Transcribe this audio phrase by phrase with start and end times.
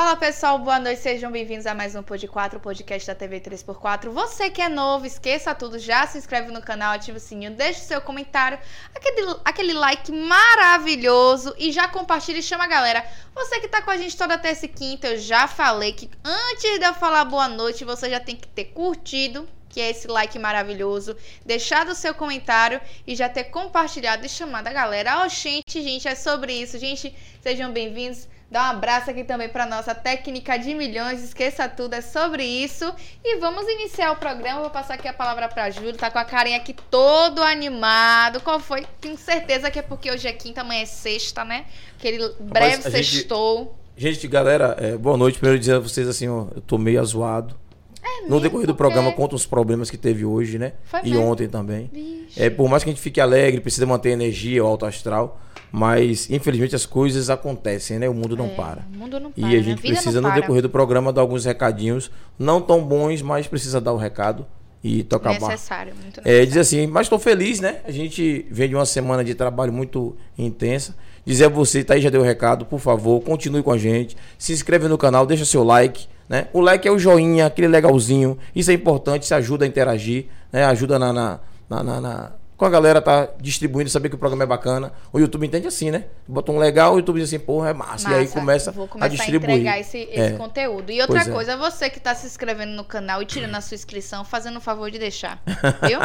[0.00, 4.08] Fala pessoal, boa noite, sejam bem-vindos a mais um Pod 4, podcast da TV 3x4.
[4.08, 7.80] Você que é novo, esqueça tudo, já se inscreve no canal, ativa o sininho, deixa
[7.80, 8.58] o seu comentário,
[8.94, 13.04] aquele, aquele like maravilhoso e já compartilha e chama a galera.
[13.34, 16.78] Você que tá com a gente toda terça e quinta, eu já falei que antes
[16.78, 20.38] de eu falar boa noite, você já tem que ter curtido, que é esse like
[20.38, 21.14] maravilhoso,
[21.44, 25.22] deixado o seu comentário e já ter compartilhado e chamado a galera.
[25.26, 26.78] Oxente, gente, é sobre isso.
[26.78, 28.26] Gente, sejam bem-vindos.
[28.50, 31.22] Dá um abraço aqui também para nossa técnica de milhões.
[31.22, 32.92] Esqueça tudo, é sobre isso.
[33.24, 34.60] E vamos iniciar o programa.
[34.62, 35.92] Vou passar aqui a palavra para Júlio.
[35.96, 38.40] Tá com a carinha aqui todo animado.
[38.40, 38.84] Qual foi?
[39.00, 41.64] Tenho certeza que é porque hoje é quinta, amanhã é sexta, né?
[41.96, 43.76] Aquele breve Rapaz, a gente- sextou.
[43.96, 45.38] Gente, galera, é, boa noite.
[45.38, 47.54] Primeiro dizer a vocês assim, ó, eu tô meio azoado.
[48.02, 50.72] É No decorrer do programa, conta os problemas que teve hoje, né?
[50.84, 51.24] Foi e mesmo.
[51.30, 51.88] ontem também.
[51.92, 52.42] Vixe.
[52.42, 55.38] É, por mais que a gente fique alegre, precisa manter energia, o alto astral,
[55.72, 58.08] mas infelizmente as coisas acontecem, né?
[58.08, 58.84] O mundo não É, para.
[58.92, 59.50] O mundo não E para.
[59.50, 59.62] a né?
[59.62, 63.80] gente vida precisa, no decorrer do programa, dar alguns recadinhos, não tão bons, mas precisa
[63.80, 64.46] dar o recado
[64.82, 65.34] e tocar.
[65.34, 66.46] Necessário, muito É, necessário.
[66.46, 67.78] dizer assim, mas estou feliz, né?
[67.86, 70.94] A gente vem de uma semana de trabalho muito intensa.
[71.24, 74.16] Dizer a você, Thaís já deu o recado, por favor, continue com a gente.
[74.38, 76.48] Se inscreve no canal, deixa seu like, né?
[76.52, 78.38] O like é o joinha, aquele legalzinho.
[78.56, 80.64] Isso é importante, isso ajuda a interagir, né?
[80.64, 84.46] Ajuda na, na, na- na- com a galera tá distribuindo, saber que o programa é
[84.46, 84.92] bacana.
[85.10, 86.04] O YouTube entende assim, né?
[86.28, 88.10] Bota um legal, o YouTube diz assim, porra, é massa.
[88.10, 88.32] e aí Massa.
[88.38, 89.50] começa, Vou a distribuir.
[89.52, 90.30] entregar esse, esse É.
[90.32, 90.92] conteúdo.
[90.92, 91.30] E outra Pois é.
[91.32, 94.60] coisa, você que tá se inscrevendo no canal e tirando a sua inscrição, fazendo o
[94.60, 95.42] favor de deixar.
[95.88, 95.98] Viu?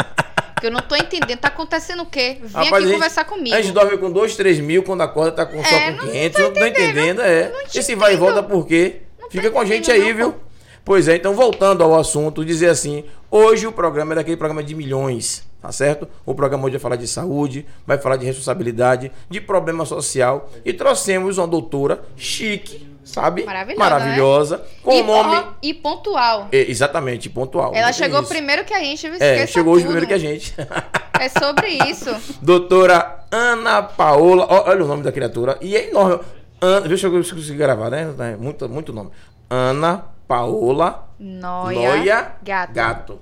[0.53, 1.39] Porque eu não tô entendendo.
[1.39, 2.37] Tá acontecendo o quê?
[2.41, 3.53] Vem Rapaz, aqui a gente- conversar comigo.
[3.53, 6.11] A gente dorme com 2, 3 mil, quando acorda tá com, só É, com não
[6.13, 6.41] 500.
[6.41, 7.51] Não tô entendendo, é.
[7.67, 9.01] te Esse vai e volta por quê?
[9.19, 10.35] Não tô Fica com a gente entendendo, aí, não, viu?
[10.85, 14.73] Pois é, então voltando ao assunto, dizer assim, hoje o programa é daquele programa de
[14.75, 16.07] milhões, tá certo?
[16.25, 20.71] O programa hoje vai falar de saúde, vai falar de responsabilidade, de problema social e
[20.73, 23.43] trouxemos uma doutora chique, sabe?
[23.43, 25.35] Maravilhosa, Maravilhosa, com e, o nome...
[25.35, 26.47] ó, e pontual.
[26.51, 27.73] É, exatamente, pontual.
[27.73, 28.29] Ela É chegou isso.
[28.29, 29.07] primeiro que a gente?
[29.19, 29.91] É, chegou hoje tudo.
[29.93, 30.53] primeiro que a gente.
[31.17, 32.13] É sobre isso.
[32.41, 34.45] Doutora Ana Paola.
[34.49, 35.57] ó, Olha o nome da criatura.
[35.61, 36.19] E é enorme.
[36.59, 38.13] Ana, deixa eu conseguir gravar, né?
[38.19, 39.11] É Muito, muito nome.
[39.49, 41.95] Ana Paola Noia.
[41.97, 42.73] Noia Gato.
[42.73, 43.19] Gato.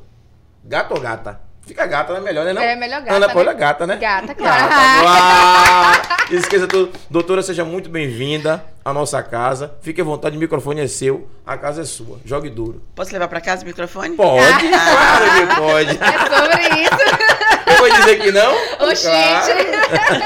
[0.64, 1.40] Gato ou gata?
[1.66, 2.20] Fica gata, né?
[2.20, 2.52] Melhor, né?
[2.54, 2.62] Não?
[2.62, 3.34] É melhor gata, Ana né?
[3.34, 3.96] Paola é gata, né?
[3.96, 4.70] Gata, claro.
[4.70, 6.36] Gata, claro.
[6.36, 6.92] Esqueça tudo.
[7.10, 9.74] Doutora, seja muito bem-vinda à nossa casa.
[9.82, 12.20] Fique à vontade, o microfone é seu, a casa é sua.
[12.26, 12.82] Jogue duro.
[12.94, 14.16] Posso levar pra casa o microfone?
[14.16, 15.90] Pode, claro que pode.
[15.92, 17.24] É sobre isso.
[17.66, 18.54] Eu vou dizer que não?
[18.90, 19.14] Oxente.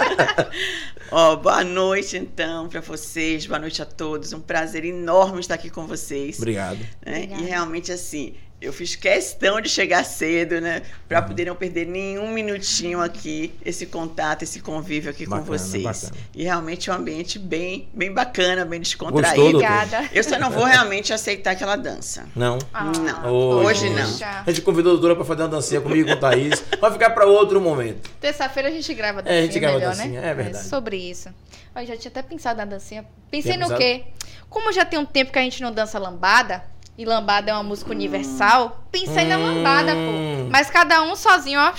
[1.11, 4.33] Ó, boa noite então pra vocês, boa noite a todos.
[4.33, 6.37] Um prazer enorme estar aqui com vocês.
[6.37, 6.79] Obrigado.
[7.05, 7.29] né?
[7.39, 11.27] E realmente assim, eu fiz questão de chegar cedo, né, Pra Uhum.
[11.27, 15.83] poder não perder nenhum minutinho aqui esse contato, esse convívio aqui Bacana, com vocês.
[15.83, 16.11] bacana.
[16.35, 19.41] E realmente é um ambiente bem, bem bacana, bem descontraído.
[19.57, 20.09] Obrigada.
[20.11, 22.25] Eu só não vou realmente aceitar aquela dança.
[22.35, 22.57] Não.
[22.73, 24.03] Ah, Não, Hoje não.
[24.11, 24.43] poxa.
[24.45, 26.63] A gente convidou a doutora pra fazer uma dancinha comigo e com o Thaís.
[26.81, 28.09] Vai ficar pra outro momento.
[28.19, 30.29] Terça-feira a gente grava É, a dancinha gente grava melhor, dancinha, né?
[30.29, 30.65] é verdade.
[30.67, 31.29] sobre isso.
[31.75, 33.05] Eu já tinha até pensado na dancinha.
[33.29, 33.79] Pensei Tinha no pensado?
[33.81, 34.03] quê?
[34.49, 36.63] Como já tem um tempo que a gente não dança lambada,
[36.97, 40.43] e lambada é uma música universal, pensei na lambada, Hum.
[40.45, 40.49] pô.
[40.51, 41.73] Mas cada um sozinho, ó.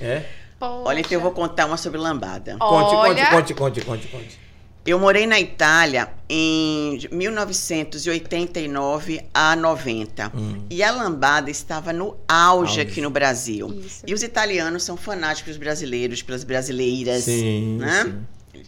[0.00, 0.24] É?
[0.58, 0.82] Poxa.
[0.84, 2.56] Olha, então eu vou contar uma sobre lambada.
[2.58, 3.26] Conte, Olha.
[3.30, 4.42] conte, conte, conte, conte, conte.
[4.84, 10.32] Eu morei na Itália em 1989 a 90.
[10.34, 10.64] Hum.
[10.68, 12.80] E a lambada estava no auge Auge.
[12.80, 13.68] aqui no Brasil.
[13.84, 14.02] Isso.
[14.06, 17.22] E os italianos são fanáticos brasileiros, pelas brasileiras.
[17.24, 18.12] Sim, né?
[18.52, 18.62] sim.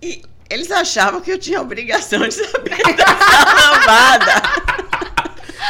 [0.00, 4.42] E eles achavam que eu tinha a obrigação de saber dançar lambada.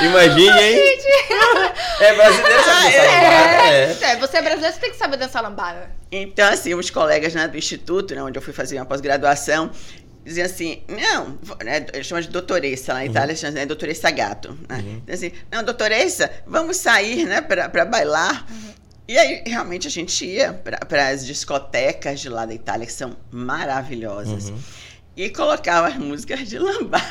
[0.00, 0.78] Imagine, hein?
[2.00, 3.66] É brasileiro, sabe dançar lambada?
[3.66, 3.99] É.
[4.00, 5.91] É, você é brasileiro, você tem que saber dançar lambada.
[6.12, 9.71] Então, assim, os colegas né, do instituto, né, onde eu fui fazer uma pós-graduação,
[10.25, 14.56] diziam assim, não, né, eles chamam de doutoressa, lá na Itália chama de doutoressa gato.
[14.69, 15.00] Né?
[15.06, 18.47] Diziam assim, não, doutoressa, vamos sair, né, pra, pra bailar.
[19.09, 23.17] E aí, realmente, a gente ia para as discotecas de lá da Itália, que são
[23.31, 24.53] maravilhosas.
[25.17, 27.05] E colocava as músicas de lambada.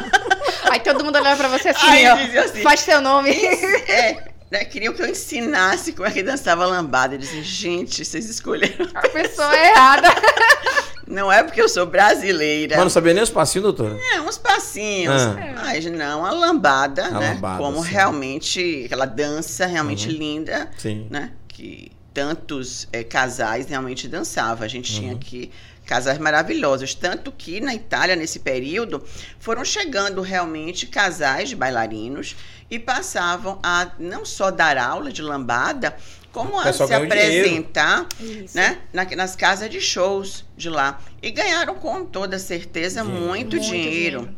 [0.70, 2.16] Aí todo mundo olhava pra você assim, Aí ó.
[2.16, 3.30] dizia assim, Faz teu nome.
[3.30, 7.14] É, né, queriam que eu ensinasse como é que dançava lambada.
[7.14, 8.88] Eles diziam, gente, vocês escolheram.
[8.94, 10.08] A pessoa é errada.
[11.06, 12.74] Não é porque eu sou brasileira.
[12.74, 13.96] Mas não sabia nem os passinhos, doutora?
[14.12, 14.36] É, uns
[14.80, 15.22] passinhos.
[15.22, 15.52] Ah.
[15.64, 17.32] Mas não a lambada, A né?
[17.34, 17.90] lambada, como sim.
[17.90, 20.14] realmente, aquela dança realmente Uhum.
[20.14, 21.06] linda, Sim.
[21.10, 21.32] né?
[21.48, 24.64] Que tantos eh, casais realmente dançavam.
[24.64, 25.00] A gente Uhum.
[25.00, 25.50] tinha aqui
[25.84, 26.94] casais maravilhosos.
[26.94, 29.02] Tanto que na Itália, nesse período,
[29.38, 32.34] foram chegando realmente casais de bailarinos
[32.70, 35.96] e passavam a não só dar aula de lambada,
[36.32, 38.06] como a se apresentar
[38.54, 41.00] né, na- nas casas de shows de lá.
[41.22, 43.24] E ganharam com toda certeza Dinheiro.
[43.26, 44.18] muito, Muito dinheiro.
[44.20, 44.36] dinheiro.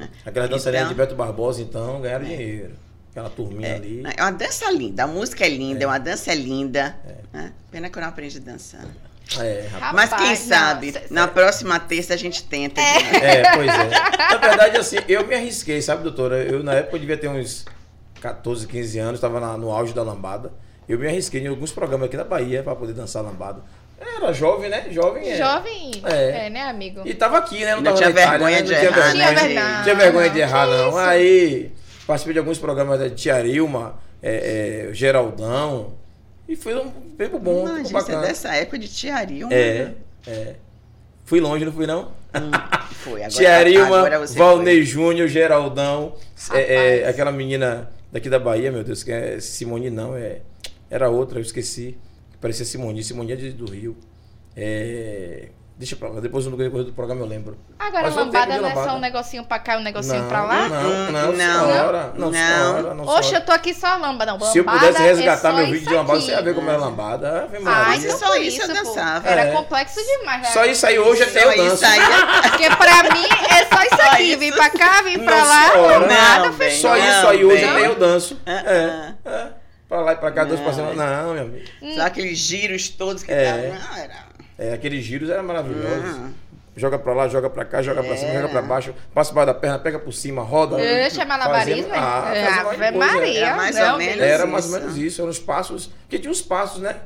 [0.00, 0.08] Né?
[0.26, 2.72] Aquela dançarina Então- de Beto Barbosa, então, ganharam dinheiro.
[3.10, 4.02] Aquela turminha ali.
[4.16, 6.96] É uma dança linda, a música é linda, uma dança é linda.
[7.32, 7.52] né?
[7.70, 8.84] Pena que eu não aprendi a dançar.
[9.38, 9.94] É, rapaz.
[9.94, 12.80] Mas quem Rapaz, sabe, cê- na próxima terça a gente tenta.
[12.80, 12.96] né?
[13.22, 13.88] É, pois é.
[14.32, 16.42] Na verdade, assim, eu me arrisquei, sabe, doutora?
[16.42, 17.64] Eu, na época, eu devia ter uns
[18.20, 20.52] 14, 15 anos, estava no auge da lambada.
[20.88, 23.60] Eu me arrisquei em alguns programas aqui na Bahia para poder dançar lambada.
[24.00, 24.86] Era jovem, né?
[24.90, 25.36] Jovem é.
[25.36, 25.90] Jovem.
[26.04, 26.46] É.
[26.46, 26.50] É.
[26.50, 27.02] né, amigo?
[27.04, 27.72] E tava aqui, né?
[27.74, 28.62] Não, Não tava tinha Itália, vergonha né?
[28.62, 29.76] de não tinha errar, vergonha, Tinha vergonha.
[29.76, 30.88] não tinha vergonha de Não, errar, não.
[30.88, 30.98] isso?
[30.98, 31.72] Aí
[32.06, 35.92] participei de alguns programas da Tia Ilma, é, é, Geraldão.
[36.48, 38.26] E foi um tempo bom, Imagina, tempo você é bacana.
[38.26, 39.48] dessa época de tiarinho.
[39.52, 39.92] É,
[40.26, 40.54] é.
[41.24, 42.10] Fui longe, não fui não?
[43.04, 46.14] Foi, agora, Tia Ilma, agora você Valnei Júnior, Geraldão,
[46.52, 50.38] é, é, aquela menina daqui da Bahia, meu Deus, que é Simone não, é,
[50.90, 51.96] era outra, eu esqueci.
[52.40, 53.96] Parecia Simone, Simone é de- do Rio.
[54.56, 57.56] É, deixa pra lá, depois no decorrer do programa eu lembro.
[57.78, 58.94] Agora, Mas um lambada não é só lambada.
[58.96, 60.68] um negocinho pra cá e um negocinho não, pra lá?
[60.68, 61.36] Não, não, Não.
[61.36, 62.12] senhora.
[62.16, 62.32] Não, Não.
[62.32, 63.36] senhora, não, Oxe, senhora.
[63.42, 64.32] eu tô aqui só lambada.
[64.32, 66.26] Não, Se eu lambada pudesse resgatar é meu vídeo de lambada, aqui.
[66.26, 67.42] você ia ver como era lambada.
[67.44, 69.28] Ave Ai, não Só isso eu dançava.
[69.28, 69.52] Era É.
[69.52, 70.48] complexo demais.
[70.48, 71.84] Só isso aí hoje até eu danço.
[71.86, 72.00] aí.
[72.50, 74.36] Porque pra mim é só isso Só aqui.
[74.36, 75.98] Vim pra cá, vim pra Não, lá, senhora.
[75.98, 76.70] lambada, Não, bem.
[76.80, 78.38] Só isso aí hoje até eu danço.
[78.46, 79.59] Ah, É, é.
[79.90, 80.94] Pra lá e pra cá, dois Não, é.
[80.94, 81.66] Não, meu amigo.
[81.96, 83.44] Só aqueles giros todos que É.
[83.72, 83.80] davam.
[83.88, 84.14] Não, era.
[84.56, 86.16] É, aqueles giros eram maravilhosos.
[86.16, 86.32] Hum.
[86.76, 88.34] Joga pra lá, joga pra cá, joga pra cima, É.
[88.34, 90.76] joga pra baixo, passa embaixo da perna, pega por cima, roda.
[90.76, 91.90] Deixa malabarismo.
[91.92, 92.92] Ah, é, Ave coisa.
[92.92, 93.38] Maria.
[93.46, 94.22] Era mais não, ou menos.
[94.22, 94.80] Era mais ou isso.
[94.80, 95.86] menos isso, eram os passos.
[96.02, 96.96] Porque tinha os passos, né?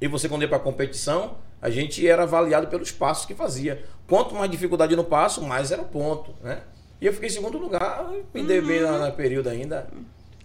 [0.00, 3.84] E você, quando ia pra competição, a gente era avaliado pelos passos que fazia.
[4.08, 6.58] Quanto mais dificuldade no passo, mais era o ponto, né?
[7.00, 9.86] E eu fiquei em segundo lugar, me dei bem na, na período ainda.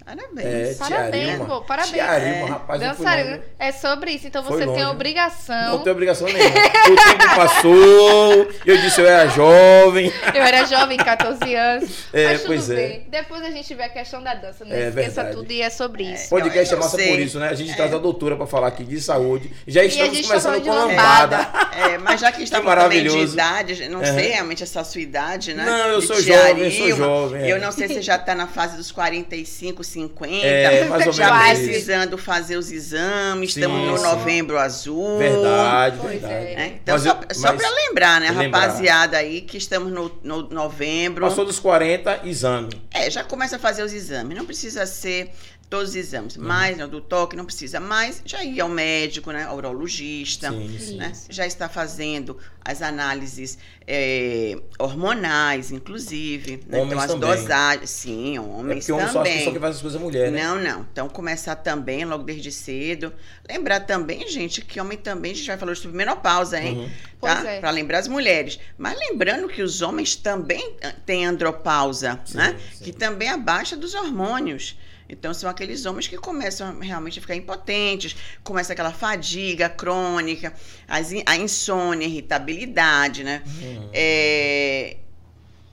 [0.08, 0.46] Parabéns.
[0.48, 2.00] É, Parabéns, pô, parabéns.
[2.04, 2.46] Arima, É.
[2.46, 3.42] rapaz, Dançarino.
[3.60, 4.26] É sobre isso.
[4.28, 4.88] Então você tem longe, né?
[4.90, 5.72] obrigação.
[5.72, 6.50] Não tenho obrigação nenhuma.
[6.50, 10.12] O tempo passou, eu disse eu era jovem.
[10.34, 11.90] Eu era jovem, 14 anos.
[12.14, 12.76] É, mas tudo pois é.
[12.76, 13.08] bem.
[13.10, 14.64] Depois a gente vê a questão da dança.
[14.64, 14.94] Não É esqueça
[15.24, 15.32] verdade.
[15.36, 16.30] tudo e é sobre isso.
[16.30, 17.08] Podcast Eu é massa sei.
[17.10, 17.50] por isso, né?
[17.50, 19.52] A gente traz a doutora pra falar aqui de saúde.
[19.68, 21.50] Já estamos tá começando com lambada.
[21.78, 23.34] É, mas já que estamos também de maravilhoso.
[23.34, 24.06] idade, não Uhum.
[24.06, 25.66] sei realmente essa sua idade, né?
[25.66, 27.52] Não, eu sou jovem, eu sou jovem, é.
[27.52, 29.97] Eu não sei se já está na fase dos 45, 50.
[30.44, 33.54] É, mais ou já menos precisando fazer os exames.
[33.54, 34.04] Sim, estamos no sim.
[34.04, 35.18] novembro azul.
[35.18, 36.34] Verdade, Pois verdade.
[36.34, 36.56] é.
[36.56, 36.80] né?
[36.82, 38.60] Então, Mas só, eu- só para lembrar, né, lembrar.
[38.60, 41.26] rapaziada aí, que estamos no, no novembro.
[41.26, 42.70] Passou dos 40, exame.
[42.92, 44.38] É, já começa a fazer os exames.
[44.38, 45.32] Não precisa ser
[45.70, 46.36] todos os exames.
[46.38, 46.44] Uhum.
[46.46, 48.22] Mais, né, do toque, não precisa mais.
[48.26, 50.50] Já ir ao médico, né, ao urologista.
[50.52, 50.98] Sim, sim.
[50.98, 51.12] né?
[51.30, 56.62] Já está fazendo as análises é, hormonais, inclusive.
[56.68, 56.80] Né?
[56.80, 57.30] Homens então, as também.
[57.42, 57.90] dosagens.
[57.90, 59.46] Sim, É homens porque homem só que também.
[59.46, 60.44] só que faz as coisas mulher, né?
[60.44, 60.82] Não, não.
[60.92, 63.14] Então, começar também logo desde cedo.
[63.50, 66.78] Lembrar também, gente, que homem também, a gente vai falar sobre menopausa, hein?
[66.78, 66.90] Uhum.
[67.20, 67.50] Pois Tá?
[67.52, 67.60] é.
[67.60, 68.60] Para lembrar as mulheres.
[68.78, 72.58] Mas lembrando que os homens também ah, têm andropausa, Sim, né?
[72.74, 72.84] sim.
[72.86, 74.78] Que também abaixa dos hormônios.
[75.10, 80.54] Então, são aqueles homens que começam realmente a ficar impotentes, começa aquela fadiga crônica,
[80.88, 83.42] as in- a insônia, a irritabilidade, né?
[83.46, 83.90] Uhum.
[83.94, 84.98] É,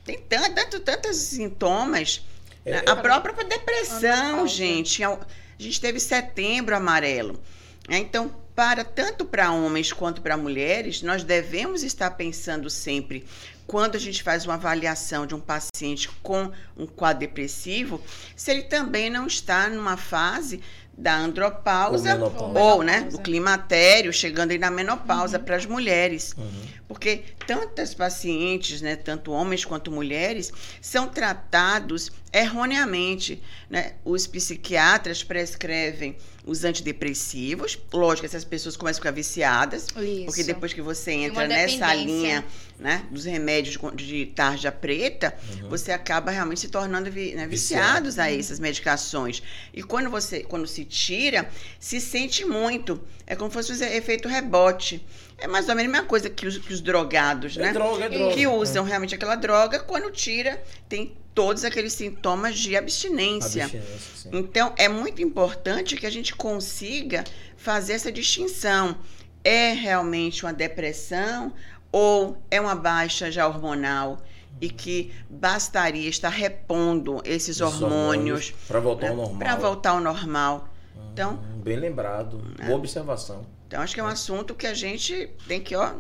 [0.04, 2.22] tem tanto, tanto, tantos sintomas.
[2.64, 2.82] É, né?
[2.86, 5.02] A própria depressão, gente.
[5.02, 5.19] A
[5.58, 7.40] gente teve setembro amarelo.
[7.88, 7.98] né?
[7.98, 13.26] Então, para tanto para homens quanto para mulheres, nós devemos estar pensando sempre,
[13.66, 18.00] quando a gente faz uma avaliação de um paciente com um quadro depressivo,
[18.37, 20.61] se ele também não está numa fase
[20.97, 26.35] da andropausa Ou ou, né, do climatério, chegando aí na menopausa para as mulheres.
[26.38, 26.62] Uhum.
[26.87, 33.42] Porque tantas pacientes, né, tanto homens quanto mulheres, são tratados erroneamente.
[33.68, 33.94] Né?
[34.04, 37.78] Os psiquiatras prescrevem os antidepressivos.
[37.92, 39.86] Lógico, essas pessoas começam a ficar viciadas.
[39.96, 40.24] Isso.
[40.26, 42.44] Porque depois que você entra nessa linha
[42.78, 45.68] né, dos remédios de tarja preta, Uhum.
[45.70, 48.04] você acaba realmente se tornando vi- né, Viciado.
[48.08, 49.42] viciados a essas medicações.
[49.72, 51.48] E quando você, quando se tira,
[51.80, 53.00] se sente muito.
[53.26, 55.04] É como se fosse um efeito rebote.
[55.38, 57.72] É mais ou menos a mesma coisa que os, que os drogados, É né?
[57.72, 58.34] droga, é droga.
[58.34, 63.64] que usam realmente aquela droga, quando tira, tem todos aqueles sintomas de abstinência.
[63.64, 64.31] Abstinência.
[64.33, 67.25] Então, é muito importante que a gente consiga
[67.57, 68.97] fazer essa distinção.
[69.43, 71.53] É realmente uma depressão
[71.93, 74.23] ou é uma baixa já hormonal
[74.61, 79.38] e que bastaria estar repondo esses Os hormônios Pra voltar ao normal.
[79.38, 80.69] para voltar ao normal.
[81.12, 82.38] Então, Bem lembrado.
[82.64, 83.45] Boa observação.
[83.67, 85.93] então, acho que é um assunto que a gente tem que ó,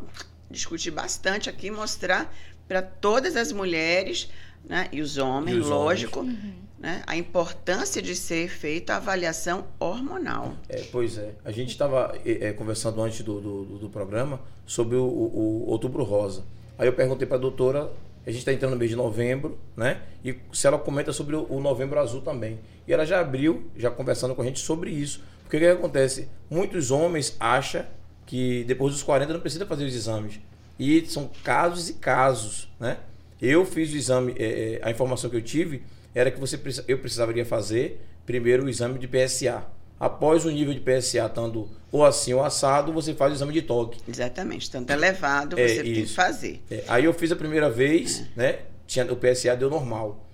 [0.50, 2.32] discutir bastante aqui, mostrar
[2.66, 4.28] para todas as mulheres
[4.68, 6.52] né, e os homens, E os lógico, Uhum.
[6.78, 10.54] né, a importância de ser feita a avaliação hormonal.
[10.68, 11.32] É, pois é.
[11.44, 12.14] A gente estava
[12.56, 16.44] conversando antes do, do, do- do programa sobre o, o- o Outubro Rosa.
[16.78, 17.90] Aí eu perguntei para a doutora
[18.26, 20.00] a gente está entrando no mês de novembro, né?
[20.24, 22.58] E se ela comenta sobre o, o novembro azul também.
[22.88, 25.22] E ela já abriu, já conversando com a gente sobre isso.
[25.42, 26.26] Porque o que, que acontece?
[26.48, 27.84] Muitos homens acham
[28.24, 30.40] que depois dos 40 não precisa fazer os exames.
[30.78, 32.96] E são casos e casos, né?
[33.44, 35.82] Eu fiz o exame, é, é, a informação que eu tive
[36.14, 36.58] era que você
[36.88, 39.66] eu precisaria fazer primeiro o exame de PSA.
[40.00, 43.62] Após o nível de PSA estando ou assim ou assado, você faz o exame de
[43.62, 44.00] toque.
[44.08, 46.62] Exatamente, tanto elevado é, você tem que fazer.
[46.70, 48.24] É, aí eu fiz a primeira vez, é.
[48.34, 48.58] né?
[48.86, 50.26] Tinha, o PSA deu normal.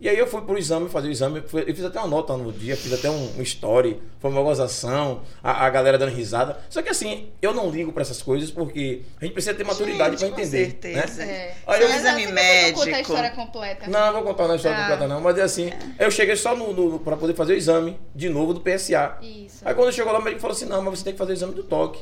[0.00, 2.52] E aí eu fui pro exame, fazer o exame, eu fiz até uma nota no
[2.52, 6.56] dia, fiz até um, um story, foi uma gozação, a, a, galera dando risada.
[6.70, 10.16] Só que assim, eu não ligo para essas coisas porque a gente precisa ter maturidade
[10.16, 10.78] para entender.
[10.80, 11.02] Com né?
[11.02, 11.26] certeza.
[11.26, 11.32] Né?
[11.32, 11.54] É.
[11.66, 12.86] Aí eu, exame médico.
[12.86, 13.90] Não a história completa.
[13.90, 14.82] Não, não vou contar a história ah.
[14.82, 16.06] completa não, mas é assim, é.
[16.06, 19.18] eu cheguei só no, no para poder fazer o exame de novo do PSA.
[19.20, 19.66] Isso.
[19.66, 21.34] Aí quando chegou lá, o médico falou assim: "Não, mas você tem que fazer o
[21.34, 22.00] exame do toque".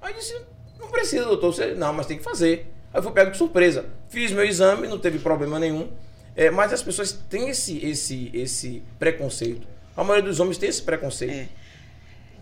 [0.00, 0.40] Aí eu disse:
[0.78, 2.72] "Não precisa, doutor, você não, mas tem que fazer".
[2.92, 3.86] Aí eu fui pego de surpresa.
[4.08, 5.88] Fiz meu exame, não teve problema nenhum.
[6.36, 9.66] É, mas as pessoas têm esse, esse, esse preconceito.
[9.96, 11.32] A maioria dos homens tem esse preconceito.
[11.32, 11.48] É.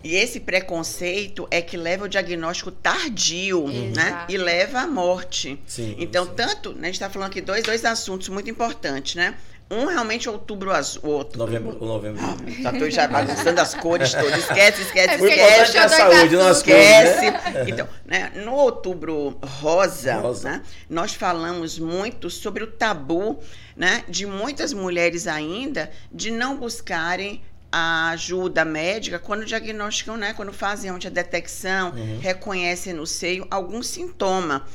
[0.05, 3.93] E esse preconceito é que leva ao diagnóstico tardio, uhum.
[3.95, 4.25] né?
[4.29, 5.61] E leva à morte.
[5.65, 6.33] Sim, então, sim.
[6.35, 9.37] tanto, né, a gente está falando aqui dois, dois assuntos muito importantes, né?
[9.71, 11.39] Um realmente é outubro azul, outro.
[11.39, 12.23] Novembro, o novembro.
[12.23, 14.41] Ah, tá tô já bagunçando as cores todas.
[14.41, 15.79] Esquece, esquece, é esquece.
[15.79, 17.33] A saúde, não esquece.
[17.33, 17.65] Cores, né?
[17.69, 20.51] Então, né, no outubro rosa, rosa.
[20.51, 23.41] Né, nós falamos muito sobre o tabu
[23.77, 30.53] né, de muitas mulheres ainda de não buscarem a ajuda médica quando diagnosticam, né, quando
[30.53, 32.19] fazem a detecção, uhum.
[32.21, 34.67] reconhecem no seio algum sintoma.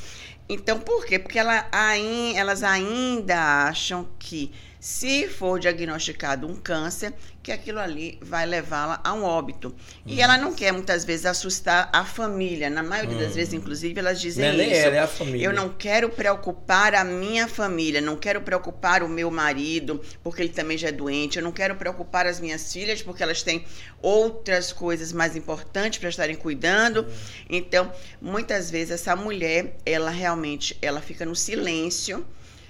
[0.50, 1.20] Então, por quê?
[1.20, 1.68] Porque ela,
[2.36, 4.51] elas ainda acham que
[4.88, 7.13] se for diagnosticado um câncer,
[7.44, 9.75] que aquilo ali vai levá-la a um óbito.
[10.06, 10.22] E uhum.
[10.22, 12.70] ela não quer muitas vezes assustar a família.
[12.70, 14.88] Na maioria das vezes, inclusive, elas dizem não é isso.
[14.88, 15.46] Ela, é a família.
[15.46, 20.53] Eu não quero preocupar a minha família, não quero preocupar o meu marido, porque ele
[20.53, 21.38] também já é doente.
[21.38, 23.65] Eu não quero preocupar as minhas filhas, porque elas têm
[24.01, 27.01] outras coisas mais importantes para estarem cuidando.
[27.01, 27.08] Uhum.
[27.50, 27.91] Então,
[28.22, 32.25] muitas vezes essa mulher, ela realmente, ela fica no silêncio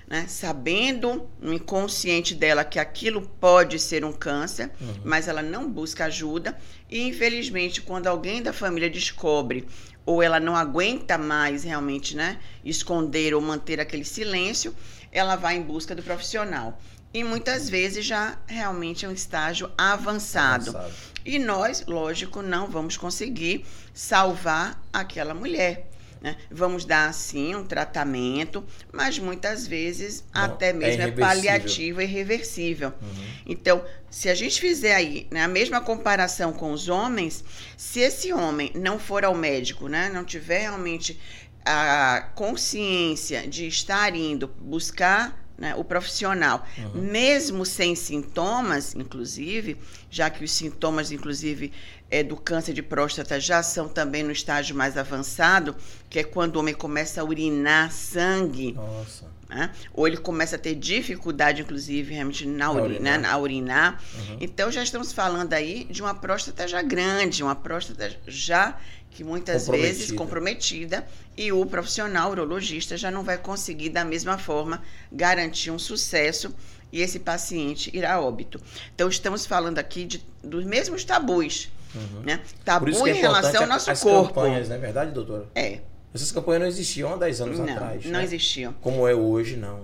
[0.07, 5.01] né, sabendo no inconsciente dela que aquilo pode ser um câncer, uhum.
[5.03, 6.57] mas ela não busca ajuda.
[6.89, 9.67] E infelizmente, quando alguém da família descobre
[10.05, 14.73] ou ela não aguenta mais realmente, né, esconder ou manter aquele silêncio,
[15.11, 16.79] ela vai em busca do profissional.
[17.13, 20.69] E muitas vezes já realmente é um estágio avançado.
[20.69, 20.93] avançado.
[21.25, 25.86] E nós, lógico, não vamos conseguir salvar aquela mulher.
[26.21, 26.35] Né?
[26.49, 32.01] Vamos dar, sim, um tratamento, mas muitas vezes Não, até é mesmo é, é paliativo
[32.01, 32.93] e irreversível.
[33.01, 33.25] Uhum.
[33.45, 37.43] Então, se a gente fizer aí né, a mesma comparação com os homens,
[37.75, 41.19] se esse homem não for ao médico, né, não tiver realmente
[41.65, 47.01] a consciência de estar indo buscar né, o profissional, uhum.
[47.01, 49.77] mesmo sem sintomas, inclusive,
[50.09, 51.73] já que os sintomas, inclusive,
[52.09, 55.75] é, do câncer de próstata já são também no estágio mais avançado,
[56.09, 58.73] que é quando o homem começa a urinar sangue.
[58.73, 59.25] Nossa.
[59.49, 59.71] Né?
[59.93, 63.19] Ou ele começa a ter dificuldade, inclusive, realmente na, urinar.
[63.19, 63.35] Né?
[63.35, 64.03] urinar.
[64.13, 64.37] Uhum.
[64.41, 68.77] Então já estamos falando aí de uma próstata já grande, uma próstata já
[69.09, 69.93] que muitas comprometida.
[69.93, 75.79] vezes comprometida e o profissional urologista já não vai conseguir da mesma forma garantir um
[75.79, 76.53] sucesso
[76.91, 78.61] e esse paciente irá a óbito.
[78.93, 82.21] Então estamos falando aqui de, dos mesmos tabus Uhum.
[82.23, 82.39] Né?
[82.63, 84.33] Tabu é em relação ao nosso as corpo.
[84.33, 85.45] campanhas, não é verdade, doutora?
[85.55, 85.79] É.
[86.13, 88.05] Essas campanhas não existiam há 10 anos não, atrás.
[88.05, 88.23] Não né?
[88.23, 88.73] existiam.
[88.81, 89.83] Como é hoje, não.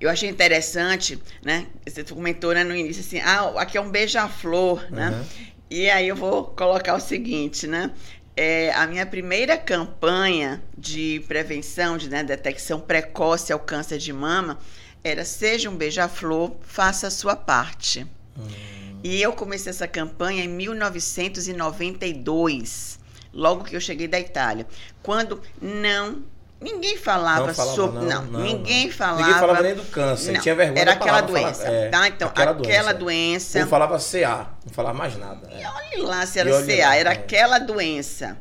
[0.00, 1.66] Eu achei interessante, né?
[1.86, 4.96] Você comentou né, no início assim, ah, aqui é um beija-flor, uhum.
[4.96, 5.24] né?
[5.70, 7.90] E aí eu vou colocar o seguinte, né?
[8.36, 14.58] É, a minha primeira campanha de prevenção, de né, detecção precoce ao câncer de mama
[15.04, 18.06] era seja um beija-flor, faça a sua parte.
[18.36, 18.83] Uhum.
[19.04, 22.98] E eu comecei essa campanha em 1992,
[23.34, 24.66] logo que eu cheguei da Itália,
[25.02, 28.06] quando não Ninguém falava, não falava sobre.
[28.06, 28.94] Não, não, ninguém não.
[28.94, 29.20] falava.
[29.20, 30.32] Ninguém falava nem do câncer.
[30.32, 31.64] Não, tinha vergonha Era aquela doença.
[31.64, 32.08] Falar, é, tá?
[32.08, 33.58] Então, aquela, aquela doença.
[33.58, 33.66] doença.
[33.66, 35.46] falava CA, não falava mais nada.
[35.50, 35.60] É.
[35.60, 37.12] E olhe lá se era CA, lá, era é.
[37.12, 38.38] aquela doença.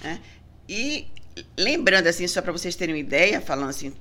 [0.00, 0.08] É.
[0.08, 0.18] Né?
[0.66, 1.06] E
[1.58, 3.92] lembrando, assim, só para vocês terem uma ideia, falando assim,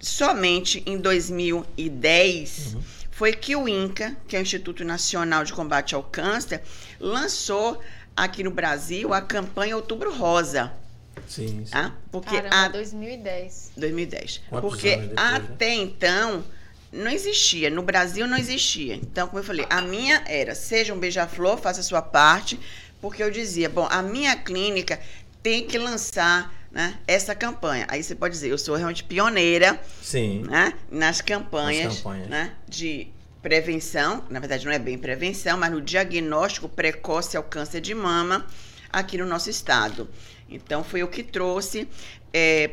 [0.00, 2.74] somente em 2010.
[2.74, 6.60] Uhum foi que o INCA, que é o Instituto Nacional de Combate ao Câncer,
[6.98, 7.80] lançou
[8.16, 10.72] aqui no Brasil a campanha Outubro Rosa.
[11.28, 11.70] Sim, sim.
[11.70, 11.94] Tá?
[12.10, 12.68] Porque Caramba, a...
[12.70, 13.74] 2010.
[13.76, 14.40] 2010.
[14.48, 15.22] Quantos Porque depois, né?
[15.22, 15.74] até né?
[15.76, 16.44] então
[16.90, 18.96] não existia, no Brasil não existia.
[18.96, 22.58] Então, como eu falei, a minha era, seja um beija-flor, faça a sua parte,
[23.00, 24.98] porque eu dizia, bom, a minha clínica
[25.42, 27.86] tem que lançar né, essa campanha.
[27.88, 30.42] Aí você pode dizer, eu sou realmente pioneira Sim.
[30.42, 32.28] né, nas campanhas, Nas campanhas.
[32.28, 33.08] Né, de
[33.42, 38.46] prevenção, na verdade não é bem prevenção, mas no diagnóstico precoce ao câncer de mama
[38.90, 40.08] aqui no nosso estado.
[40.48, 41.88] Então foi o que trouxe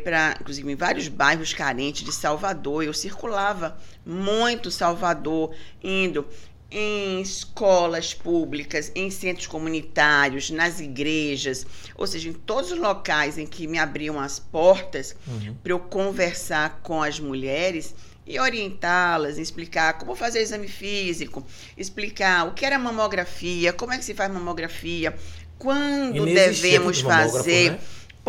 [0.04, 6.26] para, inclusive em vários bairros carentes de Salvador, eu circulava muito Salvador, indo
[6.72, 13.48] em escolas públicas, em centros comunitários, nas igrejas, ou seja, em todos os locais em
[13.48, 15.56] que me abriam as portas Uhum.
[15.64, 17.96] para eu conversar com as mulheres
[18.26, 21.44] e orientá-las, explicar como fazer exame físico,
[21.76, 25.16] explicar o que era mamografia, como é que se faz mamografia,
[25.58, 26.24] quando
[26.62, 27.80] devemos fazer né?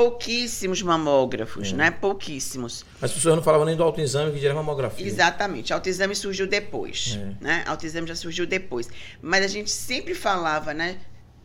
[0.04, 1.76] Pouquíssimos mamógrafos, É.
[1.76, 1.90] né?
[1.90, 2.84] Pouquíssimos.
[3.02, 5.06] As pessoas não falavam nem do autoexame, que era mamografia.
[5.06, 5.72] Exatamente.
[5.72, 7.34] Autoexame surgiu depois, É.
[7.44, 7.64] né?
[7.66, 8.88] Autoexame já surgiu depois.
[9.20, 10.96] Mas a gente sempre falava, né?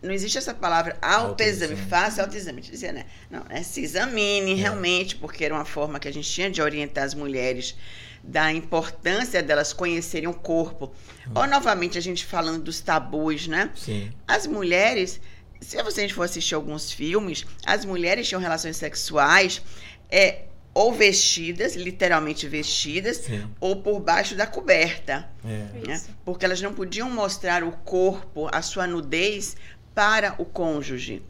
[0.02, 1.76] Não existe essa palavra autoexame.
[1.76, 2.62] Faça autoexame.
[2.62, 3.06] Dizia, né?
[3.30, 4.56] Não, é se examine É.
[4.56, 7.76] realmente, porque era uma forma que a gente tinha de orientar as mulheres
[8.24, 10.92] da importância delas conhecerem o corpo.
[11.28, 11.32] Hum.
[11.36, 13.70] Ou, novamente, a gente falando dos tabus, né?
[13.76, 14.12] Sim.
[14.28, 15.20] As mulheres,
[15.62, 19.62] se você a gente for assistir alguns filmes, as mulheres tinham relações sexuais
[20.10, 20.44] é,
[20.74, 23.48] ou vestidas, literalmente vestidas, Sim.
[23.60, 25.88] ou por baixo da coberta, É.
[25.88, 26.02] né?
[26.26, 29.56] Porque elas não podiam mostrar o corpo, a sua nudez
[29.94, 31.22] para o cônjuge,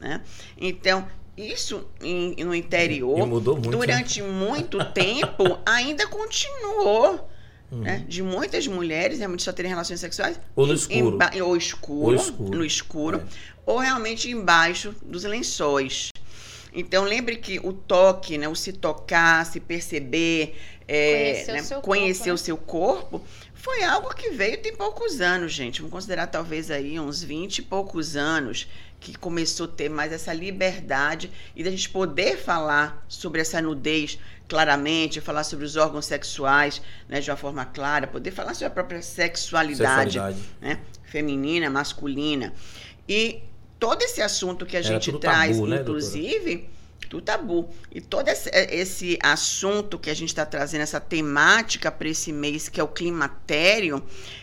[0.00, 0.20] né?
[0.60, 1.06] Então,
[1.36, 3.76] isso em- no interior, E mudou muito, né?
[3.76, 7.30] durante muito tempo, ainda continuou,
[7.70, 7.80] Uhum.
[7.80, 8.04] né?
[8.08, 10.96] De muitas mulheres realmente só terem relações sexuais Ou no em- escuro.
[11.16, 12.58] emba- ou escuro, Ou escuro.
[12.58, 13.22] no escuro, É.
[13.66, 16.08] ou realmente embaixo dos lençóis.
[16.72, 20.56] Então lembre que o toque, né, o se tocar, se perceber,
[20.86, 22.32] é, Conhecer o né, seu conhecer corpo, né?
[22.34, 25.80] o seu corpo, foi algo que veio tem poucos anos, gente.
[25.80, 28.66] Vamos considerar talvez aí uns 20 e poucos anos
[29.00, 34.18] que começou a ter mais essa liberdade e da gente poder falar sobre essa nudez
[34.48, 38.70] claramente, falar sobre os órgãos sexuais, né, de uma forma clara, poder falar sobre a
[38.70, 40.48] própria sexualidade Sexualidade.
[40.60, 40.80] né?
[41.04, 42.52] Feminina, masculina.
[43.08, 43.42] E
[43.78, 45.98] todo esse assunto que a Era gente traz, tabu, né, doutora?
[45.98, 46.68] inclusive,
[47.10, 47.68] do tabu.
[47.92, 52.68] E todo esse, esse assunto que a gente está trazendo, essa temática para esse mês,
[52.68, 54.02] que é o climatério,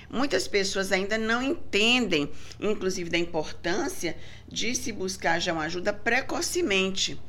[0.09, 4.15] muitas pessoas ainda não entendem, inclusive, da importância
[4.47, 7.19] de se buscar já uma ajuda precocemente.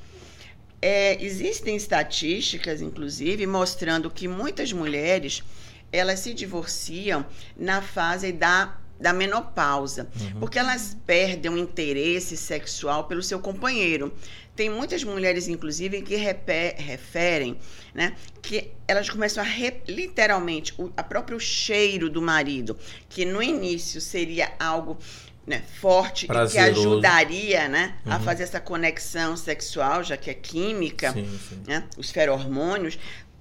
[0.89, 5.43] É, existem estatísticas, inclusive, mostrando que muitas mulheres
[5.91, 10.39] elas se divorciam na fase da, da menopausa, Uhum.
[10.39, 14.13] porque elas perdem o interesse sexual pelo seu companheiro.
[14.55, 17.59] Tem muitas mulheres, inclusive, que referem
[17.93, 19.47] né, que elas começam a
[19.89, 24.97] literalmente o a próprio cheiro do marido, que no início seria algo
[25.47, 26.81] né, forte e que Prazeroso.
[26.81, 28.23] ajudaria né, a Uhum.
[28.25, 31.63] fazer essa conexão sexual, já que é química Sim, sim.
[31.67, 32.99] né, os ferormônios,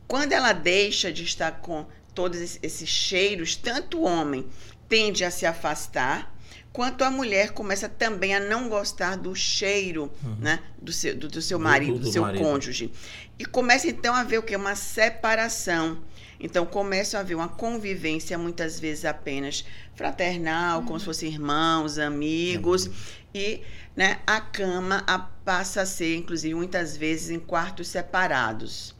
[0.07, 4.45] quando ela deixa de estar com todos esses- cheiros, tanto o homem
[4.87, 6.31] tende a se afastar,
[6.71, 11.41] quanto a mulher começa também a não gostar do cheiro né, do, seu, do, do
[11.41, 12.43] seu Do- marido, do- do, do seu marido.
[12.43, 12.91] cônjuge.
[13.39, 14.55] E começa então a ver o que?
[14.55, 15.97] Uma separação.
[16.39, 22.89] Então começa a haver uma convivência, muitas vezes apenas fraternal, como se fossem irmãos, amigos,
[23.33, 23.61] e
[23.95, 28.93] né, a cama a- passa a ser, inclusive, muitas vezes em quartos separados.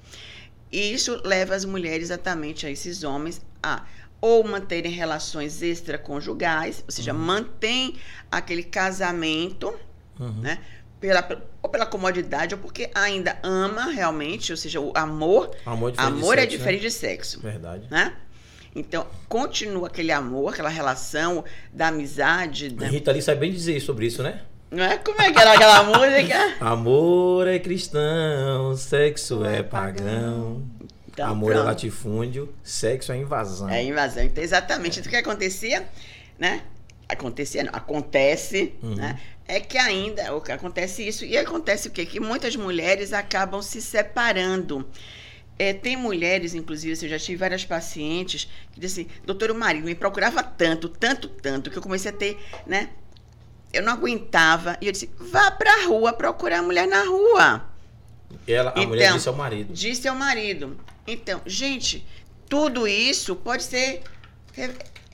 [0.71, 3.84] E isso leva as mulheres exatamente a esses homens a
[4.21, 7.95] ou manterem relações extraconjugais, ou seja, mantém
[8.32, 9.74] aquele casamento,
[10.19, 10.41] Uhum.
[10.41, 10.60] né?
[10.99, 11.27] Pela,
[11.62, 15.99] ou pela comodidade, ou porque ainda ama realmente, ou seja, o amor, Amor é diferente
[15.99, 16.58] de amor é sexo, né?
[16.58, 17.88] diferente de sexo Verdade.
[17.91, 18.13] né?
[18.75, 22.88] Então, continua aquele amor, aquela relação da amizade, A né?
[22.89, 24.41] Rita Lee sabe bem dizer sobre isso, né?
[24.71, 24.97] não é?
[24.97, 26.55] Como é que era aquela música?
[26.60, 30.63] Amor é cristão, sexo é pagão.
[31.08, 31.67] Então, Amor é pronto.
[31.67, 33.69] latifúndio, sexo é invasão.
[33.69, 34.23] É invasão.
[34.23, 34.99] Então, exatamente.
[34.99, 35.88] Então, o que acontecia,
[36.38, 36.62] né?
[37.08, 38.95] Acontecia, não, acontece, Uhum.
[38.95, 39.17] né?
[39.47, 41.23] É que ainda o que acontece isso.
[41.23, 42.05] E acontece o quê?
[42.05, 44.88] Que muitas mulheres acabam se separando.
[45.58, 49.86] É, tem mulheres, inclusive, eu já tive várias pacientes que dizem assim, doutor, o marido
[49.86, 52.89] me procurava tanto, tanto, tanto, que eu comecei a ter, né?
[53.71, 54.77] Eu não aguentava.
[54.81, 57.69] E eu disse, vá pra rua procurar a mulher na rua.
[58.47, 59.73] Ela, a Então, mulher disse ao marido.
[59.73, 60.77] Disse ao marido.
[61.08, 62.05] Então, gente,
[62.49, 64.01] tudo isso pode ser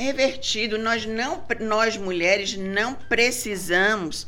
[0.02, 0.78] revertido.
[0.78, 4.28] Nós não, nós mulheres não precisamos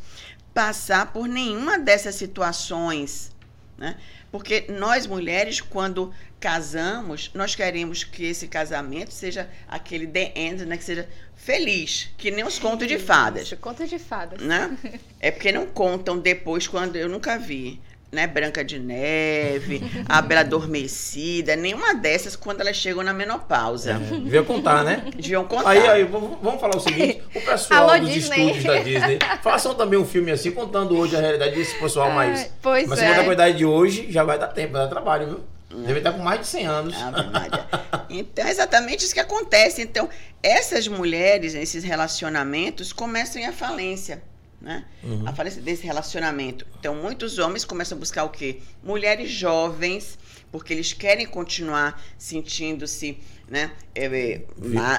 [0.54, 3.32] passar por nenhuma dessas situações,
[3.78, 3.98] né?
[4.32, 10.76] Porque nós mulheres, quando casamos, nós queremos que esse casamento seja aquele the end, né?
[10.76, 13.44] Que seja feliz, que nem os contos de fadas.
[13.44, 14.42] Isso, conto de fadas.
[14.42, 14.76] Né?
[15.20, 17.80] É porque não contam depois quando eu nunca vi.
[18.14, 23.94] Né, Branca de Neve, a Bela Adormecida, nenhuma dessas quando elas chegam na menopausa.
[23.94, 25.04] É, devia contar, né?
[25.16, 25.72] Deviam contar.
[25.72, 28.52] Aí, aí, vamos falar o seguinte: o pessoal Alô, dos Disney.
[28.52, 32.42] estúdios da Disney façam também um filme assim, contando hoje a realidade desse pessoal mais.
[32.42, 33.10] Ai, pois Mas é.
[33.10, 35.54] se contar a idade de hoje, já vai dar tempo, vai dar trabalho, viu?
[35.82, 36.96] Deve estar com mais de 100 anos.
[37.32, 37.68] Maria.
[38.10, 39.82] Então, é exatamente isso que acontece.
[39.82, 40.08] Então,
[40.42, 44.22] essas mulheres, nesses relacionamentos, começam em a falência.
[44.64, 44.86] Né?
[45.04, 45.28] Uhum.
[45.28, 46.66] A falência desse relacionamento.
[46.80, 48.60] Então, muitos homens começam a buscar o quê?
[48.82, 50.18] Mulheres jovens,
[50.54, 53.18] porque eles querem continuar sentindo-se
[53.50, 54.42] né, é, é,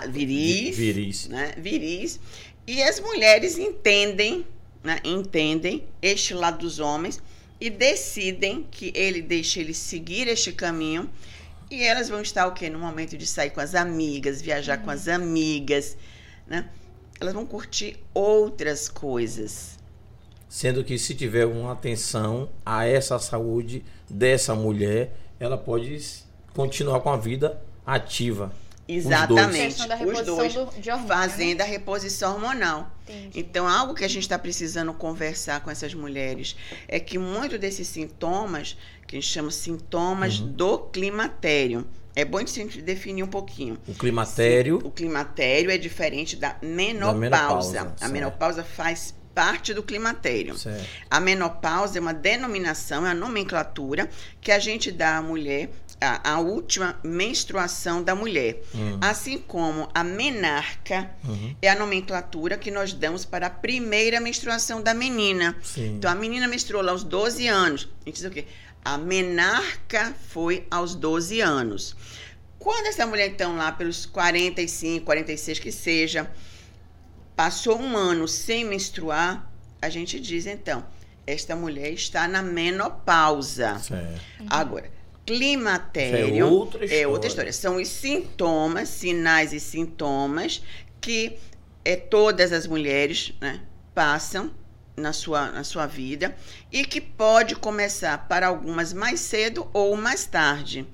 [0.07, 1.29] viris, vi- viris.
[1.29, 2.21] Né, viris.
[2.67, 4.47] E as mulheres entendem,
[4.83, 7.23] né, entendem este lado dos homens
[7.59, 11.11] e decidem que ele deixa ele seguir este caminho
[11.71, 12.69] e elas vão estar o quê?
[12.69, 15.97] No momento de sair com as amigas, viajar com as amigas,
[16.47, 16.69] né?
[17.25, 19.79] Elas vão curtir outras coisas.
[20.47, 25.99] Sendo que se tiver uma atenção a essa saúde dessa mulher, ela pode
[26.53, 28.53] continuar com a vida ativa.
[28.87, 29.81] Exatamente.
[30.07, 32.91] Os dois do- de hormônio, fazendo a reposição hormonal.
[33.09, 33.41] Entendi.
[33.41, 36.55] Então, algo que a gente está precisando conversar com essas mulheres
[36.87, 40.53] é que muito desses sintomas, que a gente chama sintomas Uhum.
[40.53, 43.79] do climatério, é bom a gente definir um pouquinho.
[43.89, 44.81] O climatério.
[44.85, 47.19] O climatério é diferente da menopausa.
[47.19, 50.57] menopausa, a menopausa faz parte do climatério.
[50.57, 50.85] Certo.
[51.11, 54.09] A menopausa é uma denominação, é uma nomenclatura
[54.41, 58.63] que a gente dá à mulher, a, a última menstruação da mulher.
[58.73, 58.99] Hum.
[59.01, 61.57] Assim como a menarca Uhum.
[61.61, 65.57] é a nomenclatura que nós damos para a primeira menstruação da menina.
[65.63, 65.97] Sim.
[65.97, 67.89] Então a menina menstruou lá aos 12 anos.
[68.03, 68.45] A gente diz o quê?
[68.85, 71.97] A menarca foi aos 12 anos.
[72.59, 76.31] Quando essa mulher, então, lá pelos 45, 46 que seja,
[77.35, 80.85] passou um ano sem menstruar, a gente diz, então,
[81.27, 83.79] esta mulher está na menopausa.
[83.79, 84.21] Certo.
[84.49, 84.91] Agora,
[85.25, 87.51] climatério é outra é outra história.
[87.51, 87.53] história.
[87.53, 90.63] São os sintomas, sinais e sintomas
[91.01, 91.39] que
[91.85, 93.61] é, todas as mulheres né,
[93.95, 94.51] passam
[94.97, 96.37] na sua, na sua vida
[96.71, 100.87] e que pode começar para algumas mais cedo ou mais tarde.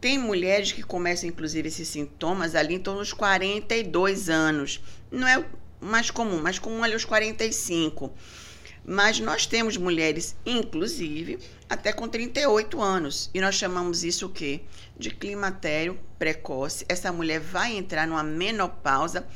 [0.00, 4.82] Tem mulheres que começam, inclusive, esses sintomas ali em torno dos 42 anos.
[5.10, 5.44] Não é
[5.78, 8.10] mais comum, mais comum ali aos 45.
[8.82, 13.30] Mas nós temos mulheres, inclusive, até com 38 anos.
[13.34, 14.62] E nós chamamos isso o quê?
[14.98, 16.86] De climatério precoce.
[16.88, 19.26] Essa mulher vai entrar numa menopausa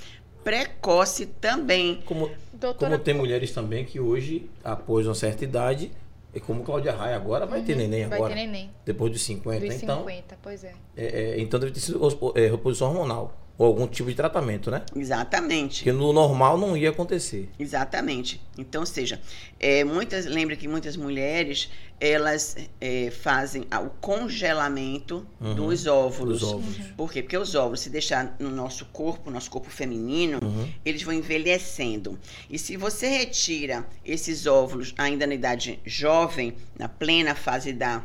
[0.45, 2.03] precoce também.
[2.05, 5.91] Como, Doutora, como tem mulheres também que hoje, após uma certa idade,
[6.35, 8.09] é como Cláudia Raia agora, vai ter neném Uhum.
[8.11, 8.35] vai agora.
[8.35, 8.71] ter neném.
[8.85, 9.67] Depois dos 50.
[9.67, 10.75] Dos então, 50, pois é.
[10.97, 12.01] é, é, então deve ter sido
[12.35, 13.35] é, reposição hormonal.
[13.57, 14.83] Ou algum tipo de tratamento, né?
[14.97, 15.77] Exatamente.
[15.85, 17.49] Porque no normal não ia acontecer.
[17.57, 18.41] Exatamente.
[18.59, 19.21] Então, ou seja,
[19.61, 25.55] é, muitas, lembra que muitas mulheres elas é, fazem o congelamento Uhum.
[25.55, 26.41] dos óvulos.
[26.41, 26.77] Dos óvulos.
[26.97, 27.23] Por quê?
[27.23, 30.69] Porque os óvulos, se deixar no nosso corpo, nosso corpo feminino, Uhum.
[30.85, 32.19] eles vão envelhecendo.
[32.51, 38.03] E se você retira esses óvulos ainda na idade jovem, na plena fase da,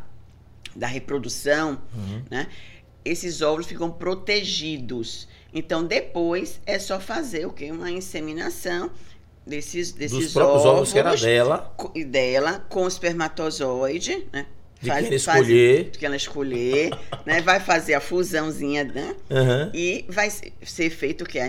[0.76, 2.22] da reprodução, Uhum.
[2.30, 2.48] né?
[3.04, 5.28] Esses óvulos ficam protegidos.
[5.54, 7.72] Então, depois é só fazer o quê?
[7.72, 8.90] Uma inseminação
[9.46, 14.46] desses, desses Dos próprios óvulos que era dela, e dela com espermatozoide, né?
[14.82, 15.90] de Faz- quem faz- escolher.
[15.92, 16.92] de quem ela escolher,
[17.26, 17.42] né?
[17.42, 19.14] Vai fazer a fusãozinha, né?
[19.30, 19.72] Aham.
[19.74, 21.40] E vai se- ser feito o quê?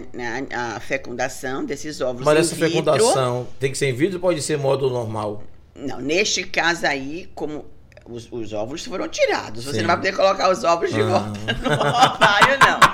[0.53, 2.71] A, a fecundação desses óvulos Mas essa vitro.
[2.71, 5.45] fecundação tem que ser em vidro ou pode ser modo normal?
[5.77, 7.65] Não, neste caso aí, como
[8.05, 9.81] os, os óvulos foram tirados, você Sim.
[9.83, 11.07] não vai poder colocar os óvulos de Ah.
[11.07, 12.90] volta no ovário, não.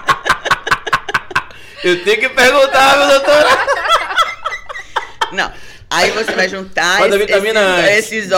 [1.84, 3.66] Eu tenho que perguntar, meu doutora.
[5.32, 5.52] Não.
[5.90, 7.32] Aí você vai juntar esse-
[7.98, 8.32] esses,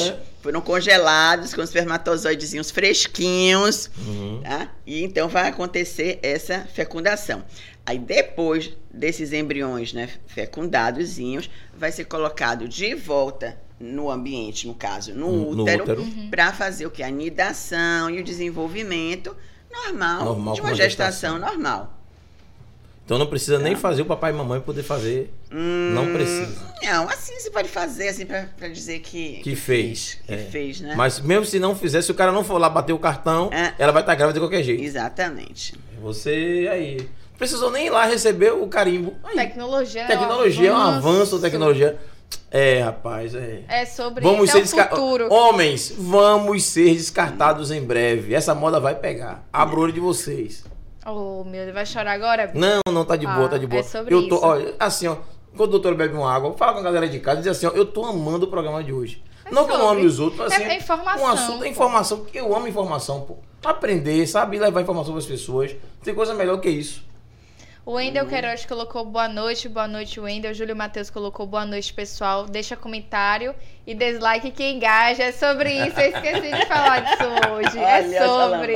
[0.00, 0.16] Aham.
[0.42, 4.40] foram congelados com os espermatozoidezinhos fresquinhos, Uhum.
[4.42, 4.68] tá?
[4.86, 7.44] E então vai acontecer essa fecundação.
[7.86, 15.14] Aí depois desses embriões, né, fecundadozinhos, vai ser colocado de volta no ambiente, no caso,
[15.14, 16.06] no, No- útero, útero.
[16.30, 17.02] para fazer o que?
[17.02, 19.34] A anidação e o desenvolvimento
[19.72, 21.38] normal, Normal, de uma gestação, gestação.
[21.38, 21.96] normal.
[23.10, 23.80] Então não precisa nem Tá.
[23.80, 25.34] fazer o papai e mamãe poder fazer.
[25.50, 26.56] Hum, Não precisa.
[26.80, 30.36] Não, assim você pode fazer, assim, pra, pra dizer que, Que fez, Que é.
[30.48, 30.94] fez, né?
[30.96, 33.74] Mas mesmo se não fizer, se o cara não for lá bater o cartão, É.
[33.80, 34.80] ela vai estar grávida de qualquer jeito.
[34.84, 35.74] Exatamente.
[36.00, 36.98] Você aí.
[36.98, 39.14] Não precisou nem ir lá receber o carimbo.
[39.24, 39.34] Aí.
[39.34, 40.06] Tecnologia, né?
[40.08, 41.98] Tecnologia é um avanço da tecnologia.
[42.48, 43.62] É, rapaz, é.
[43.66, 45.32] É sobre Vamos ser é o desca- futuro.
[45.32, 48.34] Homens, vamos ser descartados em breve.
[48.34, 49.44] Essa moda vai pegar.
[49.52, 50.62] Abro o olho de vocês.
[51.06, 52.50] Oh, meu Deus, vai chorar agora?
[52.54, 53.80] Não, não, tá de boa, Ah, tá de boa.
[53.80, 54.44] é sobre eu tô, isso.
[54.46, 55.16] olha, assim, ó,
[55.56, 57.66] quando o doutor bebe uma água, fala com a galera de casa e diz assim,
[57.66, 59.22] ó, eu tô amando o programa de hoje.
[59.44, 60.00] É não que eu não sobre.
[60.00, 62.68] ame os outros, mas É- assim, é informação, um assunto é informação, porque eu amo
[62.68, 63.38] informação, pô.
[63.64, 65.74] Aprender, sabe, levar informação para as pessoas.
[66.04, 67.02] Tem coisa melhor que isso.
[67.84, 70.52] O Wendel Queiroz colocou boa noite, boa noite, Wendel.
[70.54, 72.44] Júlio Matheus colocou boa noite, pessoal.
[72.46, 73.54] Deixa comentário
[73.86, 75.24] e dislike que engaja.
[75.24, 77.78] É sobre isso, eu esqueci de falar disso hoje.
[77.78, 78.74] Olha é essa sobre.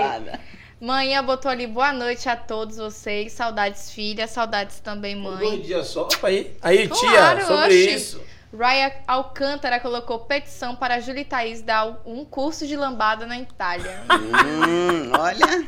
[0.84, 3.32] Manhã botou ali boa noite a todos vocês.
[3.32, 4.28] Saudades, filha.
[4.28, 5.62] Saudades também, mãe.
[5.62, 6.54] dias só, aí.
[6.60, 7.94] Aí, Claro, tia, sobre oxi.
[7.94, 8.22] isso.
[8.54, 13.98] Raya Alcântara colocou petição para Júlia e Thaís dar um curso de lambada na Itália.
[14.12, 15.64] Hum, olha.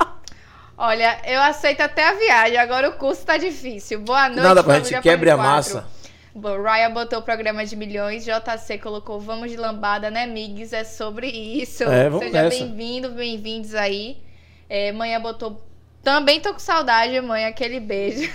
[0.76, 4.00] Olha, eu aceito até a viagem, agora o curso tá difícil.
[4.00, 5.86] Boa noite, Nada pra gente quebre a massa.
[6.34, 10.74] Bom, Raya botou o programa de milhões, JC colocou vamos de lambada, né, Migs?
[10.74, 11.84] É sobre isso.
[11.84, 14.25] É, vamos Seja bem-vindo, bem-vindos aí.
[14.68, 15.62] É, manhã botou.
[16.02, 18.30] Também tô com saudade, mãe, aquele beijo.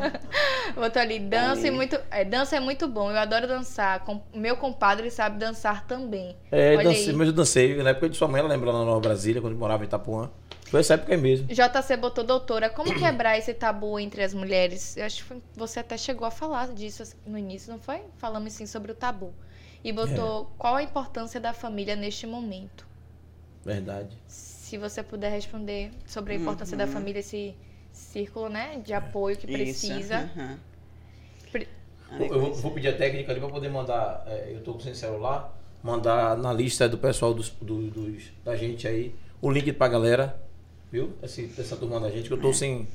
[0.74, 1.70] botou ali, dança, e Aí.
[1.70, 4.00] muito, é, dança é muito bom, eu adoro dançar.
[4.00, 6.34] Com- meu compadre sabe dançar também.
[6.50, 9.00] É, dancei, mas eu dancei na época de sua mãe, ela lembra lá na Nova
[9.00, 10.30] Brasília, quando morava em Itapuã.
[10.70, 11.46] Foi essa época aí mesmo.
[11.46, 14.96] JC botou, doutora, como quebrar esse tabu entre as mulheres?
[14.96, 18.00] Eu acho que você até chegou a falar disso assim, no início, não foi?
[18.16, 19.32] Falamos sim sobre o tabu.
[19.84, 22.86] E botou qual a importância da família neste momento.
[23.64, 24.16] Verdade.
[24.74, 27.54] Se você puder responder sobre a importância da família, esse
[27.92, 30.28] círculo, né, de apoio que precisa.
[31.52, 31.68] Pre-
[32.18, 34.24] Eu vou, vou pedir a técnica ali pra poder mandar.
[34.26, 38.88] é, eu tô sem celular, mandar na lista do pessoal dos, do- dos- da gente
[38.88, 40.36] aí o link pra galera.
[40.90, 41.12] Viu?
[41.22, 42.88] Esse, essa turma da gente, que eu tô sem,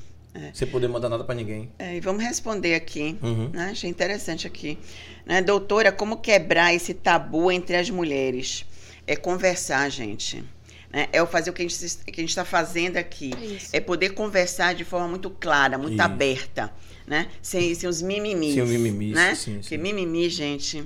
[0.52, 1.70] sem poder mandar nada pra ninguém.
[1.78, 3.16] É, e vamos responder aqui.
[3.22, 3.48] Uhum.
[3.54, 3.70] né?
[3.70, 4.78] Achei interessante aqui.
[5.24, 8.66] Né, doutora, como quebrar esse tabu entre as mulheres?
[9.06, 10.44] É conversar, gente.
[10.92, 11.08] Né?
[11.12, 13.30] É o fazer o que a gente que a gente está fazendo aqui.
[13.56, 13.68] Isso.
[13.72, 16.02] É poder conversar de forma muito clara, muito Isso.
[16.02, 16.72] aberta.
[17.06, 17.28] Né?
[17.42, 18.54] Sem, sem os mimimis.
[18.54, 19.34] Sem o mimimi, Né?
[19.34, 19.82] sim, Porque sim.
[19.82, 20.84] mimimi, gente,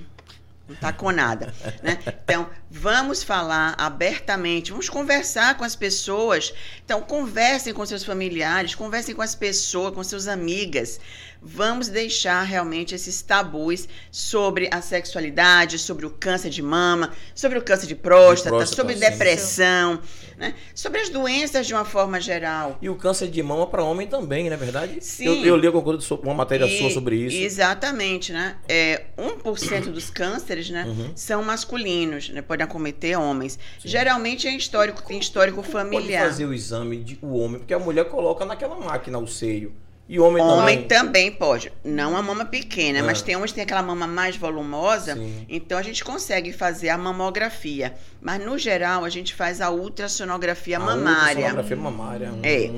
[0.68, 1.53] não tá com nada.
[1.83, 1.98] né?
[2.24, 6.53] Então, vamos falar abertamente, vamos conversar com as pessoas.
[6.85, 10.98] Então, conversem com seus familiares, conversem com as pessoas, com suas amigas.
[11.46, 17.62] Vamos deixar realmente esses tabus sobre a sexualidade, sobre o câncer de mama, sobre o
[17.62, 20.00] câncer de próstata, De próstata, sobre depressão,
[20.38, 20.55] né?
[20.74, 22.79] sobre as doenças de uma forma geral.
[22.81, 24.96] E o câncer de mama pra homem também, não é verdade?
[25.05, 25.27] Sim.
[25.27, 27.37] Eu, eu li uma matéria E- sua sobre isso.
[27.37, 28.57] Exatamente, né?
[28.66, 31.12] É, 1% dos cânceres, né, Uhum.
[31.14, 32.43] são masculinos, né?
[32.43, 33.59] Podem acometer homens.
[33.85, 36.27] Geralmente é histórico, tem histórico Pode familiar.
[36.27, 39.73] fazer o exame de o homem, porque a mulher coloca naquela máquina o seio.
[40.07, 40.88] E o homem, Homem também.
[40.88, 41.73] também pode.
[41.83, 43.03] Não a mama pequena, Ah.
[43.05, 45.14] mas tem homens que tem aquela mama mais volumosa.
[45.14, 45.47] Sim.
[45.49, 47.95] Então a gente consegue fazer a mamografia.
[48.21, 51.47] Mas no geral a gente faz a ultrassonografia A mamária.
[51.47, 52.31] ultrassonografia mamária.
[52.43, 52.71] É.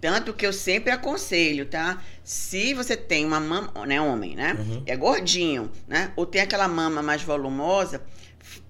[0.00, 2.02] Tanto que eu sempre aconselho, tá?
[2.24, 4.56] Se você tem uma mama, né, homem, né?
[4.58, 4.82] Uhum.
[4.86, 6.12] É gordinho, né?
[6.16, 8.02] Ou tem aquela mama mais volumosa,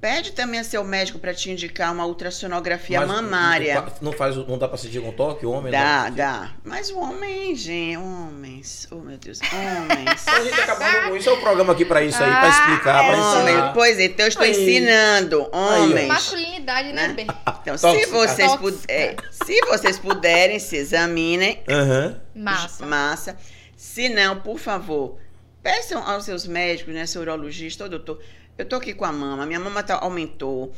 [0.01, 3.85] pede também a seu médico para te indicar uma ultrassonografia Mas mamária.
[4.01, 5.71] Não, faz, não dá pra sentir com toque, o homem?
[5.73, 6.17] Dá, não?
[6.17, 6.51] dá.
[6.65, 8.87] Mas o homem, gente, homens.
[8.91, 9.39] Oh, meu Deus.
[9.41, 10.27] Homens.
[10.29, 13.05] A gente acabando com isso, é o programa aqui pra isso aí, pra Ah, explicar,
[13.05, 13.73] pra é ensinar.
[13.73, 14.51] Pois é, então eu estou Aí.
[14.51, 15.49] ensinando.
[15.53, 16.09] Homens.
[16.09, 17.15] Masculinidade, né, Né?
[17.15, 17.27] bem?
[17.63, 18.11] Então, se Tóxica.
[18.11, 21.63] vocês, é, se vocês puderem, se examinem.
[21.69, 22.21] Aham.
[22.35, 22.87] Massa.
[22.87, 23.37] Massa.
[23.77, 25.17] Se não, por favor,
[25.63, 28.21] peçam aos seus médicos, né, seu urologista, ô doutor,
[28.61, 30.73] eu tô aqui com a mama, minha mama tá, aumentou.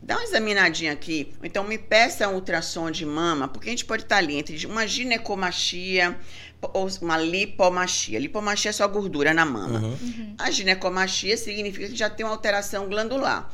[0.00, 3.84] Dá uma examinadinha aqui, ou então me peça um ultrassom de mama, porque a gente
[3.84, 6.16] pode estar ali entre uma ginecomastia
[6.60, 8.18] ou uma lipomastia.
[8.18, 9.80] Lipomastia é só gordura na mama.
[9.80, 10.34] Uhum.
[10.38, 13.50] A ginecomastia significa que já tem uma alteração glandular.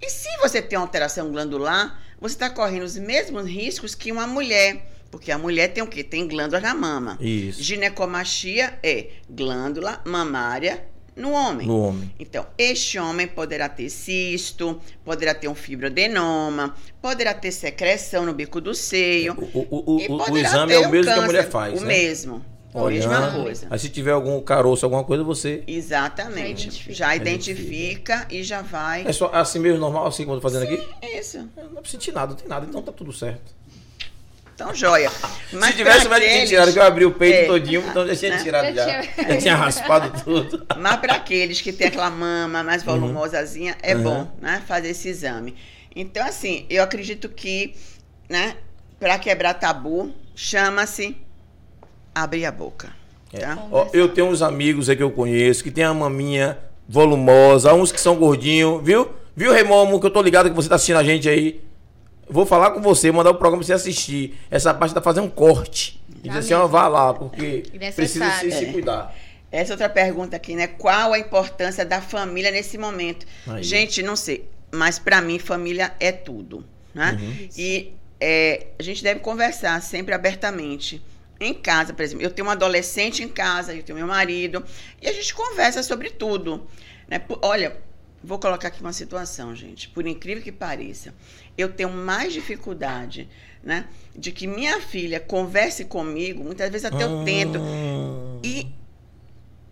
[0.00, 4.26] E se você tem uma alteração glandular, você está correndo os mesmos riscos que uma
[4.26, 4.92] mulher.
[5.10, 6.04] Porque a mulher tem o quê?
[6.04, 7.16] Tem glândulas na mama.
[7.20, 7.62] Isso.
[7.62, 10.84] Ginecomastia é glândula mamária
[11.16, 11.66] no homem.
[11.66, 12.12] No homem.
[12.20, 18.60] Então, este homem poderá ter cisto, poderá ter um fibroadenoma, poderá ter secreção no bico
[18.60, 19.32] do seio.
[19.54, 21.84] O, o, o, o- o exame é o um mesmo que a mulher faz, O
[21.84, 21.88] né?
[21.88, 22.44] mesmo.
[22.74, 23.66] A mesma coisa.
[23.70, 25.62] Aí se tiver algum caroço, alguma coisa, você...
[25.66, 26.64] Já Exatamente.
[26.68, 26.94] identifica.
[26.94, 28.26] Já Identifica.
[28.30, 29.06] e já vai.
[29.06, 30.86] É só assim mesmo, normal, assim como eu tô fazendo aqui?
[31.18, 31.48] Isso.
[31.56, 33.54] Eu não sentir nada, não tem nada, então tá tudo certo.
[34.56, 35.12] Então, joia.
[35.52, 37.44] Mas se tivesse médico tinha aqueles- tirado, que eu abri o peito É.
[37.46, 38.42] todinho, então já tinha Né?
[38.42, 38.84] tirado Já já.
[39.02, 40.66] tinha- Já tinha raspado tudo.
[40.80, 44.02] Mas para aqueles que tem aquela mama mais volumosazinha, é Uhum.
[44.02, 45.54] bom, né, fazer esse exame.
[45.94, 47.74] Então, assim, eu acredito que,
[48.30, 48.56] né,
[48.98, 51.14] para quebrar tabu, chama-se
[52.14, 52.88] abrir a boca.
[53.34, 53.40] É.
[53.40, 53.58] Tá?
[53.70, 56.56] Ó, eu tenho uns amigos aí que eu conheço que tem a maminha
[56.88, 59.10] volumosa, uns que são gordinhos, viu?
[59.34, 61.60] Viu, Remomo, que eu tô ligado que você tá assistindo a gente aí.
[62.28, 64.38] Vou falar com você, mandar o programa pra você assistir.
[64.50, 66.00] Essa parte tá fazendo um corte.
[66.24, 67.62] E dizer assim, ó, vá lá, porque
[67.94, 68.72] precisa se, se É.
[68.72, 69.14] cuidar.
[69.52, 70.66] Essa outra pergunta aqui, né?
[70.66, 73.24] Qual a importância da família nesse momento?
[73.46, 73.62] Aí.
[73.62, 77.16] Gente, não sei, mas pra mim família é tudo, né?
[77.20, 77.48] Uhum.
[77.56, 81.00] E é, a gente deve conversar sempre abertamente.
[81.38, 84.64] Em casa, por exemplo, eu tenho um adolescente em casa, eu tenho meu marido,
[85.00, 86.66] e a gente conversa sobre tudo.
[87.06, 87.20] Né?
[87.42, 87.76] Olha,
[88.24, 89.88] vou colocar aqui uma situação, gente.
[89.90, 91.14] Por incrível que pareça,
[91.56, 93.28] eu tenho mais dificuldade,
[93.62, 93.86] né?
[94.14, 97.58] De que minha filha converse comigo, muitas vezes até eu tento.
[97.58, 98.40] Hum.
[98.42, 98.66] E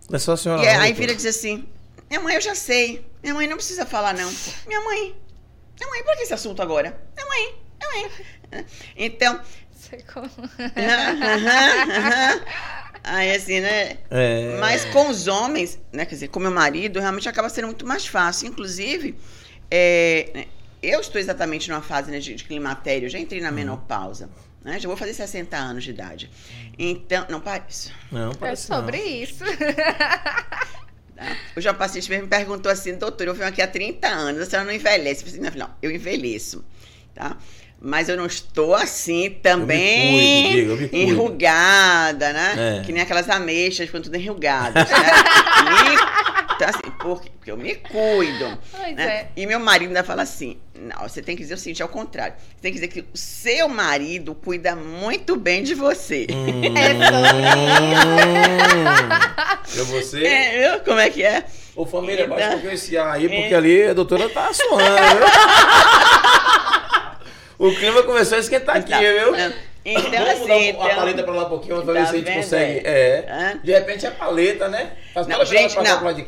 [0.09, 0.63] Não é só a senhora.
[0.63, 1.01] e aí não, a doutora.
[1.01, 1.65] filha diz assim:
[2.09, 3.05] Minha mãe, eu já sei.
[3.23, 4.31] Minha mãe não precisa falar, não.
[4.67, 5.15] Minha mãe.
[5.79, 6.99] Minha mãe, por que esse assunto agora?
[7.15, 7.55] Minha mãe.
[7.79, 8.11] Minha mãe.
[8.95, 9.39] Então.
[9.75, 10.29] Sei como.
[13.03, 13.97] Aí assim, né?
[14.09, 14.57] É.
[14.59, 16.05] Mas com os homens, né?
[16.05, 18.47] Quer dizer, com meu marido, realmente acaba sendo muito mais fácil.
[18.47, 19.15] Inclusive,
[19.69, 20.47] é,
[20.89, 23.55] eu estou exatamente numa fase né, de, de climatério, já entrei na Uhum.
[23.55, 24.29] menopausa.
[24.63, 24.79] Né?
[24.79, 26.29] Já vou fazer 60 anos de idade.
[26.77, 27.91] Então, não parece.
[28.11, 29.05] Não, É parece sobre não.
[29.05, 29.43] isso.
[31.55, 34.45] Hoje a paciente mesmo me perguntou assim, doutor, eu venho aqui há 30 anos, a
[34.45, 35.23] senhora não envelhece.
[35.23, 36.63] Eu falei assim, não, não, eu envelheço,
[37.13, 37.37] tá?
[37.79, 41.11] Mas eu não estou assim também cuido, Diego, eu me cuido.
[41.11, 42.79] enrugada, né?
[42.79, 42.85] É.
[42.85, 45.05] Que nem aquelas ameixas, ficam tudo enrugadas, né?
[46.55, 48.57] Então, assim, porque, porque eu me cuido.
[48.71, 49.05] Pois né?
[49.05, 49.27] é.
[49.35, 52.35] E meu marido ainda fala assim: não, você tem que dizer o seguinte, ao contrário.
[52.37, 56.27] Você tem que dizer que o seu marido cuida muito bem de você.
[56.31, 56.61] Hum.
[59.75, 60.23] É Eu você.
[60.25, 60.79] É, viu?
[60.81, 61.43] Como é que é?
[61.75, 63.57] Ô família, baixa um Então, pouquinho esse ar aí, porque é.
[63.57, 65.25] ali a doutora tá suando, viu?
[67.57, 68.99] O clima começou a esquentar aqui, Tá.
[68.99, 69.33] viu?
[69.85, 72.15] Então, Vamos assim, mudar um- a então- paleta pra lá um pouquinho, Tá ver se
[72.15, 72.87] a gente consegue.
[72.87, 73.25] é?
[73.27, 73.57] É.
[73.63, 74.93] De repente é paleta, né?
[75.13, 75.83] Faz Não, gente, não.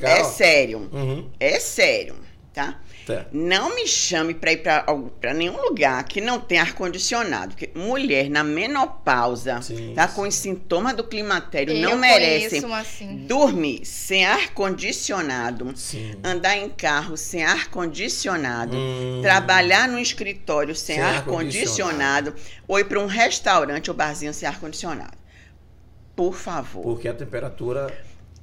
[0.05, 0.89] É sério.
[0.93, 1.27] Uhum.
[1.39, 2.15] É sério,
[2.57, 2.79] tá?
[3.05, 3.25] Tá.
[3.31, 4.57] Não me chame pra ir
[5.21, 7.55] pra nenhum lugar que não tem ar-condicionado.
[7.55, 10.07] Porque mulher na menopausa, Sim, tá?
[10.09, 10.15] sim.
[10.15, 13.25] Com os sintomas do climatério, Eu não merecem assim.
[13.25, 15.73] dormir sem ar-condicionado,
[16.23, 19.19] andar em carro sem ar-condicionado, Hum.
[19.21, 22.35] trabalhar no escritório sem, Sem ar-condicionado,
[22.67, 25.17] ou ir pra um restaurante ou barzinho sem ar-condicionado.
[26.15, 26.81] Por favor.
[26.83, 27.87] Porque a temperatura.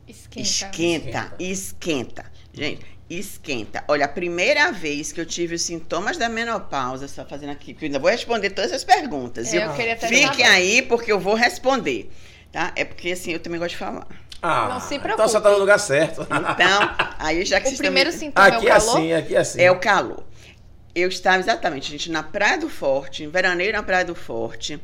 [0.07, 0.40] Esquenta.
[0.40, 2.24] Esquenta, esquenta.
[2.53, 3.84] Gente, esquenta.
[3.88, 7.84] Olha, a primeira vez que eu tive os sintomas da menopausa, só fazendo aqui, porque
[7.84, 9.52] eu ainda vou responder todas as perguntas.
[9.52, 12.10] É, eu queria até Fiquem aí, porque eu vou responder.
[12.50, 12.72] Tá?
[12.76, 14.06] É porque assim, eu também gosto de falar.
[14.40, 16.20] Ah, Não se Então você tá no lugar certo.
[16.22, 18.28] Então, aí já que O primeiro também...
[18.28, 18.96] sintoma é o aqui é calor?
[18.96, 19.60] assim, aqui é assim.
[19.62, 20.24] É o calor.
[20.94, 24.78] Eu estava exatamente, gente, na Praia do Forte, em veraneio na Praia do Forte.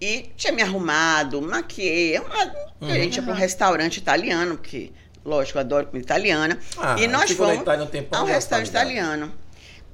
[0.00, 2.18] E tinha me arrumado, maquiei.
[2.18, 4.92] Uma, A gente ia para um restaurante italiano, porque,
[5.24, 6.58] lógico, eu adoro comida italiana.
[6.78, 9.32] Ah, e nós fomos Itália um a um tá restaurante italiano.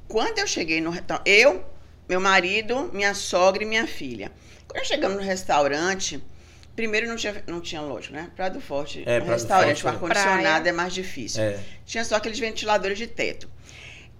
[0.08, 1.64] Quando eu cheguei no restaurante, eu,
[2.08, 4.30] meu marido, minha sogra e minha filha.
[4.68, 6.22] Quando chegamos no restaurante,
[6.76, 8.30] primeiro não tinha, não tinha lógico, né?
[8.36, 9.90] Praia do Forte, É, um restaurante, Forte, o é.
[9.92, 11.42] ar-condicionado é mais difícil.
[11.42, 11.58] É.
[11.84, 13.48] Tinha só aqueles ventiladores de teto.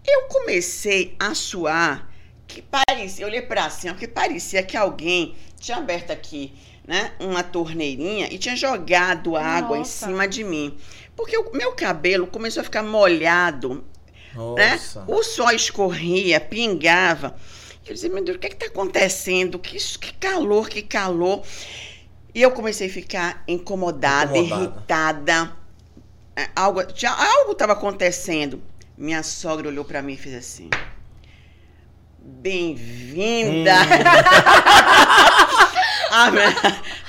[0.04, 2.08] Eu comecei a suar,
[2.46, 6.52] que parecia, eu olhei pra cima, que parecia que alguém tinha aberto aqui,
[6.86, 10.06] né, uma torneirinha e tinha jogado água em Nossa.
[10.06, 10.76] cima de mim.
[11.16, 13.84] Porque o meu cabelo começou a ficar molhado,
[14.56, 14.72] né?
[14.72, 15.04] Nossa.
[15.08, 17.34] O sol escorria, pingava.
[17.86, 19.58] Eu dizia, meu Deus, o que está acontecendo?
[19.58, 21.42] Que, isso, que calor, que calor.
[22.34, 24.64] E eu comecei a ficar incomodada, Incomodada.
[24.64, 25.56] irritada.
[26.36, 28.62] É, Algo já algo estava acontecendo.
[28.98, 30.68] Minha sogra olhou para mim e fez assim:
[32.18, 33.72] Bem-vinda
[36.10, 36.54] à men-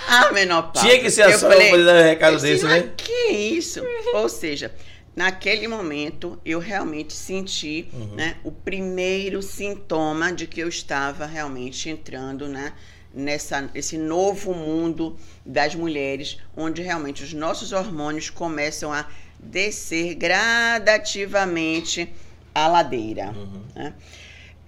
[0.08, 0.88] à menopausa.
[0.88, 2.92] Tinha que ser a Eu sogra falei, pra dar um recado disse, desse, "Mas né?
[2.98, 3.82] Que isso?
[4.14, 4.72] Ou seja,
[5.16, 8.16] naquele momento eu realmente senti Uhum.
[8.16, 12.74] né, o primeiro sintoma de que eu estava realmente entrando né,
[13.14, 19.06] nessa, nesse novo mundo das mulheres, onde realmente os nossos hormônios começam a
[19.40, 22.10] descer gradativamente
[22.54, 23.28] a ladeira.
[23.36, 23.62] Uhum.
[23.76, 23.94] né?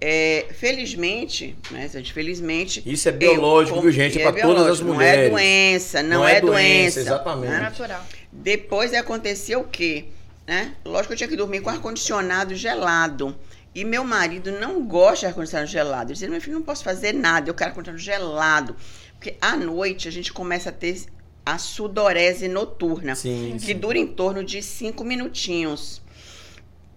[0.00, 2.82] É, felizmente, né, gente, felizmente.
[2.86, 4.18] Isso é biológico, eu- viu, gente?
[4.18, 5.30] é Pra todas as mulheres.
[5.30, 7.00] Não é doença, não, é, doença.
[7.00, 7.50] exatamente.
[7.50, 7.60] né?
[7.60, 8.06] Natural.
[8.32, 10.06] Depois aconteceu o quê?
[10.46, 10.72] Né?
[10.84, 13.36] Lógico que eu tinha que dormir com ar-condicionado gelado.
[13.74, 16.06] E meu marido não gosta de ar-condicionado gelado.
[16.06, 18.76] Ele dizia, meu filho, não posso fazer nada, eu quero ar-condicionado gelado.
[19.16, 20.96] Porque à noite a gente começa a ter
[21.44, 23.56] a sudorese noturna, Sim.
[23.64, 25.99] que dura em torno de cinco minutinhos.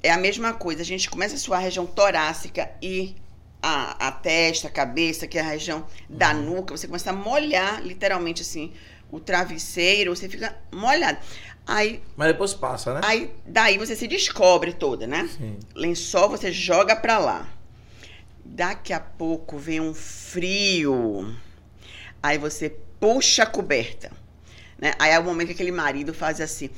[0.03, 3.15] É a mesma coisa, a gente começa a suar a região torácica e
[3.61, 7.81] a, a testa, a cabeça, que é a região da nuca, você começa a molhar
[7.81, 8.73] literalmente assim
[9.09, 11.19] o travesseiro, você fica molhado.
[11.65, 13.01] Aí, Mas depois passa, né?
[13.03, 15.29] aí daí você se descobre toda, né?
[15.37, 15.57] Sim.
[15.73, 17.47] Lençol você joga pra lá.
[18.43, 21.33] Daqui a pouco vem um frio.
[22.21, 24.11] Aí você puxa a coberta.
[24.77, 24.93] Né?
[24.99, 26.69] Aí é o momento que aquele marido faz assim.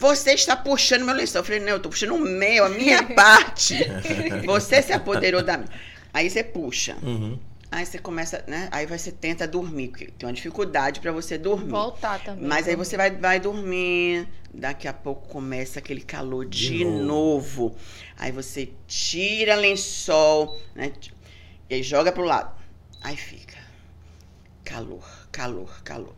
[0.00, 1.40] Você está puxando meu lençol.
[1.40, 3.76] Eu falei, não, eu tô puxando o meu, a minha parte.
[4.46, 5.70] Você se apoderou da minha.
[6.12, 6.96] Aí você puxa.
[7.02, 7.38] Uhum.
[7.70, 8.68] Aí você começa, né?
[8.72, 11.70] Aí você tenta dormir, porque tem uma dificuldade pra você dormir.
[11.70, 12.44] Voltar também.
[12.48, 17.04] Mas aí você vai, vai dormir, daqui a pouco começa aquele calor de, De novo.
[17.62, 17.76] novo.
[18.16, 20.90] Aí você tira lençol, né?
[21.68, 22.58] E aí joga pro lado.
[23.02, 23.58] Aí fica
[24.64, 26.14] calor, calor, calor.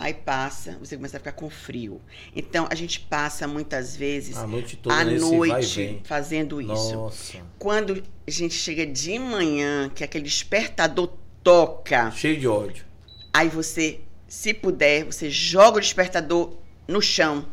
[0.00, 2.00] Aí passa, você começa a ficar com frio.
[2.34, 6.94] Então a gente passa muitas vezes A noite toda e noite fazendo isso.
[6.94, 7.38] Nossa.
[7.58, 11.10] Quando a gente chega de manhã, que aquele despertador
[11.44, 12.82] toca, Cheio de ódio.
[13.30, 16.56] Aí você, se puder, você joga o despertador
[16.88, 17.44] no chão.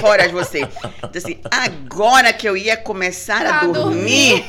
[0.00, 0.60] Fora de você.
[0.62, 4.42] Então, assim, agora que eu ia começar a dormir,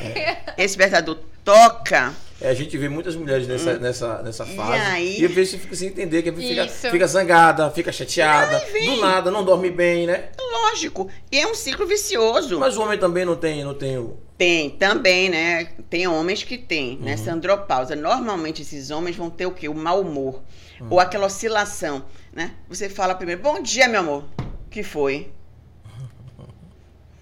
[0.58, 2.14] esse despertador toca.
[2.42, 4.82] É, a gente vê muitas mulheres nessa, nessa, nessa E fase.
[4.82, 5.22] aí?
[5.22, 8.58] E às vezes você fica sem entender, que fica, fica zangada, fica chateada.
[8.74, 10.30] Ai, do nada, não dorme bem, né?
[10.40, 11.08] Lógico.
[11.32, 12.60] E é um ciclo vicioso.
[12.60, 14.18] Mas o homem também não tem, não tem o.
[14.40, 15.66] Tem, também, né?
[15.88, 17.16] Tem homens que têm, né?
[17.30, 17.96] Andropausa.
[17.96, 19.70] Normalmente esses homens vão ter o quê?
[19.70, 20.42] O mau humor.
[20.90, 22.56] Ou aquela oscilação, né?
[22.68, 24.24] Você fala primeiro, bom dia, meu amor.
[24.66, 25.32] O que foi?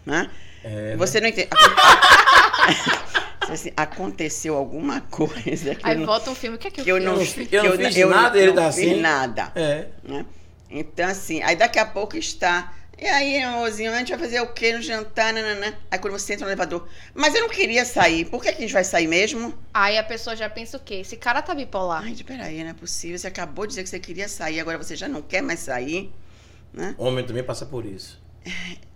[0.06, 0.30] Né?
[0.64, 1.50] É, Você não entende.
[3.54, 6.56] assim, aconteceu alguma coisa que Aí eu não, volta um filme.
[6.58, 7.06] O que é que eu, que eu fiz?
[7.06, 8.96] não, Eu não fi- fi- eu não fiz nada, ele tá fiz assim?
[8.96, 9.52] nada.
[9.56, 9.88] É.
[10.04, 10.26] né?
[10.70, 12.74] Então, assim, aí daqui a pouco está.
[13.02, 15.34] E aí, amorzinho, a gente vai fazer o quê no jantar?
[15.34, 15.74] Nananã.
[15.90, 16.88] Aí quando você entra no elevador.
[17.16, 18.26] Mas eu não queria sair.
[18.26, 19.58] Por que, que a gente vai sair mesmo?
[19.74, 20.96] Aí a pessoa já pensa o quê?
[20.96, 22.04] Esse cara tá bipolar.
[22.04, 23.18] Ai, peraí, não é possível.
[23.18, 26.12] Você acabou de dizer que você queria sair, agora você já não quer mais sair.
[26.74, 26.94] Né?
[26.98, 28.22] Homem também passa por isso.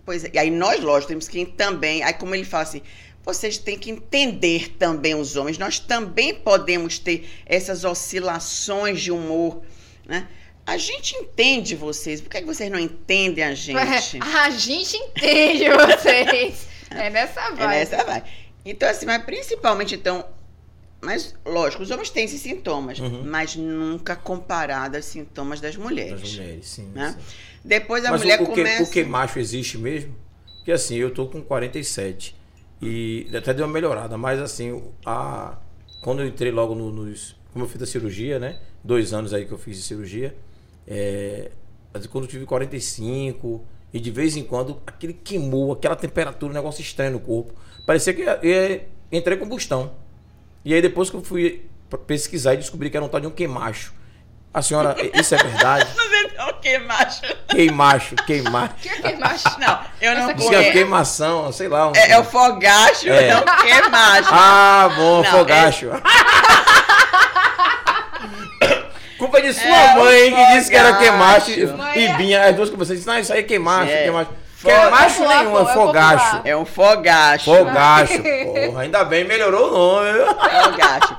[0.04, 0.30] Pois é.
[0.34, 2.02] E aí nós, lógico, temos que também.
[2.02, 2.82] Aí, como ele fala assim,
[3.24, 5.56] vocês têm que entender também os homens.
[5.58, 9.62] Nós também podemos ter essas oscilações de humor,
[10.06, 10.28] né?
[10.66, 12.20] A gente entende vocês.
[12.22, 14.18] Por que, que vocês não entendem a gente?
[14.20, 16.66] A gente entende vocês.
[16.90, 17.66] É nessa É vibe.
[17.66, 18.22] nessa vai.
[18.64, 20.24] Então, assim, mas principalmente, então.
[21.00, 23.24] Mas, lógico, os homens têm esses sintomas, Uhum.
[23.24, 26.20] mas nunca comparado aos sintomas das mulheres.
[26.20, 26.88] Das mulheres, sim.
[26.94, 27.16] Né?
[27.18, 27.34] sim.
[27.64, 28.82] Depois a Mas mulher o, o que, começa.
[28.84, 30.14] o que macho existe mesmo?
[30.58, 32.36] Porque assim, eu tô com 47
[32.84, 35.56] e até deu uma melhorada, mas assim, a,
[36.02, 37.36] quando eu entrei logo no- nos.
[37.52, 38.60] Como eu fiz a cirurgia, né?
[38.82, 40.34] Dois anos aí que eu fiz de cirurgia.
[40.86, 41.50] É,
[42.10, 46.82] quando eu tive 45, e de vez em quando aquele queimou, aquela temperatura, um negócio
[46.82, 47.54] estranho no corpo.
[47.86, 49.92] Parecia que ia, ia, entrei combustão.
[50.64, 51.64] E aí depois que eu fui
[52.06, 53.94] pesquisar e descobri que era um tal de um queimacho.
[54.52, 55.90] A senhora, isso é verdade?
[55.92, 55.94] O
[56.64, 57.20] que, macho?
[57.48, 58.72] Queimacho, queimacho.
[58.78, 59.60] O que é que macho?
[59.60, 60.72] Não, eu não que é conheço.
[60.72, 61.88] queimação, sei lá.
[61.88, 63.32] um- É, é o fogacho, É.
[63.34, 64.28] não o que macho.
[64.32, 65.90] Ah, bom, Não, fogacho.
[69.18, 71.62] Culpa de sua É, mãe que disse que era queimacho e
[72.06, 72.14] é.
[72.16, 74.02] Binha, as duas conversas disse, não, isso aí é queimacho, É.
[74.04, 74.30] queimacho.
[74.62, 76.40] Queimacho popular, nenhum, é é fogacho.
[76.44, 77.44] É um fogacho.
[77.44, 78.14] Fogacho,
[78.66, 80.12] porra, ainda bem, melhorou o nome.
[80.12, 80.26] viu?
[80.26, 81.16] Fogacho.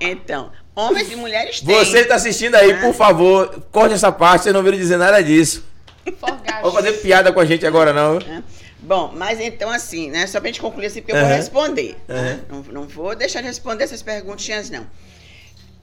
[0.00, 1.74] Então, homens e mulheres têm.
[1.74, 5.64] Você está assistindo aí, por favor, corte essa parte, vocês não viram dizer nada disso.
[6.62, 8.18] Vou fazer piada com a gente agora, não.
[8.18, 8.42] né?
[8.80, 10.26] Bom, mas então assim, né?
[10.26, 11.96] Só pra gente concluir assim, porque eu vou responder.
[12.08, 12.40] né?
[12.50, 12.62] Aham.
[12.64, 14.84] Não, não vou deixar de responder essas perguntinhas, não.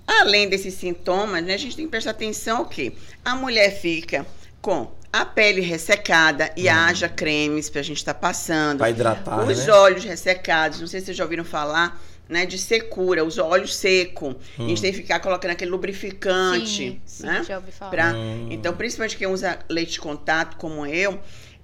[0.06, 2.92] Além desses sintomas, né, a gente tem que prestar atenção o quê?
[3.24, 4.26] A mulher fica
[4.62, 8.80] com a pele ressecada e haja cremes pra gente estar passando.
[8.80, 9.72] Pra hidratar, Os né?
[9.74, 12.00] olhos ressecados, não sei se vocês já ouviram falar,
[12.30, 14.36] né, de secura, os olhos secos.
[14.58, 14.70] A Hum.
[14.70, 17.44] gente tem que ficar colocando aquele lubrificante, Sim, sim, né?
[17.46, 17.92] já ouvi falar.
[17.92, 18.48] Pra- Hum.
[18.52, 21.20] Então, principalmente quem usa leite de contato, como eu,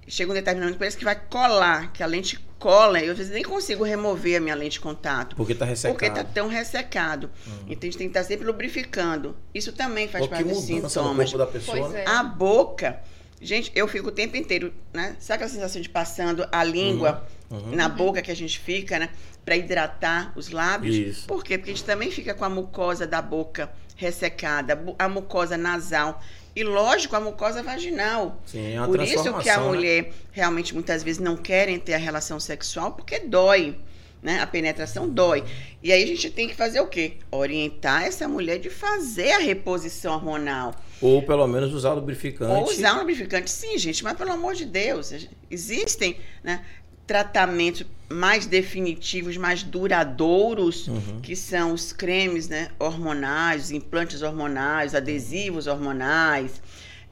[0.07, 3.17] chega um determinado momento, parece que vai colar, que a lente cola, e eu às
[3.19, 5.35] vezes nem consigo remover a minha lente de contato.
[5.35, 5.93] Porque tá ressecado.
[5.93, 7.29] Porque tá tão ressecado.
[7.67, 9.35] Então a gente tem que estar sempre lubrificando.
[9.53, 11.31] Isso também faz Pô, que parte dos mudança no sintomas.
[11.31, 12.03] corpo da pessoa, Pois né?
[12.03, 12.09] é.
[12.09, 12.99] A boca,
[13.45, 15.15] gente, eu fico o tempo inteiro, né?
[15.19, 17.75] Sabe aquela sensação de passando a língua Uhum.
[17.75, 19.09] na boca que a gente fica, né?
[19.45, 20.95] Pra hidratar os lábios?
[20.95, 21.27] Isso.
[21.27, 21.57] Por quê?
[21.57, 26.21] Porque a gente também fica com a mucosa da boca ressecada, a mucosa nasal.
[26.55, 28.41] E lógico, a mucosa vaginal.
[28.45, 29.63] Sim, é uma Por isso que a né?
[29.67, 33.77] mulher realmente muitas vezes não querem ter a relação sexual porque dói.
[34.23, 34.39] Né?
[34.41, 35.43] A penetração dói.
[35.83, 37.17] E aí a gente tem que fazer o quê?
[37.29, 40.73] Orientar essa mulher de fazer a reposição hormonal.
[41.01, 42.51] Ou pelo menos usar lubrificante.
[42.51, 43.51] Ou usar um lubrificante.
[43.51, 45.13] Sim, gente, mas pelo amor de Deus,
[45.51, 46.63] existem né,
[47.05, 51.19] tratamentos mais definitivos, mais duradouros, Uhum.
[51.21, 56.61] que são os cremes né, hormonais, os implantes hormonais, adesivos hormonais,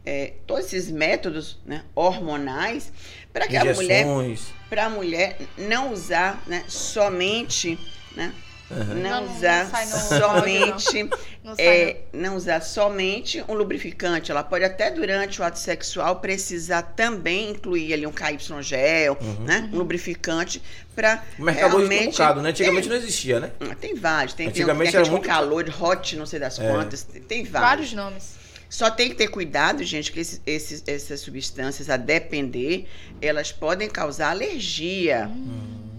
[0.05, 2.91] é, todos esses métodos né, hormonais,
[3.31, 4.47] para que a mulher Injeções.
[4.69, 7.77] para a mulher não usar né, somente,
[8.15, 8.31] né.
[8.71, 11.03] Não, Não, não usar no somente,
[11.43, 14.31] Não é, não usar somente um lubrificante.
[14.31, 19.43] Ela pode até durante o ato sexual precisar também incluir ali um KY gel, Uhum.
[19.45, 20.61] né, um lubrificante
[20.95, 22.49] para O mercado hoje tem um bocado, né?
[22.49, 23.51] Antigamente não existia, né?
[23.59, 26.39] Ah, Tem vários, tem, tem, tem Antigamente aquele era com muito- calor, hot, não sei
[26.39, 26.67] das É.
[26.71, 27.51] quantas, tem, tem não.
[27.51, 27.69] vários.
[27.69, 28.43] Vários nomes.
[28.69, 32.87] Só tem que ter cuidado, gente, que esses, esses- essas substâncias, a depender,
[33.21, 35.29] elas podem causar alergia,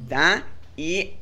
[0.08, 0.42] tá?
[0.76, 1.14] E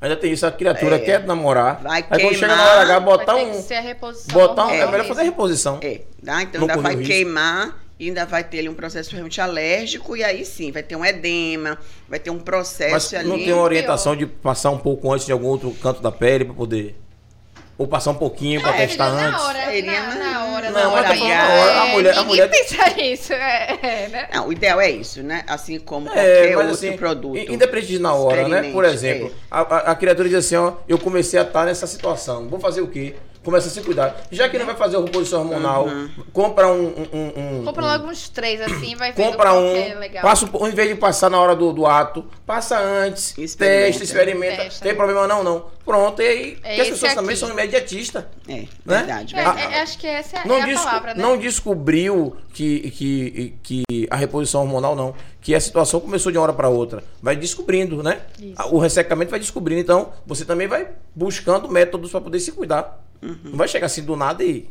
[0.00, 0.98] Ainda tem isso, a criatura É.
[0.98, 1.80] quer namorar.
[1.82, 3.50] Vai aí quando chega queimar, na hora H, botar um.
[3.50, 4.70] que ser a reposição Botar um.
[4.70, 5.78] É, hormonal melhor fazer reposição.
[5.82, 6.42] É, tá?
[6.42, 7.06] Então Não ainda vai risco.
[7.12, 11.04] queimar ainda vai ter ali um processo realmente alérgico e aí sim, vai ter um
[11.04, 11.76] edema,
[12.08, 13.28] vai ter um Mas processo ali.
[13.28, 16.44] não tem uma orientação de passar um pouco antes de algum outro canto da pele
[16.44, 16.94] pra poder.
[17.78, 19.30] Ou passar um pouquinho pra Ah, testar antes.
[19.30, 21.02] Na hora, Seria na, na- na hora, Não, na mas hora.
[21.04, 24.28] tá falando na hora, a É, mulher- a ninguém mulher- pensa isso, é, é, né?
[24.34, 25.44] Não, o ideal é isso, né?
[25.46, 27.36] Assim como É, qualquer mas outro assim, produto.
[27.38, 28.72] in- independente de na hora, né?
[28.72, 29.30] Por exemplo, é.
[29.48, 32.80] a, a- a criatura diz assim, ó, eu comecei a estar nessa situação, vou fazer
[32.80, 33.14] o quê?
[33.48, 34.14] Começa a se cuidar.
[34.30, 36.10] Já que não vai fazer a reposição hormonal, Uhum.
[36.34, 39.94] compra um, um- um- um- Compra um- logo uns três assim, vai Compra um, é
[39.94, 40.22] legal.
[40.22, 43.86] passa um, em vez de passar na hora do, do ato, passa antes, Experimenta.
[43.86, 44.62] testa, experimenta.
[44.64, 44.84] Testa.
[44.84, 45.64] Tem problema não, não.
[45.82, 47.40] Pronto, e aí, porque as pessoas também aqui.
[47.40, 48.24] são imediatistas.
[48.46, 49.72] É, verdade, É, verdade.
[49.74, 51.22] é, acho que essa é, Não, é a desco- palavra, né?
[51.22, 56.44] não descobriu que, que, que a reposição hormonal não, que a situação começou de uma
[56.44, 57.02] hora para outra.
[57.22, 58.20] Vai descobrindo, né?
[58.38, 58.62] Isso.
[58.70, 59.80] O ressecamento vai descobrindo.
[59.80, 63.00] Então, você também vai buscando métodos para poder se cuidar.
[63.22, 63.38] Uhum.
[63.44, 64.68] Não vai chegar assim do nada e,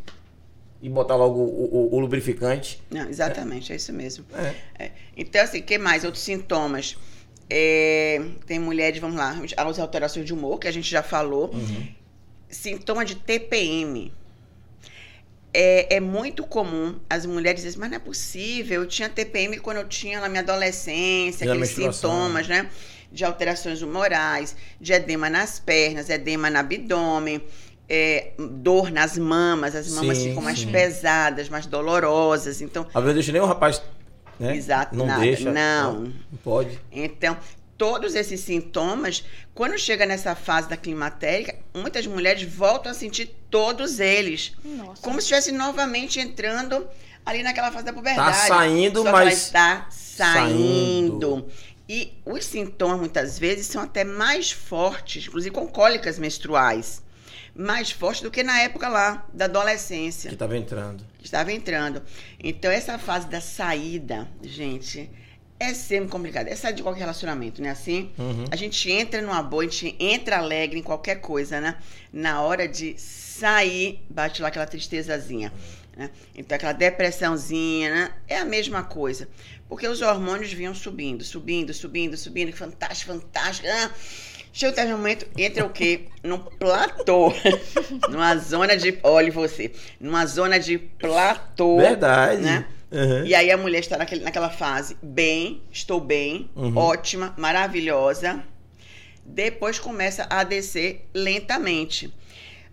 [0.82, 2.82] e botar logo o, o- o lubrificante.
[2.90, 4.26] Não, exatamente, é isso mesmo.
[4.34, 4.56] É.
[4.86, 4.92] É.
[5.16, 6.04] Então, assim, o que mais?
[6.04, 6.96] Outros sintomas.
[7.50, 11.50] É, tem mulheres, vamos lá, as alterações de humor, que a gente já falou.
[11.54, 11.88] Uhum.
[12.50, 14.12] Sintoma de TPM.
[15.54, 19.78] É, é muito comum as mulheres dizerem, mas não é possível, eu tinha TPM quando
[19.78, 22.70] eu tinha na minha adolescência, E aqueles sintomas, né?
[23.12, 27.42] De alterações humorais, de edema nas pernas, edema no abdômen,
[27.90, 30.72] é, dor nas mamas, as mamas Sim, ficam mais sim.
[30.72, 32.62] pesadas, mais dolorosas.
[32.62, 33.82] Então, Às vezes deixa nem o rapaz.
[34.40, 34.56] Né?
[34.56, 35.52] Exato, Não nada, deixa.
[35.52, 36.02] não.
[36.02, 36.14] Não
[36.44, 36.80] pode.
[36.92, 37.36] Então,
[37.78, 39.24] todos esses sintomas,
[39.54, 44.54] quando chega nessa fase da climatérica, muitas mulheres voltam a sentir todos eles.
[44.64, 45.02] Nossa.
[45.02, 46.88] Como se estivesse novamente entrando
[47.26, 48.28] ali naquela fase da puberdade.
[48.38, 51.20] Tá saindo, Só mas- está saindo.
[51.20, 51.48] Saindo.
[51.90, 57.02] E os sintomas, muitas vezes, são até mais fortes, inclusive com cólicas menstruais.
[57.58, 61.04] Mais fortes do que na época lá, da adolescência Que tava entrando.
[61.24, 62.04] estava entrando.
[62.42, 65.10] Então, essa fase da saída, gente,
[65.60, 66.50] é sempre complicada.
[66.52, 67.72] É sair de qualquer relacionamento, né?
[67.72, 68.46] Assim, Uhum.
[68.52, 71.78] a gente entra numa boa, a gente entra alegre em qualquer coisa, né?
[72.14, 75.52] Na hora de sair, bate lá aquela tristezazinha.
[75.96, 76.12] Né?
[76.36, 78.12] Então, aquela depressãozinha, né?
[78.28, 79.28] É a mesma coisa.
[79.68, 82.52] Porque os hormônios vinham subindo, subindo, subindo, subindo.
[82.52, 83.68] que Fantástico, fantástico.
[83.68, 83.92] Ah,
[84.58, 86.06] chega um momento, entra o quê?
[86.24, 87.32] Num platô.
[88.10, 88.98] numa zona de.
[89.04, 89.72] Olhe você.
[90.00, 91.78] Numa zona de platô.
[91.78, 92.42] Verdade.
[92.42, 92.66] Né?
[92.92, 93.26] Uhum.
[93.26, 96.76] E aí a mulher está naquele, naquela fase, bem, estou bem, Uhum.
[96.78, 98.42] ótima, maravilhosa.
[99.24, 102.14] Depois começa a descer lentamente.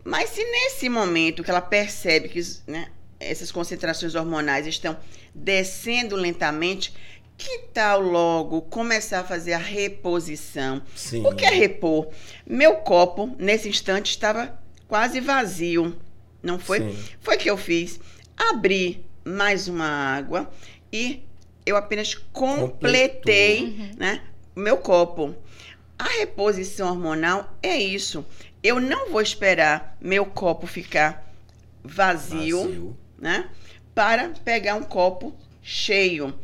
[0.05, 4.97] Mas se nesse momento que ela percebe que né, essas concentrações hormonais estão
[5.35, 6.95] descendo lentamente,
[7.37, 10.83] que tal logo começar a fazer a reposição?
[10.95, 11.27] Sim.
[11.27, 12.09] O que é repor?
[12.47, 15.97] Meu copo, nesse instante, estava quase vazio.
[16.43, 16.81] Não foi?
[16.81, 16.99] Sim.
[17.21, 17.99] Foi o que eu fiz.
[18.37, 20.51] Abri mais uma água
[20.93, 21.23] e
[21.67, 23.91] eu apenas completei Uhum.
[23.97, 24.23] né,
[24.55, 25.35] o meu copo.
[25.99, 28.25] A reposição hormonal é isso.
[28.63, 31.33] Eu não vou esperar meu copo ficar
[31.83, 32.97] vazio, Vazio.
[33.19, 33.49] né?
[33.95, 36.35] Para pegar um copo cheio.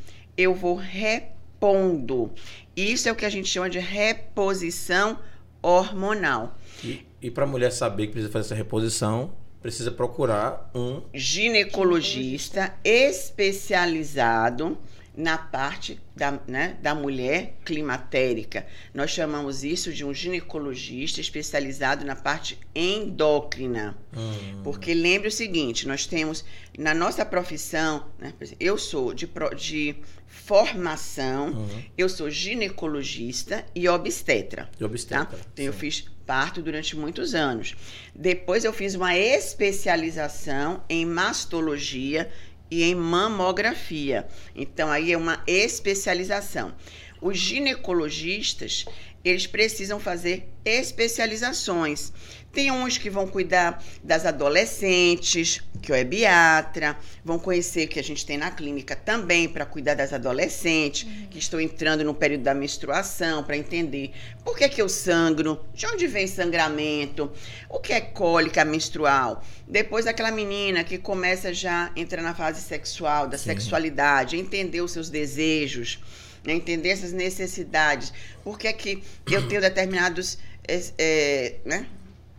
[0.40, 2.30] Eu vou repondo.
[2.74, 5.18] Isso é o que a gente chama de reposição
[5.60, 6.56] hormonal.
[6.82, 11.02] E, e para a mulher saber que precisa fazer essa reposição, precisa procurar um.
[11.12, 14.78] ginecologista especializado
[15.20, 18.66] na parte da, né, da mulher climatérica.
[18.94, 23.96] Nós chamamos isso de um ginecologista especializado na parte endócrina.
[24.16, 26.42] Hum, Porque lembre o seguinte, nós temos
[26.78, 29.96] na nossa profissão, né, eu sou de, de
[30.26, 31.82] formação, uhum.
[31.98, 34.70] eu sou ginecologista e obstetra.
[34.78, 35.26] De obstetra.
[35.26, 35.36] Tá?
[35.52, 37.74] Então, eu fiz parto durante muitos anos.
[38.14, 42.30] Depois, eu fiz uma especialização em mastologia
[42.70, 44.26] e em mamografia.
[44.54, 46.74] Então, aí é uma especialização.
[47.20, 48.86] os ginecologistas,
[49.22, 52.12] eles precisam fazer especializações.
[52.52, 58.02] Tem uns que vão cuidar das adolescentes, que é o ebiatra, vão conhecer que a
[58.02, 61.26] gente tem na clínica também para cuidar das adolescentes uhum.
[61.30, 64.10] que estão entrando no período da menstruação, para entender
[64.44, 67.30] por que, que eu sangro, de onde vem sangramento,
[67.68, 69.44] o que é cólica menstrual.
[69.66, 73.44] Depois aquela menina que começa já a entrar na fase sexual, da Sim.
[73.44, 76.00] sexualidade, entender os seus desejos,
[76.44, 78.12] né, entender essas necessidades.
[78.42, 81.86] Por que, que eu tenho determinados é, né,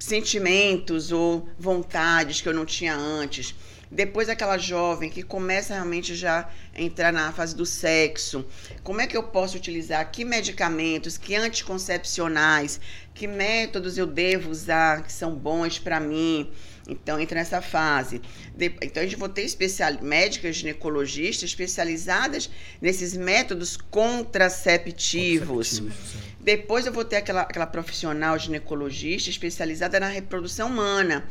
[0.01, 3.53] sentimentos ou vontades que eu não tinha antes.
[3.89, 8.45] Depois aquela jovem que começa realmente já a entrar na fase do sexo.
[8.83, 10.09] Como é que eu posso utilizar?
[10.09, 12.79] Que medicamentos, que anticoncepcionais,
[13.13, 16.49] que métodos eu devo usar que são bons para mim?
[16.87, 18.21] Então, entra nessa fase.
[18.81, 22.49] Então, a gente vai ter especial, médicas ginecologistas especializadas
[22.81, 25.79] nesses métodos contraceptivos.
[25.79, 31.23] contraceptivos Depois, eu vou ter aquela, aquela profissional ginecologista especializada na reprodução humana,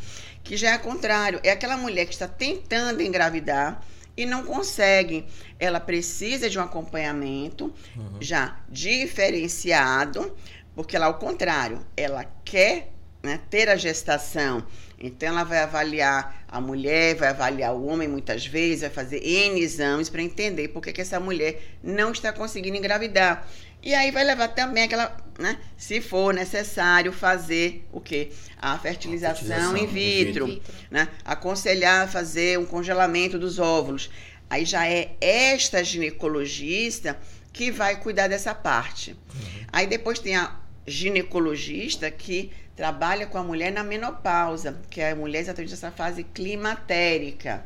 [0.45, 1.41] que já é o contrário.
[1.43, 3.83] É aquela mulher que está tentando engravidar
[4.17, 5.27] e não consegue.
[5.59, 8.19] Ela precisa de um acompanhamento uhum.
[8.21, 10.33] já diferenciado,
[10.77, 14.65] porque ela, ao contrário, ela quer né, ter a gestação
[15.01, 19.59] então, ela vai avaliar a mulher, vai avaliar o homem muitas vezes, vai fazer N
[19.61, 23.49] exames para entender por que, que essa mulher não está conseguindo engravidar.
[23.83, 25.59] E aí vai levar também aquela, né?
[25.75, 28.31] Se for necessário fazer o quê?
[28.61, 31.09] A fertilização, fertilização in, vitro, in vitro, né?
[31.25, 34.11] Aconselhar a fazer um congelamento dos óvulos.
[34.51, 37.19] Aí já é esta ginecologista
[37.55, 39.13] que vai cuidar dessa parte.
[39.13, 39.65] Uhum.
[39.73, 42.51] Aí depois tem a ginecologista que
[42.81, 47.63] trabalha com a mulher na menopausa, que é a mulher exatamente nessa fase climatérica.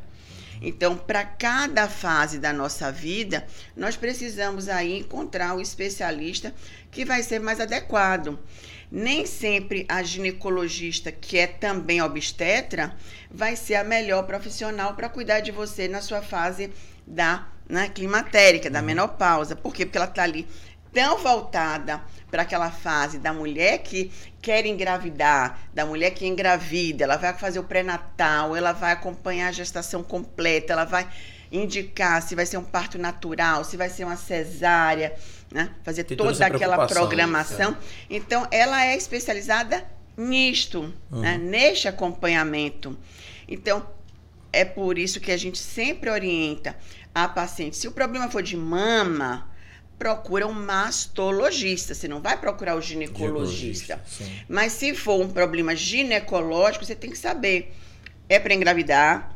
[0.61, 3.47] Então, para cada fase da nossa vida,
[3.77, 6.53] nós precisamos aí encontrar o especialista
[6.91, 8.37] que vai ser mais adequado.
[8.91, 12.97] Nem sempre a ginecologista, que é também obstetra,
[13.31, 16.73] vai ser a melhor profissional para cuidar de você na sua fase
[17.07, 18.87] da né, climatérica, da uhum.
[18.87, 19.55] menopausa.
[19.55, 19.87] Por quê?
[19.87, 20.45] Porque ela está ali
[20.95, 27.17] tão voltada para aquela fase da mulher que quer engravidar, da mulher que engravida, ela
[27.17, 31.09] vai fazer o pré-natal, ela vai acompanhar a gestação completa, ela vai
[31.51, 35.15] indicar se vai ser um parto natural, se vai ser uma cesárea,
[35.53, 35.71] né?
[35.83, 37.73] fazer Tem toda, aquela programação.
[37.73, 37.81] Isso,
[38.11, 38.17] é.
[38.17, 39.85] Então, ela é especializada
[40.17, 41.21] nisto, uhum.
[41.21, 41.39] né?
[41.39, 42.97] neste acompanhamento.
[43.47, 43.87] Então,
[44.53, 46.77] é por isso que a gente sempre orienta
[47.15, 47.77] a paciente.
[47.77, 49.49] Se o problema for de mama,
[49.99, 54.01] procura um mastologista, você não vai procurar o ginecologista.
[54.05, 57.75] ginecologista Mas se for um problema ginecológico, você tem que saber.
[58.29, 59.35] É para engravidar?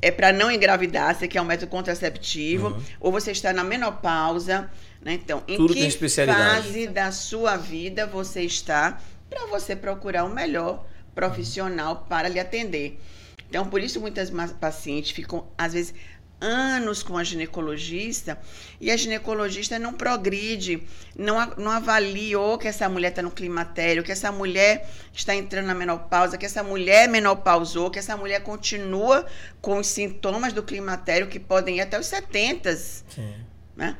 [0.00, 1.14] É para não engravidar?
[1.14, 2.68] Você quer um método contraceptivo?
[2.68, 2.82] Uhum.
[3.00, 4.70] Ou você está na menopausa?
[5.00, 5.14] Né?
[5.14, 5.88] Então, em Tudo que
[6.26, 13.00] fase da sua vida você está para você procurar o melhor profissional para lhe atender?
[13.48, 14.30] Então, por isso muitas
[14.60, 15.94] pacientes ficam, às vezes,
[16.40, 18.38] anos com a ginecologista
[18.80, 20.82] e a ginecologista não progride,
[21.16, 25.74] não, não avaliou que essa mulher está no climatério, que essa mulher está entrando na
[25.74, 29.26] menopausa, que essa mulher menopausou, que essa mulher continua
[29.60, 32.76] com os sintomas do climatério que podem ir até os 70.
[32.76, 33.34] Sim.
[33.74, 33.96] Né?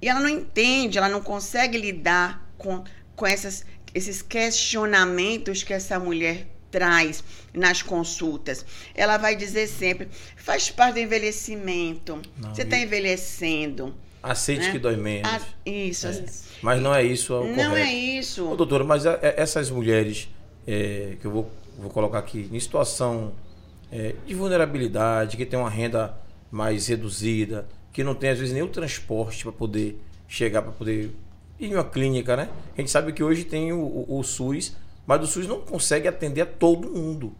[0.00, 2.84] E ela não entende, ela não consegue lidar com,
[3.16, 7.22] com essas, esses questionamentos que essa mulher traz
[7.52, 8.66] nas consultas.
[8.96, 12.20] Ela vai dizer sempre: faz parte do envelhecimento.
[12.36, 13.94] Não, Você está envelhecendo.
[14.20, 14.72] Aceite né?
[14.72, 15.30] que dói menos.
[15.30, 16.24] A, isso, é.
[16.60, 17.32] Mas não é isso.
[17.32, 17.76] É não correto.
[17.76, 18.50] é isso.
[18.50, 20.28] Ô, doutora, mas é, é, essas mulheres
[20.66, 23.32] é, que eu vou, vou colocar aqui em situação
[23.92, 26.16] é, de vulnerabilidade, que tem uma renda
[26.50, 31.14] mais reduzida, que não tem às vezes nem o transporte para poder chegar, para poder
[31.60, 32.48] ir em uma clínica, né?
[32.76, 34.74] A gente sabe que hoje tem o, o, o SUS
[35.06, 37.34] mas o SUS não consegue atender a todo mundo,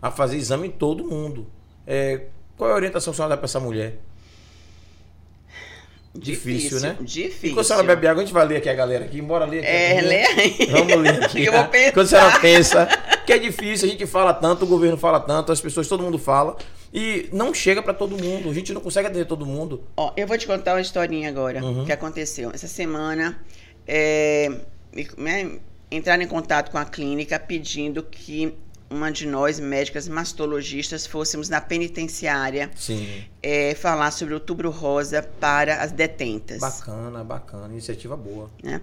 [0.00, 1.46] a fazer exame em todo mundo.
[1.86, 2.26] É,
[2.56, 3.98] qual é a orientação que a senhora dá para essa mulher?
[6.18, 6.96] Difícil, difícil, né?
[7.00, 7.50] Difícil.
[7.50, 9.20] Enquanto a senhora bebe água, a gente vai ler aqui a galera aqui.
[9.20, 9.68] Bora ler aqui.
[9.68, 10.68] É, lê aí.
[10.70, 11.44] Vamos ler aqui.
[11.44, 11.92] Eu vou pensar.
[11.92, 12.88] Quando a senhora pensa
[13.26, 16.18] que é difícil, a gente fala tanto, o governo fala tanto, as pessoas, todo mundo
[16.18, 16.56] fala.
[16.92, 18.48] E não chega para todo mundo.
[18.48, 19.82] A gente não consegue atender todo mundo.
[19.96, 21.84] Ó, eu vou te contar uma historinha agora uhum.
[21.84, 22.50] que aconteceu.
[22.54, 23.38] Essa semana,
[23.86, 24.50] é,
[25.18, 25.58] né,
[25.96, 28.54] entraram em contato com a clínica pedindo que
[28.88, 32.70] uma de nós, médicas mastologistas, fôssemos na penitenciária
[33.42, 36.60] é, falar sobre o outubro rosa para as detentas.
[36.60, 37.72] Bacana, bacana.
[37.72, 38.50] Iniciativa boa.
[38.64, 38.80] É.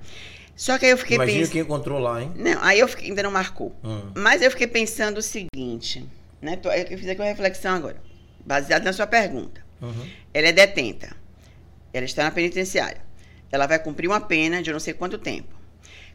[0.55, 1.30] Só que aí eu fiquei pensando.
[1.30, 2.32] Imagina quem encontrou lá, hein?
[2.36, 3.76] Não, aí eu fiquei, ainda não marcou.
[3.84, 4.11] Hum.
[4.16, 6.05] Mas eu fiquei pensando o seguinte,
[6.41, 6.59] né?
[6.89, 7.97] Eu fiz aqui uma reflexão agora,
[8.45, 9.64] baseada na sua pergunta.
[9.82, 10.07] Uhum.
[10.34, 11.16] Ela é detenta.
[11.93, 13.01] Ela está na penitenciária.
[13.51, 15.62] ela vai cumprir uma pena de eu não sei quanto tempo.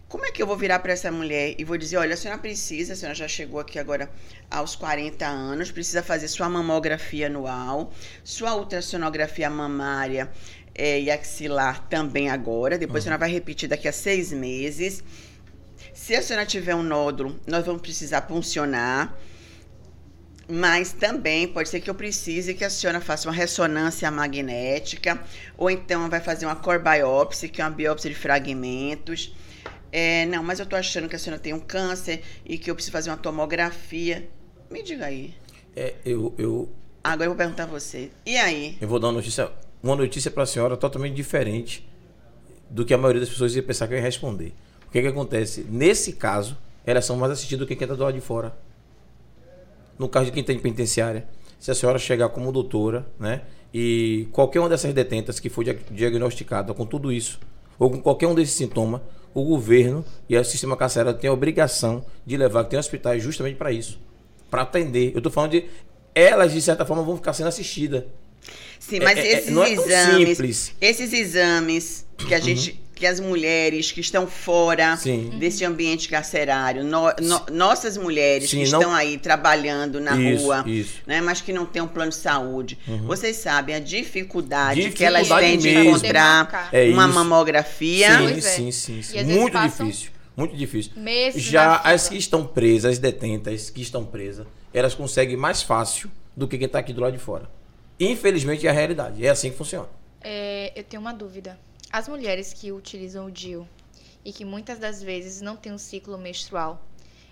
[0.08, 2.40] Como é que eu vou virar para essa mulher e vou dizer, olha, a senhora
[2.40, 4.10] precisa, a senhora já chegou aqui agora
[4.50, 7.92] aos 40 anos, precisa fazer sua mamografia anual,
[8.24, 10.30] sua ultrassonografia mamária
[10.74, 12.98] é, e axilar também agora, depois uhum.
[13.00, 15.04] a senhora vai repetir daqui a seis meses.
[15.92, 19.14] Se a senhora tiver um nódulo, nós vamos precisar funcionar.
[20.50, 25.22] Mas também pode ser que eu precise que a senhora faça uma ressonância magnética,
[25.58, 29.34] ou então vai fazer uma core biopsy, que é uma biópsia de fragmentos.
[29.90, 32.74] É, não, mas eu tô achando que a senhora tem um câncer e que eu
[32.74, 34.28] preciso fazer uma tomografia.
[34.70, 35.34] Me diga aí.
[35.74, 36.68] É, eu, eu.
[37.02, 38.10] Agora eu vou perguntar a você.
[38.26, 38.76] E aí?
[38.80, 39.50] Eu vou dar uma notícia,
[39.82, 41.88] uma notícia para a senhora totalmente diferente
[42.68, 44.52] do que a maioria das pessoas ia pensar que eu ia responder.
[44.86, 45.66] O que, que acontece?
[45.68, 48.54] Nesse caso, elas são mais assistidas do que quem está do lado de fora
[49.98, 51.26] no caso de quem está em penitenciária,
[51.58, 53.42] se a senhora chegar como doutora, né?
[53.74, 57.40] E qualquer uma dessas detentas que for diagnosticada com tudo isso,
[57.78, 59.00] ou com qualquer um desses sintomas,
[59.34, 63.56] o governo e o sistema carcerário têm a obrigação de levar, que tem hospitais justamente
[63.56, 63.98] para isso.
[64.50, 65.12] Para atender.
[65.12, 65.66] Eu estou falando de.
[66.14, 68.04] Elas, de certa forma, vão ficar sendo assistidas.
[68.78, 70.28] Sim, mas é, é esses é, exames.
[70.28, 70.74] Simples.
[70.80, 72.70] Esses exames que a gente.
[72.70, 75.30] Uhum que as mulheres que estão fora Sim.
[75.38, 78.80] desse ambiente carcerário, no, no, nossas mulheres Sim, que não...
[78.80, 81.00] estão aí trabalhando na isso, rua, isso.
[81.06, 83.06] Né, mas que não têm um plano de saúde, uhum.
[83.06, 88.18] vocês sabem a dificuldade, dificuldade que elas têm de encontrar é uma mamografia.
[88.18, 88.40] Sim, é.
[88.40, 89.22] sim, sim, sim.
[89.24, 90.10] Muito difícil.
[90.36, 90.92] Muito difícil.
[91.36, 96.48] Já as que estão presas, as detentas que estão presas, elas conseguem mais fácil do
[96.48, 97.48] que quem está aqui do lado de fora.
[97.98, 99.24] Infelizmente é a realidade.
[99.24, 99.88] É assim que funciona.
[100.20, 101.58] É, eu tenho uma dúvida.
[101.90, 103.66] As mulheres que utilizam o DIU
[104.24, 106.84] e que muitas das vezes não têm um ciclo menstrual,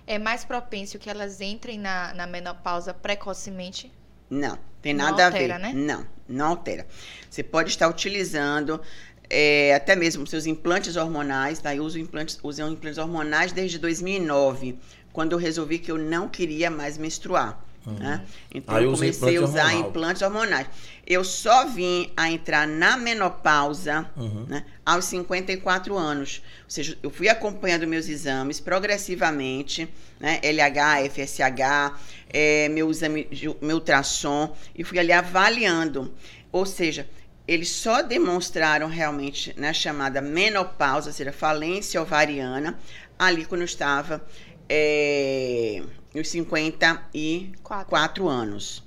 [0.07, 3.93] é mais propício que elas entrem na, na menopausa precocemente?
[4.31, 5.65] Não, tem nada altera, a ver.
[5.65, 5.73] Né?
[5.75, 6.87] Não, não altera.
[7.29, 8.81] Você pode estar utilizando
[9.29, 11.83] é, até mesmo seus implantes hormonais, daí tá?
[11.83, 14.79] uso implantes, usei implantes hormonais desde 2009,
[15.13, 17.63] quando eu resolvi que eu não queria mais menstruar.
[17.93, 18.20] Né?
[18.53, 19.89] Então Aí eu comecei a usar hormonal.
[19.89, 20.66] implantes hormonais.
[21.07, 24.45] Eu só vim a entrar na menopausa uhum.
[24.49, 26.43] né, aos 54 anos.
[26.64, 31.95] Ou seja, eu fui acompanhando meus exames progressivamente, né, LH, FSH,
[32.28, 33.28] é, meu exame,
[33.62, 36.12] meu ultrassom, e fui ali avaliando.
[36.51, 37.09] Ou seja,
[37.47, 42.76] eles só demonstraram realmente na né, chamada menopausa, ou seja, falência ovariana,
[43.16, 44.20] ali quando eu estava
[44.68, 45.82] é,
[46.17, 48.29] nos 54 Quatro.
[48.29, 48.83] anos.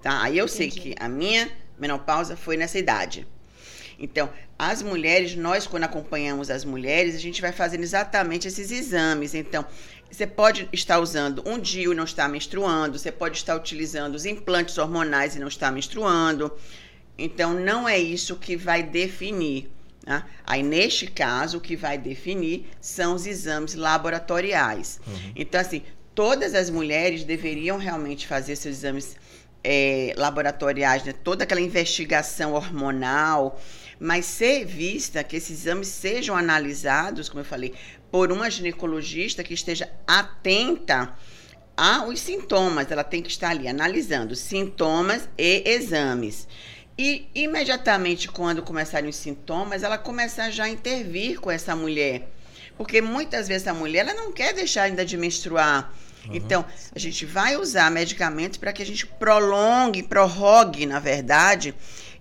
[0.00, 0.22] Tá?
[0.22, 0.56] Aí eu Entendi.
[0.56, 3.26] sei que a minha menopausa foi nessa idade.
[3.98, 9.34] Então, as mulheres, nós quando acompanhamos as mulheres, a gente vai fazendo exatamente esses exames.
[9.34, 9.66] Então,
[10.10, 14.24] você pode estar usando um DIU e não estar menstruando, você pode estar utilizando os
[14.24, 16.50] implantes hormonais e não estar menstruando.
[17.18, 19.70] Então, não é isso que vai definir.
[20.04, 20.26] Tá?
[20.46, 24.98] Aí, neste caso, o que vai definir são os exames laboratoriais.
[25.06, 25.32] Uhum.
[25.36, 25.82] Então, assim,
[26.20, 29.16] todas as mulheres deveriam realmente fazer seus exames
[29.64, 31.14] é, laboratoriais, né?
[31.14, 33.58] toda aquela investigação hormonal,
[33.98, 37.72] mas ser vista que esses exames sejam analisados, como eu falei,
[38.10, 41.16] por uma ginecologista que esteja atenta
[41.74, 42.90] aos sintomas.
[42.90, 46.46] Ela tem que estar ali analisando sintomas e exames.
[46.98, 52.28] E imediatamente quando começarem os sintomas, ela começa já a intervir com essa mulher.
[52.76, 55.90] Porque muitas vezes a mulher ela não quer deixar ainda de menstruar
[56.26, 56.34] Uhum.
[56.34, 56.64] Então,
[56.94, 61.74] a gente vai usar medicamentos para que a gente prolongue, prorrogue, na verdade,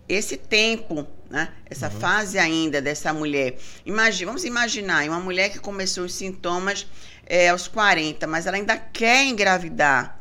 [0.07, 1.49] esse tempo, né?
[1.69, 1.99] Essa uhum.
[1.99, 3.57] fase ainda dessa mulher.
[3.85, 6.87] Imagina, vamos imaginar, uma mulher que começou os sintomas
[7.25, 10.19] é, aos 40, mas ela ainda quer engravidar.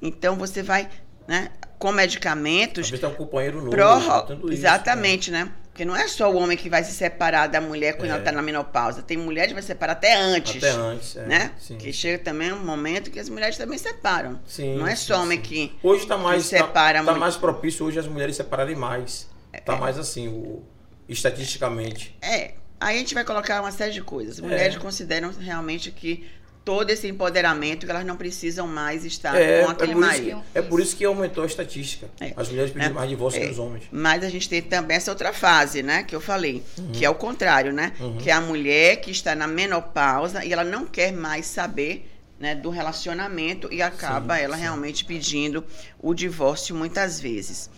[0.00, 0.88] Então, você vai,
[1.28, 1.50] né?
[1.78, 2.88] Com medicamentos.
[2.88, 3.70] Vezes tá um companheiro novo.
[3.70, 4.50] Prorro...
[4.50, 5.44] Exatamente, né?
[5.44, 5.52] né?
[5.80, 8.10] Porque não é só o homem que vai se separar da mulher quando é.
[8.10, 9.00] ela está na menopausa.
[9.00, 10.62] Tem mulher que vai se separar até antes.
[10.62, 11.24] Até antes, é.
[11.24, 11.52] Né?
[11.58, 11.78] Sim.
[11.78, 14.38] Que chega também um momento que as mulheres também separam.
[14.46, 17.86] Sim, não é só sim, homem que Hoje está mais, separa tá, tá mais propício
[17.86, 19.26] hoje as mulheres separarem mais.
[19.54, 19.78] Está é.
[19.78, 20.62] mais assim, o,
[21.08, 22.14] estatisticamente.
[22.20, 22.52] É.
[22.78, 24.34] Aí a gente vai colocar uma série de coisas.
[24.34, 24.78] As mulheres é.
[24.78, 26.28] consideram realmente que
[26.70, 30.44] todo esse empoderamento que elas não precisam mais estar é, com aquele é marido.
[30.52, 32.08] Que, é por isso que aumentou a estatística.
[32.20, 32.32] É.
[32.36, 33.46] As mulheres pedem é, mais divórcio é.
[33.46, 33.88] que os homens.
[33.90, 36.92] Mas a gente tem também essa outra fase, né, que eu falei, uhum.
[36.92, 37.92] que é o contrário, né?
[37.98, 38.18] Uhum.
[38.18, 42.08] Que é a mulher que está na menopausa e ela não quer mais saber
[42.38, 44.62] né, do relacionamento e acaba sim, ela sim.
[44.62, 45.64] realmente pedindo
[45.98, 47.68] o divórcio muitas vezes.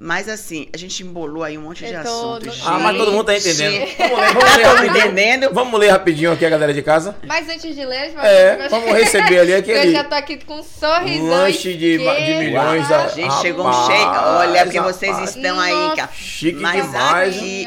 [0.00, 2.58] Mas assim, a gente embolou aí um monte de Eu tô assuntos.
[2.62, 2.68] no-.
[2.68, 3.86] Ah, mas todo mundo tá entendendo.
[3.96, 4.96] Vamos ler, vamos ler rapidinho.
[4.98, 5.50] entendendo?
[5.52, 7.16] Vamos ler rapidinho aqui a galera de casa.
[7.24, 10.62] Mas antes de ler, É, vamos receber ali Eu aquele já tô aqui com um
[10.64, 11.24] sorrisão.
[11.24, 12.90] um lanche de, de milhões.
[12.90, 14.08] A gente chegou um Rapaz, cheio.
[14.38, 15.36] Olha, porque vocês rapaz.
[15.36, 16.10] estão aí, cara.
[16.12, 17.64] Chique Mas demais, aqui,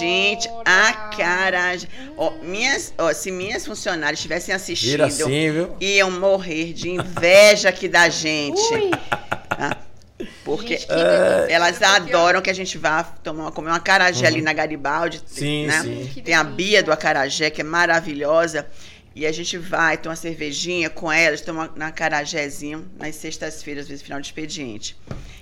[0.00, 1.76] gente, a cara.
[2.16, 5.76] Ó, minhas, ó, se minhas funcionárias tivessem assistido, Vira assim, viu?
[5.80, 8.60] iam morrer de inveja aqui da gente.
[8.74, 8.90] Ui,
[9.56, 9.76] tá?
[10.44, 11.46] Porque Gente, que delícia.
[11.48, 15.18] elas adoram que a gente vá tomar, comer um acarajé ali na Garibaldi.
[15.18, 15.24] Uhum.
[15.26, 15.82] Sim, né?
[15.82, 16.22] sim.
[16.22, 16.42] Tem a.
[16.42, 18.66] Bia do acarajé, que é maravilhosa.
[19.18, 23.88] E a gente vai, toma uma cervejinha com elas, toma um acarajézinho nas sextas-feiras, às
[23.88, 24.96] vezes final de expediente.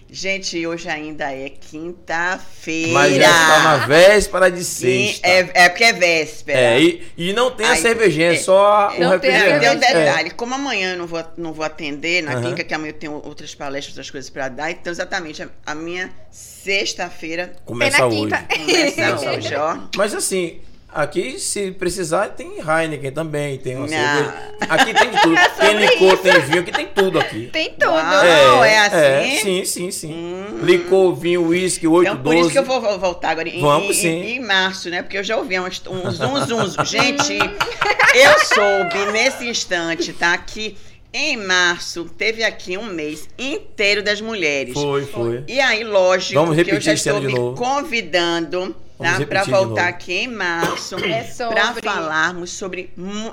[0.09, 2.93] Gente, hoje ainda é quinta-feira.
[2.93, 5.29] Mas já está na véspera de sexta.
[5.29, 6.59] é, é porque é véspera.
[6.59, 8.39] É, e, e não tem a Aí, cervejinha, é é.
[8.39, 9.61] só o refrigerante.
[9.61, 12.41] tem um detalhe, como amanhã eu não vou, não vou atender na Aham.
[12.41, 15.74] clínica, que amanhã eu tenho outras palestras, outras coisas para dar, então exatamente a, a
[15.74, 18.16] minha sexta-feira Começa Pena hoje.
[18.16, 18.47] quinta.
[18.49, 19.79] começa hoje, ó.
[19.97, 20.61] Mas assim,
[20.97, 24.34] aqui se precisar tem Heineken também, tem uma cerveja.
[24.68, 25.36] Aqui tem tudo.
[25.61, 27.47] tem licor, tem vinho, aqui tem tudo aqui.
[27.53, 27.90] Tem tudo.
[27.90, 28.03] Uau.
[28.03, 29.40] Não, é assim?
[29.42, 30.12] sim, sim, sim.
[30.12, 30.59] Hum.
[30.62, 32.40] Licor, vinho, uísque, 8, Então, por 12.
[32.40, 34.09] isso que eu vou voltar agora em, Vamos, em- sim.
[34.09, 35.03] em- em março, né?
[35.03, 36.88] Porque eu já ouvi uns, uns uns, uns.
[36.88, 40.36] Gente, eu soube nesse instante, tá?
[40.38, 40.76] Que
[41.12, 44.74] em março teve aqui um mês inteiro das mulheres.
[44.74, 45.44] Foi, foi.
[45.49, 47.57] E aí, lógico, Vamos que eu repetir já estou me novo.
[47.57, 52.90] convidando tá, para voltar aqui em março É sobre- para falarmos sobre.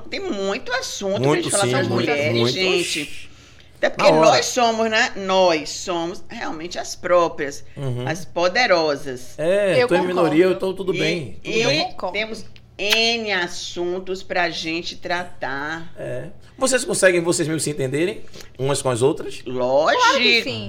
[0.09, 2.53] Tem muito assunto pra Muito, gente falar sim, sobre as muito, mulheres, muito.
[2.53, 3.30] gente.
[3.78, 5.11] Até porque nós somos, né?
[5.18, 8.07] Nós somos realmente as próprias, Uhum.
[8.07, 9.38] as poderosas.
[9.38, 10.07] É, Eu tô em concordo.
[10.07, 11.38] minoria, eu tô tudo E- bem.
[11.43, 11.95] Tudo e bem.
[12.14, 12.45] temos
[12.78, 15.92] N assuntos pra gente tratar.
[15.98, 16.28] É.
[16.58, 18.22] Vocês conseguem vocês mesmos se entenderem
[18.58, 19.42] umas com as outras?
[19.46, 20.44] Lógico!
[20.44, 20.68] sim.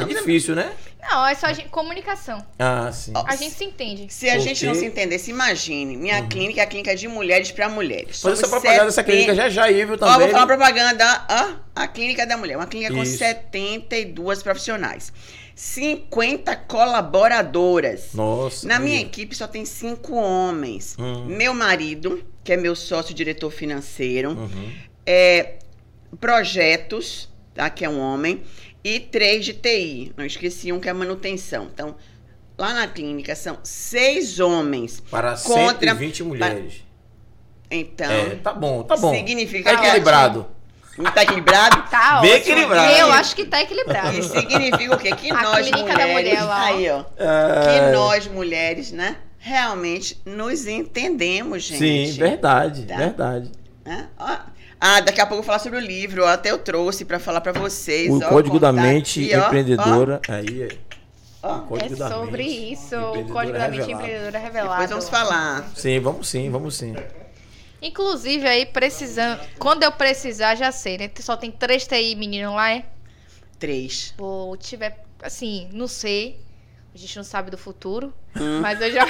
[0.00, 0.72] É difícil, né?
[1.10, 2.44] Não, é só a gente- comunicação.
[2.58, 3.12] Ah, sim.
[3.14, 4.12] A gente se entende.
[4.12, 5.96] Se a gente não se entendesse, imagine.
[5.96, 8.20] Minha clínica é a clínica de mulheres para mulheres.
[8.20, 10.18] Faz essa propaganda dessa seten- clínica já já aí, viu, Ó, também.
[10.18, 11.26] vou falar uma propaganda.
[11.30, 12.56] Ó, a clínica da mulher.
[12.56, 13.16] Uma clínica com Isso.
[13.18, 15.12] 72 profissionais.
[15.58, 18.10] 50 colaboradoras.
[18.14, 18.64] Nossa.
[18.68, 20.94] Na minha equipe só tem cinco homens.
[20.96, 21.24] Hum.
[21.26, 24.72] Meu marido, que é meu sócio diretor financeiro, Uhum.
[25.04, 25.56] é,
[26.20, 27.68] projetos, tá?
[27.68, 28.44] Que é um homem,
[28.84, 30.12] e três de TI.
[30.16, 31.64] Não esqueci um que é manutenção.
[31.74, 31.96] Então,
[32.56, 35.00] lá na clínica são seis homens.
[35.10, 36.84] Para Contra- 120 mulheres.
[37.68, 39.12] Então, É, tá bom, tá bom.
[39.12, 39.86] significa Tá que
[41.06, 41.14] equilibrado.
[41.14, 41.82] Tá equilibrado?
[41.90, 42.52] Tá Bem ótimo.
[42.52, 42.92] equilibrado.
[42.92, 44.18] Eu acho que tá equilibrado.
[44.18, 45.14] E significa o quê?
[45.14, 46.12] Que A nós clínica da mulheres.
[46.12, 46.64] mulher lá, ó.
[46.66, 47.04] aí, ó.
[47.16, 49.16] É, Que nós mulheres, né?
[49.38, 51.78] Realmente nos entendemos, gente.
[52.12, 52.96] Sim, verdade, Tá.
[52.96, 53.50] verdade.
[53.84, 54.08] Né?
[54.18, 54.36] Ó,
[54.80, 56.22] Ah, daqui a pouco eu vou falar sobre o livro.
[56.24, 58.10] ó, Até eu trouxe pra falar pra vocês.
[58.10, 60.20] O ó, Código da contar Mente aqui, ó, Empreendedora.
[60.28, 60.78] Aí, aí.
[61.42, 61.56] ó, ó.
[61.56, 64.02] O Código É da sobre Mente isso, o Empreendedora Código da Mente Revelado.
[64.04, 64.70] Empreendedora Revelado.
[64.82, 65.68] Depois vamos falar.
[65.74, 66.94] Sim, vamos sim, vamos sim.
[67.80, 69.40] Inclusive, aí, precisando.
[69.58, 71.10] Quando eu precisar, já sei, né?
[71.20, 72.84] Só tem três TI menino lá, é?
[73.58, 74.14] Três.
[74.18, 74.98] Ou tiver.
[75.22, 76.40] Assim, não sei.
[76.94, 78.12] A gente não sabe do futuro.
[78.36, 78.60] Hum.
[78.60, 79.04] Mas eu já.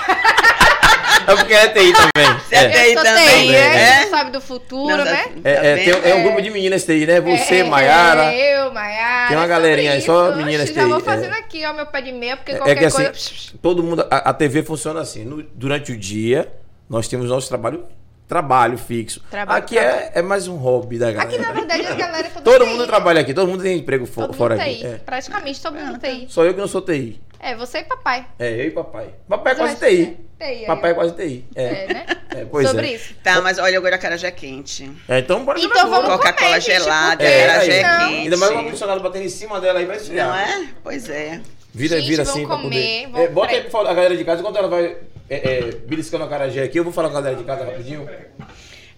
[1.27, 2.39] É porque é TI também.
[2.51, 3.59] É É, TI também, TI, né?
[3.69, 3.93] A é?
[4.01, 5.23] gente não sabe do futuro, Não, né?
[5.25, 7.21] tá- é, é, tem- é um grupo de meninas TI, né?
[7.21, 8.35] Você, É, Maiara.
[8.35, 9.29] Eu, Maiara.
[9.29, 11.39] Tem uma é galerinha aí, só meninas Oxe, Já vou TI, fazendo é.
[11.39, 13.21] aqui, ó, meu pé de meia, porque É qualquer que assim, coisa.
[13.61, 14.07] todo mundo.
[14.11, 15.25] A, a TV funciona assim.
[15.25, 16.51] no- durante o dia,
[16.89, 17.85] nós temos nosso trabalho,
[18.29, 19.21] trabalho fixo.
[19.31, 21.29] Trabalho, aqui É, é mais um hobby da galera.
[21.37, 24.07] Aqui, na verdade, a galera toda todo TI, mundo trabalha aqui, todo mundo tem emprego
[24.07, 24.77] Todo fora mundo aqui.
[24.77, 24.87] TI.
[24.87, 24.99] É.
[24.99, 26.27] Praticamente todo mundo TI.
[26.29, 27.21] Só eu que não sou TI.
[27.41, 28.27] É, você e papai.
[28.39, 29.09] É, eu e papai.
[29.29, 30.17] Papai é quase TI.
[30.39, 31.45] TI Papai é quase TI.
[31.55, 32.07] É, É, né?
[32.31, 32.95] é, pois Sobre é.
[32.95, 33.15] isso.
[33.23, 34.91] Tá, mas olha, agora a cara já é quente.
[35.09, 38.21] É, então bora Então vamos Coca-Cola gelada, É, ela já é quente.
[38.23, 40.29] Ainda mais uma funcionária batendo em cima dela aí vai esfriar.
[40.29, 40.69] Não é?
[40.83, 41.41] Pois é.
[41.73, 43.07] Vira, Gente, vira assim pra comer, poder.
[43.13, 44.97] vamos- É, bota aí pra falar a galera de casa, enquanto ela vai
[45.29, 48.09] é, é, beliscando a carajé aqui, eu vou falar com a galera de casa rapidinho.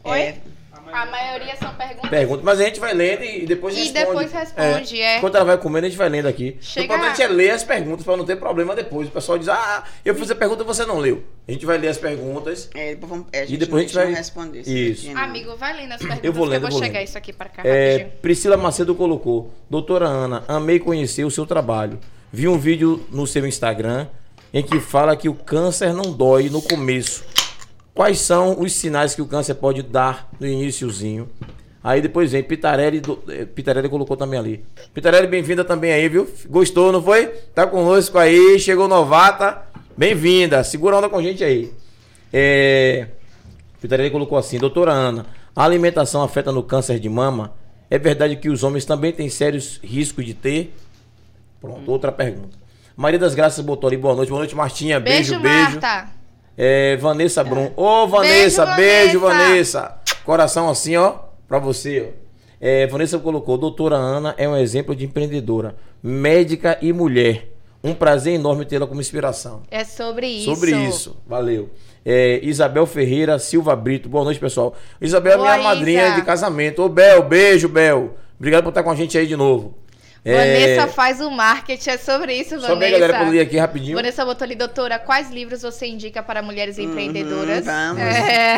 [0.05, 0.21] Oi?
[0.21, 0.37] É,
[0.93, 2.11] A maioria são perguntas.
[2.11, 4.05] Pergunta, mas a gente vai lendo e depois E responde.
[4.07, 5.19] depois responde, é.
[5.19, 6.57] Enquanto ela vai comendo, a gente vai lendo aqui.
[6.61, 9.07] Chega- O importante é ler as perguntas pra não ter problema depois.
[9.07, 11.23] O pessoal diz, ah, eu fiz a pergunta e você não leu.
[11.47, 12.69] A gente vai ler as perguntas.
[12.75, 14.71] é, depois vamos, é, a E depois a gente vai- responder isso.
[14.71, 15.05] Isso.
[15.07, 15.23] aqui, não.
[15.23, 17.09] Amigo, vai lendo as perguntas Eu vou lendo, eu vou vou chegar lendo.
[17.09, 18.19] isso aqui pra cá É, rapidinho.
[18.23, 22.01] Priscila Macedo colocou: Doutora Ana, amei conhecer o seu trabalho.
[22.33, 24.09] Vi um vídeo no seu Instagram
[24.53, 27.25] em que fala que o câncer não dói no começo.
[27.95, 31.29] Quais são os sinais que o câncer pode dar no iníciozinho?
[31.83, 34.65] Aí depois vem Pitarelli, do, eh, Pitarelli colocou também ali.
[34.93, 36.31] Pitarelli, bem-vinda também aí, viu?
[36.49, 37.27] Gostou, não foi?
[37.55, 39.63] Tá conosco aí, chegou novata.
[39.97, 41.73] Bem-vinda, segura onda com a gente aí.
[42.33, 43.09] É,
[43.81, 45.27] Pitarelli colocou assim, doutora Ana,
[45.57, 47.55] a alimentação afeta no câncer de mama?
[47.89, 50.75] É verdade que os homens também têm sérios riscos de ter?
[51.61, 52.60] Pronto, outra pergunta.
[53.01, 54.29] Maria das Graças botou ali, boa noite.
[54.29, 55.01] Boa noite, Martinha.
[55.01, 55.81] Beijo, Beijo, beijo.
[55.81, 56.11] Marta.
[56.55, 57.71] É, Vanessa Brum.
[57.75, 59.81] Ô, Vanessa, beijo, Beijo, Vanessa.
[59.81, 60.01] Vanessa.
[60.23, 61.15] Coração assim, ó,
[61.49, 62.21] pra você, ó.
[62.61, 67.49] É, Vanessa colocou, doutora Ana é um exemplo de empreendedora, médica e mulher.
[67.83, 69.63] Um prazer enorme tê-la como inspiração.
[69.71, 70.55] É sobre isso.
[70.55, 71.71] Sobre isso, valeu.
[72.05, 74.75] É, Isabel Ferreira Silva Brito, boa noite, pessoal.
[75.01, 76.17] Isabel é Boa, minha madrinha Isa.
[76.17, 76.83] de casamento.
[76.83, 78.15] Ô, Bel, beijo, Bel.
[78.39, 79.75] Obrigado por estar com a gente aí de novo.
[80.25, 80.35] É,
[80.77, 82.67] Vanessa faz o marketing, é sobre isso, Vanessa.
[82.69, 83.97] Só bem, galera, pra eu ler aqui rapidinho.
[83.97, 87.65] Vanessa botou ali, doutora, quais livros você indica para mulheres empreendedoras?
[87.65, 88.03] vamos.
[88.03, 88.57] É.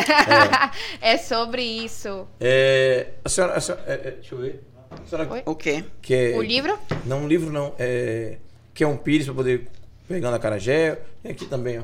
[1.01, 2.27] É sobre isso.
[2.39, 4.61] É, a senhora, a senhora- é, é, deixa eu ver.
[4.91, 5.43] A senhora?
[5.45, 5.83] O quê?
[6.01, 6.35] quer...
[6.37, 6.77] O livro?
[7.05, 7.73] Não, um livro não.
[7.79, 8.37] É,
[8.73, 9.67] quer um pires pra poder
[10.07, 10.99] pegar na carajé.
[11.21, 11.83] Tem aqui também, ó.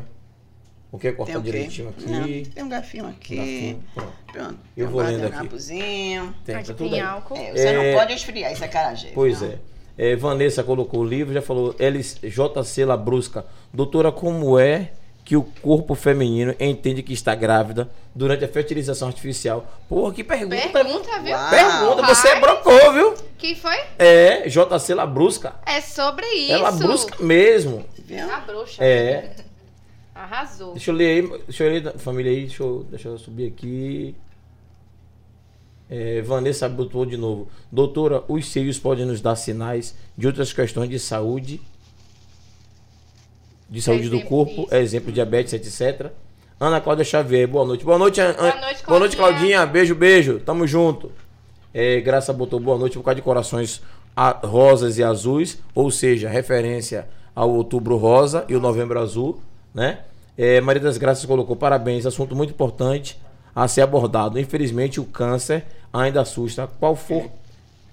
[0.92, 2.06] O que é Tem cortar direitinho aqui.
[2.10, 2.24] Não,
[2.54, 3.36] tem um garfinho aqui.
[3.36, 4.14] Garfinho, pronto.
[4.32, 4.58] Pronto.
[4.76, 5.48] Eu Tem vou um lendo aqui.
[6.46, 7.36] Tem, Aqui tá tudo tem álcool.
[7.38, 7.74] É, você É.
[7.94, 9.12] não pode esfriar esse acarajé.
[9.14, 9.50] Pois não.
[9.50, 9.60] é.
[9.98, 11.76] É, Vanessa colocou o livro, já falou.
[11.78, 13.46] LJC Labrusca.
[13.74, 14.92] Doutora, como é
[15.26, 19.68] que o corpo feminino entende que está grávida durante a fertilização artificial?
[19.88, 20.56] Porra, que pergunta.
[20.70, 21.36] Pergunta, viu?
[21.36, 21.50] Uau.
[21.50, 23.14] Pergunta, você brocou, viu?
[23.38, 23.78] Quem foi?
[24.00, 25.54] É, JC Labrusca.
[25.66, 26.54] É sobre isso.
[26.54, 27.86] É Labrusca mesmo.
[28.06, 28.32] Viu?
[28.34, 28.84] A bruxa.
[28.84, 29.32] É.
[30.24, 30.74] Arrasou.
[30.74, 34.14] Deixa eu ler aí, deixa eu ler, família aí, deixa eu, deixa eu subir aqui.
[35.90, 37.48] É, Vanessa botou de novo.
[37.72, 41.62] Doutora, os seios podem nos dar sinais de outras questões de saúde,
[43.70, 44.76] de saúde do corpo, isso.
[44.76, 46.12] exemplo, diabetes, etc.
[46.60, 47.86] Ana Cláudia Xavier, boa noite.
[47.86, 49.40] Boa noite, An- Boa noite, boa noite Claudinha.
[49.40, 49.66] Claudinha.
[49.66, 50.40] Beijo, beijo.
[50.42, 51.12] Tamo junto.
[51.74, 53.82] É, Graça botou boa noite por causa de corações
[54.16, 59.40] a- rosas e azuis, ou seja, referência ao outubro rosa e o novembro azul,
[59.74, 60.00] né?
[60.38, 63.20] É, Maria das Graças colocou parabéns, assunto muito importante
[63.56, 64.40] a ser abordado.
[64.40, 67.30] Infelizmente o câncer ainda assusta, qual for,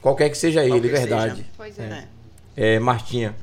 [0.00, 1.36] qualquer que seja ele, verdade.
[1.36, 1.46] seja.
[1.56, 2.06] Pois é.
[2.56, 2.76] É.
[2.76, 3.34] É, Martinha.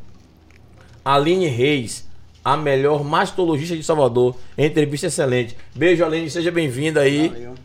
[1.04, 2.08] Aline Reis,
[2.44, 4.36] a melhor mastologista de Salvador.
[4.58, 5.58] Entrevista excelente.
[5.76, 7.28] Beijo, Aline, seja bem-vinda aí.
[7.28, 7.56] Valeu.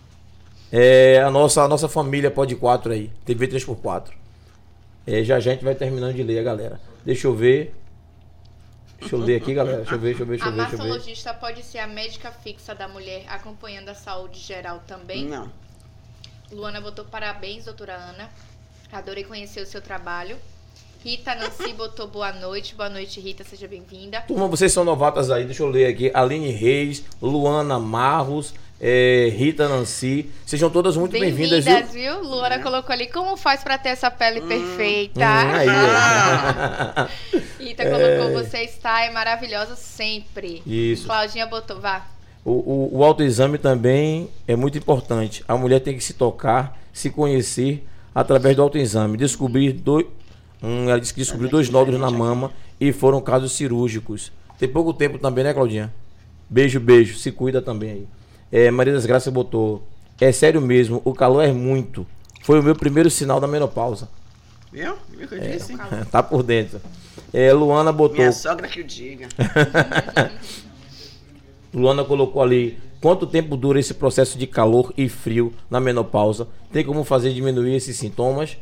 [0.71, 4.09] É, a nossa, a nossa família pode 4 aí, TV 3x4.
[5.07, 6.81] É, já já a gente vai terminando de ler a galera.
[7.05, 7.75] Deixa eu ver.
[9.01, 9.79] Deixa eu ler aqui, galera.
[9.79, 10.59] Deixa eu ver, deixa eu ver, deixa A eu ver.
[10.59, 10.85] Deixa eu ver.
[10.89, 15.25] mastologista pode ser a médica fixa da mulher, acompanhando a saúde geral também.
[15.25, 15.51] Não.
[16.51, 18.31] Luana botou parabéns, doutora Ana.
[18.91, 20.37] Adorei conhecer o seu trabalho.
[21.05, 22.75] Rita Nancy botou boa noite.
[22.75, 23.45] Boa noite, Rita.
[23.45, 24.21] Seja bem-vinda.
[24.23, 26.11] Turma, vocês são novatas aí, deixa eu ler aqui.
[26.13, 30.31] Aline Reis, Luana Marros, é, Rita Nancy.
[30.47, 31.65] Sejam todas muito bem-vindas?
[31.65, 32.23] Bem-vindas, viu?
[32.23, 35.21] Luana colocou ali como faz pra ter essa pele perfeita.
[35.21, 37.09] Hum, aí, Ah.
[37.59, 40.63] Rita colocou você está é maravilhosa sempre.
[40.67, 41.07] Isso.
[41.07, 42.07] Claudinha botou, vá.
[42.45, 45.45] O, o, o autoexame também é muito importante.
[45.49, 49.17] A mulher tem que se tocar, se conhecer através do autoexame.
[49.17, 50.07] Descobrir dois.
[50.63, 54.33] Hum, ela disse que descobriu dois nódulos na mama e foram casos cirúrgicos.
[54.59, 55.93] Tem pouco tempo também, né, Claudinha?
[56.49, 57.17] Beijo, beijo.
[57.19, 58.07] Se cuida também aí.
[58.51, 59.83] É, Maria das Graças botou.
[60.21, 62.07] É sério mesmo, o calor é muito.
[62.43, 64.09] Foi o meu primeiro sinal da menopausa.
[64.73, 64.95] Viu?
[65.11, 65.77] Viu que eu disse?
[66.11, 66.81] tá por dentro.
[67.33, 68.17] É, Luana botou.
[68.19, 69.29] Minha sogra que o diga.
[71.73, 76.49] Luana colocou ali quanto tempo dura esse processo de calor e frio na menopausa.
[76.73, 78.57] Tem como fazer diminuir esses sintomas?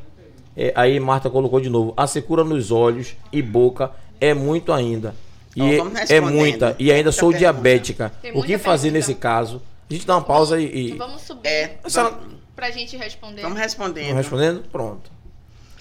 [0.57, 1.93] É, aí Marta colocou de novo.
[1.97, 5.14] A secura nos olhos e boca é muito ainda.
[5.55, 6.76] E é- é muita.
[6.78, 7.39] E ainda Muita sou pergunta.
[7.39, 8.12] diabética.
[8.34, 9.09] O que fazer pergunta.
[9.09, 9.62] nesse caso?
[9.89, 10.91] A gente dá uma pausa e.
[10.91, 10.93] e...
[10.97, 11.78] Vamos subir É.
[11.87, 13.43] Senhora- Vamos, pra gente responder.
[13.43, 14.03] vamos respondendo.
[14.05, 14.62] Estão respondendo?
[14.70, 15.11] Pronto.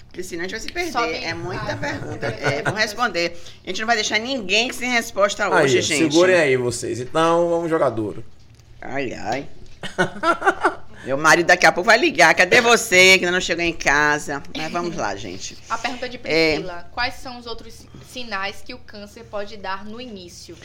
[0.06, 0.92] Porque senão a gente vai se perder.
[0.92, 1.12] Sobe.
[1.24, 2.26] É muita Ah, pergunta.
[2.26, 2.58] é.
[2.58, 3.36] É, vamos responder.
[3.64, 6.10] A gente não vai deixar ninguém sem resposta Aí, hoje, gente.
[6.10, 7.00] segurem aí vocês.
[7.00, 8.24] Então, vamos jogar duro.
[8.80, 9.48] Ai, ai.
[11.04, 12.34] Meu marido daqui a pouco vai ligar.
[12.34, 14.42] Cadê você que ainda não chegou em casa?
[14.56, 15.56] Mas vamos lá, gente.
[15.68, 20.00] A pergunta de Priscila: Quais são os outros sinais que o câncer pode dar no
[20.00, 20.56] início?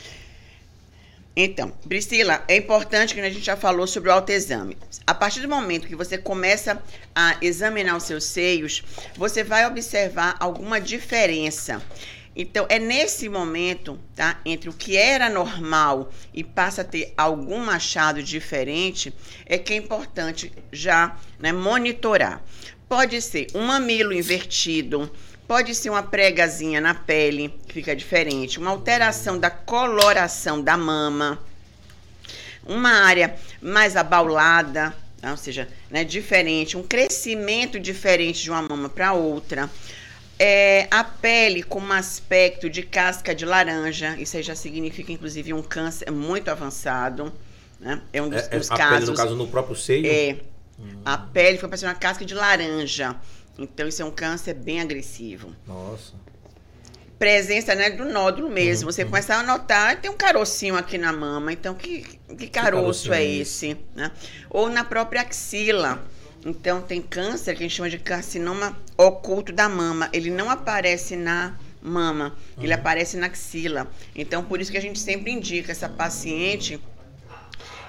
[1.34, 4.76] Então, Priscila, é importante que a gente já falou sobre o autoexame.
[5.06, 6.82] A partir do momento que você começa
[7.14, 8.82] a examinar os seus seios,
[9.16, 11.82] você vai observar alguma diferença.
[12.36, 14.40] Então, é nesse momento, tá?
[14.44, 19.12] Entre o que era normal e passa a ter algum achado diferente,
[19.46, 22.42] é que é importante já né, monitorar.
[22.88, 25.10] Pode ser um mamilo invertido,
[25.52, 31.38] pode ser uma pregazinha na pele, que fica diferente, uma alteração da coloração da mama,
[32.64, 35.30] uma área mais abaulada, tá?
[35.30, 39.68] ou seja, né, diferente, um crescimento diferente de uma mama para outra.
[40.38, 45.52] É, a pele com um aspecto de casca de laranja, isso aí já significa, inclusive,
[45.52, 47.30] um câncer muito avançado.
[47.78, 48.00] Né?
[48.10, 48.94] É um dos, É, é, dos a casos.
[48.94, 50.06] pele, no caso, no próprio seio.
[50.06, 50.36] É.
[51.04, 53.14] A pele fica parecendo uma casca de laranja.
[53.58, 55.54] Então, isso é um câncer bem agressivo.
[55.66, 56.14] Nossa.
[57.18, 58.90] presença né, do nódulo mesmo.
[58.90, 61.52] Você começa a notar, tem um carocinho aqui na mama.
[61.52, 62.02] Então, que,
[62.36, 63.76] que caroço carocinho é é esse?
[63.94, 64.10] né?
[64.50, 66.04] Ou na própria axila.
[66.44, 70.08] Então, tem câncer que a gente chama de carcinoma oculto da mama.
[70.12, 73.90] Ele não aparece na mama, ele aparece na axila.
[74.14, 76.80] Então, por isso que a gente sempre indica essa paciente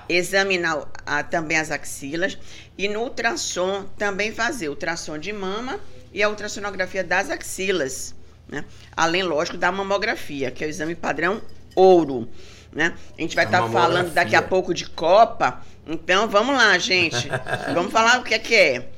[0.09, 2.37] examinar ah, também as axilas
[2.77, 5.79] e no ultrassom também fazer ultrassom de mama
[6.13, 8.13] e a ultrassonografia das axilas,
[8.47, 8.65] né?
[8.95, 11.41] Além, lógico, da mamografia, que é o exame padrão
[11.75, 12.29] ouro,
[12.71, 12.93] né?
[13.17, 14.13] A gente vai A estar falando mamografia.
[14.13, 17.27] daqui a pouco de Copa, então vamos lá, gente.
[17.73, 18.89] vamos falar o que é que é.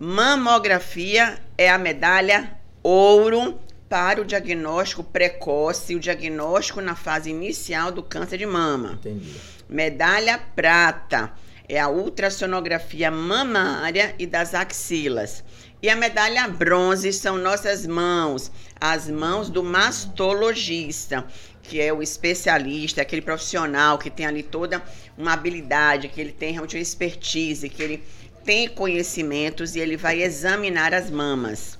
[0.00, 8.02] Mamografia é a medalha ouro para o diagnóstico precoce, o diagnóstico na fase inicial do
[8.02, 8.92] câncer de mama.
[8.92, 9.34] Entendi.
[9.68, 11.32] Medalha prata
[11.68, 15.44] é a ultrassonografia mamária e das axilas.
[15.82, 18.50] E a medalha bronze são nossas mãos,
[18.80, 21.24] as mãos do mastologista,
[21.62, 24.82] que é o especialista, aquele profissional que tem ali toda
[25.16, 28.02] uma habilidade, que ele tem realmente uma expertise, que ele
[28.44, 31.78] tem conhecimentos e ele vai examinar as mamas.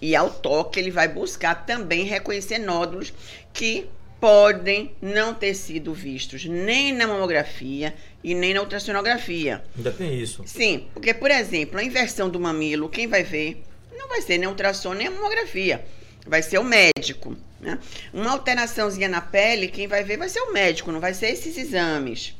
[0.00, 3.14] E ao toque ele vai buscar também reconhecer nódulos
[3.52, 3.88] que
[4.22, 7.92] podem não ter sido vistos nem na mamografia
[8.22, 9.64] e nem na ultrassonografia.
[9.76, 10.44] Ainda tem isso.
[10.46, 13.64] Sim, porque, por exemplo, a inversão do mamilo, quem vai ver
[13.98, 15.84] não vai ser nem ultrassom nem a mamografia.
[16.24, 17.36] Vai ser o médico.
[17.60, 17.80] Né?
[18.14, 21.58] Uma alteraçãozinha na pele, quem vai ver vai ser o médico, não vai ser esses
[21.58, 22.36] exames.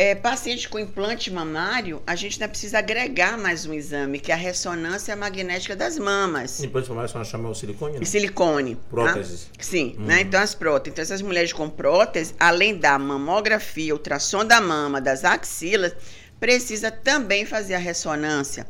[0.00, 4.34] É, paciente com implante mamário, a gente ainda precisa agregar mais um exame, que é
[4.34, 6.60] a ressonância magnética das mamas.
[6.60, 7.98] Depois de mais, só chama o silicone, né?
[8.02, 8.76] E silicone.
[8.76, 8.80] tá?
[8.90, 9.50] Próteses.
[9.58, 10.20] Sim, né?
[10.20, 10.92] Então as próteses.
[10.92, 15.92] Então essas mulheres com prótese, além da mamografia, ultrassom da mama, das axilas,
[16.38, 18.68] precisa também fazer a ressonância.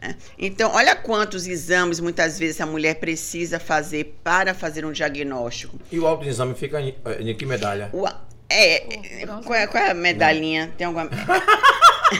[0.00, 0.16] né?
[0.38, 5.78] Então, olha quantos exames muitas vezes a mulher precisa fazer para fazer um diagnóstico.
[5.92, 7.90] E o autoexame fica em, em que medalha?
[7.92, 9.46] O- é, pronto.
[9.46, 10.72] qual, é, qual é a medalhinha?
[10.76, 11.08] Tem alguma.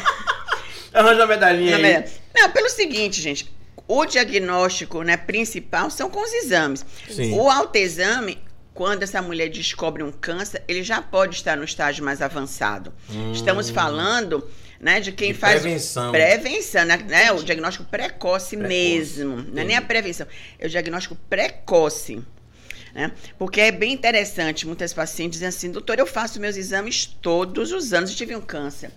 [0.93, 2.05] Arranja a medalhinha Não, aí.
[2.35, 3.51] Não, pelo seguinte, gente.
[3.87, 6.85] O diagnóstico né, principal são com os exames.
[7.09, 7.35] Sim.
[7.35, 8.39] O autoexame,
[8.73, 12.93] quando essa mulher descobre um câncer, ele já pode estar no estágio mais avançado.
[13.33, 14.49] Estamos falando
[14.81, 16.13] né, de quem De faz prevenção.
[16.13, 18.57] prevenção, né, né, o diagnóstico precoce, Precoce.
[18.57, 19.37] mesmo.
[19.53, 20.27] Não é nem a prevenção,
[20.59, 22.23] é o diagnóstico precoce.
[22.95, 23.13] Né?
[23.39, 27.93] Porque é bem interessante, muitas pacientes dizem assim, doutor, eu faço meus exames todos os
[27.93, 28.91] anos, eu tive um câncer.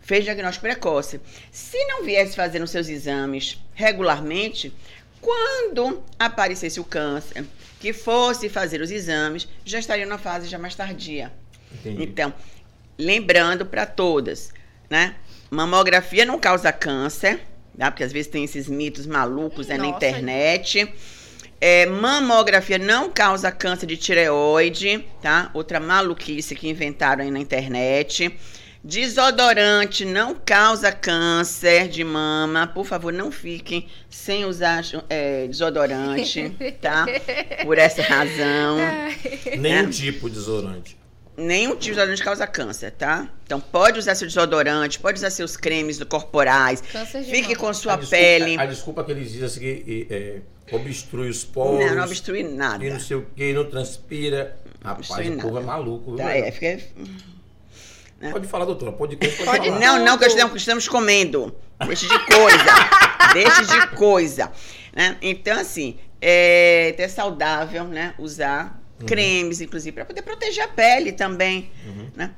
[0.00, 1.20] Fez diagnóstico precoce.
[1.50, 4.72] Se não viesse fazendo seus exames regularmente,
[5.20, 7.44] quando aparecesse o câncer,
[7.78, 11.32] que fosse fazer os exames, já estaria na fase já mais tardia.
[11.72, 12.02] Entendi.
[12.02, 12.34] Então,
[12.98, 14.52] lembrando para todas,
[14.90, 15.14] né?
[15.50, 17.40] Mamografia não causa câncer,
[17.78, 17.90] tá?
[17.90, 20.92] Porque às vezes tem esses mitos malucos aí na internet.
[21.64, 25.48] É, mamografia não causa câncer de tireoide, tá?
[25.54, 28.36] Outra maluquice que inventaram aí na internet.
[28.84, 32.66] Desodorante não causa câncer de mama.
[32.66, 36.50] Por favor, não fiquem sem usar é, desodorante,
[36.82, 37.06] tá?
[37.62, 38.78] Por essa razão.
[39.56, 39.90] Nenhum É.
[39.90, 40.96] tipo de desodorante.
[41.36, 43.28] Nenhum tipo de desodorante causa câncer, tá?
[43.46, 46.80] Então pode usar seu desodorante, pode usar seus cremes corporais.
[46.92, 47.56] Câncer de Fique mama.
[47.60, 48.56] com sua a desculpa, pele.
[48.58, 50.40] A, desculpa que eles dizem assim, que é,
[50.70, 51.84] obstrui os poros.
[51.86, 52.84] Não, não obstrui nada.
[52.84, 54.56] E não sei o que, não transpira.
[54.82, 55.60] Rapaz, o povo nada.
[55.60, 56.10] é maluco.
[56.16, 56.80] viu, Tá, é, fica...
[58.30, 58.92] Pode falar, doutora.
[58.92, 59.80] Pode, pode, Pode- falar.
[59.80, 61.54] Não, não, que nós estamos, estamos comendo.
[61.86, 62.64] Deixa de coisa.
[63.34, 64.52] Deixa de coisa.
[64.94, 65.16] Né?
[65.20, 68.14] Então, assim, é até saudável, né?
[68.18, 69.06] Usar Uhum.
[69.06, 71.72] cremes, inclusive, para poder proteger a pele também.
[71.84, 72.08] Uhum.
[72.14, 72.30] Né?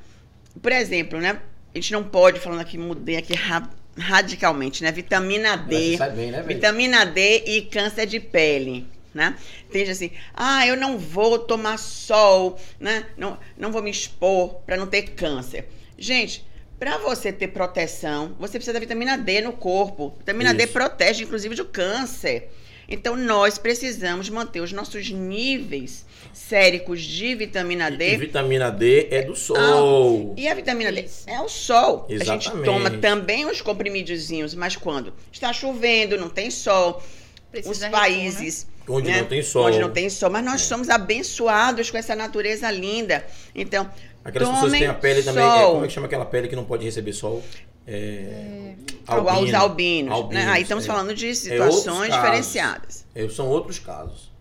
[0.59, 1.39] Por exemplo, né?
[1.73, 4.91] A gente não pode, falando aqui, mudei aqui ra- radicalmente, né?
[4.91, 5.97] Vitamina D.
[6.15, 6.43] bem, né?
[6.43, 9.35] Vitamina D e câncer de pele, né?
[9.71, 13.05] Tem gente assim, ah, eu não vou tomar sol, né?
[13.17, 15.67] Não, não vou me expor para não ter câncer.
[15.97, 16.45] Gente,
[16.77, 20.13] para você ter proteção, você precisa da vitamina D no corpo.
[20.17, 20.73] Vitamina D Isso.
[20.73, 22.51] protege, inclusive, do câncer.
[22.87, 26.05] Então, nós precisamos manter os nossos níveis
[26.35, 30.33] séricos de vitamina D e vitamina D é do sol.
[30.37, 32.05] e a vitamina D é o sol.
[32.09, 32.65] A gente Exatamente.
[32.65, 37.01] toma também os comprimidozinhos, mas quando está chovendo, não tem sol,
[37.49, 39.65] Precisa os repor, países Onde né, não tem sol.
[39.65, 43.25] onde não tem sol, mas nós somos abençoados com essa natureza linda.
[43.55, 43.89] Então,
[44.23, 45.43] Aquelas pessoas que têm a tomem pele também.
[45.43, 47.41] é, como é que chama aquela pele que não pode receber sol?
[47.87, 48.73] É.
[49.09, 50.09] Igual os albinos.
[50.09, 50.15] né?
[50.15, 50.87] Albinos, Aí estamos é.
[50.87, 52.15] falando de outros situações casos.
[52.15, 53.05] diferenciadas.
[53.15, 54.34] É, são outros casos.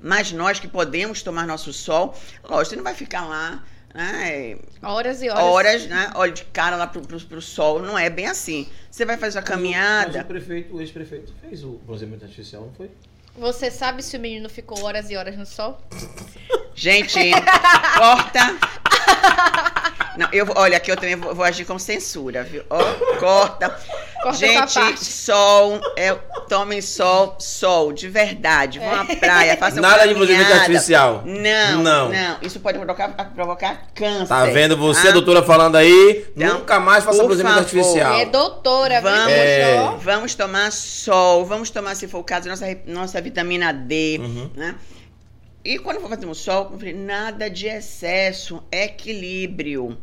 [0.00, 2.14] Mas nós que podemos tomar nosso sol,
[2.44, 3.62] lógico, você não vai ficar lá
[3.94, 5.42] né, Horas e horas.
[5.44, 6.10] horas, né?
[6.14, 7.80] Olha, de cara lá pro, pro, pro sol.
[7.80, 8.68] Não é bem assim.
[8.90, 10.20] Você vai fazer sua Mas caminhada.
[10.20, 12.90] o prefeito, o ex-prefeito fez o bronzeamento artificial, não foi?
[13.36, 15.80] Você sabe se o menino ficou horas e horas no sol?
[16.78, 17.18] Gente,
[17.98, 18.54] corta.
[20.16, 22.62] Não, eu, olha, aqui eu também vou, vou agir com censura, viu?
[22.70, 22.78] Ó,
[23.18, 23.68] corta.
[24.22, 26.12] Corta essa Gente, sol, é,
[26.48, 28.78] tomem sol, sol, de verdade.
[28.80, 30.54] Vão à praia, façam Nada de caminhada.
[30.54, 31.22] artificial.
[31.24, 32.08] Não, Não.
[32.08, 34.26] não, Isso pode provocar, provocar câncer.
[34.28, 35.12] Tá vendo você, tá?
[35.12, 36.26] doutora, falando aí?
[36.36, 37.46] Então, nunca mais faça favor.
[37.46, 38.14] artificial.
[38.14, 39.00] É doutora?
[39.00, 39.90] Vamos, É.
[40.00, 44.50] Vamos tomar sol, vamos tomar, se for o caso, nossa, nossa vitamina D, Uhum.
[44.56, 44.74] né?
[45.68, 49.98] E quando for fazer um sol, como eu falei, nada de excesso, equilíbrio,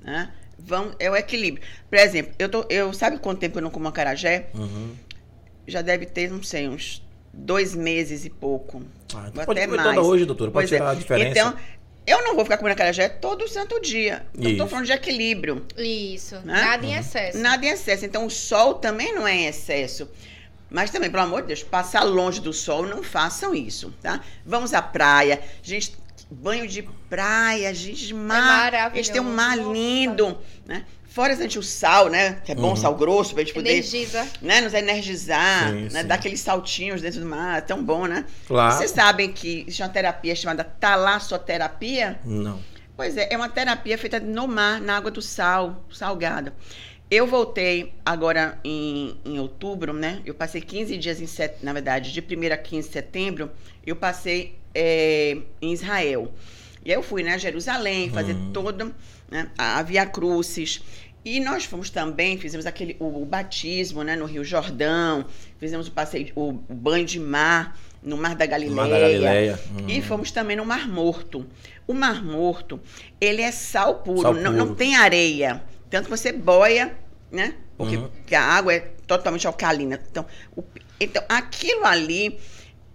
[0.00, 0.30] né?
[0.56, 1.66] Vamos, é o equilíbrio.
[1.90, 4.46] Por exemplo, eu tô, eu sabe quanto tempo eu não como acarajé?
[4.54, 4.94] Uhum.
[5.66, 8.80] Já deve ter, não sei, uns dois meses e pouco.
[9.12, 9.98] Ah, então Ou pode até mais.
[9.98, 10.52] hoje, doutora.
[10.52, 10.76] Pode Pois é.
[10.76, 11.30] tirar a diferença.
[11.30, 11.56] Então,
[12.06, 14.24] eu não vou ficar comendo acarajé todo santo dia.
[14.36, 14.68] Eu tô Isso.
[14.68, 15.66] falando de equilíbrio.
[15.76, 16.36] Isso.
[16.44, 16.62] Né?
[16.62, 17.38] Nada em excesso.
[17.38, 18.04] Nada em excesso.
[18.04, 20.08] Então, o sol também não é em excesso.
[20.70, 24.20] Mas também, pelo amor de Deus, passar longe do sol, não façam isso, tá?
[24.44, 25.40] Vamos à praia.
[25.62, 25.96] Gente,
[26.30, 28.42] banho de praia, gente, mar.
[28.42, 28.96] maravilhoso.
[28.96, 30.36] Eles têm um mar lindo,
[30.66, 30.84] né?
[31.10, 32.34] Fora gente, o sal, né?
[32.44, 32.76] Que é bom, Uhum.
[32.76, 34.28] sal grosso, pra gente poder Energiza.
[34.42, 36.02] né, nos energizar, Sim, né?
[36.02, 36.06] sim.
[36.06, 38.24] Dar aqueles saltinhos dentro do mar, é tão bom, né?
[38.46, 38.76] Claro.
[38.76, 42.20] Vocês sabem que existe uma terapia chamada talassoterapia?
[42.24, 42.60] Não.
[42.96, 46.52] Pois é, é uma terapia feita no mar, na água do sal, salgada.
[47.10, 50.20] Eu voltei agora em, em outubro, né?
[50.26, 51.56] Eu passei 15 dias em set...
[51.62, 53.50] na verdade, de 1 a 15 de setembro,
[53.86, 56.30] eu passei é, em Israel.
[56.84, 58.50] E aí eu fui, né, a Jerusalém, fazer Hum.
[58.52, 58.94] todo
[59.30, 60.82] né, a Via Crucis.
[61.24, 65.24] E nós fomos também, fizemos aquele o, o batismo, né, no Rio Jordão,
[65.58, 68.76] fizemos o passeio, o, o banho de mar no Mar da Galileia.
[68.76, 69.58] Mar da Galileia.
[69.88, 70.02] E Uhum.
[70.02, 71.44] fomos também no Mar Morto.
[71.86, 72.80] O Mar Morto,
[73.20, 74.56] ele é sal puro, Sal Não, puro.
[74.66, 75.62] não tem areia.
[75.90, 76.94] Tanto que você boia,
[77.30, 77.54] né?
[77.76, 78.10] Porque Uhum.
[78.36, 80.00] a água é totalmente alcalina.
[80.10, 80.64] Então, o-
[81.00, 82.38] então, aquilo ali,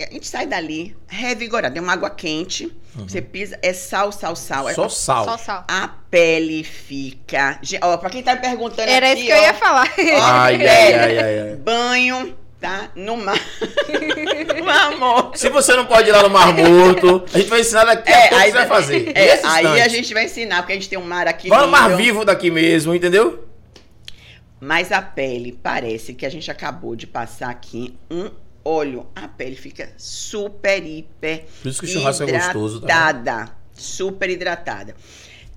[0.01, 1.77] a gente sai dali revigorado.
[1.77, 4.67] É uma água quente, você pisa, é sal, sal, sal.
[4.67, 4.75] É- Uhum.
[4.75, 5.25] Só sal.
[5.25, 5.65] Só sal.
[5.67, 7.59] A pele fica.
[7.81, 9.87] Ó, pra quem tá me perguntando Era aqui, isso que eu ó, ia falar.
[9.97, 11.55] Ai, ai, ai, ai, ai.
[11.55, 12.91] Banho, tá?
[12.95, 13.37] No mar.
[14.63, 15.31] no amor.
[15.35, 18.29] Se você não pode ir lá no Mar Morto, a gente vai ensinar daqui a
[18.29, 19.11] pouco o que você vai fazer.
[19.13, 19.81] É, aí instante.
[19.81, 21.49] a gente vai ensinar, porque a gente tem um mar aqui.
[21.49, 21.97] Vai no Mar.
[21.97, 23.45] Vivo daqui mesmo, entendeu?
[24.61, 28.31] Mas a pele parece que a gente acabou de passar aqui um
[28.63, 29.07] óleo.
[29.13, 32.85] A pele fica super, hiper Por isso que o churrasco é gostoso, tá?
[32.85, 33.55] hidratada.
[33.73, 34.95] Super hidratada.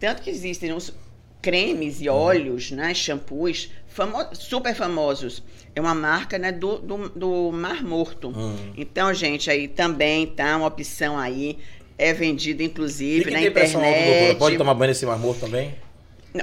[0.01, 0.93] Tanto que existem uns
[1.51, 2.03] cremes Uhum.
[2.05, 2.93] e óleos, né?
[2.93, 5.43] Shampoos famo- super famosos.
[5.75, 8.29] É uma marca né, do, do, do Mar Morto.
[8.37, 8.73] Hum.
[8.77, 11.59] Então, gente, aí também tá uma opção aí.
[11.99, 13.73] É vendido, E inclusive, quem na tem internet.
[14.07, 15.75] doutora, pode tomar banho nesse Mar Morto também?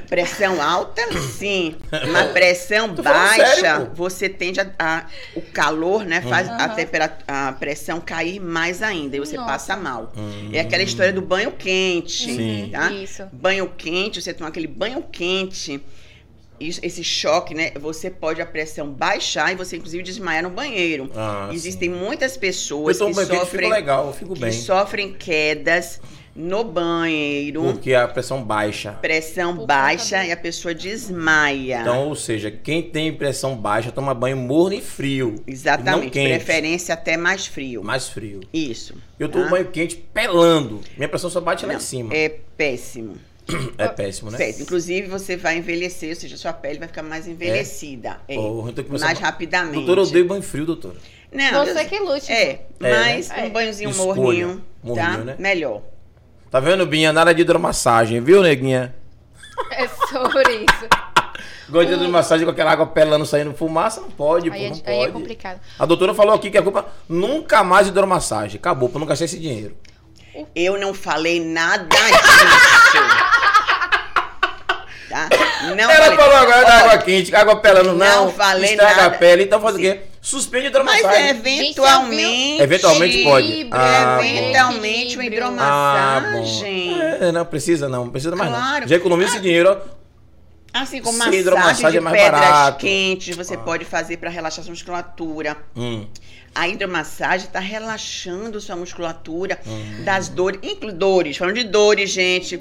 [0.02, 1.02] Pressão alta,
[1.38, 1.76] sim.
[2.08, 5.06] Uma pressão baixa, sério, você tende a, a-
[5.36, 6.22] o calor, né?
[6.22, 6.76] Faz a Aham.
[6.76, 9.48] temperatura, a pressão cair mais ainda e você Nossa.
[9.52, 10.12] passa mal.
[10.16, 10.50] Hum.
[10.54, 12.70] É aquela história do banho quente, Sim.
[12.72, 12.92] tá?
[12.92, 13.24] Isso.
[13.32, 15.82] Banho quente, você toma aquele banho quente,
[16.60, 17.72] isso- esse choque, né?
[17.80, 21.10] Você pode a pressão baixar e você inclusive desmaiar no banheiro.
[21.16, 21.96] Ah, Existem sim.
[21.98, 24.52] muitas Eu pessoas tomo que banho quente, sofrem, fico legal, eu fico que bem.
[24.52, 26.00] sofrem quedas
[26.36, 28.94] no banheiro, Porque a pressão baixa.
[28.94, 31.82] pressão Por baixa e a pessoa desmaia.
[31.82, 35.36] Então, ou seja, quem tem pressão baixa toma banho morno e frio.
[35.38, 36.30] Não Exatamente, quente.
[36.30, 37.84] preferência até mais frio.
[37.84, 38.42] Mais frio.
[38.52, 38.96] Isso.
[39.20, 39.50] Eu tomo tá?
[39.52, 40.82] banho quente pelando.
[40.98, 42.14] Minha pressão só bate lá Não, em cima.
[42.14, 43.16] É péssimo.
[43.78, 44.38] É, péssimo, né?
[44.38, 44.64] péssimo.
[44.64, 48.22] Inclusive, você vai envelhecer, ou seja, sua pele vai ficar mais envelhecida.
[48.28, 48.38] É.
[48.40, 49.74] Oh, que começar mais a- rapidamente.
[49.76, 50.96] Doutora, eu odeio banho frio, doutora.
[51.30, 52.32] Não, Você eu- que lute.
[52.32, 53.44] É, mas né?
[53.44, 54.16] um banhozinho Escolha.
[54.16, 54.64] morninho, tá?
[55.10, 55.36] Morninho, né?
[55.38, 55.82] Melhor.
[56.54, 57.12] Tá vendo, Binha?
[57.12, 58.94] Nada de hidromassagem, viu, neguinha?
[59.72, 60.88] É sobre isso.
[61.68, 64.02] Gosta de hidromassagem com aquela água pelando saindo fumaça?
[64.02, 65.12] Não pode, pô, Aí é, não aí é pode.
[65.14, 65.60] complicado.
[65.80, 68.60] a doutora falou aqui que a culpa nunca mais hidromassagem.
[68.60, 69.76] Acabou, pra não gastar esse dinheiro.
[70.56, 73.00] Eu não falei nada disso.
[75.10, 75.30] tá?
[75.76, 76.18] Não Ela falei.
[76.18, 78.26] falou agora da água quente, água pelando não.
[78.26, 79.16] Não falei estraga nada.
[79.16, 80.02] a pele, então faz o quê?
[80.22, 81.30] Suspende a Mas hidromassagem.
[81.30, 82.62] eventualmente.
[82.62, 83.70] Eventualmente pode.
[83.72, 84.20] Ah.
[84.22, 85.44] Eventualmente uma equilíbrio.
[85.60, 87.02] Ah, hidromassagem.
[87.22, 88.82] É, não precisa não, precisa mais Claro.
[88.82, 88.88] não.
[88.88, 90.04] Já economiza esse dinheiro, ó.
[90.76, 92.78] Assim como Sim, massagem hidromassagem de é mais pedras barato.
[92.80, 93.58] quentes, você Ah.
[93.60, 95.56] pode fazer para relaxar sua musculatura.
[95.76, 96.08] Hum.
[96.56, 100.04] A hidromassagem está relaxando sua musculatura Hum.
[100.04, 102.60] das dores, inclui dores, falando de dores, gente.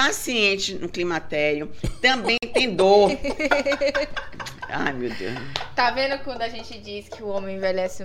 [0.00, 3.10] Paciente no climatério também tem dor.
[4.68, 5.38] Ai, meu Deus.
[5.74, 8.04] Tá vendo quando a gente diz que o homem envelhece,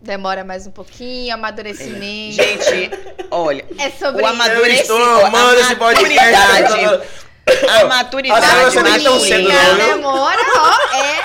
[0.00, 2.34] demora mais um pouquinho, amadurecimento?
[2.36, 2.90] Gente,
[3.32, 4.32] olha, É sobre o isso.
[4.32, 6.72] amadurecimento, estou amando esse podcast.
[7.68, 11.20] a maturidade As masculina, demora, ó, é.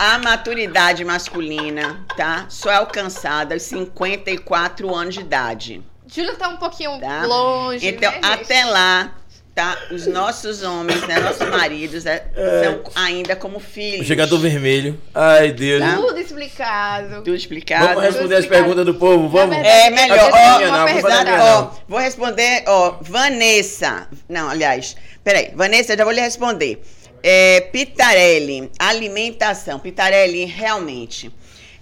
[0.00, 2.46] a maturidade masculina, tá?
[2.48, 5.84] Só é alcançada aos 54 anos de idade.
[6.08, 7.22] Júlia tá um pouquinho Tá.
[7.26, 7.86] longe.
[7.86, 8.42] Então, né, gente?
[8.42, 9.12] até lá,
[9.54, 9.78] tá?
[9.90, 11.18] Os nossos homens, né?
[11.20, 12.24] Nossos maridos é,
[12.64, 14.00] são ainda como filhos.
[14.00, 15.00] O chegador vermelho.
[15.14, 15.82] Ai, Deus.
[15.82, 15.96] Tá.
[15.96, 17.14] Tudo explicado.
[17.16, 17.86] Tudo explicado.
[17.88, 19.56] Vamos responder as perguntas do povo, vamos?
[19.56, 20.30] Na É verdade, melhor.
[20.32, 21.10] Ó, não, vou
[21.40, 24.08] Ó, vou responder, ó, Vanessa.
[24.28, 25.50] Não, aliás, peraí.
[25.54, 26.82] Vanessa, eu já vou lhe responder.
[27.22, 29.78] É, Pitarelli, alimentação.
[29.78, 31.30] Pitarelli, realmente,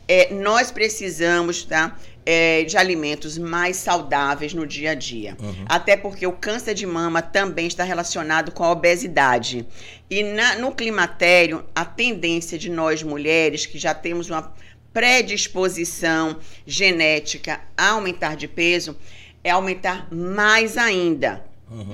[0.06, 1.96] é, nós precisamos, tá?
[2.32, 5.36] É, de alimentos mais saudáveis no dia a dia.
[5.66, 9.66] Até porque o câncer de mama também está relacionado com a obesidade.
[10.08, 14.52] E na- no climatério, a tendência de nós mulheres que já temos uma
[14.92, 16.36] predisposição
[16.66, 18.96] genética a aumentar de peso
[19.42, 21.44] é aumentar mais ainda,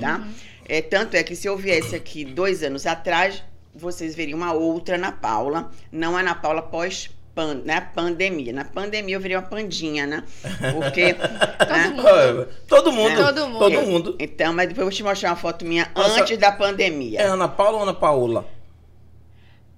[0.00, 0.26] tá?
[0.68, 3.42] É, tanto é que se eu viesse aqui dois anos atrás,
[3.74, 8.52] vocês veriam uma outra Ana Paula, não a Ana Paula pós pan, né, pandemia.
[8.52, 10.24] Na pandemia eu viria uma pandinha, né?
[10.72, 11.88] Porque né?
[11.94, 12.48] mundo.
[12.66, 13.16] Todo mundo.
[13.16, 13.58] Todo mundo.
[13.58, 14.16] Todo mundo.
[14.18, 16.22] Então, mas depois eu vou te mostrar uma foto minha Nossa.
[16.22, 17.30] antes da É pandemia.
[17.30, 18.55] Ana Paula ou Ana Paola?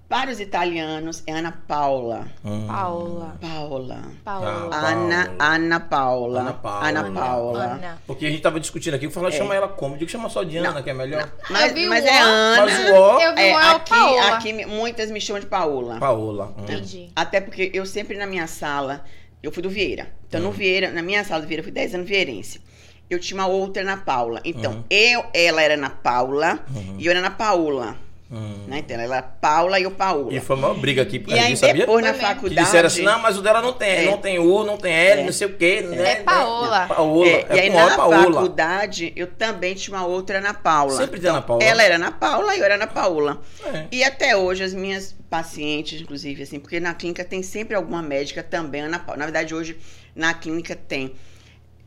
[0.09, 2.25] Para os italianos é Ana Paula.
[2.43, 2.65] Hum.
[2.65, 3.37] Paula.
[3.39, 4.01] Paula.
[4.25, 4.69] Paula.
[4.71, 4.87] Ah.
[4.89, 5.35] Ana, Paula.
[5.39, 6.39] Ana Paula.
[6.41, 6.87] Ana Paula.
[6.89, 7.63] Ana Paula.
[7.75, 8.01] Ana.
[8.07, 9.93] Porque a gente tava discutindo aqui, eu falei, chama ela como?
[9.93, 11.31] Eu digo, chama só de Ana, que é melhor.
[11.51, 12.25] Mas, Eu vi mas o é O.
[12.25, 12.65] Ana.
[12.65, 14.27] Mas o O Eu vi É, o aqui, Paola.
[14.35, 15.99] aqui muitas me chamam de Paola.
[15.99, 16.55] Paola.
[16.57, 16.63] Hum.
[16.63, 17.11] Entendi.
[17.15, 19.05] Até porque eu sempre na minha sala,
[19.43, 20.07] eu fui do Vieira.
[20.27, 20.45] Então, Hum.
[20.45, 22.59] no Vieira, na minha sala do Vieira, eu fui 10 anos vieirense.
[23.07, 24.41] Eu tinha uma outra Ana Paula.
[24.43, 24.83] Então, Uhum.
[24.89, 26.95] eu, ela era Ana Paula Uhum.
[26.97, 27.95] e eu era Ana Paula.
[28.31, 28.65] Hum.
[28.67, 28.77] Né?
[28.79, 30.31] Então, ela era Paula e eu Paula.
[30.31, 31.85] E foi uma briga aqui E aí, sabia?
[31.85, 32.27] depois na mesmo.
[32.27, 32.65] Que faculdade.
[32.65, 34.05] disseram assim, não, mas o dela não tem, É.
[34.05, 35.25] não tem U, não tem L, É.
[35.25, 35.81] não sei o quê.
[35.81, 36.11] Né?
[36.11, 36.85] É Paola.
[36.87, 37.25] Paola.
[37.27, 38.33] É, É, e aí, O, na Paola.
[38.33, 40.93] faculdade, eu também tinha uma outra Ana Paula.
[40.95, 41.63] Sempre tem Ana Paula.
[41.63, 43.41] Ela era Ana Paula e eu era Ana Paula.
[43.65, 43.85] É.
[43.91, 48.43] E até hoje, as minhas pacientes, inclusive, assim, porque na clínica tem sempre alguma médica
[48.43, 49.17] também Ana Paula.
[49.17, 49.75] Na verdade, hoje,
[50.15, 51.13] na clínica tem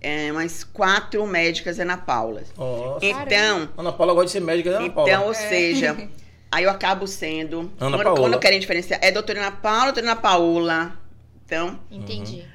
[0.00, 2.42] é, umas quatro médicas Ana Paula.
[2.58, 3.06] Nossa.
[3.06, 5.08] Então, Ana Paula gosta de ser médica, né, Ana Paula?
[5.08, 5.34] então, ou É.
[5.34, 5.96] seja,
[6.52, 7.72] aí eu acabo sendo.
[7.80, 8.20] Ana quando, Paola.
[8.20, 10.98] quando querem diferenciar, é doutora Ana Paula, doutora Ana Paula.
[11.44, 12.46] Então, Entendi.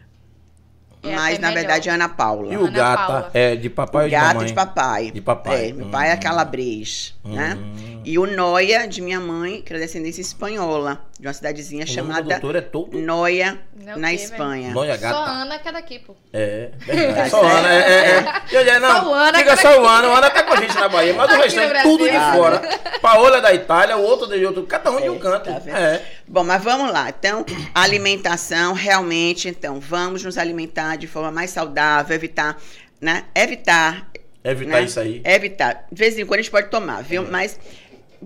[1.12, 1.60] É mas na melhor.
[1.62, 2.54] verdade é Ana Paula.
[2.54, 3.32] E o Ana gata Paula.
[3.34, 4.46] é de papai de Gato mamãe?
[4.48, 5.12] de papai.
[5.12, 5.70] De papai.
[5.70, 6.20] É, meu pai é Hum.
[6.20, 7.58] calabrês, né?
[7.60, 8.02] Hum.
[8.06, 12.22] E o Noia, de minha mãe, que era descendência espanhola, de uma cidadezinha O chamada
[12.40, 12.98] doutor é todo...
[12.98, 14.72] Noia, Não é o na quê, Espanha.
[14.72, 15.30] Noia Só gata.
[15.32, 16.16] Ana que é daqui, pô.
[16.32, 17.30] É, Tá verdade.
[17.30, 17.42] Só.
[17.46, 18.42] Ana, é, é, é.
[18.58, 20.58] Olha, não, Só o Ana, diga cara, só o Ana, o Ana tá com a
[20.58, 22.34] gente na Bahia, mas o Aqui no restante tudo de Ah.
[22.34, 22.80] fora.
[23.02, 25.52] Paola é da Itália, o outro de outro, cada um de um canto.
[25.52, 25.76] tá vendo?
[25.76, 26.02] é.
[26.28, 27.10] Bom, mas vamos lá.
[27.10, 32.62] Então, alimentação, realmente, então, vamos nos alimentar de forma mais saudável, evitar,
[33.00, 33.26] né?
[33.34, 34.12] Evitar
[34.48, 34.84] Evitar né?
[34.84, 35.22] isso aí.
[35.26, 35.86] Evitar.
[35.92, 37.24] De vez em quando a gente pode tomar, viu?
[37.24, 37.30] É.
[37.30, 37.60] Mas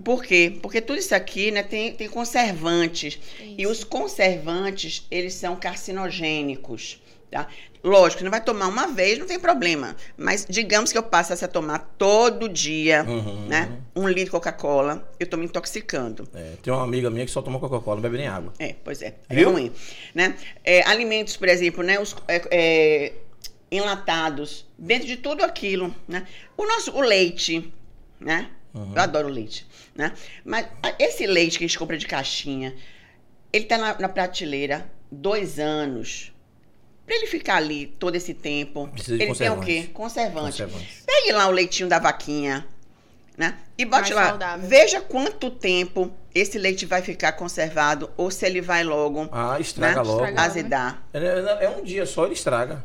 [0.04, 0.56] por quê?
[0.62, 3.18] Porque tudo isso aqui, né, tem, tem conservantes.
[3.58, 7.01] E os conservantes, eles são carcinogênicos,
[7.32, 7.48] tá?
[7.82, 9.96] Lógico, não vai tomar uma vez, não tem problema.
[10.16, 13.46] Mas digamos que eu passasse a tomar todo dia, Uhum.
[13.48, 13.80] né?
[13.96, 16.28] Um litro de Coca-Cola, eu tô me intoxicando.
[16.34, 18.52] É, tem uma amiga minha que só toma Coca-Cola, não bebe nem água.
[18.58, 19.14] É, pois é.
[19.28, 19.50] É Viu?
[19.50, 19.72] ruim.
[20.14, 20.36] Né?
[20.62, 21.98] É, alimentos, por exemplo, né?
[21.98, 23.12] Os, é, é,
[23.70, 26.26] enlatados, dentro de tudo aquilo, né?
[26.56, 27.72] O nosso, o leite,
[28.20, 28.50] né?
[28.74, 28.92] Uhum.
[28.94, 30.12] Eu adoro leite, né?
[30.44, 30.66] Mas
[30.98, 32.74] esse leite que a gente compra de caixinha,
[33.52, 36.32] ele tá na, na prateleira dois anos.
[37.12, 39.90] Pra ele ficar ali todo esse tempo, Precisa de ele tem o quê?
[39.92, 40.46] Conservante.
[40.62, 41.02] Conservantes.
[41.04, 42.66] Pegue lá o leitinho da vaquinha,
[43.36, 43.58] né?
[43.76, 44.28] E bote Mais lá.
[44.30, 44.66] saudável.
[44.66, 49.96] Veja quanto tempo esse leite vai ficar conservado ou se ele vai logo Ah, estraga
[49.96, 50.08] né?
[50.08, 50.40] logo.
[50.40, 51.02] Azedar.
[51.12, 52.82] É, é um dia só, ele estraga.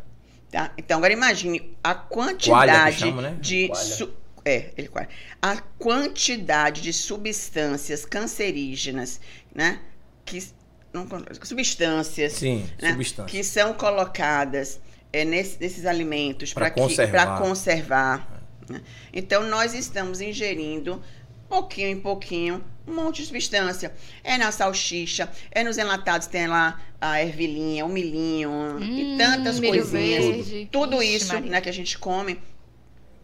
[0.51, 0.71] Tá?
[0.77, 3.37] Então, agora imagine a quantidade chama, né?
[3.39, 3.71] de.
[3.75, 4.11] Su-
[4.43, 5.07] É, ele coalha.
[5.41, 9.21] A quantidade de substâncias cancerígenas,
[9.55, 9.79] né?
[10.25, 10.45] Que,
[10.93, 11.07] não,
[11.43, 13.25] substâncias Sim, né, substância.
[13.29, 14.79] que são colocadas
[15.13, 17.39] é, nesse- nesses alimentos para conservar.
[17.39, 18.41] conservar.
[18.69, 18.81] né?
[19.13, 21.01] Então, nós estamos ingerindo,
[21.47, 23.93] pouquinho em pouquinho, um monte de substância.
[24.23, 28.49] É na salsicha, é nos enlatados, tem lá a ervilhinha, o milhinho
[28.81, 30.25] e Hum, tantas milho coisinhas.
[30.25, 30.69] verde.
[30.71, 31.51] Tudo Ixi, isso Maria.
[31.51, 32.39] né, que a gente come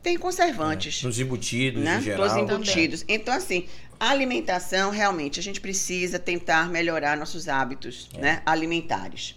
[0.04, 1.98] tem conservantes Nos embutidos, né?
[1.98, 2.28] em geral.
[2.28, 3.06] Todos embutidos.
[3.08, 3.66] Então, assim,
[3.98, 8.42] a alimentação, realmente, a gente precisa tentar melhorar nossos hábitos né?
[8.46, 9.36] alimentares.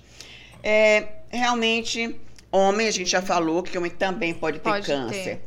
[0.63, 2.17] É, realmente,
[2.51, 5.37] homem, a gente já falou que homem também pode ter Pode câncer.
[5.37, 5.41] ter.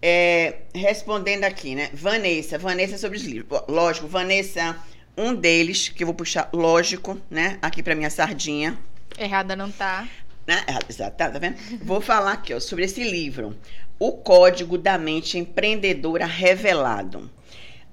[0.00, 1.90] É, respondendo aqui, né?
[1.92, 3.60] Vanessa, Vanessa sobre os livros.
[3.68, 4.76] Lógico, Vanessa,
[5.16, 7.58] um deles, que eu vou puxar, lógico, né?
[7.60, 8.78] Aqui pra minha sardinha.
[9.18, 10.08] Errada não tá.
[10.46, 10.64] Né?
[10.88, 11.56] Exato, tá, tá vendo?
[11.82, 13.56] Vou falar aqui, ó, sobre esse livro.
[13.98, 17.30] O Código da Mente Empreendedora Revelado.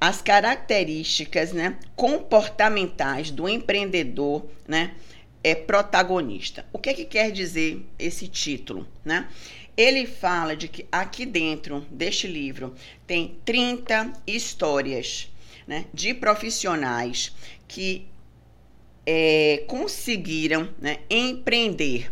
[0.01, 4.95] as características né, comportamentais do empreendedor né,
[5.41, 6.65] é protagonista.
[6.73, 8.85] O que, é que quer dizer esse título?
[9.05, 9.30] Né?
[9.77, 12.75] Ele fala de que aqui dentro deste livro
[13.07, 15.31] tem 30 histórias
[15.65, 17.34] né, de profissionais
[17.65, 18.05] que
[19.05, 22.11] é, conseguiram né, empreender,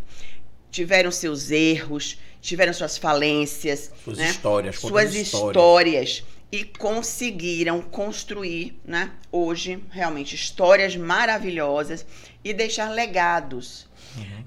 [0.69, 5.23] tiveram seus erros, tiveram suas falências, Suas né, histórias, suas histórias.
[5.26, 12.05] histórias e conseguiram construir, né, hoje realmente histórias maravilhosas
[12.43, 13.89] e deixar legados.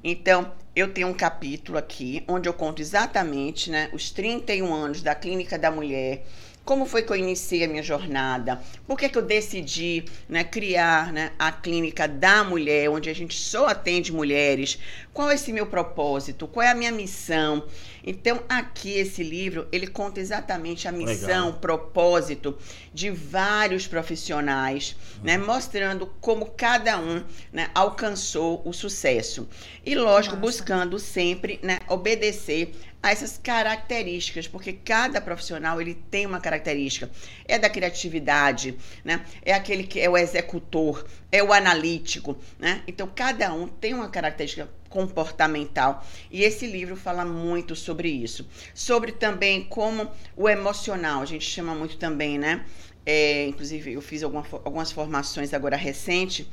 [0.03, 5.15] Então, eu tenho um capítulo aqui onde eu conto exatamente, né, os 31 anos da
[5.15, 6.27] Clínica da Mulher,
[6.65, 8.61] como foi que eu iniciei a minha jornada?
[8.86, 13.39] Por que, que eu decidi né, criar né, a clínica da mulher, onde a gente
[13.39, 14.78] só atende mulheres?
[15.12, 16.49] Qual é esse meu propósito?
[16.49, 17.65] Qual é a minha missão?
[18.07, 21.61] Então, aqui esse livro, ele conta exatamente a missão, Legal.
[21.61, 22.57] propósito
[22.93, 27.23] de vários profissionais, né, mostrando como cada um
[27.53, 29.49] né, alcançou o sucesso.
[29.85, 30.47] E, lógico, Massa.
[30.47, 32.74] buscando sempre né, obedecer
[33.05, 37.11] a essas características, porque cada profissional ele tem uma característica.
[37.45, 39.27] É da criatividade, né?
[39.43, 42.83] É aquele que é o executor, é o analítico, né?
[42.89, 49.13] Então cada um tem uma característica comportamental e esse livro fala muito sobre isso, sobre
[49.13, 52.65] também como o emocional, a gente chama muito também, né?
[53.05, 56.49] É, inclusive eu fiz alguma algumas formações agora recente,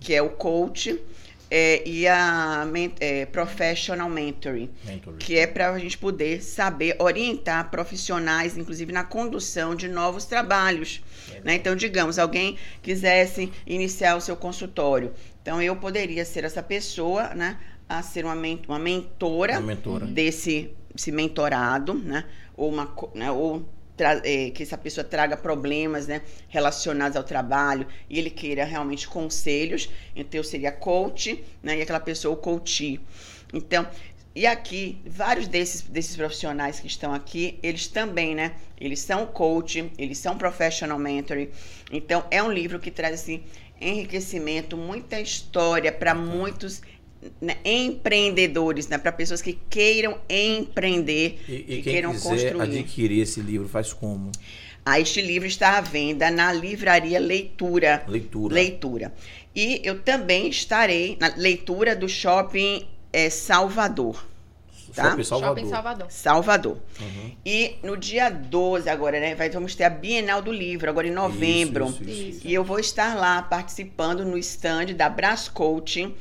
[0.00, 1.00] que é o coach
[1.56, 2.66] é, e a
[2.98, 5.18] é, professional mentoring Mentoring.
[5.18, 11.00] que é para a gente poder saber orientar profissionais, inclusive na condução de novos trabalhos.
[11.44, 11.54] Né?
[11.54, 17.56] Então, digamos, alguém quisesse iniciar o seu consultório, então eu poderia ser essa pessoa, né,
[17.88, 20.06] a ser uma, men- uma mentora, Uma mentora.
[20.06, 22.24] desse esse mentorado, né,
[22.56, 23.64] ou uma né, ou
[23.98, 29.88] eh, que essa pessoa traga problemas, né, relacionados ao trabalho e ele queira realmente conselhos,
[30.16, 33.00] então seria coach, né, e aquela pessoa o coachee.
[33.52, 33.86] Então,
[34.36, 38.56] e aqui, vários desses, desses profissionais que estão aqui, eles também, né?
[38.80, 41.50] Eles são coach, eles são professional mentoring.
[41.92, 43.44] Então, é um livro que traz, assim,
[43.80, 46.82] enriquecimento, muita história para muitos
[47.40, 48.98] né, empreendedores, né?
[48.98, 52.60] Para pessoas que queiram empreender E, e que queiram quiser construir.
[52.62, 54.30] adquirir esse livro faz como?
[54.86, 58.04] Ah, este livro está à venda na livraria Leitura.
[58.06, 58.54] Leitura.
[58.54, 59.14] Leitura.
[59.56, 64.26] E eu também estarei na leitura do shopping eh, Salvador.
[64.94, 65.10] tá?
[65.10, 65.56] Shopping Salvador.
[65.56, 66.06] Shopping Salvador.
[66.10, 66.78] Salvador.
[67.00, 67.32] Uhum.
[67.46, 69.34] E no dia 12 agora, né?
[69.50, 71.86] Vamos ter a Bienal do Livro, agora em novembro.
[71.86, 72.46] Isso, isso, isso, Isso.
[72.48, 76.14] E eu vou estar lá participando no stand da Brás Coaching,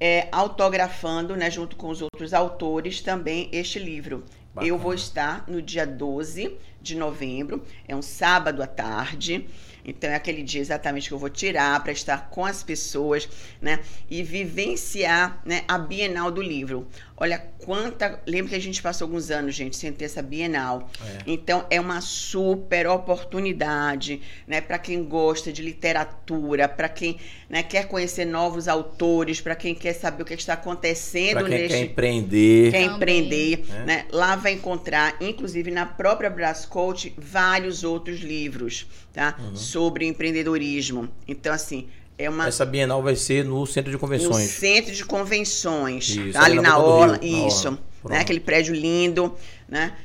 [0.00, 4.24] é, autografando, né, junto com os outros autores, também este livro.
[4.54, 4.68] Bacana.
[4.68, 9.46] Eu vou estar no dia 12 de novembro, é um sábado à tarde.
[9.84, 13.28] Então é aquele dia exatamente que eu vou tirar para estar com as pessoas,
[13.60, 13.80] né,
[14.10, 16.86] e vivenciar, né, a Bienal do livro.
[17.20, 20.88] Olha quanta, lembra que a gente passou alguns anos, gente, sem ter essa Bienal.
[21.04, 21.18] É.
[21.26, 27.18] Então é uma super oportunidade, né, para quem gosta de literatura, para quem
[27.48, 31.50] né, quer conhecer novos autores, para quem quer saber o que está acontecendo Pra quem
[31.50, 32.70] quer neste empreender.
[32.70, 32.96] quer Também.
[32.96, 33.84] empreender, É.
[33.84, 34.06] né?
[34.12, 39.36] Lá vai encontrar, inclusive na própria Brás Coach, vários outros livros, tá?
[39.40, 39.56] Uhum.
[39.56, 41.08] Sobre empreendedorismo.
[41.26, 41.88] Então, assim,
[42.18, 44.50] é uma Essa Bienal vai ser no Centro de no Convenções.
[44.50, 46.44] centro de convenções, Isso, tá?
[46.44, 47.80] ali na na Orla, Rio, na isso, Orla.
[48.16, 48.20] né?
[48.20, 49.34] Aquele prédio lindo,
[49.68, 49.96] né?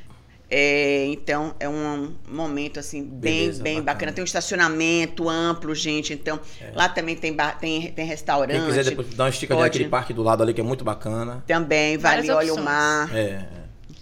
[0.56, 3.92] É, então é um momento assim bem Beleza, bem bacana.
[3.94, 4.12] bacana.
[4.12, 6.12] Tem um estacionamento amplo, gente.
[6.12, 6.38] Então
[6.74, 8.58] lá também tem bar, tem, tem restaurante.
[8.58, 9.64] Quem quiser depois dar uma estica pode.
[9.66, 11.42] naquele parque do lado ali, que é muito bacana.
[11.46, 13.48] Também vai ali, Várias olha o mar, É, é.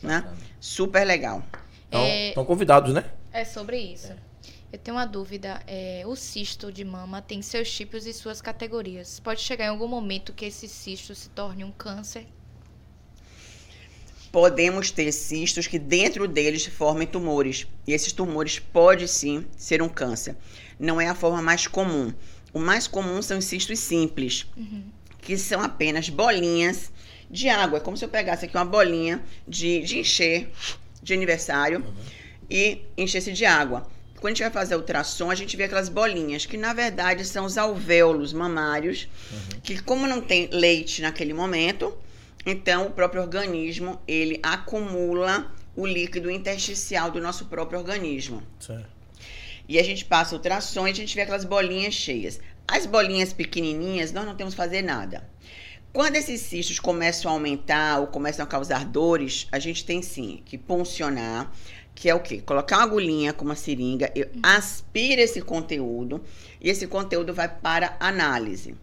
[0.02, 0.24] né?
[0.60, 1.42] Super legal.
[1.88, 3.04] Então, É- estão convidados, né?
[3.32, 4.12] É sobre isso.
[4.72, 5.62] Eu tenho uma dúvida.
[5.66, 9.20] É, o cisto de mama tem seus tipos e suas categorias.
[9.20, 12.26] Pode chegar em algum momento que esse cisto se torne um câncer?
[14.32, 17.66] Podemos ter cistos que dentro deles formem tumores.
[17.86, 20.34] E esses tumores podem sim ser um câncer.
[20.80, 22.10] Não é a forma mais comum.
[22.50, 24.46] O mais comum são os cistos simples,
[25.20, 26.90] que são apenas bolinhas
[27.30, 27.76] de água.
[27.76, 30.50] É como se eu pegasse aqui uma bolinha de, de encher
[31.02, 31.84] de aniversário
[32.48, 33.86] e enchesse de água.
[34.22, 37.44] Quando a gente vai fazer ultrassom, a gente vê aquelas bolinhas, que na verdade são
[37.44, 39.08] os alvéolos mamários,
[39.64, 41.92] que como não tem leite naquele momento,
[42.46, 48.44] então o próprio organismo, ele acumula o líquido intersticial do nosso próprio organismo.
[48.60, 48.86] Certo.
[49.68, 52.38] E a gente passa ultrassom e a gente vê aquelas bolinhas cheias.
[52.68, 55.28] As bolinhas pequenininhas, nós não temos que fazer nada.
[55.92, 60.40] Quando esses cistos começam a aumentar ou começam a causar dores, a gente tem sim
[60.44, 61.52] que puncionar,
[61.94, 62.42] que é o quê?
[62.44, 66.22] Colocar uma agulhinha com uma seringa, eu aspiro esse conteúdo
[66.60, 68.74] e esse conteúdo vai para análise.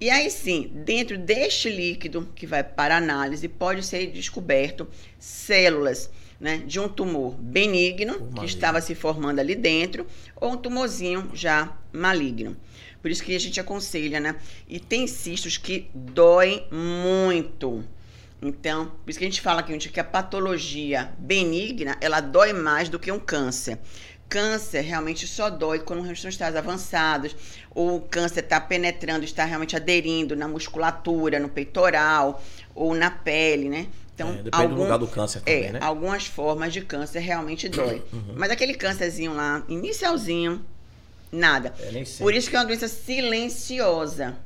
[0.00, 6.10] E aí sim, dentro deste líquido que vai para análise, pode ser descoberto células
[6.40, 10.06] né, de um tumor benigno, que estava se formando ali dentro,
[10.36, 12.56] ou um tumorzinho já maligno.
[13.02, 14.36] Por isso que a gente aconselha, né?
[14.68, 17.84] E tem cistos que doem muito.
[18.42, 22.88] Então, por isso que a gente fala aqui que a patologia benigna, ela dói mais
[22.88, 23.78] do que um câncer.
[24.28, 27.34] Câncer realmente só dói quando estão estágios avançados,
[27.74, 32.42] ou o câncer está penetrando, está realmente aderindo na musculatura, no peitoral
[32.74, 33.88] ou na pele, né?
[34.14, 35.78] Então, é, depende algum, do lugar do câncer também, é, né?
[35.82, 38.02] Algumas formas de câncer realmente dói.
[38.12, 38.34] Uhum.
[38.36, 40.64] Mas aquele câncerzinho lá, inicialzinho,
[41.32, 41.74] nada.
[41.80, 44.36] É, Por isso que é uma doença silenciosa.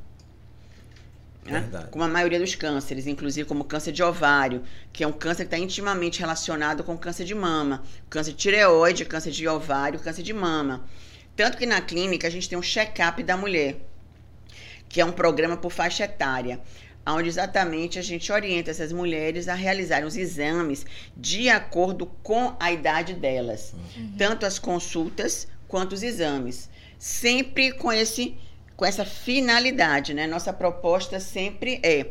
[1.45, 1.69] Né?
[1.91, 4.63] Como a maioria dos cânceres, inclusive como câncer de ovário,
[4.93, 9.05] que é um câncer que está intimamente relacionado com câncer de mama, câncer de tireoide,
[9.05, 10.85] câncer de ovário, câncer de mama.
[11.37, 13.77] Tanto que na clínica a gente tem um check-up da mulher,
[14.89, 16.61] que é um programa por faixa etária,
[17.07, 22.73] onde exatamente a gente orienta essas mulheres a realizarem os exames de acordo com a
[22.73, 24.15] idade delas, uhum.
[24.17, 28.37] tanto as consultas quanto os exames, sempre com esse
[28.77, 30.27] com essa finalidade, né?
[30.27, 32.07] Nossa proposta sempre é,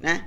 [0.00, 0.26] né,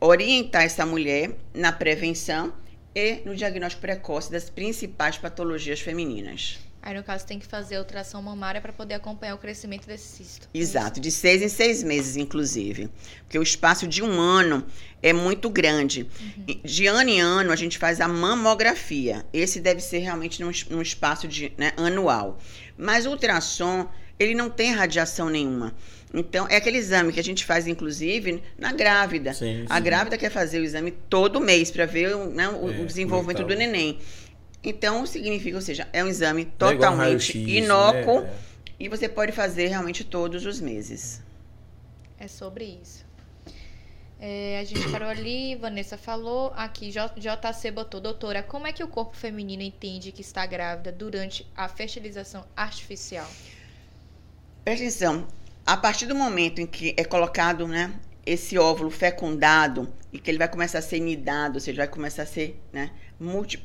[0.00, 2.52] orientar essa mulher na prevenção
[2.94, 6.58] e no diagnóstico precoce das principais patologias femininas.
[6.80, 10.48] Aí, no caso, tem que fazer ultrassom mamária para poder acompanhar o crescimento desse cisto.
[10.54, 12.88] Exato, de seis em seis meses, inclusive.
[13.24, 14.64] Porque o espaço de um ano
[15.02, 16.08] é muito grande.
[16.20, 16.60] Uhum.
[16.64, 19.26] De ano em ano, a gente faz a mamografia.
[19.32, 22.38] Esse deve ser realmente num, num espaço de, né, anual.
[22.76, 23.88] Mas o ultrassom
[24.18, 25.74] ele não tem radiação nenhuma.
[26.12, 29.34] Então, é aquele exame que a gente faz, inclusive, na grávida.
[29.34, 29.66] Sim, sim.
[29.68, 33.54] A grávida quer fazer o exame todo mês para ver né, o, é, desenvolvimento do
[33.54, 33.98] neném.
[34.64, 38.30] Então, significa, ou seja, é um exame é totalmente é inócuo né?
[38.80, 41.22] e você pode fazer realmente todos os meses.
[42.18, 43.06] É sobre isso.
[44.18, 48.88] É, a gente parou ali, Vanessa falou, aqui JC botou, doutora, como é que o
[48.88, 53.28] corpo feminino entende que está grávida durante a fertilização artificial?
[54.68, 55.26] Presta atenção,
[55.64, 57.90] a partir do momento em que é colocado, né,
[58.26, 62.24] esse óvulo fecundado e que ele vai começar a ser nidado, ou seja, vai começar
[62.24, 62.90] a ser, né,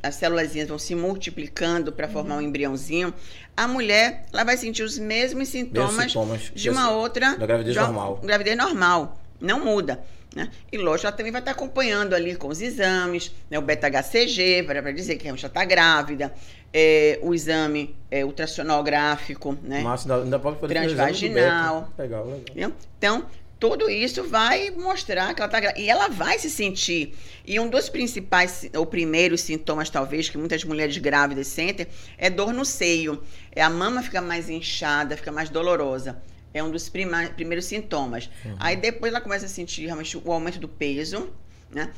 [0.01, 2.39] as células vão se multiplicando para formar uhum.
[2.39, 3.13] um embriãozinho,
[3.57, 8.21] a mulher ela vai sentir os mesmos sintomas, sintomas de uma outra da gravidez normal.
[8.23, 10.01] Gravidez normal, não muda.
[10.33, 10.49] Né?
[10.71, 13.59] E lógico, ela também vai estar acompanhando ali com os exames, né?
[13.59, 16.33] o beta-HCG, para dizer que a já está grávida,
[16.73, 19.81] é, o exame é, ultrassonográfico, né?
[19.81, 21.93] Mas ainda, ainda pode fazer transvaginal.
[21.97, 22.71] Legal, legal.
[22.97, 23.25] Então,
[23.59, 25.79] tudo isso vai mostrar que ela está grávida.
[25.79, 27.15] E ela vai se sentir.
[27.45, 31.87] E um dos principais, ou primeiros sintomas, talvez, que muitas mulheres grávidas sentem,
[32.17, 33.23] é dor no seio.
[33.53, 36.21] É a mama fica mais inchada, fica mais dolorosa.
[36.53, 38.29] É um dos prima, primeiros sintomas.
[38.43, 38.55] Uhum.
[38.59, 41.29] Aí depois ela começa a sentir realmente o aumento do peso,
[41.71, 41.91] né?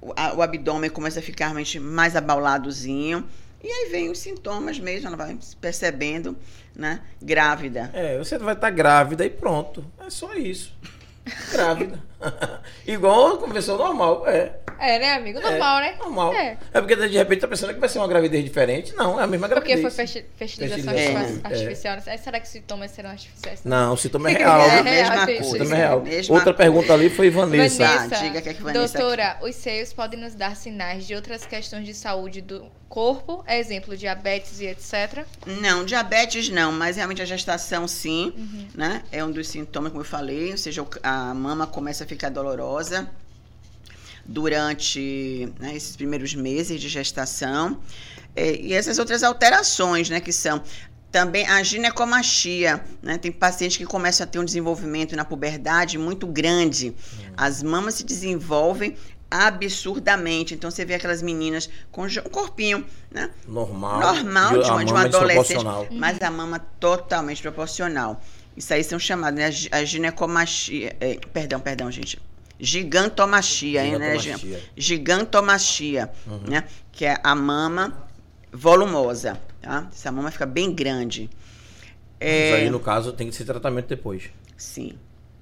[0.00, 3.28] O, a, o abdômen começa a ficar realmente mais abauladozinho.
[3.62, 6.36] E aí vem os sintomas mesmo, ela vai percebendo,
[6.74, 7.00] né?
[7.20, 7.90] Grávida.
[7.92, 9.84] É, você vai estar grávida e pronto.
[9.98, 10.74] É só isso.
[11.52, 12.09] Grávida.
[12.86, 14.52] Igual uma pessoa normal, é.
[14.78, 15.40] É, né, amigo?
[15.40, 15.96] Normal, é, né?
[15.98, 16.34] Normal.
[16.34, 16.58] É.
[16.72, 18.94] é porque de repente tá pensando que vai ser uma gravidez diferente.
[18.94, 19.80] Não, é a mesma gravidez.
[19.80, 21.98] Porque foi fertilização é, artificial.
[22.06, 22.16] É.
[22.16, 23.60] Será que os sintomas serão artificiais?
[23.62, 24.60] Não, o sintoma é real.
[24.62, 25.40] É, mesma coisa.
[25.42, 26.00] O sintoma é real.
[26.00, 27.86] Mesma Outra pergunta ali foi Vanessa.
[27.86, 29.50] Vanessa, ah, diga que é que Vanessa doutora, aqui.
[29.50, 33.42] os seios podem nos dar sinais de outras questões de saúde do corpo?
[33.46, 35.24] É exemplo, diabetes e etc?
[35.46, 38.66] Não, diabetes não, mas realmente a gestação sim, uhum.
[38.74, 39.02] né?
[39.12, 43.08] É um dos sintomas, como eu falei, ou seja, a mama começa a ficar dolorosa
[44.24, 47.80] durante né, esses primeiros meses de gestação.
[48.34, 50.62] É, e essas outras alterações, né, que são
[51.10, 53.18] também a ginecomastia, né?
[53.18, 56.90] Tem pacientes que começam a ter um desenvolvimento na puberdade muito grande.
[56.90, 57.32] Hum.
[57.36, 58.96] As mamas se desenvolvem
[59.28, 60.54] absurdamente.
[60.54, 63.30] Então você vê aquelas meninas com um corpinho, né?
[63.46, 64.00] Normal.
[64.00, 68.20] Normal de, uma, de uma adolescente, mas a mama totalmente proporcional.
[68.60, 69.68] Isso aí são chamadas, né?
[69.72, 70.94] A ginecomastia.
[71.00, 72.20] É, perdão, perdão, gente.
[72.58, 74.36] Gigantomastia, gigantomastia.
[74.36, 74.60] né?
[74.76, 76.42] Gigantomastia, uhum.
[76.46, 76.64] né?
[76.92, 78.06] Que é a mama
[78.52, 79.88] volumosa, tá?
[79.90, 81.30] Essa mama fica bem grande.
[82.20, 82.50] É...
[82.50, 84.24] Mas aí, no caso, tem que ser tratamento depois.
[84.58, 84.92] Sim.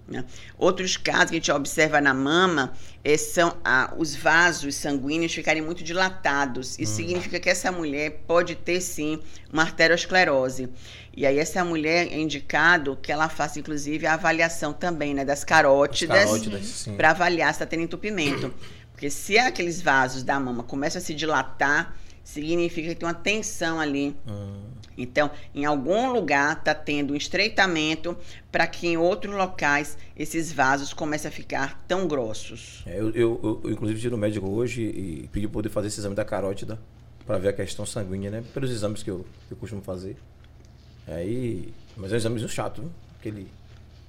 [0.07, 0.25] Né?
[0.57, 2.73] Outros casos que a gente observa na mama
[3.05, 6.79] é, são ah, os vasos sanguíneos ficarem muito dilatados.
[6.79, 6.97] Isso hum.
[6.97, 9.21] significa que essa mulher pode ter, sim,
[9.53, 10.69] uma arteriosclerose.
[11.19, 15.43] E aí essa mulher é indicado que ela faça, inclusive, a avaliação também né, das
[15.43, 18.55] carótidas, carótidas para avaliar se está tendo entupimento.
[18.93, 23.81] Porque se aqueles vasos da mama começam a se dilatar, significa que tem uma tensão
[23.81, 24.15] ali.
[24.29, 24.63] Hum.
[24.97, 28.17] Então, em algum lugar está tendo um estreitamento
[28.53, 32.85] para que em outros locais esses vasos comecem a ficar tão grossos.
[32.87, 36.15] É, eu, eu, eu, inclusive, tive no médico hoje e pedi poder fazer esse exame
[36.15, 36.79] da carótida
[37.27, 38.45] para ver a questão sanguínea, né?
[38.55, 40.17] Pelos exames que eu, que eu costumo fazer.
[41.09, 42.91] Aí, mas é um exame chato, viu?
[43.19, 43.49] Aquele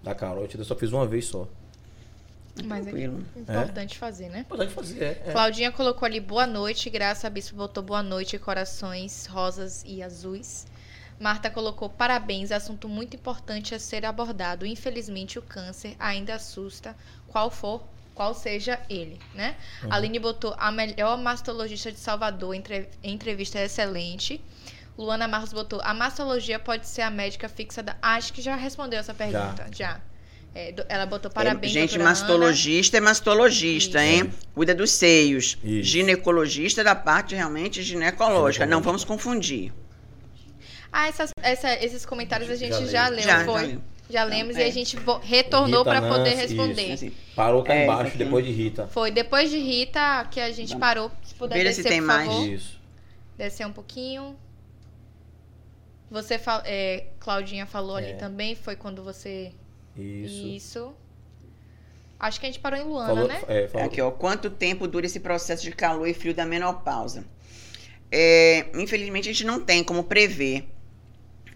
[0.04, 1.48] da carótida eu só fiz uma vez só.
[2.66, 3.06] Mas é
[3.38, 3.98] importante é?
[3.98, 4.40] fazer, né?
[4.42, 5.32] Importante fazer, é, é.
[5.32, 10.68] Claudinha colocou ali boa noite, Graça Bispo botou boa noite, corações rosas e azuis.
[11.20, 14.66] Marta colocou parabéns, assunto muito importante a ser abordado.
[14.66, 16.96] Infelizmente, o câncer ainda assusta,
[17.28, 17.84] qual for,
[18.16, 19.56] qual seja ele, né?
[19.84, 19.94] Uhum.
[19.94, 24.42] Aline botou a melhor mastologista de Salvador, entre, entrevista excelente.
[25.00, 27.96] Luana Marcos botou, a mastologia pode ser a médica fixa da...
[28.02, 29.94] acho que já respondeu essa pergunta, já.
[29.94, 30.02] já.
[30.54, 31.72] É, ela botou parabéns.
[31.72, 33.06] É, gente, mastologista Ana.
[33.06, 34.26] é mastologista, Isso.
[34.26, 34.34] hein?
[34.54, 35.58] Cuida dos seios.
[35.64, 35.84] Isso.
[35.84, 38.66] Ginecologista é da parte realmente ginecológica.
[38.66, 39.72] Não vamos confundir.
[40.92, 43.70] Ah, essas, essa, esses comentários a gente já, já leu, já, foi?
[43.70, 43.78] Já,
[44.10, 44.62] já lemos é.
[44.62, 46.96] e a gente retornou para poder responder.
[46.96, 48.88] Isso, parou cá é, embaixo, depois de Rita.
[48.88, 51.10] Foi depois de Rita que a gente parou.
[51.24, 52.28] Se puder Veja descer, se tem por mais.
[52.28, 52.48] Favor.
[52.50, 52.80] Isso.
[53.38, 54.36] Descer um pouquinho.
[56.10, 58.16] Você, é, Claudinha falou ali é.
[58.16, 59.52] também, foi quando você...
[59.96, 60.48] Isso.
[60.48, 60.96] Isso.
[62.20, 63.42] Acho que a gente parou em Luana, falou, né?
[63.48, 64.12] É, Aqui, ó.
[64.12, 67.24] Quanto tempo dura esse processo de calor e frio da menopausa?
[68.12, 70.68] É, infelizmente, a gente não tem como prever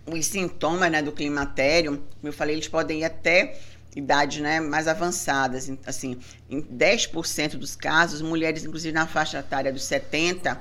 [0.06, 3.58] os sintomas né, do climatério, como eu falei, eles podem ir até
[3.96, 5.72] idades né, mais avançadas.
[5.86, 6.18] Assim,
[6.50, 10.60] em 10% dos casos, mulheres, inclusive na faixa etária dos 70,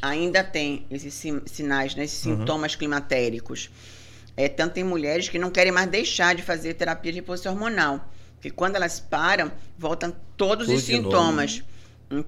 [0.00, 1.14] ainda têm esses
[1.46, 2.38] sinais, né, esses uhum.
[2.38, 3.70] sintomas climatéricos.
[4.36, 8.06] É, tanto tem mulheres que não querem mais deixar de fazer terapia de reposição hormonal.
[8.34, 11.58] Porque quando elas param, voltam todos Tudo os sintomas.
[11.58, 11.76] Novo.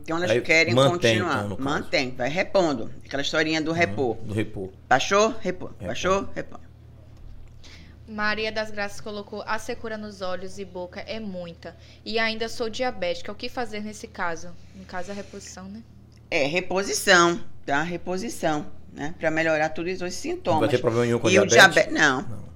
[0.00, 1.44] Então elas Aí querem mantém, continuar.
[1.44, 2.90] Então, mantém, vai repondo.
[3.04, 4.16] Aquela historinha do repor.
[4.16, 4.70] do repor.
[4.88, 5.72] Baixou, repor.
[5.80, 6.58] Baixou, repor.
[8.08, 11.76] Maria das Graças colocou: a secura nos olhos e boca é muita.
[12.04, 13.30] E ainda sou diabética.
[13.30, 14.48] O que fazer nesse caso?
[14.74, 15.82] No caso, a reposição, né?
[16.30, 17.82] É, reposição, tá?
[17.82, 19.14] Reposição, né?
[19.18, 20.60] Pra melhorar todos esses sintomas.
[20.60, 21.56] Não vai ter problema nenhum com e diabetes?
[21.56, 22.22] O diabetes não.
[22.22, 22.48] não.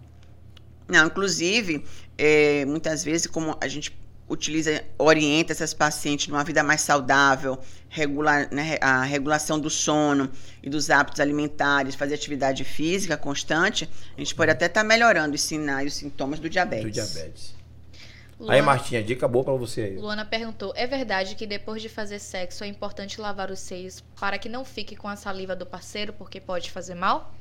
[0.88, 1.84] Não, inclusive,
[2.18, 3.96] é, muitas vezes, como a gente
[4.28, 7.58] utiliza, orienta essas pacientes numa vida mais saudável,
[7.88, 10.30] regular, né, a regulação do sono
[10.62, 15.34] e dos hábitos alimentares, fazer atividade física constante, a gente pode até estar tá melhorando
[15.34, 16.84] os sinais, os sintomas do diabetes.
[16.84, 17.54] Do diabetes.
[18.42, 19.96] Luana, aí, Martinha, dica boa para você aí.
[19.96, 24.36] Luana perguntou: é verdade que depois de fazer sexo é importante lavar os seios para
[24.36, 27.32] que não fique com a saliva do parceiro, porque pode fazer mal?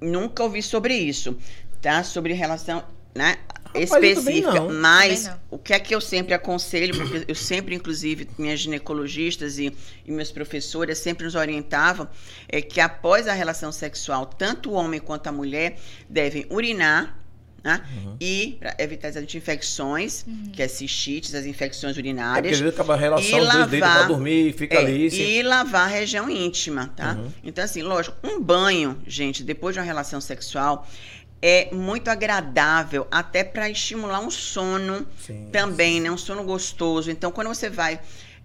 [0.00, 1.38] Nunca ouvi sobre isso,
[1.80, 2.02] tá?
[2.02, 3.38] Sobre relação né,
[3.72, 4.62] específica.
[4.62, 9.72] Mas o que é que eu sempre aconselho, porque eu sempre, inclusive, minhas ginecologistas e,
[10.04, 12.08] e meus professores sempre nos orientavam,
[12.48, 15.78] é que após a relação sexual, tanto o homem quanto a mulher
[16.08, 17.16] devem urinar.
[17.66, 17.82] Né?
[17.96, 18.16] Uhum.
[18.20, 20.52] E para evitar as infecções, uhum.
[20.52, 22.60] que é cistites, as infecções urinárias.
[22.60, 25.08] É porque acaba a relação, e lavar, pra dormir, fica é, ali.
[25.08, 27.14] E lavar a região íntima, tá?
[27.14, 27.32] Uhum.
[27.42, 30.88] Então, assim, lógico, um banho, gente, depois de uma relação sexual,
[31.42, 36.00] é muito agradável, até para estimular um sono sim, também, sim.
[36.02, 36.10] né?
[36.12, 37.10] Um sono gostoso.
[37.10, 37.98] Então, quando você vai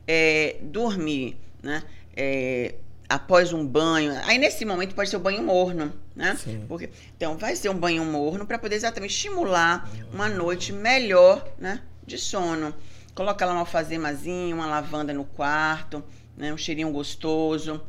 [0.08, 1.84] é, dormir, né?
[2.16, 2.74] É,
[3.12, 6.38] após um banho, aí nesse momento pode ser o banho morno, né?
[6.42, 6.66] Sim.
[6.68, 11.82] Porque, então, vai ser um banho morno para poder exatamente estimular uma noite melhor, né?
[12.06, 12.74] De sono.
[13.14, 16.04] Coloca lá uma alfazemazinha, uma lavanda no quarto,
[16.38, 16.54] né?
[16.54, 17.82] Um cheirinho gostoso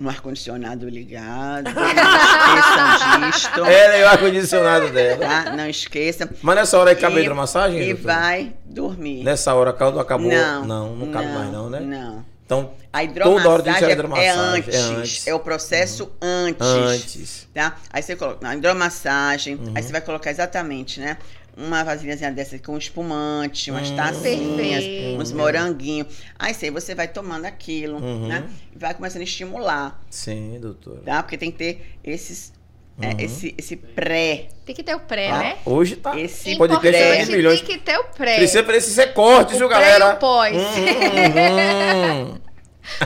[0.00, 1.70] um ar-condicionado ligado.
[1.74, 1.84] Não
[3.28, 3.64] esqueçam disto.
[3.66, 5.26] É, é o ar-condicionado dela.
[5.26, 5.52] Tá?
[5.54, 6.28] Não esqueça.
[6.40, 7.82] Mas nessa hora cabe a hidromassagem?
[7.82, 8.06] E doutor?
[8.06, 9.22] vai dormir.
[9.22, 10.30] Nessa hora caldo acabou?
[10.30, 10.64] Não.
[10.64, 11.80] Não, não cabe mais não, né?
[11.80, 12.24] Não.
[12.50, 14.28] Então, a hidromassagem, toda hora tem que a hidromassagem.
[14.28, 15.26] É, antes, é antes.
[15.28, 16.10] É o processo uhum.
[16.20, 16.66] antes.
[16.66, 17.48] Antes.
[17.54, 17.76] Tá?
[17.92, 19.72] Aí você coloca a hidromassagem, uhum.
[19.72, 21.16] aí você vai colocar exatamente, né?
[21.56, 24.84] uma vasilhazinha dessa com espumante, umas hum, tacinhas,
[25.20, 26.08] uns moranguinhos.
[26.38, 28.28] Aí sei, você vai tomando aquilo, uhum.
[28.28, 28.48] né?
[28.74, 30.00] E vai começando a estimular.
[30.08, 31.00] Sim, doutor.
[31.04, 31.22] Tá?
[31.22, 32.59] Porque tem que ter esses é,
[33.02, 33.16] uhum.
[33.18, 34.48] É, esse, esse pré.
[34.64, 35.56] Tem que ter o pré, ah, né?
[35.64, 36.18] Hoje tá.
[36.18, 37.60] Esse pode ter milhões.
[37.60, 38.36] Tem que ter o pré.
[38.36, 40.10] Precisa, precisa ser corte, viu, galera?
[40.10, 40.56] E o pós.
[40.56, 42.40] Uhum, uhum.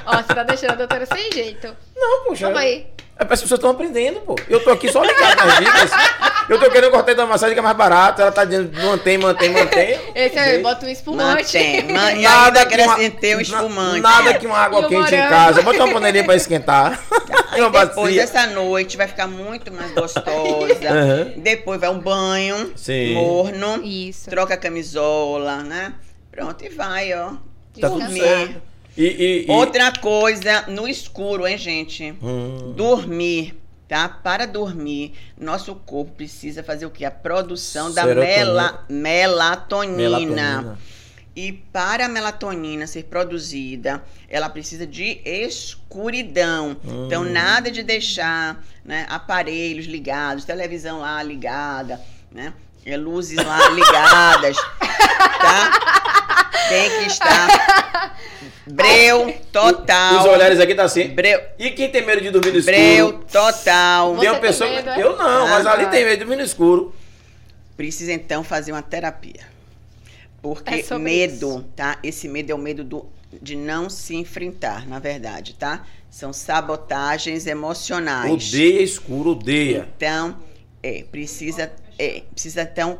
[0.06, 1.74] Ó, você tá deixando a doutora sem jeito.
[1.96, 2.46] Não, poxa.
[2.46, 2.86] Calma aí.
[3.16, 4.34] É as pessoas estão aprendendo, pô.
[4.48, 5.90] Eu tô aqui só ligado nas dicas.
[6.48, 8.20] Eu tô querendo cortar da massagem que é mais barato.
[8.20, 10.00] Ela tá dizendo mantém, mantém, mantém.
[10.14, 11.56] Esse aí, bota um espumante.
[11.56, 11.92] Mantém.
[11.92, 14.00] Man, ainda acrescentei um espumante.
[14.00, 15.62] Nada que uma água quente em casa.
[15.62, 17.00] Bota uma panelinha pra esquentar.
[17.52, 20.24] Aí uma depois dessa noite vai ficar muito mais gostosa.
[20.34, 21.34] Uhum.
[21.36, 23.14] Depois vai um banho Sim.
[23.14, 23.80] morno.
[23.84, 24.28] Isso.
[24.28, 25.94] Troca a camisola, né?
[26.32, 27.34] Pronto, e vai, ó.
[27.80, 28.73] Tá tudo certo.
[28.96, 32.14] E, e- e- Outra coisa, no escuro, hein, gente?
[32.22, 33.54] Hum, Dormir,
[33.88, 34.08] tá?
[34.08, 37.04] Para dormir, nosso corpo precisa fazer o quê?
[37.04, 38.34] A produção da Serotonina.
[38.36, 39.96] mela- melatonina.
[39.96, 40.78] melatonina.
[41.36, 46.76] E para a melatonina ser produzida, ela precisa de escuridão.
[46.84, 47.06] Hum.
[47.06, 52.00] Então, nada de deixar né, aparelhos ligados, televisão lá ligada,
[52.30, 52.52] né?
[52.84, 54.56] É, Luzes lá ligadas,
[55.40, 56.50] tá?
[56.68, 58.16] Tem que estar
[58.66, 60.20] breu total.
[60.20, 61.08] Os olhares aqui tá assim.
[61.08, 62.76] Breu, E quem tem medo de dormir no escuro?
[62.76, 64.14] breu total.
[64.14, 64.70] Você Tem uma tem pessoa.
[64.70, 65.02] medo, é?
[65.02, 65.90] Eu não, mas Ah, ali tá.
[65.90, 66.94] tem medo de dormir no escuro.
[67.76, 69.40] Precisa então fazer uma terapia.
[70.40, 71.64] Porque É medo, isso.
[71.74, 71.98] tá?
[72.02, 73.06] Esse medo é o medo do,
[73.40, 75.84] de não se enfrentar, na verdade, tá?
[76.10, 78.30] São sabotagens emocionais.
[78.30, 79.88] Odeia escuro, odeia.
[79.96, 80.36] Então,
[80.82, 82.98] é, precisa, é, precisa então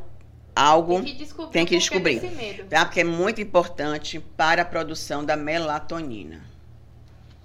[0.54, 1.52] algo, Tem que descobrir.
[1.52, 2.64] tem que descobrir.
[2.70, 2.84] tá?
[2.84, 6.40] Porque é muito importante para a produção da melatonina,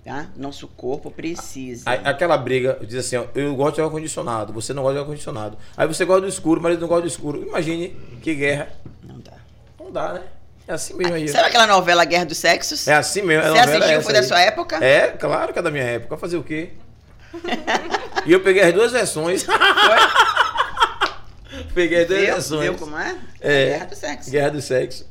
[0.06, 0.28] tá?
[0.36, 1.90] Nosso corpo precisa.
[1.90, 5.58] A- Aquela briga, diz assim, ó, eu gosto de ar-condicionado, você não gosta de ar-condicionado.
[5.76, 7.42] Aí você gosta do escuro, mas ele não gosta do escuro.
[7.48, 7.90] Imagine
[8.22, 8.70] que guerra.
[9.04, 9.34] Não dá.
[9.80, 10.22] Não dá, né?
[10.68, 11.28] É assim mesmo aí.
[11.28, 12.88] Sabe aquela novela Guerra dos Sexos?
[12.88, 13.44] É assim mesmo.
[13.44, 14.02] a Você é assistiu?
[14.04, 14.26] Foi da aí.
[14.26, 14.76] sua época?
[14.86, 16.16] É, claro que é da minha época.
[16.16, 16.70] Fazer o quê?
[18.26, 19.46] e eu peguei as duas versões.
[21.74, 22.34] peguei as duas Viu?
[22.34, 22.62] versões.
[22.70, 23.18] Viu como é?
[23.41, 23.66] É.
[23.70, 24.32] Guerra do Sexo.
[24.32, 25.06] Guerra do sexo.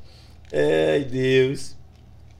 [0.52, 1.76] Ai, Deus.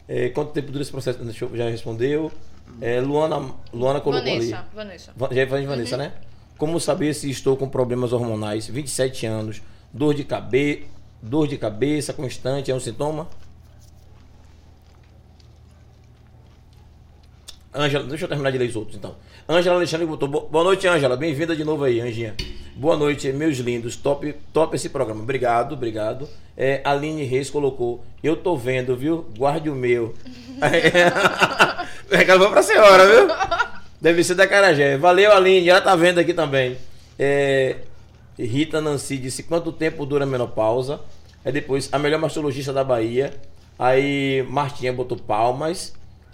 [0.07, 1.19] É, quanto tempo dura esse processo?
[1.23, 2.33] Deixa eu- Já respondeu.
[2.81, 4.51] É, Luana, Luana colocou ali.
[4.51, 5.13] Vanessa, Vanessa.
[5.17, 6.03] Va- Já de Vanessa, Uhum.
[6.03, 6.13] né?
[6.57, 8.67] Como saber se estou com problemas hormonais?
[8.67, 9.63] 27 anos,
[9.93, 10.83] dor de cabeça,
[11.23, 13.29] dor de cabeça constante é um sintoma?
[17.75, 19.15] Ângela, deixa eu terminar de ler os outros então.
[19.49, 20.29] Ângela Alexandre botou.
[20.29, 21.17] "Bo- Boa noite, Ângela.
[21.17, 22.35] Bem-vinda de novo aí, Anjinha.
[22.75, 23.97] Boa noite, meus lindos.
[23.97, 25.23] Top, top esse programa.
[25.23, 26.29] Obrigado, obrigado.
[26.57, 28.03] É, Aline Reis colocou.
[28.23, 29.27] Eu tô vendo, viu?
[29.37, 30.15] Guarde o meu.
[32.11, 33.29] Recado foi pra senhora, viu?
[34.01, 34.97] Deve ser da Carajé.
[34.97, 35.69] Valeu, Aline.
[35.69, 36.77] Ela tá vendo aqui também.
[37.19, 37.77] É,
[38.39, 41.01] Rita Nancy disse quanto tempo dura a menopausa.
[41.45, 43.33] Aí depois, a melhor mastologista da Bahia.
[43.79, 45.93] Aí Martinha botou palmas.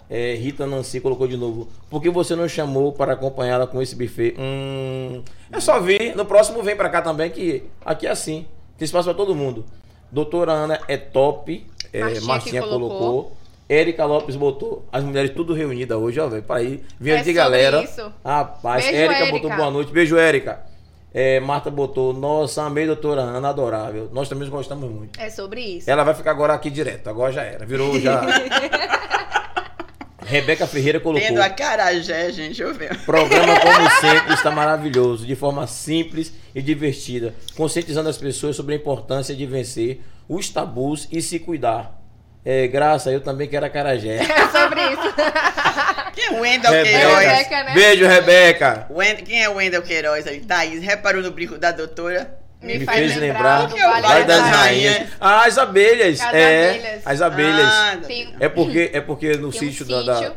[0.09, 1.67] É, Rita Nancy colocou de novo.
[1.89, 4.35] Por que você não chamou para acompanhá-la com esse buffet?
[4.37, 6.15] Hum, é só vir.
[6.15, 8.45] No próximo vem pra cá também, que aqui é assim.
[8.77, 9.65] Tem espaço pra todo mundo.
[10.11, 11.65] Doutora Ana é top.
[11.91, 12.89] É, Martinha que Martinha colocou.
[12.99, 13.37] colocou.
[13.67, 14.85] Érica Lopes botou.
[14.91, 16.43] As mulheres tudo reunidas hoje, ó, velho.
[16.43, 16.83] Pra ir.
[16.99, 17.81] Vindo É de galera.
[17.83, 18.13] isso.
[18.23, 19.55] Rapaz, Beijo, Érica botou Érica.
[19.55, 19.91] boa noite.
[19.91, 20.59] Beijo, Érica.
[21.11, 22.13] É, Marta botou.
[22.13, 24.07] Nossa, amei, doutora Ana, adorável.
[24.13, 25.19] Nós também gostamos muito.
[25.19, 25.89] É sobre isso.
[25.89, 27.09] Ela vai ficar agora aqui direto.
[27.09, 27.65] Agora já era.
[27.65, 28.21] Virou já.
[30.25, 31.25] Rebeca Ferreira colocou.
[31.27, 32.97] Tendo a carajé, gente, eu ver.
[33.05, 38.77] Programa, como sempre, está maravilhoso, de forma simples e divertida, conscientizando as pessoas sobre a
[38.77, 42.01] importância de vencer os tabus e se cuidar.
[42.43, 44.17] É, graça, eu também quero a Carajé.
[44.25, 45.13] É sobre isso.
[46.13, 46.97] Quem é o Wendel Rebeca.
[46.99, 47.25] Queiroz?
[47.25, 47.73] Rebeca, né?
[47.73, 48.87] Beijo, Rebeca.
[48.89, 50.39] Wend- Quem é o Wendel Queiroz aí?
[50.41, 52.37] Thaís, reparou no brinco da doutora?
[52.65, 54.93] Me, Me faz fez lembrar, lembrar é Vale, das, das Rainhas.
[54.95, 55.09] Rainhas.
[55.21, 56.21] Ah, as abelhas.
[56.21, 57.01] As é, abelhas.
[57.05, 57.65] as abelhas.
[57.67, 60.33] Ah, Tem, É porque é porque no tem um sítio, da, da, sítio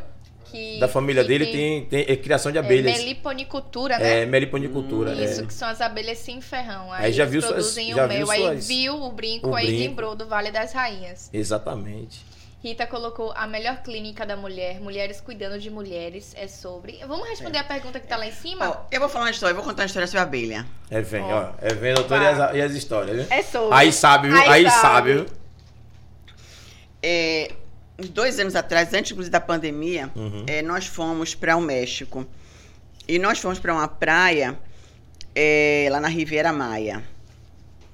[0.51, 2.99] que- da família que dele tem, tem é, criação de é, abelhas.
[2.99, 4.23] meliponicultura, né?
[4.23, 5.13] É, meliponicultura.
[5.15, 5.47] Isso, é.
[5.47, 6.93] que são as abelhas sem ferrão.
[6.93, 8.31] Aí, Aí já viu suas- produzem já o viu mel.
[8.31, 9.83] Aí suas- viu o brinco, o aí brinco.
[9.83, 11.31] lembrou do Vale das Rainhas.
[11.33, 12.28] Exatamente.
[12.61, 16.99] Rita colocou a melhor clínica da mulher, mulheres cuidando de mulheres, é sobre.
[17.07, 18.69] Vamos responder a pergunta que tá lá em cima?
[18.69, 20.67] Ó, eu vou falar uma história, eu vou contar uma história sobre a abelha.
[20.91, 21.29] É vem, Ó.
[21.29, 21.53] ó.
[21.61, 23.27] É vem, doutor, e as, e as histórias, viu?
[23.31, 23.75] É sobre.
[23.77, 24.37] Aí sabe, viu?
[24.39, 24.81] Aí Aí, sabe.
[24.83, 25.27] sabe, viu?
[27.01, 27.53] É,
[27.99, 30.45] uns dois anos atrás, antes inclusive da pandemia, Uhum.
[30.49, 32.27] é, nós fomos para o México.
[33.07, 34.59] E nós fomos para uma praia
[35.35, 37.03] é, lá na Riviera Maia.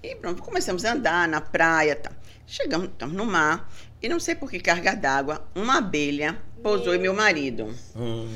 [0.03, 1.97] E pronto, começamos a andar na praia.
[1.97, 2.11] Tá.
[2.47, 3.71] Chegamos estamos no mar.
[4.05, 7.75] E não sei por que carga d'água, uma abelha pousou em meu marido.
[7.97, 8.29] Hum.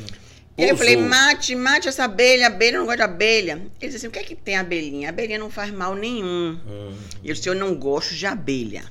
[0.57, 3.53] E aí eu falei, mate, mate essa abelha, abelha, eu não gosto de abelha.
[3.53, 5.09] Ele disse assim, o que é que tem abelhinha?
[5.09, 6.59] A abelhinha não faz mal nenhum.
[6.67, 6.97] Hum.
[7.23, 8.83] E eu disse, eu não gosto de abelha.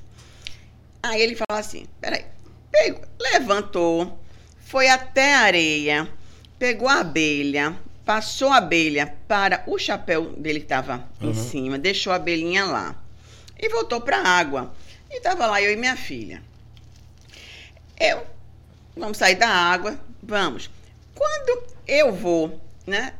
[1.02, 2.24] Aí ele falou assim, peraí,
[2.72, 4.20] pegou, levantou,
[4.60, 6.08] foi até a areia,
[6.60, 7.76] pegou a abelha,
[8.06, 11.34] passou a abelha para o chapéu dele que estava em Uhum.
[11.34, 12.96] cima, deixou a abelhinha lá.
[13.60, 14.76] E voltou para a água.
[15.10, 16.46] E estava lá eu e minha filha.
[18.00, 18.22] Eu,
[18.96, 20.70] vamos sair da água, vamos.
[21.16, 23.14] Quando eu vou, né?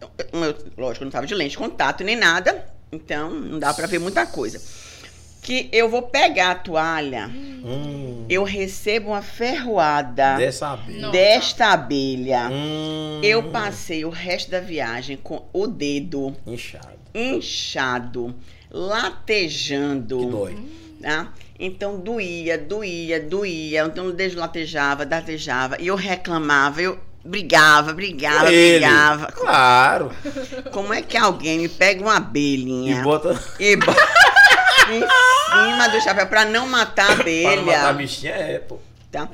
[0.00, 3.72] eu- eu- lógico, eu não estava de lente de contato nem nada, então não dá
[3.72, 4.60] para ver muita coisa.
[5.42, 8.26] Que eu vou pegar a toalha, Hum.
[8.28, 11.10] eu recebo uma ferroada Dessa abelha.
[11.10, 12.48] Desta abelha.
[12.50, 13.20] Hum.
[13.22, 16.88] Eu passei o resto da viagem com o dedo Inchado.
[17.14, 18.34] inchado,
[18.70, 20.18] latejando.
[20.18, 20.56] Que dói.
[21.00, 21.32] Tá?
[21.58, 23.84] Então doía, doía, doía.
[23.86, 25.76] Então deslatejava, datejava.
[25.80, 29.32] E eu reclamava, eu brigava, brigava, Ele, brigava.
[29.32, 30.12] Claro.
[30.72, 33.40] Como é que alguém me pega uma E abelhinha bota.
[33.58, 34.00] e bota
[34.92, 37.62] em cima do chapéu pra não matar a abelha?
[37.62, 38.78] matar a bichinha é, pô.
[39.10, 39.28] Tá?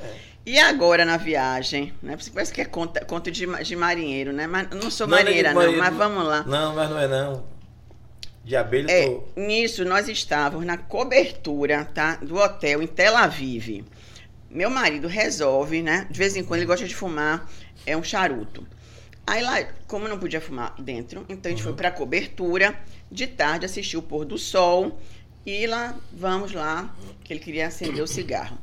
[0.45, 2.17] E agora na viagem, né?
[2.35, 4.47] Parece que é conta, conta de, de marinheiro, né?
[4.47, 5.99] Mas não sou Não, não é marinheira, não, marinheiro, mas não.
[5.99, 6.45] vamos lá.
[6.47, 7.45] Não, mas não é não.
[8.45, 9.23] De abelha, É, tô.
[9.37, 12.17] nisso nós estávamos na cobertura, tá?
[12.17, 13.85] Do hotel em Tel Aviv.
[14.51, 16.07] Meu marido resolve, né?
[16.11, 17.49] De vez em quando ele gosta de fumar,
[17.87, 18.67] é um charuto.
[19.27, 22.75] Aí lá, como não podia fumar dentro, então a gente foi pra cobertura,
[23.11, 24.99] de tarde assistiu o pôr do sol
[25.47, 26.93] e lá, vamos lá,
[27.23, 28.59] que ele queria acender o cigarro.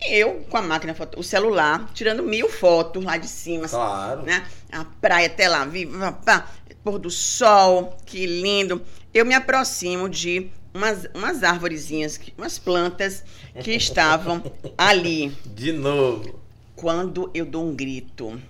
[0.00, 4.22] E eu, com a máquina, foto- o celular, tirando mil fotos lá de cima, Claro.
[4.22, 4.44] né?
[4.72, 6.48] A praia Tel Aviv, pá, pá,
[6.82, 8.82] pôr do sol, que lindo.
[9.12, 13.24] Eu me aproximo de umas, umas árvorezinhas, que- umas plantas
[13.62, 14.42] que estavam
[14.76, 15.30] ali.
[15.46, 16.40] De novo.
[16.74, 18.40] Quando eu dou um grito,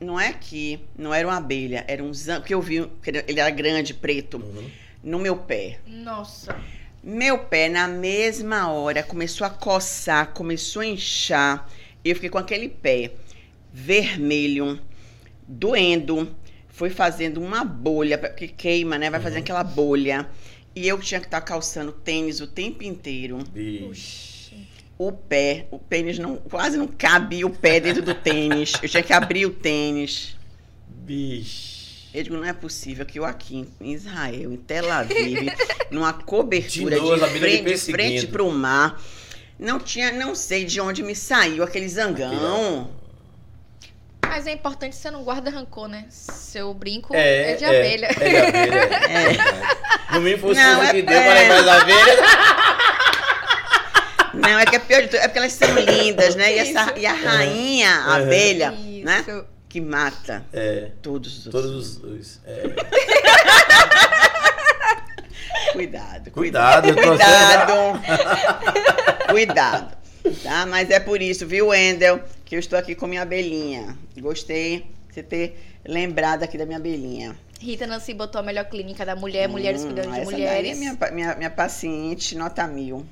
[0.00, 3.38] não é que não era uma abelha, era um zan, porque eu vi, que ele
[3.40, 4.70] era grande, preto, Uhum.
[5.04, 5.78] no meu pé.
[5.86, 6.56] Nossa.
[7.02, 11.68] Meu pé, na mesma hora, começou a coçar, começou a inchar.
[12.04, 13.12] Eu fiquei com aquele pé
[13.72, 14.80] vermelho,
[15.46, 16.34] doendo.
[16.80, 19.10] Foi fazendo uma bolha, porque queima, né?
[19.10, 20.26] Vai fazendo aquela bolha.
[20.74, 23.36] E eu tinha que estar calçando tênis o tempo inteiro.
[23.52, 24.54] Bicho.
[24.96, 28.72] O pé, o tênis não, quase não cabia o pé dentro do tênis.
[28.82, 30.34] Eu tinha que abrir o tênis.
[30.88, 32.08] Bicho.
[32.14, 35.52] Eu digo, não é possível que eu aqui em Israel, em Tel Aviv,
[35.92, 38.32] numa cobertura De novo, de frente, de frente perseguindo.
[38.32, 38.98] para o mar,
[39.58, 42.98] não tinha, não sei de onde me saiu aquele zangão.
[44.30, 46.04] Mas é importante você não guarda rancor, né?
[46.08, 48.06] Seu brinco É, é, de é, abelha.
[48.06, 48.96] É de abelha.
[49.08, 49.34] É.
[50.38, 51.24] Fosse Não, você é- que deu é.
[51.24, 52.18] para levar as abelhas.
[54.34, 56.54] Não, é que é pior de tudo, é porque elas são lindas, né?
[56.54, 59.04] E, essa, e a rainha, a abelha, Isso.
[59.04, 59.24] né?
[59.68, 60.90] Que mata É.
[61.02, 61.52] todos os.
[61.52, 61.96] Todos os.
[62.04, 62.62] os- é.
[65.72, 67.72] Cuidado, Cuidado, eu tô Cuidado.
[69.28, 69.96] Cuidado.
[70.42, 70.66] Tá?
[70.66, 72.20] Mas é por isso, viu, Wendel,
[72.50, 73.96] que eu estou aqui com minha abelhinha.
[74.18, 75.56] Gostei de você ter
[75.86, 77.36] lembrado aqui da minha abelhinha.
[77.60, 80.76] Rita Nancy botou a melhor clínica da mulher, mulheres Hum, cuidando de essa daí mulheres.
[80.76, 83.06] é minha, minha, minha paciente, nota mil.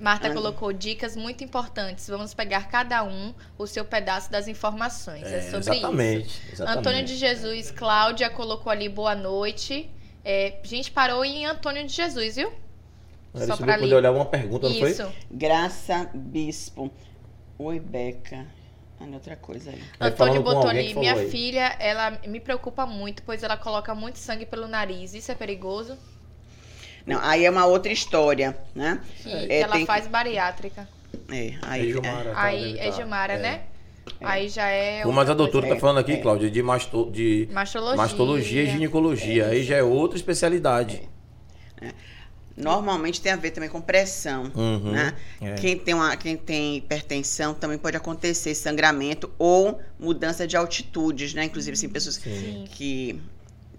[0.00, 0.34] Marta Ah.
[0.34, 2.08] colocou dicas muito importantes.
[2.08, 5.22] Vamos pegar cada um o seu pedaço das informações.
[5.22, 6.52] É, É, sobre exatamente, isso.
[6.54, 6.78] exatamente.
[6.80, 9.88] Antônio de Jesus, Cláudia colocou ali boa noite.
[10.24, 12.52] É, a gente parou em Antônio de Jesus, viu?
[13.32, 14.90] Era Só isso pra poder olhar uma pergunta, não foi?
[14.90, 15.06] Isso.
[15.30, 16.90] Graça Bispo.
[17.62, 18.46] Oi, Beca.
[18.98, 19.82] Ah, outra coisa aí.
[20.00, 21.30] Antônio falou minha aí.
[21.30, 25.12] filha, ela me preocupa muito, pois ela coloca muito sangue pelo nariz.
[25.12, 25.94] Isso é perigoso?
[27.06, 28.98] Não, aí é uma outra história, né?
[29.22, 30.88] Que, É, que ela tem que- faz bariátrica.
[31.28, 32.96] É, Aí, aí, Gilmara, tá, Aí é tá.
[32.96, 33.38] Gilmara, É.
[33.38, 33.60] né?
[34.22, 35.04] Aí já é.
[35.04, 35.74] Mas a doutora coisa.
[35.74, 36.16] tá falando aqui, É.
[36.16, 37.96] Cláudia, de, masto, de Mastologia.
[37.98, 39.48] mastologia e ginecologia.
[39.48, 41.02] Aí já é outra especialidade.
[42.56, 45.14] Normalmente tem a ver também com pressão, Uhum, né?
[45.40, 45.54] é.
[45.54, 51.44] Quem, tem uma, quem tem hipertensão também pode acontecer sangramento ou mudança de altitudes, né?
[51.44, 52.64] Inclusive, assim, pessoas Sim.
[52.70, 53.18] que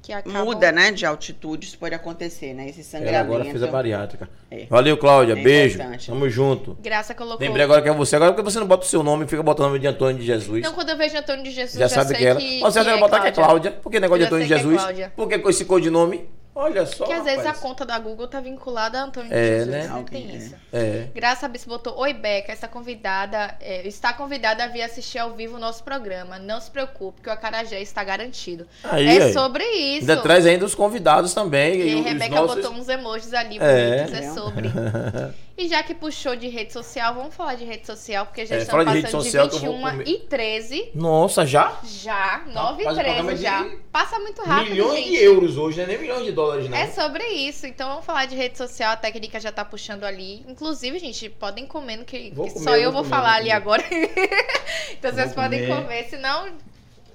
[0.02, 2.68] Que acabam- muda, né, de altitudes pode acontecer, né?
[2.69, 3.19] Esse Ela sangramento.
[3.23, 4.27] agora fez a bariátrica.
[4.49, 4.65] É.
[4.65, 5.34] Valeu, Cláudia.
[5.34, 5.77] É Beijo.
[6.07, 6.76] Tamo junto.
[6.81, 7.39] Graça colocou.
[7.45, 8.15] Lembrei agora que é você.
[8.15, 10.26] Agora porque você não bota o seu nome, fica botando o nome de Antônio de
[10.26, 10.64] Jesus.
[10.64, 12.39] Não, quando eu vejo Antônio de Jesus, já, já, sabe sei que ela.
[12.39, 13.72] que, Mas você que deve é botar que é Cláudia.
[13.73, 14.81] Por que negócio de Antônio de que é Jesus?
[14.81, 15.14] Cláudia.
[15.15, 16.26] Por que com esse codinome?
[16.53, 17.06] Olha só.
[17.06, 17.60] Porque às vezes a rapaz.
[17.60, 19.68] conta da Google tá vinculada a Antônio É, de Jesus.
[19.90, 20.06] né?
[20.10, 20.36] Tem é.
[20.36, 20.56] isso.
[20.73, 21.07] É.
[21.15, 25.56] Graça Bispo botou: Oi, Beca, essa convidada é, está convidada a vir assistir ao vivo
[25.56, 26.38] o nosso programa.
[26.38, 28.68] Não se preocupe, que o Acarajé está garantido.
[28.84, 29.34] Aí, é aí.
[29.34, 30.02] sobre isso.
[30.11, 31.76] Ainda traz ainda os convidados também.
[31.80, 32.56] E e a os Rebeca nossos...
[32.57, 34.03] botou uns emojis ali É.
[34.03, 34.72] bonitos, é sobre.
[35.62, 38.60] E já que puxou de rede social, vamos falar de rede social, porque já É,
[38.60, 40.08] estamos fala de passando rede de, social vou 21 comer.
[40.08, 40.92] e 13.
[40.96, 41.78] Nossa, já?
[41.84, 43.64] Já, 9 Rapaz, e o programa 13 é já.
[43.64, 45.10] de Passa muito rápido, milhões gente.
[45.10, 46.76] de euros hoje, não é nem milhões de dólares, não.
[46.78, 47.68] É sobre isso.
[47.68, 48.94] Então vamos falar de rede social.
[48.94, 50.44] A técnica já tá puxando ali.
[50.48, 53.40] Inclusive, gente, podem comendo que, Vou que comer, só eu vou vou comer, falar vou
[53.42, 53.84] ali agora.
[54.98, 55.82] então vocês Vou podem comer.
[55.84, 56.48] comer, senão.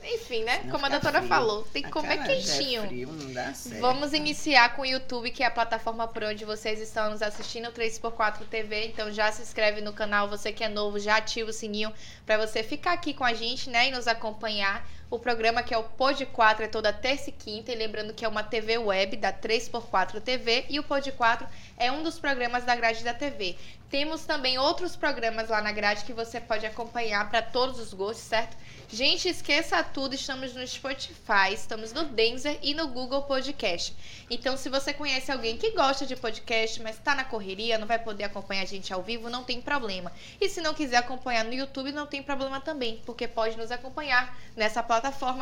[0.09, 0.61] Enfim, né?
[0.61, 1.29] Senão Como a doutora frio.
[1.29, 2.87] falou, tem que comer quentinho.
[2.87, 3.81] frio, não dá certo.
[3.81, 7.73] Vamos iniciar com o YouTube, que é a plataforma por onde vocês estão nos assistindo,
[7.73, 8.87] 3x4 TV.
[8.87, 11.93] Então já se inscreve no canal, você que é novo, já ativa o sininho
[12.25, 14.87] para você ficar aqui com a gente, né, e nos acompanhar.
[15.09, 18.25] O programa que é o Pod 4 é toda terça e quinta, e lembrando que
[18.25, 21.47] é uma TV web da 3x4 TV e o Pod 4
[21.77, 23.57] é um dos programas da grade da TV.
[23.89, 28.25] Temos também outros programas lá na grade que você pode acompanhar para todos os gostos,
[28.25, 28.57] certo?
[28.89, 33.95] Gente, esqueça tudo, estamos no Spotify, estamos no Denzer e no Google Podcast.
[34.29, 37.99] Então, se você conhece alguém que gosta de podcast, mas está na correria, não vai
[37.99, 40.11] poder acompanhar a gente ao vivo, não tem problema.
[40.41, 44.37] E se não quiser acompanhar no YouTube, não tem problema também, porque pode nos acompanhar
[44.57, 44.96] nessa plataforma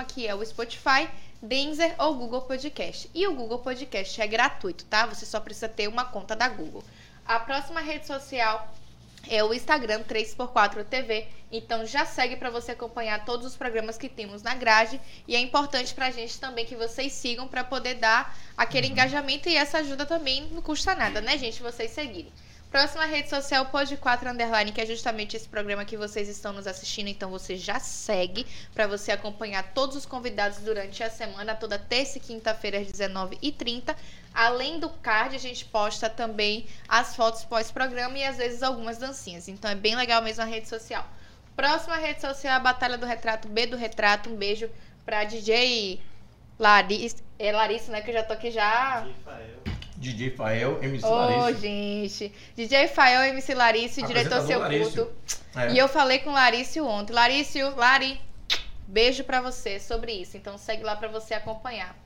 [0.07, 1.09] que é o Spotify,
[1.41, 3.11] Denzer ou Google Podcast.
[3.15, 5.07] E o Google Podcast é gratuito, tá?
[5.07, 6.83] Você só precisa ter uma conta da Google.
[7.27, 8.69] A próxima rede social
[9.29, 11.27] é o Instagram 3x4 TV.
[11.51, 15.41] Então já segue para você acompanhar todos os programas que temos na grade e é
[15.41, 20.05] importante pra gente também que vocês sigam para poder dar aquele engajamento e essa ajuda
[20.05, 22.33] também não custa nada, né, gente, vocês seguirem.
[22.75, 26.67] Próxima rede social, Pod 4 Underline, que é justamente esse programa que vocês estão nos
[26.67, 27.07] assistindo.
[27.07, 28.45] Então você já segue
[28.75, 33.95] para você acompanhar todos os convidados durante a semana, toda terça e quinta-feira às 19h30.
[34.35, 39.47] Além do card, a gente posta também as fotos pós-programa e às vezes algumas dancinhas.
[39.47, 41.09] Então é bem legal mesmo a rede social.
[41.55, 44.31] Próxima rede social, a Batalha do Retrato, B do Retrato.
[44.31, 44.69] Um beijo
[45.07, 46.03] pra DJ
[46.59, 48.01] Larissa, é Larissa, né?
[48.01, 49.07] Que eu já tô aqui já.
[50.05, 51.61] DJ Fael, MC Ô, Larissa.
[51.61, 52.33] gente.
[52.55, 55.07] DJ Fael, MC Larício, diretor seu Larício.
[55.07, 55.13] culto.
[55.57, 55.73] É.
[55.73, 57.13] E eu falei com o Larício ontem.
[57.13, 58.21] Larício, Lari,
[58.87, 60.37] beijo pra você sobre isso.
[60.37, 61.97] Então segue lá pra você acompanhar.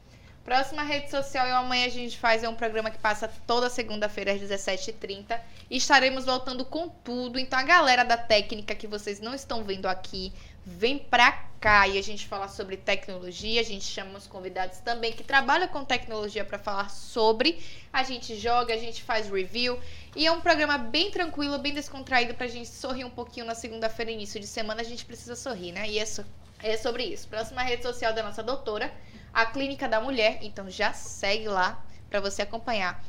[0.45, 4.33] Próxima rede social e amanhã a gente faz é um programa que passa toda segunda-feira
[4.33, 5.39] às 17h30.
[5.69, 7.39] E estaremos voltando com tudo.
[7.39, 10.33] Então a galera da técnica que vocês não estão vendo aqui,
[10.69, 13.61] vem pra cá e a gente fala sobre tecnologia.
[13.61, 17.59] A gente chama os convidados também que trabalham com tecnologia para falar sobre.
[17.93, 19.79] A gente joga, a gente faz review.
[20.15, 24.11] E é um programa bem tranquilo, bem descontraído pra gente sorrir um pouquinho na segunda-feira,
[24.11, 24.83] início de semana.
[24.83, 25.89] A gente precisa sorrir, né?
[25.89, 26.25] E é, so-
[26.63, 27.27] é sobre isso.
[27.29, 28.93] Próxima rede social da nossa doutora,
[29.33, 30.39] a Clínica da Mulher.
[30.43, 33.03] Então já segue lá pra você acompanhar.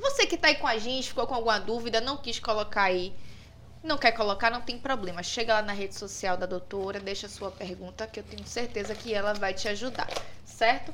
[0.00, 3.14] Você que tá aí com a gente, ficou com alguma dúvida, não quis colocar aí,
[3.86, 5.22] não quer colocar, não tem problema.
[5.22, 8.94] Chega lá na rede social da doutora, deixa a sua pergunta, que eu tenho certeza
[8.94, 10.08] que ela vai te ajudar,
[10.44, 10.92] certo?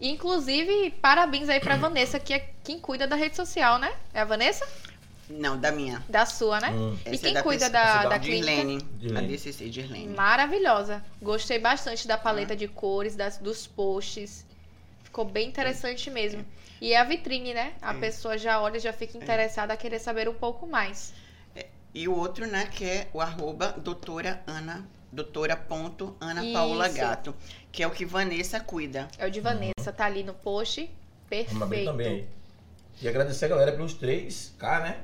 [0.00, 3.94] Inclusive, parabéns aí pra Vanessa, que é quem cuida da rede social, né?
[4.12, 4.66] É a Vanessa?
[5.30, 6.02] Não, da minha.
[6.08, 6.70] Da sua, né?
[6.70, 6.98] Hum.
[7.06, 8.46] E Essa é quem da cuida da, essa da da clínica?
[8.46, 8.76] Dirlene.
[8.82, 9.28] A Dirlene.
[9.28, 10.08] DCC Dirlene.
[10.14, 11.02] Maravilhosa.
[11.22, 14.44] Gostei bastante da paleta de cores, das, dos posts.
[15.04, 16.44] Ficou bem interessante mesmo.
[16.80, 17.74] E é a vitrine, né?
[17.80, 17.98] A É.
[17.98, 21.14] pessoa já olha, já fica interessada a querer saber um pouco mais.
[21.94, 26.88] E o outro, né, que é o arroba doutora Ana, doutora ponto Ana Paula.
[26.88, 27.34] Gato,
[27.70, 29.08] que é o que Vanessa cuida.
[29.18, 30.90] É o de Vanessa, tá ali no post.
[31.30, 31.90] Vamos abrir Perfeito.
[31.90, 32.28] também.
[33.00, 35.00] E agradecer a galera pelos 3K, né?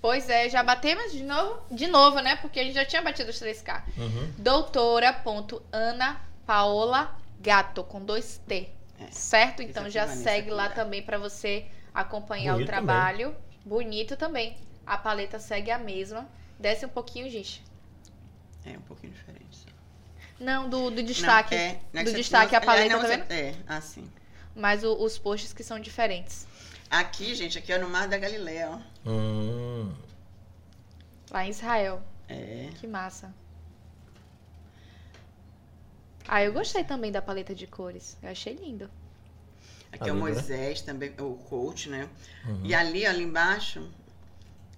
[0.00, 1.60] Pois é, já batemos de novo?
[1.70, 2.36] De novo, né?
[2.36, 3.82] Porque a gente já tinha batido os 3K.
[3.96, 4.32] Uhum.
[4.38, 8.68] Doutora.ana Paola Gato, com dois T.
[8.98, 9.10] É.
[9.10, 9.62] Certo?
[9.62, 13.36] Então já Vanessa, segue lá também pra você acompanhar Bonito o trabalho.
[13.64, 14.56] Bonito também.
[14.86, 16.28] A paleta segue a mesma.
[16.58, 17.62] Desce um pouquinho, gente.
[18.64, 19.56] É um pouquinho diferente.
[19.56, 19.66] só.
[20.38, 21.54] Não, do, do destaque.
[21.54, 23.30] Não, é, né, do que você- destaque a não, paleta, não, tá vendo?
[23.32, 24.10] É, assim.
[24.54, 26.46] Mas o- os posts que são diferentes.
[26.90, 29.10] Aqui, gente, aqui é no Mar da Galileia, ó.
[29.10, 29.92] Hum.
[31.30, 32.02] Lá em Israel.
[32.28, 32.68] É.
[32.78, 33.34] Que massa.
[36.28, 38.16] Ah, eu gostei também da paleta de cores.
[38.22, 38.90] Eu achei lindo.
[39.92, 40.32] Aqui Tá é o lindo, né?
[40.32, 42.08] Moisés, também, o coach, né?
[42.44, 42.60] Uhum.
[42.64, 43.88] E ali, ó, ali embaixo,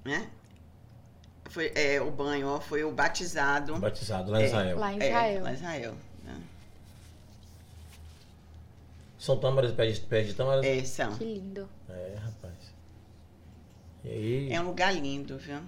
[0.09, 0.29] né?
[1.51, 3.79] Foi é, o banho, ó, foi o batizado.
[3.79, 4.47] Batizado lá em É.
[4.47, 4.79] Israel.
[4.79, 5.43] Lá em É, Israel.
[5.43, 5.95] lá em Israel.
[6.25, 6.43] né?
[9.19, 10.65] São tâmaras, pés de, pés de tâmaras?
[10.65, 10.79] É.
[10.79, 11.17] É, são.
[11.17, 11.69] Que lindo.
[12.23, 12.55] rapaz.
[14.05, 14.53] E aí?
[14.53, 15.61] É um lugar lindo, viu?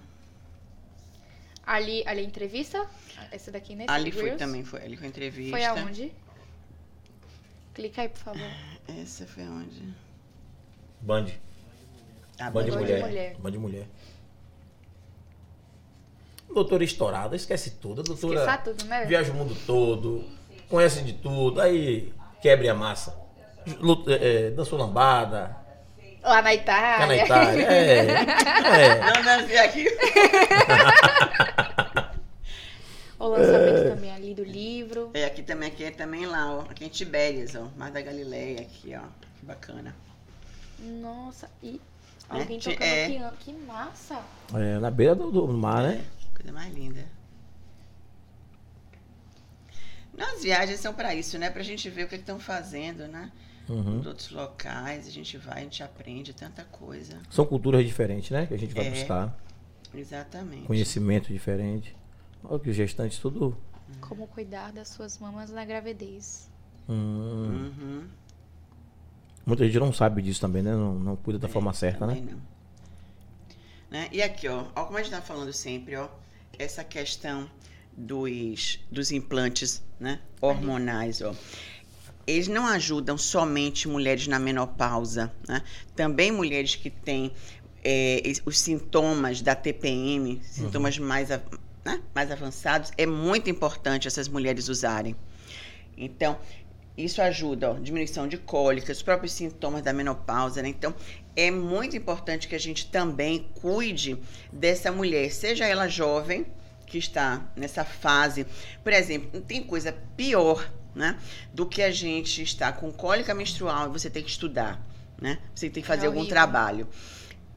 [1.66, 2.86] Ali, ali a entrevista?
[3.30, 5.50] Essa daqui nesse ali foi também, foi ali foi entrevista.
[5.56, 6.12] Foi aonde?
[7.74, 8.50] Clica aí, por favor.
[8.88, 9.82] Essa foi aonde?
[11.00, 11.26] Band.
[12.38, 13.00] A Band de Band de mulher.
[13.02, 13.36] mulher.
[13.38, 13.86] Band de mulher.
[16.54, 18.00] Doutora estourada, esquece tudo.
[18.00, 19.04] A doutora Esqueça tudo, né?
[19.06, 20.24] viaja o mundo todo,
[20.68, 22.12] conhece de tudo, aí
[22.42, 23.14] quebre a massa.
[23.80, 25.56] Luta, é, é, dançou lambada,
[26.22, 27.06] Lá na tá Itália.
[27.06, 27.66] na Itália.
[27.72, 29.00] É, é.
[29.00, 29.86] Não, não, vi aqui.
[33.18, 35.10] O lançamento também ali do livro.
[35.14, 36.60] É, aqui também, aqui é também lá, ó.
[36.62, 37.68] Aqui em Tibérias, ó.
[37.76, 39.02] Mar da Galileia, aqui, ó.
[39.38, 39.94] Que bacana.
[40.78, 41.80] Nossa, e Né?
[42.30, 43.06] alguém Ti- tocando é.
[43.08, 43.32] piano.
[43.40, 44.18] Que massa.
[44.54, 46.02] É, na beira do, do mar, né?
[46.40, 47.04] Coisa mais linda.
[50.16, 51.50] Não, as viagens são pra isso, né?
[51.50, 53.30] Pra gente ver o que estão fazendo, né?
[53.68, 54.00] Uhum.
[54.00, 57.18] De outros locais, a gente vai, a gente aprende tanta coisa.
[57.30, 58.46] São culturas diferentes, né?
[58.46, 58.90] Que a gente vai É.
[58.90, 59.38] buscar.
[59.94, 60.66] Exatamente.
[60.66, 61.94] Conhecimento diferente.
[62.42, 63.56] Olha que os gestantes tudo.
[64.00, 66.50] Como cuidar das suas mamas na gravidez.
[66.88, 67.70] Hum.
[67.78, 68.08] Uhum.
[69.44, 70.72] Muita gente não sabe disso também, né?
[70.74, 72.14] Não, não cuida da forma certa, né?
[72.14, 72.40] Também não.
[73.90, 74.08] Né?
[74.12, 76.08] E aqui, ó, ó, como a gente tá falando sempre, ó,
[76.58, 77.50] essa questão
[77.96, 81.34] dos, dos implantes né, hormonais, ó.
[82.26, 85.62] Eles não ajudam somente mulheres na menopausa, né?
[85.96, 87.32] Também mulheres que têm
[87.84, 91.06] é, os sintomas da TPM, sintomas uhum.
[91.06, 91.30] mais,
[91.84, 95.16] né, mais avançados, é muito importante essas mulheres usarem.
[95.96, 96.38] Então,
[96.96, 100.68] isso ajuda, ó, diminuição de cólicas, os próprios sintomas da menopausa, né?
[100.68, 100.94] Então,
[101.36, 104.18] é muito importante que a gente também cuide
[104.52, 106.46] dessa mulher, seja ela jovem,
[106.86, 108.46] que está nessa fase.
[108.82, 111.16] Por exemplo, não tem coisa pior, né,
[111.54, 114.84] do que a gente estar com cólica menstrual e você tem que estudar,
[115.20, 115.38] né?
[115.54, 116.88] Você tem que fazer é algum trabalho.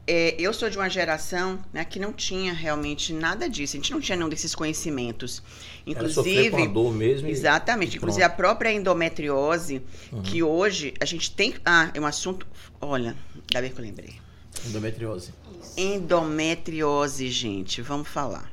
[0.06, 3.74] É, eu sou de uma geração né, que não tinha realmente nada disso.
[3.74, 5.42] A gente não tinha nenhum desses conhecimentos.
[5.86, 6.50] Inclusive.
[6.50, 7.26] Com a dor mesmo.
[7.26, 7.96] Exatamente.
[7.96, 9.80] Inclusive a própria endometriose,
[10.12, 10.22] uhum.
[10.22, 11.54] que hoje a gente tem.
[11.64, 12.46] Ah, é um assunto.
[12.82, 13.16] Olha,
[13.48, 14.14] ainda bem que eu lembrei.
[14.66, 15.32] Endometriose.
[15.76, 17.82] Endometriose, gente.
[17.82, 18.50] Vamos falar.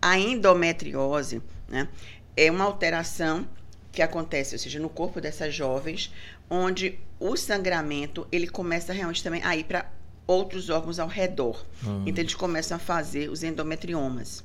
[0.00, 1.88] A endometriose né,
[2.36, 3.46] é uma alteração
[3.92, 6.12] que acontece, ou seja, no corpo dessas jovens,
[6.50, 9.90] onde o sangramento ele começa realmente também a ir para
[10.26, 11.64] outros órgãos ao redor.
[11.84, 12.04] Hum.
[12.06, 14.42] Então, eles começam a fazer os endometriomas.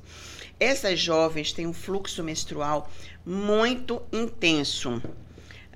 [0.60, 2.90] Essas jovens têm um fluxo menstrual
[3.24, 5.00] muito intenso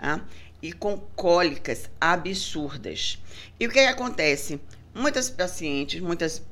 [0.03, 0.21] tá?
[0.63, 3.19] E com cólicas absurdas.
[3.59, 4.61] E o que, que acontece?
[4.95, 6.43] Muitas pacientes, muitas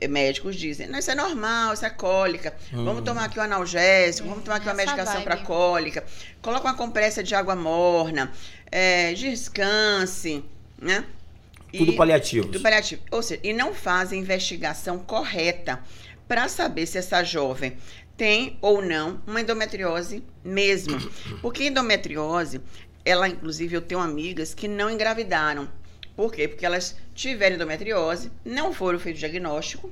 [0.00, 2.56] eh, médicos dizem, não, isso é normal, isso é cólica.
[2.72, 2.84] Hum.
[2.84, 6.02] Vamos tomar aqui o um analgésico, vamos tomar aqui uma medicação para cólica.
[6.40, 8.32] Coloca uma compressa de água morna,
[8.72, 10.42] é, descanse,
[10.80, 11.04] né?
[11.76, 12.46] Tudo paliativo.
[12.46, 13.02] Tudo paliativo.
[13.10, 15.80] Ou seja, e não fazem investigação correta
[16.26, 17.76] para saber se essa jovem
[18.16, 20.98] tem ou não uma endometriose mesmo.
[21.40, 22.60] Porque endometriose,
[23.04, 25.68] ela, inclusive, eu tenho amigas que não engravidaram.
[26.14, 26.46] Por quê?
[26.48, 29.90] Porque elas tiveram endometriose, não foram feito diagnóstico,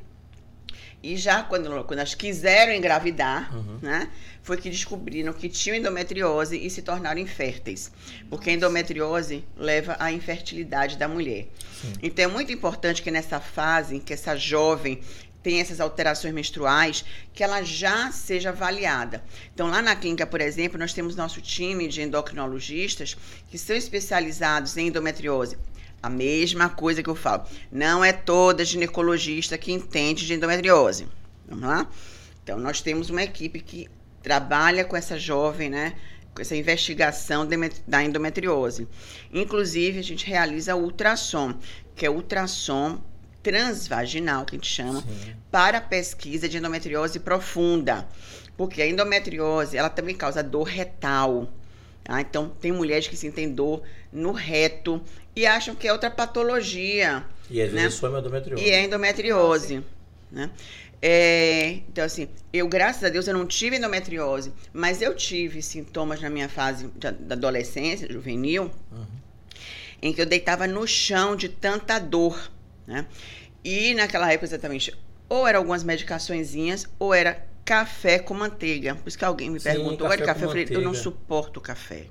[1.03, 3.79] e já quando, quando elas quiseram engravidar, uhum.
[3.81, 4.11] né,
[4.43, 7.93] foi que descobriram que tinham endometriose e se tornaram inférteis.
[8.29, 11.47] Porque a endometriose leva à infertilidade da mulher.
[11.81, 11.93] Sim.
[12.03, 15.01] Então é muito importante que nessa fase que essa jovem
[15.43, 19.23] tem essas alterações menstruais, que ela já seja avaliada.
[19.55, 23.17] Então, lá na clínica, por exemplo, nós temos nosso time de endocrinologistas
[23.49, 25.57] que são especializados em endometriose
[26.03, 27.45] a mesma coisa que eu falo.
[27.71, 31.09] Não é toda ginecologista que entende de endometriose.
[31.49, 31.89] Vamos lá?
[32.43, 33.89] Então, nós temos uma equipe que
[34.23, 35.95] trabalha com essa jovem, né?
[36.35, 37.47] Com essa investigação
[37.87, 38.87] da endometriose.
[39.33, 41.55] Inclusive, a gente realiza ultrassom,
[41.97, 43.03] que é ultrassom
[43.43, 45.35] transvaginal, que a gente chama, Sim.
[45.51, 48.07] para pesquisa de endometriose profunda.
[48.57, 51.49] Porque a endometriose, ela também causa dor retal.
[52.03, 52.21] Tá?
[52.21, 53.83] Então, tem mulheres que sentem dor
[54.13, 55.01] no reto
[55.37, 57.25] e acham que é outra patologia.
[57.51, 57.83] E às né?
[57.83, 58.65] vezes foi endometriose.
[58.65, 59.85] E é endometriose.
[60.31, 60.51] Né?
[61.01, 66.21] É, então, assim, eu, graças a Deus, eu não tive endometriose, mas eu tive sintomas
[66.21, 69.07] na minha fase da adolescência, juvenil, uhum.
[70.03, 72.51] em que eu deitava no chão de tanta dor,
[72.89, 73.07] né?
[73.63, 74.93] E naquela época, exatamente,
[75.29, 78.95] ou eram algumas medicaçõezinhas, ou era café com manteiga.
[78.95, 80.45] Por isso que alguém me Sim, perguntou, café, café?
[80.45, 82.07] Eu falei, eu não suporto café.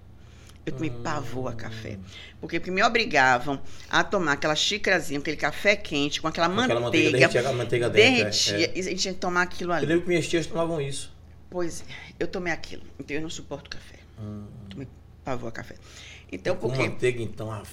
[0.63, 1.01] Eu tomei hum.
[1.01, 1.97] pavor a café.
[2.39, 3.59] Porque, porque me obrigavam
[3.89, 6.75] a tomar aquela xícarazinha, aquele café quente, com aquela, com manteiga.
[6.75, 8.57] Aquela manteiga derretia, a manteiga derretia.
[8.57, 8.77] É, é.
[8.77, 9.85] E a gente tinha que tomar aquilo ali.
[9.85, 11.15] Eu lembro que minhas tias tomavam isso.
[11.49, 12.83] Pois é, eu tomei aquilo.
[12.99, 13.95] Então eu não suporto café.
[14.19, 14.45] Hum.
[14.69, 14.87] Tomei
[15.23, 15.75] pavor a café.
[16.29, 16.83] Então, com porque...
[16.83, 17.63] manteiga, então, a...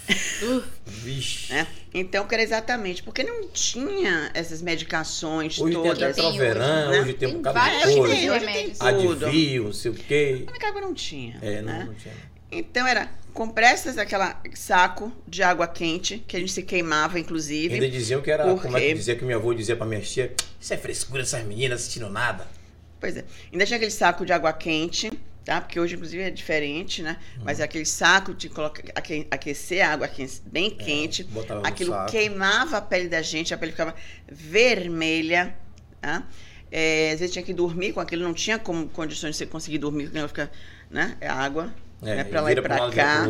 [0.86, 1.52] Vixe.
[1.52, 1.66] É?
[1.92, 5.98] Então, que era exatamente porque não tinha essas medicações hoje todas.
[5.98, 7.00] Tem Troveran, né?
[7.00, 8.32] hoje tem um bocado de coisa.
[8.32, 9.26] Hoje tem tudo.
[9.26, 10.46] Advil, não sei o quê.
[10.46, 11.38] Na minha não tinha.
[11.42, 11.84] É, não, né?
[11.84, 12.14] não tinha.
[12.52, 17.74] Então, era compressas, aquela saco de água quente, que a gente se queimava, inclusive.
[17.74, 18.62] Ainda diziam que era, porque...
[18.62, 21.44] como é que dizia que minha avó dizia pra minha tia, isso é frescura, essas
[21.44, 22.46] meninas assistindo nada.
[23.00, 23.24] Pois é.
[23.52, 25.10] Ainda tinha aquele saco de água quente
[25.44, 25.60] tá?
[25.60, 27.18] Porque hoje, inclusive, é diferente, né?
[27.36, 27.42] Hum.
[27.44, 28.82] Mas é aquele saco de colocar,
[29.30, 30.10] aquecer a água
[30.46, 33.94] bem é, quente, é, aquilo queimava a pele da gente, a pele ficava
[34.28, 35.54] vermelha,
[36.00, 36.26] tá?
[36.72, 39.78] É, às vezes tinha que dormir com aquilo, não tinha como condições de você conseguir
[39.78, 40.50] dormir, porque ela fica,
[40.90, 41.16] né?
[41.20, 41.72] É água,
[42.02, 42.24] é, né?
[42.24, 43.26] Pra lá e pra cá.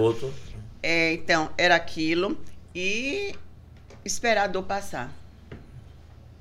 [0.82, 2.38] É, então, era aquilo
[2.74, 3.34] e
[4.04, 5.12] esperar a dor passar.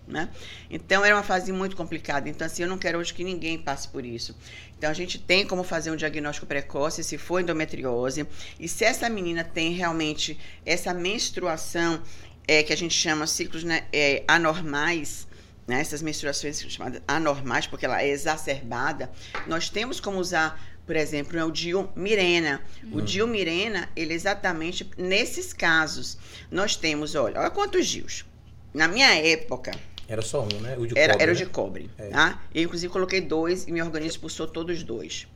[0.06, 0.30] Né?
[0.70, 2.28] Então era uma fase muito complicada.
[2.28, 4.36] Então, assim, eu não quero hoje que ninguém passe por isso.
[4.78, 8.28] Então, a gente tem como fazer um diagnóstico precoce se for endometriose.
[8.60, 12.02] E se essa menina tem realmente essa menstruação,
[12.46, 15.26] é, que a gente chama ciclos né, é, anormais,
[15.66, 19.10] né, essas menstruações chamadas anormais, porque ela é exacerbada,
[19.48, 22.62] nós temos como usar por exemplo, é o Dio-Mirena.
[22.84, 22.98] Uhum.
[22.98, 26.18] O Dio-Mirena, ele é exatamente nesses casos.
[26.52, 28.26] Nós temos, olha, olha quantos Dios.
[28.74, 29.72] Na minha época,
[30.08, 30.76] Era só um, né?
[30.78, 31.24] O de era, cobre.
[31.24, 31.40] era o né?
[31.40, 31.90] de cobre.
[31.98, 32.08] É.
[32.10, 32.42] Tá?
[32.54, 35.28] Eu, inclusive, coloquei dois e meu organismo expulsou todos os dois.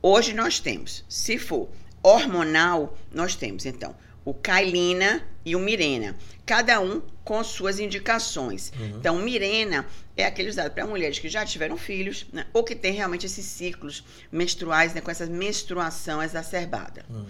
[0.00, 1.68] Hoje nós temos, se for
[2.02, 6.16] hormonal, nós temos, então, o Kailina e o Mirena.
[6.44, 8.72] Cada um com suas indicações.
[8.78, 8.98] Uhum.
[8.98, 12.46] Então, o Mirena é aquele usado para mulheres que já tiveram filhos, né?
[12.52, 15.00] Ou que tem realmente esses ciclos menstruais, né?
[15.00, 17.04] Com essa menstruação exacerbada.
[17.08, 17.26] Uhum.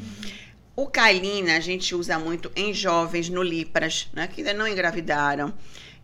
[0.77, 5.53] O Kailina a gente usa muito em jovens nulíparas, né, que ainda não engravidaram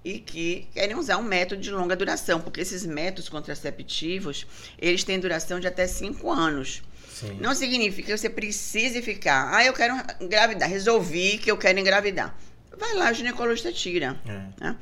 [0.05, 4.47] e que querem usar um método de longa duração, porque esses métodos contraceptivos,
[4.79, 6.83] eles têm duração de até 5 anos.
[7.13, 7.39] Sim.
[7.41, 12.37] Não significa que você precise ficar, ah, eu quero engravidar, resolvi que eu quero engravidar.
[12.77, 14.21] Vai lá, o ginecologista tira.
[14.27, 14.65] É.
[14.65, 14.77] né?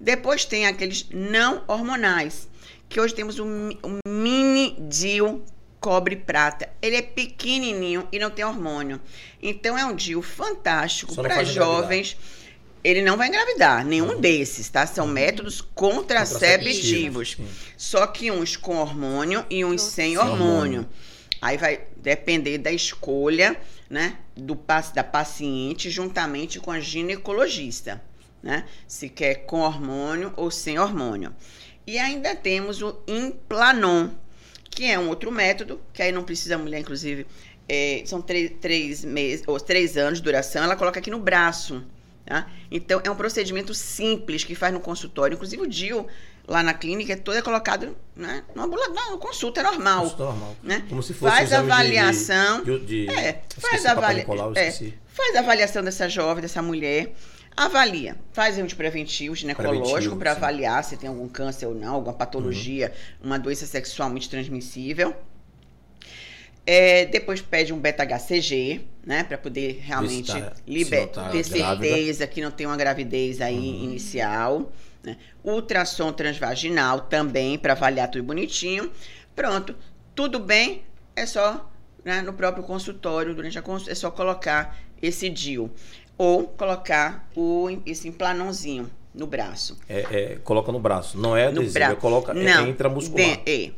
[0.00, 2.48] Depois tem aqueles não hormonais,
[2.88, 5.44] que hoje temos o, mi- o mini DIU
[5.80, 6.68] cobre prata.
[6.82, 9.00] Ele é pequenininho e não tem hormônio.
[9.40, 11.78] Então é um DIU fantástico para faz engravidar.
[12.82, 14.86] Ele não vai engravidar, nenhum desses, tá?
[14.86, 17.36] São métodos contraceptivos.
[17.76, 20.88] Só que uns com hormônio e uns sem hormônio.
[21.40, 24.58] Aí vai depender da escolha, né, do
[24.94, 28.02] da paciente juntamente com a ginecologista,
[28.42, 28.64] né?
[28.86, 31.34] Se quer com hormônio ou sem hormônio.
[31.86, 34.10] E ainda temos o Implanon,
[34.70, 37.26] que é um outro método, que aí não precisa a mulher, inclusive,
[37.68, 41.84] é, são três, três meses, ou três anos de duração, ela coloca aqui no braço.
[42.28, 42.46] Tá?
[42.70, 45.34] Então, é um procedimento simples que faz no consultório.
[45.34, 46.06] Inclusive, o DIU
[46.46, 50.06] lá na clínica é todo é colocado né, no ambulatório, no consulta normal.
[50.06, 50.54] Isso normal.
[50.62, 50.84] Né?
[50.90, 52.64] Como se fosse Faz um exame de- avaliação.
[52.64, 54.70] De, de, É, faz o Papa avalia- Nicolau, eu é.
[55.06, 57.14] Faz avaliação dessa jovem, dessa mulher.
[57.56, 58.14] Avalia.
[58.34, 62.92] Faz um de preventivo ginecológico para avaliar se tem algum câncer ou não, alguma patologia,
[63.22, 65.16] uma doença sexualmente transmissível.
[66.70, 69.24] É, depois pede um beta-HCG, né?
[69.24, 70.52] Para poder realmente tá-
[71.06, 71.86] tá ter grávida.
[71.86, 74.70] certeza que não tem uma gravidez aí inicial.
[75.02, 75.16] Né?
[75.42, 78.90] Ultrassom transvaginal também, para avaliar tudo bonitinho.
[79.34, 79.74] Pronto.
[80.14, 80.82] Tudo bem,
[81.16, 81.70] é só
[82.04, 85.70] né, no próprio consultório, durante a consulta, é só colocar esse DIU.
[86.18, 89.78] Ou colocar o, esse implanãozinho no braço.
[89.88, 91.16] É, é, coloca no braço.
[91.18, 91.92] Não é No adesivo, braço.
[91.92, 93.42] é, coloca, é- Não, é intramuscular.
[93.44, 93.70] de- é.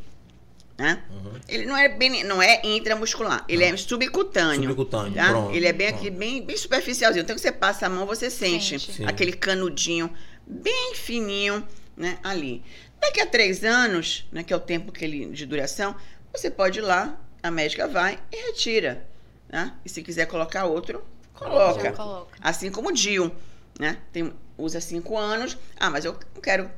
[0.81, 1.03] Né?
[1.47, 4.63] Ele não é bem, não é intramuscular, ele é subcutâneo.
[4.71, 5.29] Subcutâneo, tá?
[5.29, 6.01] pronto, Ele é bem pronto.
[6.01, 7.23] aqui, bem, bem superficialzinho.
[7.23, 9.05] Então que você passa a mão, você sente, Sente.
[9.05, 10.11] Aquele canudinho
[10.47, 11.63] bem fininho,
[11.95, 12.19] né?
[12.23, 12.65] Ali.
[12.99, 14.43] Daqui a três anos, né?
[14.43, 15.95] Que é o tempo que ele de duração,
[16.33, 19.07] você pode ir lá, a médica vai e retira,
[19.53, 19.75] né?
[19.85, 21.05] E se quiser colocar outro,
[21.35, 21.83] coloca.
[21.83, 22.39] Já coloca.
[22.41, 23.31] Assim como o DIU,
[23.79, 23.99] né?
[24.11, 25.59] Tem, usa cinco anos.
[25.79, 26.71] Ah, mas eu não quero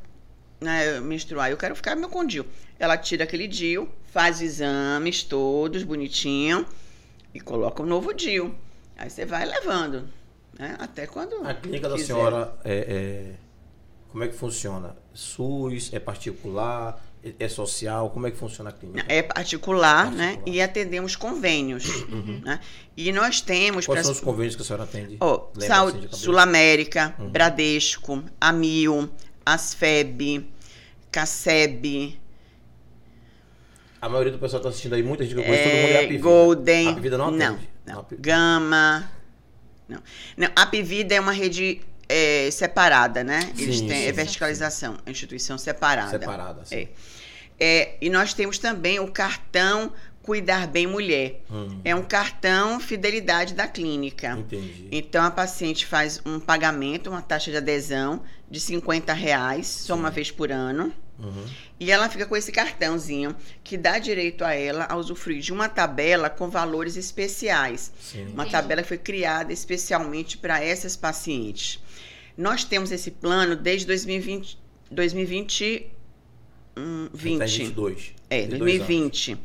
[0.62, 2.46] né, menstruar, eu quero ficar meu com DIU.
[2.78, 6.66] Ela tira aquele DIU, faz exames todos bonitinho
[7.34, 8.54] e coloca um novo DIU.
[8.96, 10.08] Aí você vai levando,
[10.58, 10.76] né?
[10.78, 12.06] Até quando A clínica da quiser.
[12.14, 13.34] senhora é, é-
[14.10, 14.94] Como é que funciona?
[15.14, 15.90] SUS?
[15.92, 17.02] É particular?
[17.38, 18.10] É, social?
[18.10, 19.04] Como é que funciona a clínica?
[19.08, 20.30] É particular, né?
[20.32, 20.54] Particular.
[20.56, 21.84] E atendemos convênios,
[22.44, 22.58] né?
[22.96, 25.18] E nós temos Quais pra- são os convênios que a senhora atende?
[25.20, 26.24] Lembra, Saúde, assim, de cabeça?
[26.24, 27.30] Sul-América, Uhum.
[27.30, 29.08] Bradesco, Amil,
[29.46, 30.51] Asfeb,
[31.12, 32.18] Caseb,
[34.00, 35.88] A maioria do pessoal que tá assistindo aí, muita gente que eu conheço, todo mundo
[35.90, 36.22] é é, Apivida.
[36.22, 36.88] Golden.
[36.88, 37.68] Apivida não não, atende.
[37.86, 38.00] não.
[38.00, 39.10] Api- Gama.
[39.88, 40.02] Não.
[40.36, 40.48] não.
[40.56, 43.52] A Apivida é uma rede é, separada, né?
[43.56, 44.12] Eles Sim, têm sim, é sim.
[44.12, 46.10] verticalização, é instituição separada.
[46.10, 46.74] Separada, assim.
[46.76, 46.88] É.
[47.60, 51.42] É, e nós temos também o cartão Cuidar Bem Mulher.
[51.50, 54.32] Hum, É um cartão fidelidade da clínica.
[54.38, 54.88] Entendi.
[54.90, 60.10] Então a paciente faz um pagamento, uma taxa de adesão de 50 reais, só uma
[60.10, 60.92] vez por ano.
[61.18, 61.44] Uhum.
[61.78, 65.68] E ela fica com esse cartãozinho que dá direito a ela a usufruir de uma
[65.68, 67.92] tabela com valores especiais.
[68.00, 68.26] Sim.
[68.28, 71.78] Uma tabela que foi criada especialmente para essas pacientes.
[72.36, 74.58] Nós temos esse plano desde 2020,
[74.90, 75.90] 2020
[76.76, 77.58] hum, em 20.
[77.58, 78.14] 22.
[78.30, 79.38] É, 22 2020.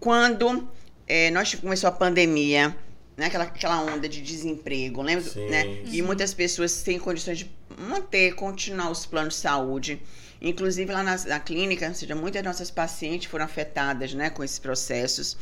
[0.00, 0.68] Quando
[1.06, 2.76] é, nós começou a pandemia,
[3.16, 5.24] né, aquela, aquela onda de desemprego, lembra?
[5.24, 5.82] Sim, né?
[5.86, 10.02] E muitas pessoas sem condições de manter, continuar os planos de saúde.
[10.44, 14.44] Inclusive lá na, na clínica, ou seja, muitas das nossas pacientes foram afetadas né, com
[14.44, 15.36] esses processos.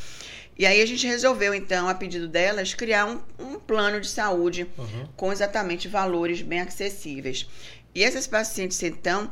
[0.56, 4.66] E aí a gente resolveu, então, a pedido delas, criar um, um plano de saúde
[4.78, 5.08] Uhum.
[5.16, 7.48] com exatamente valores bem acessíveis.
[7.94, 9.30] E essas pacientes, então,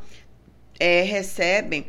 [0.78, 1.86] é, recebem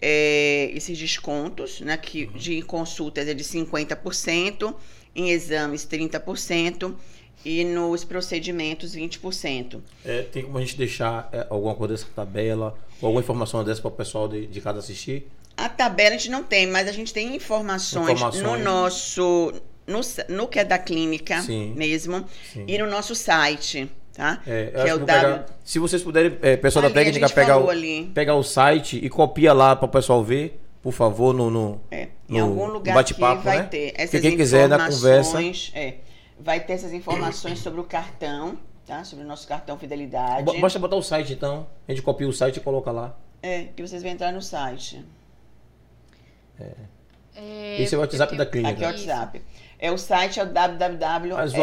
[0.00, 4.74] é, esses descontos, né, que de consultas é de 50%,
[5.14, 6.94] em exames 30%
[7.44, 9.80] e nos procedimentos 20%.
[10.04, 13.80] É, tem como a gente deixar é, alguma coisa dessa tabela, ou alguma informação dessa
[13.80, 15.26] para o pessoal de, de casa assistir?
[15.56, 18.42] A tabela a gente não tem, mas a gente tem informações, Informações.
[18.42, 19.52] no nosso
[19.86, 21.74] no, no que é da clínica Sim.
[21.76, 22.64] mesmo Sim.
[22.68, 24.40] e no nosso site, tá?
[24.46, 25.06] É, que é o que W.
[25.06, 28.10] pegar- se vocês puderem, é, pessoal Ali, da técnica, pegar o, ali.
[28.14, 32.08] pegar o site e copia lá para o pessoal ver, por favor, no, no, É,
[32.28, 33.64] em no algum lugar bate-papo, aqui vai né?
[33.64, 35.38] ter Porque quem quiser na conversa.
[35.74, 35.94] É,
[36.42, 39.04] vai ter essas informações sobre o cartão, tá?
[39.04, 40.44] Sobre o nosso cartão fidelidade.
[40.44, 43.16] bo- basta botar o site então, a gente copia o site e coloca lá.
[43.42, 45.04] É, que vocês vão entrar no site.
[47.34, 48.70] É, Esse é o WhatsApp tem- da clínica.
[48.72, 48.90] Aqui é o.
[48.90, 49.42] WhatsApp.
[49.78, 51.34] É o site é o www.
[51.34, 51.58] Mas o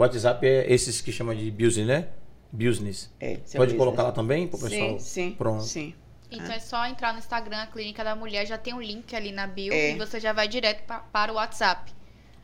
[0.00, 2.08] WhatsApp é esses que chama de business, né?
[2.50, 3.10] Business.
[3.20, 3.76] É, Pode business.
[3.76, 4.98] colocar lá também pro Sim, pessoal?
[5.00, 5.30] sim.
[5.32, 5.64] Pronto.
[5.64, 5.94] Sim.
[6.30, 9.32] Então é só entrar no Instagram, a Clínica da Mulher, já tem um link ali
[9.32, 9.90] na bio É.
[9.92, 11.92] e você já vai direto pa- para o WhatsApp,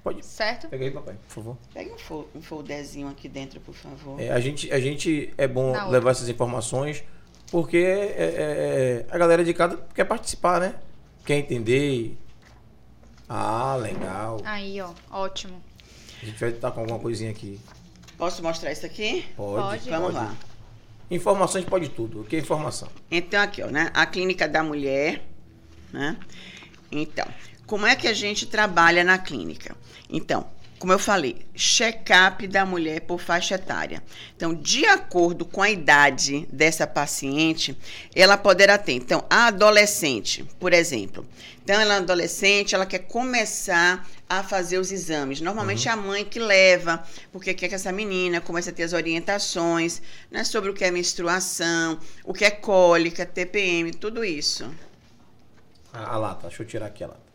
[0.03, 0.25] Pode.
[0.25, 0.69] certo?
[0.69, 1.59] Pega aí, papai, por favor.
[1.75, 4.21] Pega um, fol um folderzinho aqui dentro, por favor.
[4.21, 7.05] É, a, gente, a gente é bom Na levar essas informações
[7.51, 10.75] porque é, é, é, a galera de casa quer participar, né?
[11.25, 12.17] Quer entender.
[13.29, 14.41] Ah, legal.
[14.45, 15.63] Aí, ó, ótimo.
[16.23, 17.61] A gente vai estar com alguma coisinha aqui.
[18.17, 19.25] Posso mostrar isso aqui?
[19.37, 19.63] Pode.
[19.63, 19.91] Pode.
[19.91, 20.35] Vamos lá.
[21.11, 22.21] Informações pode tudo.
[22.21, 22.89] O que é informação?
[23.11, 23.91] Então, aqui, ó, né?
[23.95, 25.23] A clínica da mulher,
[25.93, 26.19] né?
[26.91, 27.27] Então,
[27.69, 29.77] como é que a gente trabalha na clínica?
[30.09, 34.03] Então, como eu falei, check-up da mulher por faixa etária.
[34.35, 37.77] Então, de acordo com a idade dessa paciente,
[38.15, 38.95] ela poderá ter.
[38.95, 41.27] Então, a adolescente, por exemplo.
[41.63, 45.43] Então, ela é adolescente, ela quer começar a fazer os exames.
[45.43, 48.95] Normalmente é a mãe que leva, porque quer que essa menina comece a ter as
[48.95, 50.01] orientações
[50.31, 54.73] né, sobre o que é menstruação, o que é cólica, TPM, tudo isso.
[55.93, 56.49] A, a lata.
[56.49, 57.28] Deixa eu tirar aqui a lata.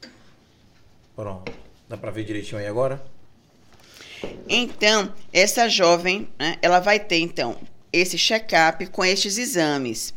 [1.16, 1.52] Pronto.
[1.88, 3.02] Dá pra ver direitinho aí agora?
[4.48, 7.58] Então, essa jovem, né, ela vai ter, então,
[7.92, 10.14] esse check-up com estes exames.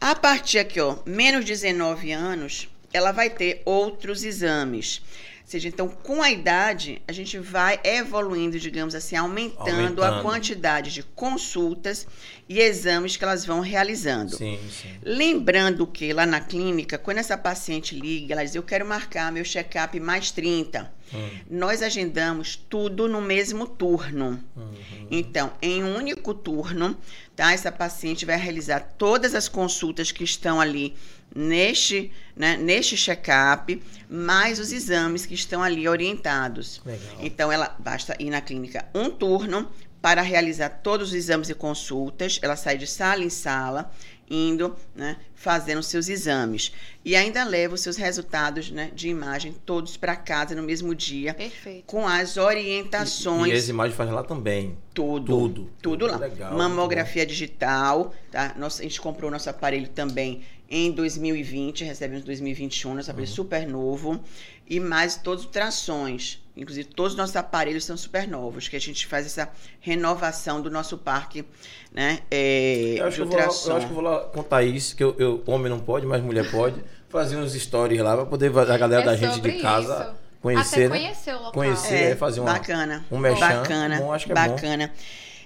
[0.00, 5.02] A partir aqui, ó, menos de 19 anos, ela vai ter outros exames.
[5.50, 10.22] Ou seja, então, com a idade, a gente vai evoluindo, digamos assim, aumentando, a Aumentando.
[10.22, 12.06] quantidade de consultas
[12.48, 14.36] e exames que elas vão realizando.
[14.36, 14.90] Sim, sim.
[15.02, 19.42] Lembrando que lá na clínica, quando essa paciente liga, ela diz: Eu quero marcar meu
[19.44, 20.88] check-up mais 30.
[21.12, 24.38] Hum, Nós agendamos tudo no mesmo turno.
[24.56, 24.72] uhum.
[25.10, 26.96] Então, em um único turno,
[27.40, 27.52] tá?
[27.54, 30.94] Essa paciente vai realizar todas as consultas que estão ali
[31.34, 36.82] neste, né, neste check-up, mais os exames que estão ali orientados.
[36.84, 37.16] Legal.
[37.18, 39.70] Então, ela basta ir na clínica um turno
[40.02, 42.38] para realizar todos os exames e consultas.
[42.42, 43.90] Ela sai de sala em sala,
[44.30, 46.72] indo, né, fazendo seus exames.
[47.04, 51.34] E ainda leva os seus resultados né, de imagem todos para casa no mesmo dia,
[51.34, 51.84] Perfeito.
[51.86, 53.52] com as E, orientações.
[53.52, 54.78] e as imagens fazem lá também.
[54.94, 55.26] Tudo.
[55.26, 55.70] Tudo.
[55.82, 56.16] Tudo lá.
[56.18, 58.54] Legal, Mamografia digital, tá?
[58.56, 63.12] Nossa, a gente comprou o nosso aparelho também em 2020, recebemos em 2021, nosso Uhum.
[63.12, 64.20] aparelho super novo.
[64.68, 66.40] E mais todos os ultrassons.
[66.56, 70.70] Inclusive, todos os nossos aparelhos são super novos, que a gente faz essa renovação do
[70.70, 71.44] nosso parque
[71.92, 73.70] né, é, Eu acho, de ultrassom.
[73.70, 76.22] eu acho que eu vou lá com Thaís, que eu, eu- homem não pode, mas
[76.22, 76.76] mulher pode,
[77.08, 80.14] fazer uns stories lá pra poder a galera É da gente de casa isso.
[80.40, 80.98] conhecer, Até né?
[81.00, 81.52] conhecer o local.
[81.52, 81.94] Conhecer.
[81.94, 83.04] É, é fazer uma- bacana.
[83.10, 84.40] um merchan, Bacana, bom, acho que é bom.
[84.54, 84.92] bacana.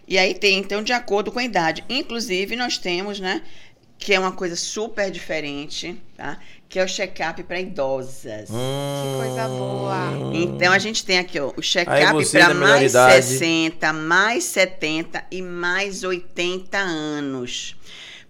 [0.06, 1.82] E aí tem, então, de acordo com a idade.
[1.88, 3.40] Inclusive, nós temos, né,
[4.04, 6.38] que é uma coisa super diferente, tá?
[6.68, 8.50] Que é o check-up para idosas.
[8.50, 10.12] Hum, coisa boa.
[10.34, 13.24] Então, a gente tem aqui, ó, o check-up para mais idade.
[13.24, 17.76] 60, mais 70 e mais 80 anos.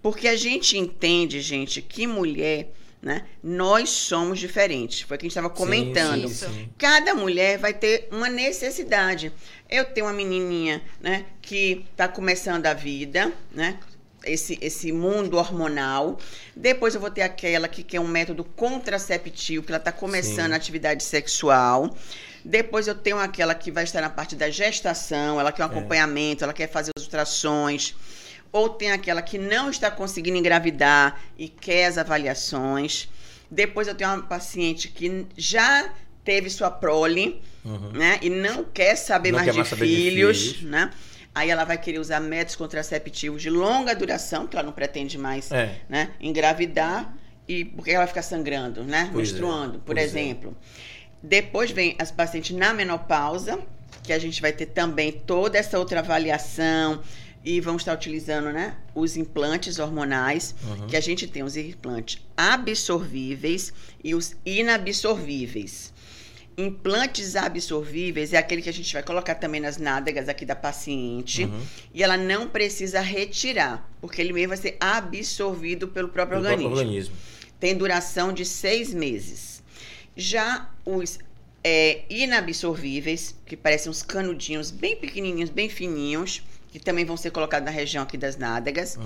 [0.01, 2.71] Porque a gente entende, gente, que mulher,
[3.01, 5.01] né, nós somos diferentes.
[5.01, 6.29] Foi o que a gente estava comentando.
[6.29, 6.69] Sim, sim, sim.
[6.77, 9.29] Cada mulher vai ter uma necessidade.
[9.69, 13.77] Eu tenho uma menininha, né, que está começando a vida, né?
[14.25, 16.17] Esse, esse mundo hormonal.
[16.55, 20.53] Depois eu vou ter aquela que quer um método contraceptivo, que ela está começando Sim.
[20.53, 21.95] a atividade sexual.
[22.43, 25.69] Depois eu tenho aquela que vai estar na parte da gestação, ela quer um É.
[25.71, 27.95] acompanhamento, ela quer fazer os ultrassons.
[28.51, 33.09] Ou tem aquela que não está conseguindo engravidar e quer as avaliações.
[33.49, 35.89] Depois eu tenho uma paciente que já
[36.23, 37.91] teve sua prole, Uhum.
[37.93, 38.19] né?
[38.21, 40.61] E não quer saber Não mais quer de mais saber de filhos, filhos.
[40.69, 40.91] né?
[41.35, 45.51] Aí ela vai querer usar métodos contraceptivos de longa duração, que ela não pretende mais,
[45.51, 45.75] É.
[45.89, 46.11] né?
[46.21, 47.13] Engravidar
[47.47, 49.09] e porque ela fica sangrando, né?
[49.11, 50.03] Pois é, Menstruando, por pois é.
[50.05, 50.55] exemplo.
[51.21, 53.59] Depois vem as pacientes na menopausa,
[54.01, 57.01] que a gente vai ter também toda essa outra avaliação
[57.43, 60.87] e vamos estar utilizando, né, os implantes hormonais, Uhum.
[60.87, 65.93] que a gente tem os implantes absorvíveis e os inabsorvíveis.
[66.57, 71.43] Implantes absorvíveis é aquele que a gente vai colocar também nas nádegas aqui da paciente
[71.43, 71.61] Uhum.
[71.93, 76.67] e ela não precisa retirar, porque ele mesmo vai ser absorvido pelo próprio Do próprio
[76.67, 76.77] organismo
[77.11, 77.15] organismo.
[77.59, 79.61] tem duração de seis meses.
[80.15, 81.19] Já os
[81.61, 86.41] é, inabsorvíveis, que parecem uns canudinhos bem pequenininhos, bem fininhos,
[86.71, 88.97] que também vão ser colocados na região aqui das nádegas.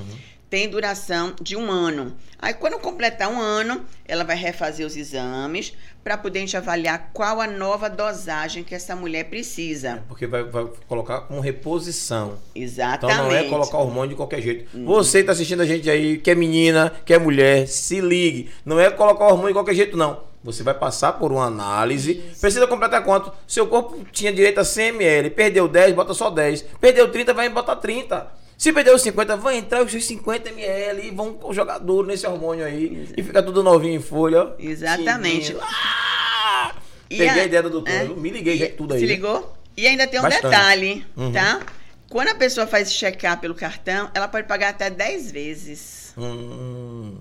[0.50, 2.16] Tem duração de um ano.
[2.40, 5.74] Aí, quando completar um ano, ela vai refazer os exames
[6.04, 10.04] para poder gente avaliar qual a nova dosagem que essa mulher precisa.
[10.08, 12.40] Porque vai, vai colocar como reposição.
[12.56, 13.20] Exatamente.
[13.20, 14.70] Então não é colocar hormônio de qualquer jeito.
[14.86, 18.50] Você tá assistindo a gente aí, que é menina, que é mulher, se ligue.
[18.66, 20.30] Não é colocar hormônio de qualquer jeito, não.
[20.44, 22.16] Você vai passar por uma análise.
[22.40, 23.32] Precisa completar quanto?
[23.46, 25.30] Seu corpo tinha direito a 100 ml.
[25.30, 26.64] Perdeu 10, bota só 10.
[26.80, 28.39] Perdeu 30, vai botar 30.
[28.60, 32.28] Se perdeu os 50, vai entrar os seus 50 ml e vão jogar duro nesse
[32.28, 33.08] hormônio aí.
[33.16, 34.52] E fica tudo novinho em folha, ó.
[34.60, 35.56] Exatamente.
[35.62, 36.76] Ah!
[37.10, 37.90] E Peguei a, a- ideia do doutor.
[37.90, 38.04] é.
[38.04, 39.00] Me liguei E- tudo aí.
[39.00, 39.56] Se ligou?
[39.78, 40.44] E ainda tem um Bastante.
[40.44, 41.32] detalhe, Uhum.
[41.32, 41.62] tá?
[42.10, 46.14] Quando a pessoa faz esse check-up pelo cartão, ela pode pagar até 10 vezes.
[46.18, 47.16] Hum.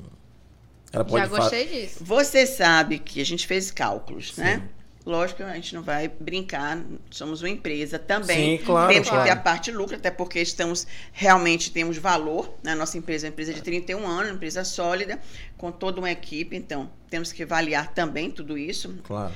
[0.92, 1.98] Ela pode Já gostei disso.
[2.00, 4.40] Você sabe que a gente fez cálculos, Sim.
[4.42, 4.62] né?
[5.08, 8.58] Lógico que a gente não vai brincar, somos uma empresa também.
[8.58, 9.24] Sim, claro, Temos que claro.
[9.24, 12.58] ter a parte lucro, até porque estamos realmente temos valor.
[12.62, 15.18] Na nossa empresa é uma empresa de 31 anos, uma empresa sólida,
[15.56, 18.98] com toda uma equipe, então temos que avaliar também tudo isso.
[19.02, 19.32] Claro.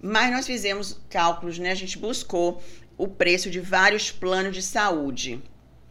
[0.00, 1.72] Mas nós fizemos cálculos, né?
[1.72, 2.62] A gente buscou
[2.96, 5.42] o preço de vários planos de saúde,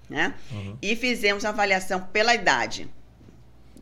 [0.10, 0.34] né?
[0.52, 0.77] Uhum.
[0.81, 2.89] E fizemos avaliação pela idade.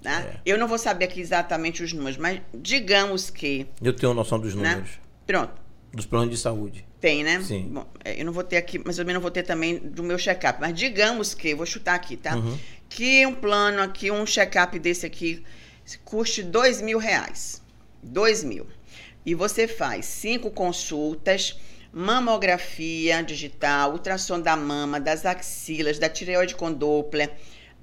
[0.03, 0.19] Tá?
[0.19, 0.35] É.
[0.45, 3.67] Eu não vou saber aqui exatamente os números, mas digamos que.
[3.81, 4.83] Eu tenho noção dos Né?
[5.29, 5.53] Pronto,
[5.93, 6.83] Dos planos de saúde.
[6.99, 7.39] tem, né?
[7.41, 7.69] Sim.
[7.71, 10.01] Bom, é, eu não vou ter aqui, mas eu também não vou ter também do
[10.01, 10.59] meu check-up.
[10.59, 12.35] Mas digamos que, vou chutar aqui, tá?
[12.35, 12.57] Uhum.
[12.89, 15.43] Que um plano aqui, um check-up desse aqui,
[16.03, 17.61] custe dois mil reais.
[18.01, 18.65] Dois mil.
[19.23, 21.59] E você faz cinco consultas,
[21.93, 27.31] mamografia digital, ultrassom da mama, das axilas, da tireoide com Doppler,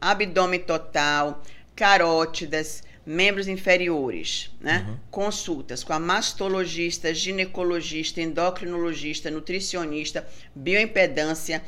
[0.01, 1.41] abdômen total,
[1.77, 4.85] carótidas, membros inferiores, né?
[4.89, 4.97] Uhum.
[5.11, 11.63] Consultas com a mastologista, ginecologista, endocrinologista, nutricionista, bioimpedância,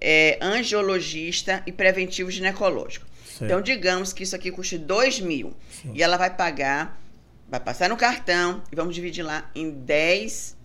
[0.00, 3.04] é, angiologista e preventivo ginecológico.
[3.26, 3.44] Certo.
[3.44, 5.54] Então, digamos que isso aqui custe 2 mil.
[5.82, 5.90] Sim.
[5.94, 7.00] E ela vai pagar,
[7.48, 10.56] vai passar no cartão e vamos dividir lá em 10,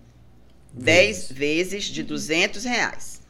[0.73, 3.21] 10 vezes de 200 reais.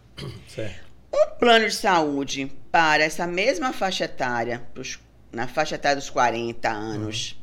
[0.48, 0.92] Certo.
[1.14, 5.00] Um plano de saúde para essa mesma faixa etária, pros-
[5.32, 7.38] na faixa etária dos 40 anos,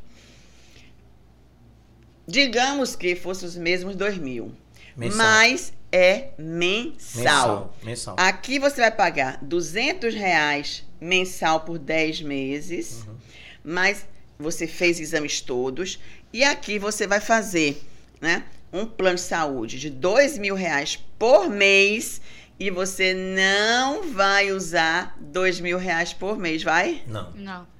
[2.26, 4.52] digamos que fosse os mesmos 2 mil.
[4.96, 5.16] Mensal.
[5.18, 6.94] Mas é mensal.
[7.16, 7.76] Mensal.
[7.82, 8.16] Mensal.
[8.18, 13.14] Aqui você vai pagar 200 reais mensal por 10 meses, Uhum.
[13.64, 14.06] mas
[14.38, 15.98] você fez exames todos.
[16.32, 17.80] E aqui você vai fazer
[18.20, 22.20] né, um plano de saúde de 2 mil reais por mês
[22.60, 27.02] e você não vai usar 2 mil reais por mês, vai?
[27.06, 27.77] Não, Não.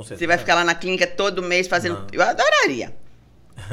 [0.00, 0.18] Com certeza.
[0.20, 1.98] Você vai ficar lá na clínica todo mês fazendo.
[2.00, 2.06] Não.
[2.12, 2.94] Eu adoraria.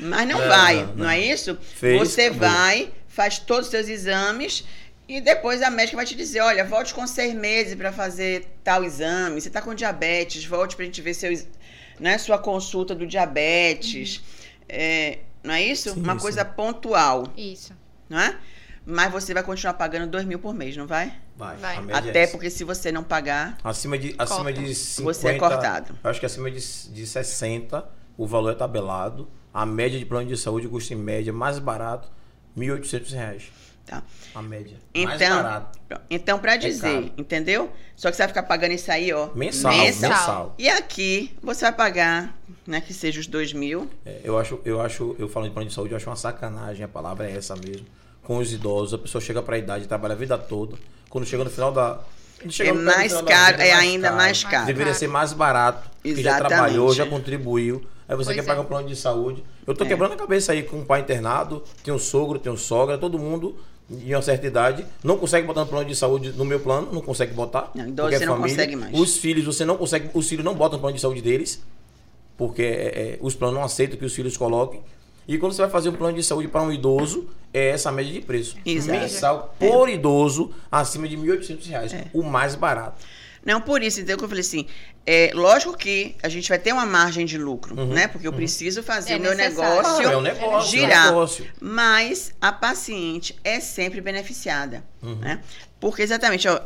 [0.00, 1.10] Mas não, Não, vai, não, não, não.
[1.10, 1.56] é isso?
[1.60, 2.40] Fez, Você acabou.
[2.48, 4.64] vai, faz todos os seus exames
[5.08, 8.84] e depois a médica vai te dizer: olha, volte com seis meses para fazer tal
[8.84, 9.40] exame.
[9.40, 11.32] Você está com diabetes, volte para a gente ver seu,
[11.98, 14.22] né, sua consulta do diabetes.
[14.68, 15.94] É, não é isso?
[15.94, 16.20] Sim, Uma sim.
[16.20, 17.72] coisa pontual, Isso.
[18.08, 18.36] não é?
[18.84, 21.12] Mas você vai continuar pagando dois mil por mês, não vai?
[21.38, 21.56] Vai.
[21.56, 21.76] Vai.
[21.88, 22.32] é Até essa.
[22.32, 25.14] porque se você não pagar, Acima de, acima de 50...
[25.14, 25.94] Você é cortado.
[26.02, 29.28] eu Acho que acima de, de 60, o valor é tabelado.
[29.54, 32.10] A média de plano de saúde custa em média mais barato,
[32.56, 33.44] 1.800 reais.
[33.86, 34.02] tá?
[34.34, 34.76] A média.
[34.94, 35.78] mais Então, barato.
[36.10, 37.12] então para dizer, caro.
[37.16, 37.72] entendeu?
[37.96, 39.30] Só que você vai ficar pagando isso aí, ó.
[39.34, 39.72] Mensal.
[39.72, 40.10] Mensal.
[40.10, 40.54] Mensal.
[40.58, 42.36] E aqui você vai pagar,
[42.66, 43.88] né, que seja os dois mil.
[44.04, 46.84] É, eu acho, eu acho, eu falando de plano de saúde, eu acho uma sacanagem,
[46.84, 47.86] a palavra é essa mesmo.
[48.22, 50.76] Com os idosos, a pessoa chega para a idade, trabalha a vida toda.
[51.08, 52.00] Quando chega no final da.
[52.40, 54.66] É no final mais caro, é ainda mais caro.
[54.66, 57.82] Deveria ser mais barato, que já trabalhou, já contribuiu.
[58.08, 58.46] Aí você Pois quer é.
[58.46, 59.42] pagar um plano de saúde.
[59.66, 59.88] Eu tô É.
[59.88, 63.18] quebrando a cabeça aí com um pai internado, tem um sogro, tem um sogra, todo
[63.18, 63.56] mundo
[63.90, 67.00] em uma certa idade não consegue botar no plano de saúde no meu plano, não
[67.00, 67.70] consegue botar.
[67.74, 68.98] Não, idoso é você não consegue mais.
[68.98, 71.62] Os filhos, você não consegue, os filhos não botam no plano de saúde deles,
[72.36, 72.66] porque é,
[73.14, 74.80] é, os planos não aceitam que os filhos coloquem.
[75.28, 78.10] E quando você vai fazer um plano de saúde para um idoso, é essa média
[78.12, 78.56] de preço.
[78.64, 78.98] Exato.
[78.98, 81.92] Mensal por idoso, acima de 1.800 reais.
[81.92, 82.06] É.
[82.14, 83.04] O mais barato.
[83.44, 84.66] Não, por isso, então, que eu falei assim,
[85.06, 88.08] é, lógico que a gente vai ter uma margem de lucro, né?
[88.08, 90.12] Porque eu preciso fazer É meu negócio Uhum.
[90.12, 90.52] é um negócio.
[90.52, 91.06] É um girar.
[91.06, 91.46] negócio.
[91.60, 95.14] Mas a paciente é sempre beneficiada, Uhum.
[95.16, 95.40] né?
[95.80, 96.60] Porque exatamente, ó,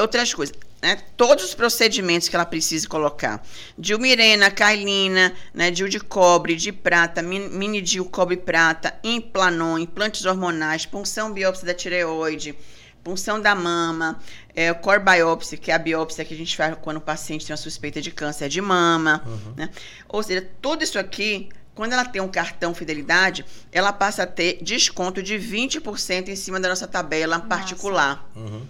[0.00, 0.98] outras coisas, né?
[1.16, 3.42] Todos os procedimentos que ela precisa colocar,
[3.78, 5.70] dilmirena, cailina, né?
[5.70, 11.66] Dil de cobre, de prata, min- mini dil cobre prata, implanon, implantes hormonais, punção biópsia
[11.66, 12.54] da tireoide,
[13.02, 14.18] punção da mama,
[14.54, 17.52] é, core biopsy, que é a biópsia que a gente faz quando o paciente tem
[17.52, 19.54] uma suspeita de câncer de mama, Uhum.
[19.56, 19.70] né?
[20.08, 24.58] Ou seja, tudo isso aqui Quando ela tem um cartão fidelidade, ela passa a ter
[24.62, 27.48] desconto de 20% em cima da nossa tabela Massa.
[27.48, 28.30] particular.
[28.36, 28.62] Uhum.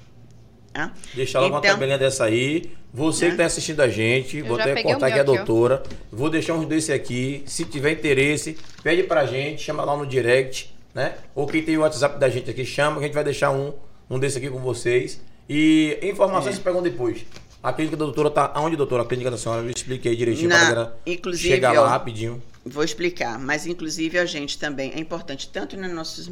[0.74, 0.92] Tá?
[1.14, 2.70] Deixa ela com uma Então- tabelinha dessa aí.
[2.92, 3.30] Você Né?
[3.30, 5.82] que está assistindo a gente, Eu vou até cortar o aqui a doutora.
[6.12, 7.42] Vou deixar uns desse aqui.
[7.46, 11.14] Se tiver interesse, pede pra gente, chama lá no direct, né?
[11.34, 13.72] Ou quem tem o WhatsApp da gente aqui, chama, que a gente vai deixar um,
[14.10, 15.20] um desse aqui com vocês.
[15.48, 16.50] E informações É.
[16.52, 17.24] vocês pegam depois.
[17.62, 18.52] A clínica da doutora tá.
[18.54, 19.02] Aonde, doutora?
[19.02, 19.62] A clínica da senhora?
[19.62, 22.42] Eu expliquei direitinho Na- pra galera inclusive, chegar lá ó, rapidinho.
[22.64, 26.30] Vou explicar, mas inclusive a gente também é importante, tanto nos nossos.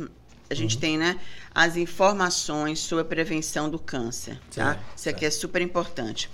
[0.53, 0.61] A Uhum.
[0.63, 1.19] gente tem, né,
[1.55, 4.65] as informações sobre a prevenção do câncer, tá?
[4.75, 6.29] Certo, Isso aqui é super importante.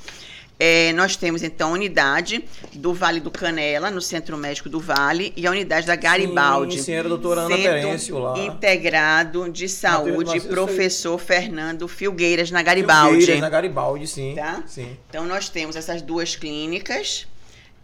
[0.61, 5.33] É, nós temos, então, a unidade do Vale do Canela, no Centro Médico do Vale,
[5.37, 6.79] e a unidade da Garibaldi.
[6.79, 8.37] Sim, senhora doutora Ana Terêncio lá.
[8.41, 13.19] Integrado de Saúde, professor Fernando Filgueiras, na Garibaldi.
[13.19, 14.35] Filgueiras, na Garibaldi, sim.
[14.35, 14.65] Tá?
[14.67, 14.97] Sim.
[15.09, 17.29] Então, nós temos essas duas clínicas.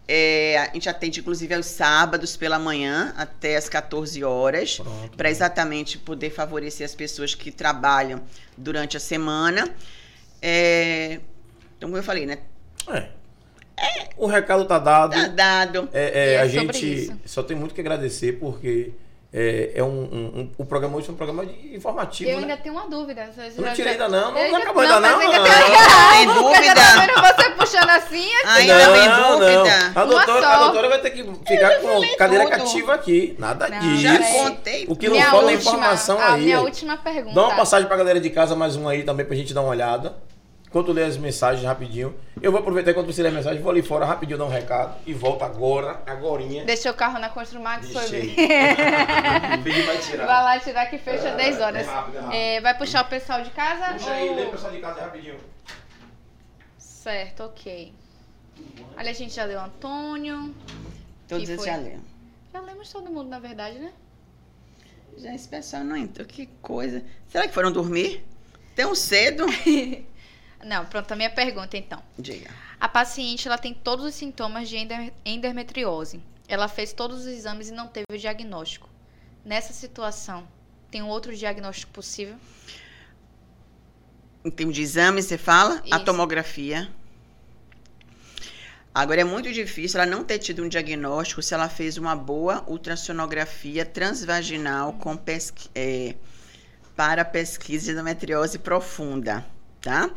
[0.07, 4.79] É, a gente atende, inclusive, aos sábados pela manhã, até as 14 horas,
[5.17, 8.21] para exatamente poder favorecer as pessoas que trabalham
[8.55, 9.67] durante a semana.
[10.41, 11.19] É,
[11.77, 12.37] então, como eu falei, né?
[12.87, 13.09] É.
[14.15, 15.11] O recado tá dado.
[15.13, 15.89] Tá dado.
[15.91, 17.19] É, é, E é a gente isso.
[17.25, 18.93] só tem muito que agradecer porque
[19.37, 22.43] é, é um, um- um- o programa hoje é um programa de- informativo, Eu né?
[22.43, 23.29] ainda tenho uma dúvida.
[23.57, 25.17] Eu não tirei ainda não, não, não acabou ainda não.
[25.17, 25.43] mas ainda não.
[25.43, 25.53] tem-
[26.15, 27.35] Tem Porque eu dúvida?
[27.35, 28.71] você puxando assim, assim.
[28.71, 29.39] Ainda tem Não, não.
[29.39, 29.91] dúvida?
[29.93, 32.57] A Uma doutora, a doutora vai ter que ficar com cadeira tudo.
[32.57, 33.35] cativa aqui.
[33.37, 34.01] Nada Não, disso.
[34.03, 34.85] Já contei.
[34.87, 36.41] O que não minha falta é última, informação a aí.
[36.41, 37.35] minha última pergunta.
[37.35, 39.69] Dá uma passagem pra galera de casa, mais um aí também pra gente dar uma
[39.71, 40.13] olhada.
[40.75, 42.13] Enquanto eu ler as mensagens rapidinho.
[42.41, 44.93] Eu vou aproveitar enquanto você lê a mensagem, vou ali fora rapidinho dar um recado
[45.07, 46.65] e volto agora, agorinha.
[46.65, 48.35] Deixei o carro na Construmax, foi.
[49.63, 50.25] Pedi vai tirar.
[50.25, 51.87] Vai lá tirar que fecha 10 horas.
[51.87, 52.35] é rápido, é rápido.
[52.35, 53.93] É, vai puxar o pessoal de casa?
[53.93, 55.37] Puxa aí, ou- lê o pessoal de casa rapidinho.
[56.77, 57.93] Certo, ok.
[58.97, 60.53] Ali a gente já leu Antônio.
[61.25, 61.71] Todos eles foi?
[61.71, 62.03] já leram.
[62.51, 63.93] Já lemos todo mundo, na verdade, né?
[65.19, 66.27] Já esse pessoal não entrou.
[66.27, 67.01] Que coisa.
[67.29, 68.25] Será que foram dormir?
[68.75, 69.45] Tão cedo?
[70.65, 72.01] Não, pronto, a minha pergunta então.
[72.17, 72.49] Diga.
[72.79, 74.77] A paciente ela tem todos os sintomas de
[75.23, 76.19] endometriose.
[76.47, 78.89] Ela fez todos os exames e não teve o diagnóstico.
[79.45, 80.47] Nessa situação,
[80.89, 82.35] tem um outro diagnóstico possível?
[84.43, 85.81] Em termos de exame, você fala?
[85.91, 86.05] A Isso.
[86.05, 86.89] tomografia.
[88.93, 92.63] Agora, é muito difícil ela não ter tido um diagnóstico se ela fez uma boa
[92.67, 96.15] ultrassonografia transvaginal com pesqui- é,
[96.95, 99.45] para pesquisa de endometriose profunda,
[99.81, 100.09] tá?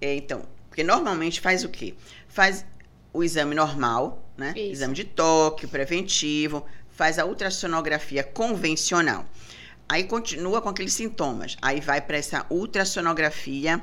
[0.00, 1.94] É, então, porque normalmente faz o quê?
[2.28, 2.64] Faz
[3.12, 4.52] o exame normal, né?
[4.56, 4.72] Isso.
[4.72, 9.24] Exame de toque, preventivo, faz a ultrassonografia convencional.
[9.88, 11.56] Aí continua com aqueles sintomas.
[11.62, 13.80] Aí vai para essa ultrassonografia.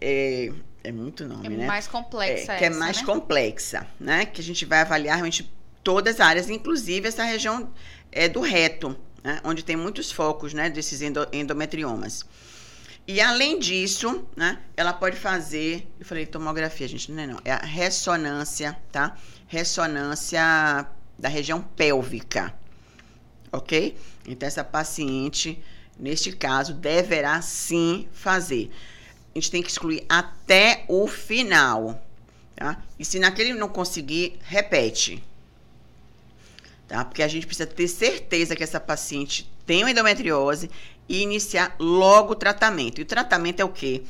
[0.00, 0.52] É,
[0.84, 1.66] é muito nome, É né?
[1.66, 3.04] mais complexa É, que é mais né?
[3.04, 4.26] complexa, né?
[4.26, 5.50] Que a gente vai avaliar realmente
[5.82, 7.72] todas as áreas, inclusive essa região
[8.12, 9.40] é, do reto, né?
[9.44, 10.70] onde tem muitos focos, né?
[10.70, 12.24] Desses endo- endometriomas.
[13.06, 14.60] E além disso, né?
[14.76, 19.16] Ela pode fazer, eu falei tomografia, gente, não é não, é a ressonância, tá?
[19.48, 20.86] Ressonância
[21.18, 22.54] da região pélvica,
[23.50, 23.96] ok?
[24.26, 25.62] Então essa paciente,
[25.98, 28.70] neste caso, deverá sim fazer.
[29.34, 32.00] A gente tem que excluir até o final,
[32.54, 32.82] tá?
[32.98, 35.22] E se naquele não conseguir, repete.
[36.90, 37.04] Tá?
[37.04, 40.68] Porque a gente precisa ter certeza que essa paciente tem uma endometriose
[41.10, 43.00] e iniciar logo o tratamento.
[43.00, 44.04] E o tratamento é o quê?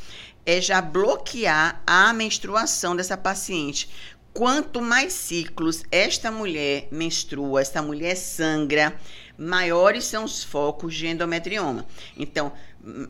[0.45, 3.89] É já bloquear a menstruação dessa paciente.
[4.35, 8.95] Quanto mais ciclos esta mulher menstrua, esta mulher sangra,
[9.37, 11.87] maiores são os focos de endometrioma.
[12.17, 12.53] Então,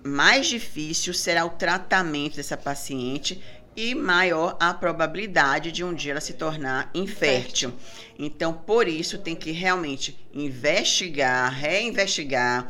[0.05, 3.43] mais difícil será o tratamento dessa paciente
[3.77, 7.73] e maior a probabilidade de um dia ela se tornar infértil.
[8.17, 12.69] Então, por isso, tem que realmente investigar, reinvestigar,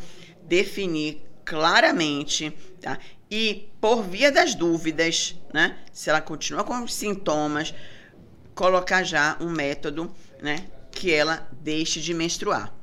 [0.50, 2.50] definir claramente,
[2.82, 2.98] tá?
[3.30, 5.78] E por via das dúvidas, né?
[5.92, 7.72] Se ela continua com os sintomas,
[8.52, 10.12] colocar já um método,
[10.42, 10.66] né?
[10.90, 12.74] Que ela deixe de menstruar,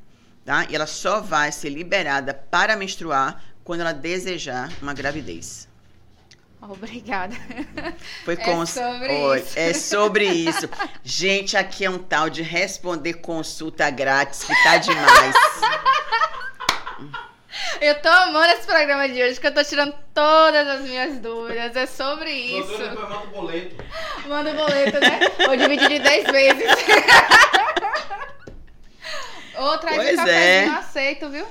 [0.45, 0.65] tá?
[0.69, 5.67] E ela só vai ser liberada para menstruar quando ela desejar uma gravidez.
[6.61, 7.35] Obrigada.
[8.23, 9.59] Foi É com sobre Oi, isso.
[9.59, 10.69] É sobre isso.
[11.03, 15.35] Gente, aqui é um tal de responder consulta grátis que tá demais.
[17.81, 21.75] Eu tô amando esse programa de hoje, que eu tô tirando todas as minhas dúvidas.
[21.75, 22.71] É sobre isso.
[22.71, 23.75] manda o boleto.
[24.27, 25.19] Manda o boleto, né?
[25.45, 26.65] Vou dividir de 10 vezes.
[29.57, 30.67] Outra de Pois cafezinho é.
[30.67, 31.47] eu aceito, viu?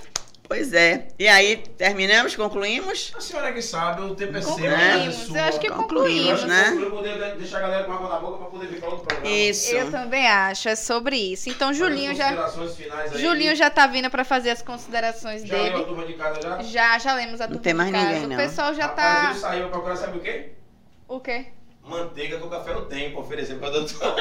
[0.49, 1.09] Pois é.
[1.19, 3.13] E aí, terminamos, concluímos?
[3.17, 4.51] A senhora que sabe, o tempo é seu.
[4.53, 4.79] Concluímos, a
[5.27, 6.45] casa é eu acho que Concluímos, concluímos.
[6.45, 6.79] né?
[6.81, 9.29] Eu poder deixar a galera com água na boca pra poder vir para outro programa.
[9.37, 9.75] Isso.
[9.75, 11.49] Eu também acho, é sobre isso.
[11.51, 13.21] Então, Julinho já, Considerações finais aí.
[13.21, 15.85] Julinho já tá vindo pra fazer as considerações Já leu a dele.
[15.85, 16.63] turma de casa já?
[16.63, 18.07] Já, já lemos a Não turma tem mais de casa.
[18.13, 18.37] ninguém, não.
[18.37, 19.31] O pessoal já Rapaz, tá.
[19.31, 20.51] ele saiu pra procurar, sabe o quê?
[21.09, 21.47] O quê?
[21.87, 24.17] Manteiga que o café não tem pra oferecer pra doutora.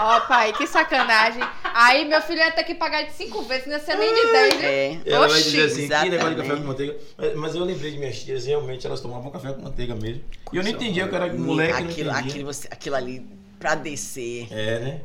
[0.00, 1.42] Ó, pai, que sacanagem.
[1.64, 4.32] Aí meu filho ia ter que pagar de cinco vezes, não ia ser nem de
[4.32, 4.68] dez, viu?
[4.68, 5.00] É.
[5.06, 6.36] Ela vai dizer assim, que negócio de exatamente.
[6.48, 6.96] café com manteiga.
[7.16, 10.22] Mas, mas eu lembrei de minhas tias, realmente elas tomavam café com manteiga mesmo.
[10.52, 12.30] E eu não entendia, eu era moleque, não aquilo, entendia.
[12.30, 13.26] aquilo, você- aquilo ali,
[13.58, 14.48] pra descer.
[14.50, 15.00] É, né?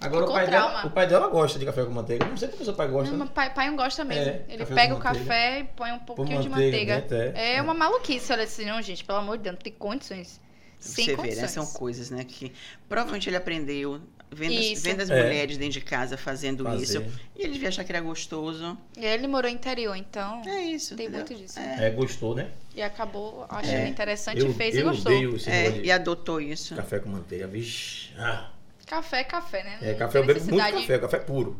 [0.00, 2.26] Agora o pai, dela, o pai dela gosta de café com manteiga.
[2.26, 3.12] Não sei porque seu pai gosta.
[3.12, 3.30] Não, né?
[3.32, 4.24] pai, pai não gosta mesmo.
[4.24, 5.18] É, Ele pega o manteiga.
[5.20, 7.00] café e põe um pouquinho de manteiga manteiga.
[7.30, 7.54] dentro, é.
[7.58, 10.40] É uma maluquice, olha assim, não, gente, pelo amor de Deus, não tem condições.
[10.82, 11.36] Sem você condições.
[11.36, 11.48] vê, né?
[11.48, 12.24] São coisas, né?
[12.24, 12.52] Que
[12.88, 14.00] provavelmente ele aprendeu
[14.30, 14.82] vendo, Isso.
[14.82, 15.22] vendo as É.
[15.22, 16.82] mulheres dentro de casa fazendo Fazer.
[16.82, 17.04] isso.
[17.36, 18.76] E ele devia achar que era gostoso.
[18.96, 20.96] E ele morou no interior, então É isso.
[20.96, 21.26] tem entendeu?
[21.26, 21.58] muito disso.
[21.58, 21.86] É.
[21.86, 22.50] É, gostou, né?
[22.74, 23.88] E acabou achando É.
[23.88, 25.12] interessante, eu fez eu e gostou.
[25.12, 26.74] odeio esse É, e adotou isso.
[26.74, 27.46] café com manteiga.
[27.46, 28.10] Vixe.
[28.18, 28.50] Ah,
[28.86, 29.78] Café é café, né?
[29.80, 31.58] é, Não café, eu bebo muito café, café puro.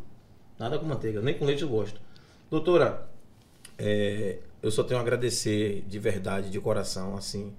[0.59, 1.99] Nada com manteiga, nem com leite eu gosto.
[2.49, 3.07] Doutora,
[3.77, 7.53] é, eu só tenho a agradecer de verdade, de coração, assim.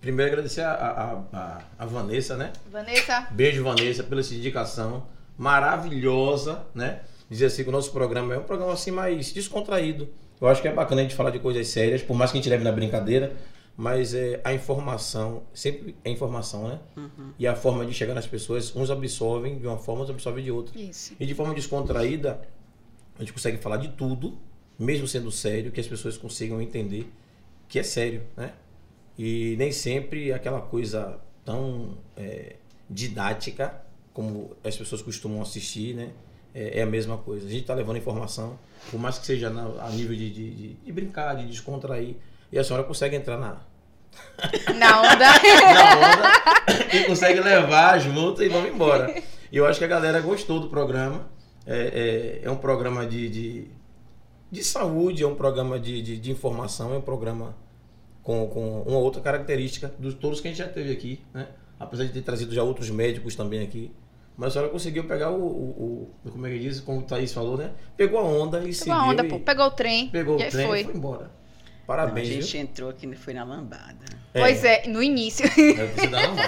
[0.00, 2.52] Primeiro agradecer a, a, a, a Vanessa, né?
[2.70, 5.06] Vanessa, Beijo, Vanessa, pela sua dedicação
[5.36, 7.00] maravilhosa, né?
[7.28, 10.08] Dizer assim que o nosso programa é um programa assim mais descontraído.
[10.40, 12.40] Eu acho que é bacana a gente falar de coisas sérias, por mais que a
[12.40, 13.36] gente leve na brincadeira,
[13.76, 16.78] mas é, a informação, sempre é informação, né?
[17.38, 20.50] E a forma de chegar nas pessoas, uns absorvem de uma forma, outros absorvem de
[20.50, 20.78] outra.
[20.78, 21.14] isso.
[21.20, 22.40] E de forma descontraída,
[23.16, 24.38] a gente consegue falar de tudo,
[24.78, 27.12] mesmo sendo sério, que as pessoas consigam entender
[27.68, 28.52] que é sério, né?
[29.22, 32.56] E nem sempre aquela coisa tão é,
[32.88, 33.74] didática
[34.14, 36.08] como as pessoas costumam assistir, né?
[36.54, 37.46] É, é a mesma coisa.
[37.46, 38.58] A gente está levando informação,
[38.90, 42.16] por mais que seja na- a nível de, de, de- de brincar, de descontrair,
[42.50, 43.60] e a senhora consegue entrar na,
[44.78, 45.18] Na onda.
[45.74, 49.22] na onda e consegue levar junto e vamos embora.
[49.52, 51.28] E eu acho que a galera gostou do programa.
[51.66, 53.68] É, é, é um programa de, de,
[54.50, 57.54] de saúde, é um programa de, de, de informação, é um programa
[58.22, 61.48] com, com uma outra característica dos todos que a gente já teve aqui, né?
[61.78, 63.90] Apesar de ter trazido já outros médicos também aqui.
[64.36, 67.32] Mas a senhora conseguiu pegar o, o, o- como é que diz, como o Thaís
[67.32, 67.72] falou, né?
[67.96, 68.94] Pegou a onda e Pegou seguiu.
[68.94, 69.40] a onda, e pô.
[69.40, 70.08] Pegou o trem.
[70.08, 70.80] pegou e o trem foi.
[70.80, 71.22] e foi embora.
[71.24, 72.60] Não, a Parabéns, gente viu?
[72.62, 74.06] entrou aqui foi na lambada.
[74.32, 75.44] Pois é, no início.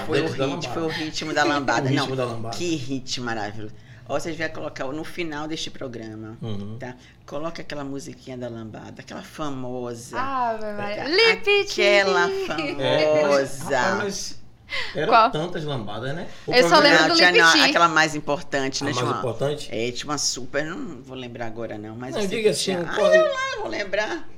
[0.07, 0.69] Foi o, sido da lambada.
[0.73, 1.87] foi o ritmo da lambada.
[1.87, 2.57] O ritmo Não, da lambada.
[2.57, 3.75] que ritmo maravilhoso.
[4.09, 6.77] Ó, vocês vão colocar no final deste programa, Uhum.
[6.79, 6.95] tá?
[7.25, 10.19] Coloca aquela musiquinha da lambada, aquela famosa.
[10.19, 11.05] Ave Maria.
[11.05, 11.81] A- Lipiti.
[11.83, 12.31] Aquela
[12.81, 13.95] É, famosa.
[13.97, 14.41] mas
[14.95, 15.31] eram Qual?
[15.31, 16.27] tantas lambadas, né?
[16.47, 17.71] O Eu só lembro Não, do tinha não, Lipiti.
[17.71, 18.93] aquela mais importante, A né?
[18.93, 19.69] mais Tinha uma- importante?
[19.73, 22.85] É, tinha uma super, não vou lembrar agora não, mas Não, diga assim, tinha.
[22.85, 24.29] qual- Ah, eu lá vou lembrar.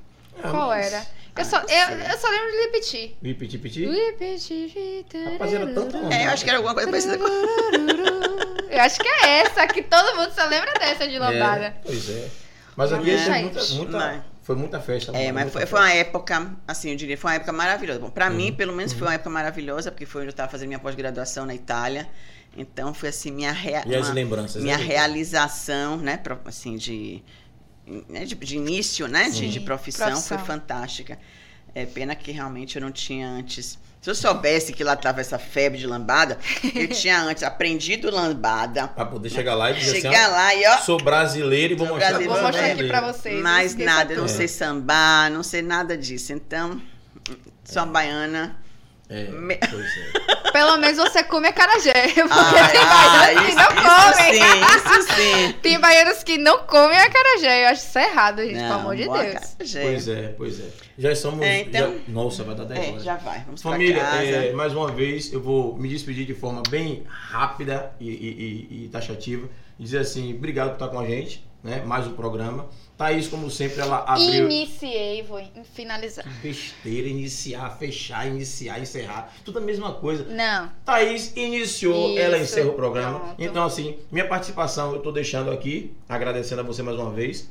[0.43, 0.99] Ah, Qual mas- era?
[1.37, 3.17] Eu Ah, só, não eu, eu só lembro de Lipiti.
[3.21, 3.87] Piti, piti?
[3.87, 5.05] Lipiti.
[5.33, 6.15] Rapaz, era tanta onda.
[6.15, 7.25] É, eu acho que era alguma coisa parecida com...
[8.75, 11.67] Eu acho que é essa, que todo mundo só lembra dessa de lambada.
[11.67, 12.29] É, pois é.
[12.77, 15.13] Mas aqui teve lá, muita, muita- Mas- foi muita festa.
[15.13, 17.99] É, muita mas foi, foi uma época, assim, eu diria, foi uma época maravilhosa.
[18.01, 18.35] Bom, pra Uhum.
[18.37, 21.47] mim, pelo menos, foi uma época maravilhosa, porque foi onde eu estava fazendo minha pós-graduação
[21.47, 22.09] na Itália.
[22.57, 23.83] Então, foi assim, minha, rea...
[23.87, 24.63] E as uma- lembranças?
[24.63, 24.85] minha né?
[24.85, 27.23] realização, né, assim, de,
[28.09, 30.39] né, de, de início, né, de, de profissão, profissão.
[30.39, 31.19] foi fantástica.
[31.75, 33.79] É pena que realmente eu não tinha antes.
[34.05, 36.39] Se eu soubesse que lá tava essa febre de lambada,
[36.75, 38.87] eu tinha antes aprendido lambada.
[38.89, 41.87] Pra poder chegar lá e dizer Chegar assim, lá e ó, sou brasileiro e vou
[41.87, 43.43] mostrar brasileiro, Vou mostrar aqui pra vocês.
[43.43, 46.35] mais nada, eu não sei sambar, não sei nada disso.
[46.35, 46.79] Então,
[47.65, 48.63] sou uma baiana.
[49.15, 50.35] É, Me- pois é.
[50.55, 51.93] Pelo menos você come acarajé.
[52.15, 54.35] Porque Ai, tem ai, baianos que não comem.
[54.35, 55.53] isso sim, isso sim.
[55.63, 57.65] Tem baianos que não comem acarajé.
[57.65, 59.15] Eu acho isso errado, gente, pelo Não, amor de Deus.
[59.17, 59.83] acarajé.
[59.83, 60.65] Pois é, pois é.
[60.97, 61.45] Já somos.
[61.45, 63.03] É, então- já- nossa, vai dar 10 É, horas.
[63.05, 63.41] já vai.
[63.45, 64.23] Vamos Família, pra casa.
[64.23, 68.85] é, mais uma vez eu vou me despedir de forma bem rápida e, e- e-
[68.85, 69.49] e taxativa.
[69.79, 71.83] E dizer assim, obrigado por estar com a gente, né?
[71.85, 72.69] Mais um programa.
[72.97, 74.49] Thaís, como sempre, ela abriu.
[74.49, 75.43] Iniciei, vou
[75.75, 76.25] finalizar.
[76.41, 79.33] Besteira, iniciar, fechar, iniciar, encerrar.
[79.45, 80.25] Tudo a mesma coisa.
[80.25, 80.71] Não.
[80.85, 83.19] Thaís iniciou, Isso, ela encerra o programa.
[83.19, 83.43] pronto.
[83.43, 87.51] Então, assim, minha participação eu tô deixando aqui, agradecendo a você mais uma vez.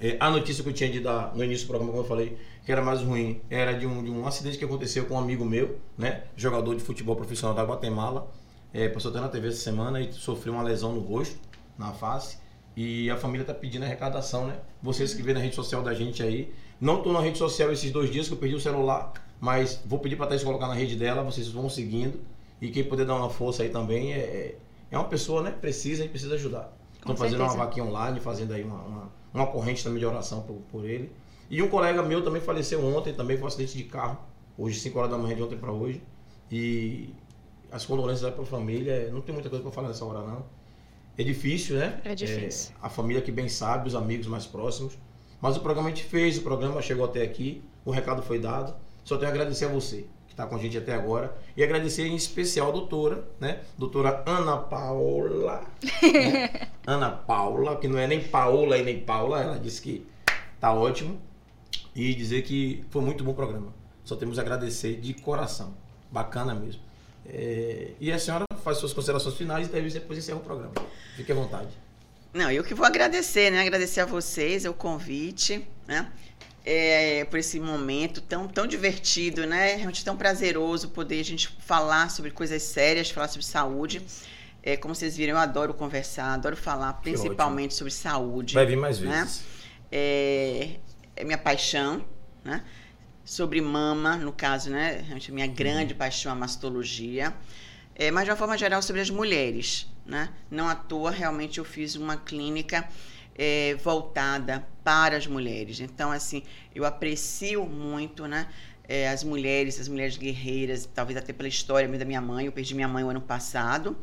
[0.00, 2.38] É, a notícia que eu tinha de dar no início do programa, como eu falei,
[2.64, 5.44] que era mais ruim, era de um, de um acidente que aconteceu com um amigo
[5.46, 6.24] meu, né?
[6.36, 8.30] Jogador de futebol profissional da Guatemala.
[8.72, 11.38] É, passou até na TV essa semana e sofreu uma lesão no rosto,
[11.78, 12.36] na face.
[12.80, 14.56] E a família tá pedindo arrecadação, né?
[14.80, 16.54] Vocês que vêem na rede social da gente aí.
[16.80, 19.98] Não tô na rede social esses dois dias que eu perdi o celular, mas vou
[19.98, 22.20] pedir pra Thaís colocar na rede dela, vocês vão seguindo.
[22.60, 24.58] E quem puder dar uma força aí também é, é-
[24.92, 25.50] é uma pessoa, né?
[25.50, 26.72] Precisa e precisa ajudar.
[26.94, 30.54] Estão fazendo uma vaquinha online, fazendo aí uma, uma, uma corrente também de oração por,
[30.70, 31.10] por ele.
[31.50, 34.18] E um colega meu também faleceu ontem, também foi um acidente de carro.
[34.56, 36.00] Hoje, 5 horas da manhã, de ontem para hoje.
[36.48, 37.12] E
[37.72, 39.10] as condolências para a família.
[39.10, 40.44] Não tem muita coisa para falar nessa hora, não.
[41.18, 42.00] É difícil, né?
[42.04, 42.72] É difícil.
[42.80, 44.96] É, a família que bem sabe, os amigos mais próximos.
[45.40, 48.74] Mas o programa a gente fez, o programa chegou até aqui, o recado foi dado.
[49.02, 52.06] Só tenho a agradecer a você que está com a gente até agora e agradecer
[52.06, 53.62] em especial a doutora, né?
[53.76, 55.64] Doutora Ana Paula.
[56.02, 56.68] né?
[56.86, 60.06] Ana Paula, que não é nem Paola e nem Paula, ela disse que
[60.60, 61.20] tá ótimo.
[61.96, 63.74] E dizer que foi muito bom o programa.
[64.04, 65.74] Só temos a agradecer de coração.
[66.12, 66.87] Bacana mesmo.
[67.28, 70.72] É, e a senhora faz suas considerações finais e depois encerra o programa.
[71.16, 71.68] Fique à vontade.
[72.32, 73.60] Não, eu que vou agradecer, né?
[73.60, 76.10] Agradecer a vocês o convite, né?
[76.64, 79.74] É, por esse momento tão, tão divertido, né?
[79.74, 84.02] Realmente tão prazeroso poder a gente falar sobre coisas sérias, falar sobre saúde.
[84.62, 88.54] É, como vocês viram, eu adoro conversar, adoro falar principalmente sobre saúde.
[88.54, 89.20] Vai vir mais né?
[89.20, 89.42] vezes.
[89.90, 90.70] É,
[91.16, 92.04] é minha paixão,
[92.44, 92.62] né?
[93.28, 95.04] Sobre mama, no caso, né?
[95.10, 97.34] A minha grande paixão é a mastologia.
[97.94, 100.30] É, mas de uma forma geral sobre as mulheres, né?
[100.50, 102.88] Não à toa, realmente eu fiz uma clínica
[103.34, 105.78] é, voltada para as mulheres.
[105.78, 106.42] Então, assim,
[106.74, 108.48] eu aprecio muito, né?
[108.88, 112.46] É, as mulheres, as mulheres guerreiras, talvez até pela história da minha mãe.
[112.46, 113.94] Eu perdi minha mãe o ano passado,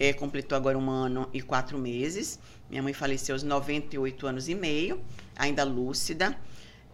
[0.00, 2.38] é, completou agora um ano e quatro meses.
[2.70, 5.04] Minha mãe faleceu aos 98 anos e meio,
[5.36, 6.34] ainda lúcida,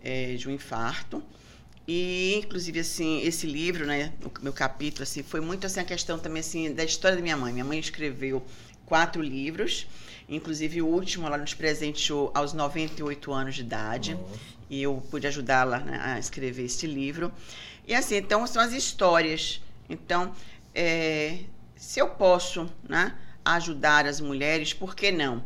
[0.02, 1.22] é, de um infarto.
[1.86, 6.18] E, inclusive, assim, esse livro, né, o meu capítulo, assim, foi muito, assim, a questão
[6.18, 7.52] também, assim, da história da minha mãe.
[7.52, 8.44] Minha mãe escreveu
[8.86, 9.86] quatro livros,
[10.28, 14.16] inclusive o último ela nos presenteou aos 98 anos de idade.
[14.68, 17.32] E eu pude ajudá-la né, a escrever este livro.
[17.86, 19.60] E, assim, então, são as histórias.
[19.88, 20.32] Então,
[20.74, 21.40] é,
[21.74, 25.42] se eu posso, né, ajudar as mulheres, por que não?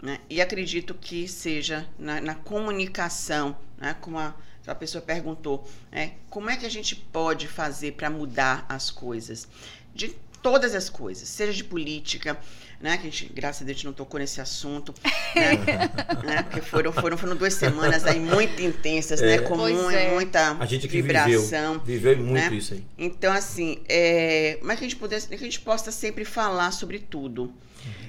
[0.00, 0.18] Né?
[0.28, 4.34] E acredito que seja na, na comunicação, né, como a
[4.66, 9.48] a pessoa perguntou, né, como é que a gente pode fazer para mudar as coisas?
[9.94, 12.38] De todas as coisas, seja de política,
[12.82, 12.98] né?
[12.98, 14.92] Que a gente, graças a Deus, não tocou nesse assunto,
[15.34, 15.56] né?
[16.26, 16.42] né?
[16.42, 19.34] Porque foram, foram, foram duas semanas aí muito intensas, né?
[19.34, 19.40] é.
[19.40, 19.46] né?
[19.46, 20.10] Com muito, é.
[20.10, 21.78] muita a gente vibração.
[21.78, 22.56] Viveu, viveu muito né?
[22.56, 22.84] isso aí.
[22.98, 26.98] Então, assim, é, mas que a gente pudesse, que a gente possa sempre falar sobre
[26.98, 27.54] tudo.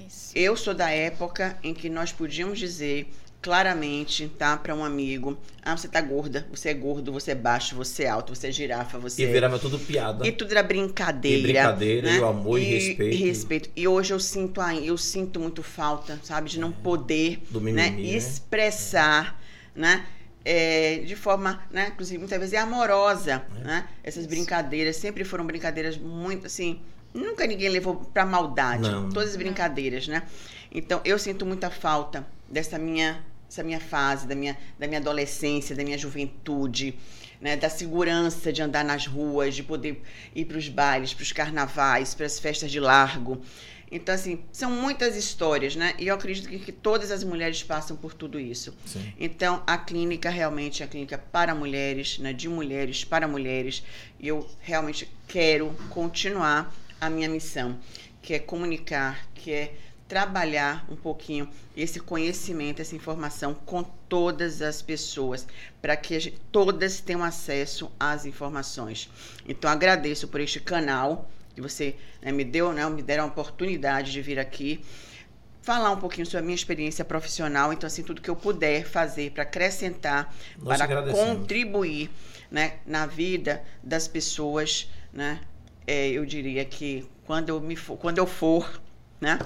[0.08, 0.32] Isso.
[0.36, 3.08] Eu sou da época em que nós podíamos dizer
[3.44, 4.56] claramente, tá?
[4.56, 5.38] Para um amigo.
[5.62, 8.52] Ah, você tá gorda, você é gordo, você é baixo, você é alto, você é
[8.52, 10.26] girafa, você E virava tudo piada.
[10.26, 11.40] E tudo era brincadeira.
[11.40, 12.18] E brincadeira, né?
[12.18, 13.16] e o amor e, e respeito.
[13.16, 13.70] E respeito.
[13.76, 16.50] E hoje eu sinto, eu sinto muito falta, sabe?
[16.50, 16.74] De não é.
[16.82, 17.90] poder Do mimimi, né?
[17.92, 18.02] né?
[18.02, 19.38] expressar,
[19.76, 19.80] é.
[19.80, 20.06] né?
[20.46, 21.90] É, de forma, né?
[21.94, 23.64] Inclusive, muitas vezes é amorosa, é.
[23.64, 23.88] né?
[24.04, 26.80] Essas brincadeiras sempre foram brincadeiras muito, assim...
[27.14, 28.90] Nunca ninguém levou pra maldade.
[28.90, 29.08] Não.
[29.10, 30.24] Todas as brincadeiras, né?
[30.72, 33.24] Então, eu sinto muita falta dessa minha
[33.54, 36.98] essa minha fase, da minha, da minha adolescência, da minha juventude,
[37.40, 40.02] né, da segurança de andar nas ruas, de poder
[40.34, 43.42] ir para os bailes, para os carnavais, para as festas de largo.
[43.92, 45.94] Então, assim, são muitas histórias, né?
[46.00, 48.76] E eu acredito que, que todas as mulheres passam por tudo isso.
[48.88, 49.14] Sim.
[49.20, 52.34] Então, a clínica realmente é a clínica para mulheres, né?
[52.34, 53.84] de mulheres para mulheres.
[54.20, 57.78] E eu realmente quero continuar a minha missão,
[58.20, 59.76] que é comunicar, que é
[60.14, 65.48] trabalhar um pouquinho esse conhecimento, essa informação com todas as pessoas,
[65.82, 69.10] para que gente, todas tenham acesso às informações.
[69.48, 74.12] Então, agradeço por este canal que você né, me deu, né, me deram a oportunidade
[74.12, 74.86] de vir aqui
[75.64, 77.74] falar um pouquinho sobre a minha experiência profissional.
[77.74, 82.12] Então, assim, tudo que eu puder fazer para acrescentar, Nós para contribuir
[82.52, 85.40] né, na vida das pessoas, né,
[85.88, 88.83] é, eu diria que quando eu, me for, quando eu for
[89.24, 89.40] né?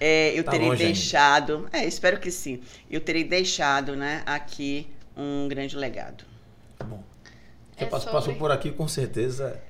[0.00, 2.60] É, eu tá terei deixado, é, espero que sim.
[2.90, 6.24] Eu terei deixado, né, aqui um grande legado.
[6.76, 7.02] Tá bom.
[7.76, 8.26] Você é passou, sobre...
[8.26, 9.60] passou por aqui com certeza.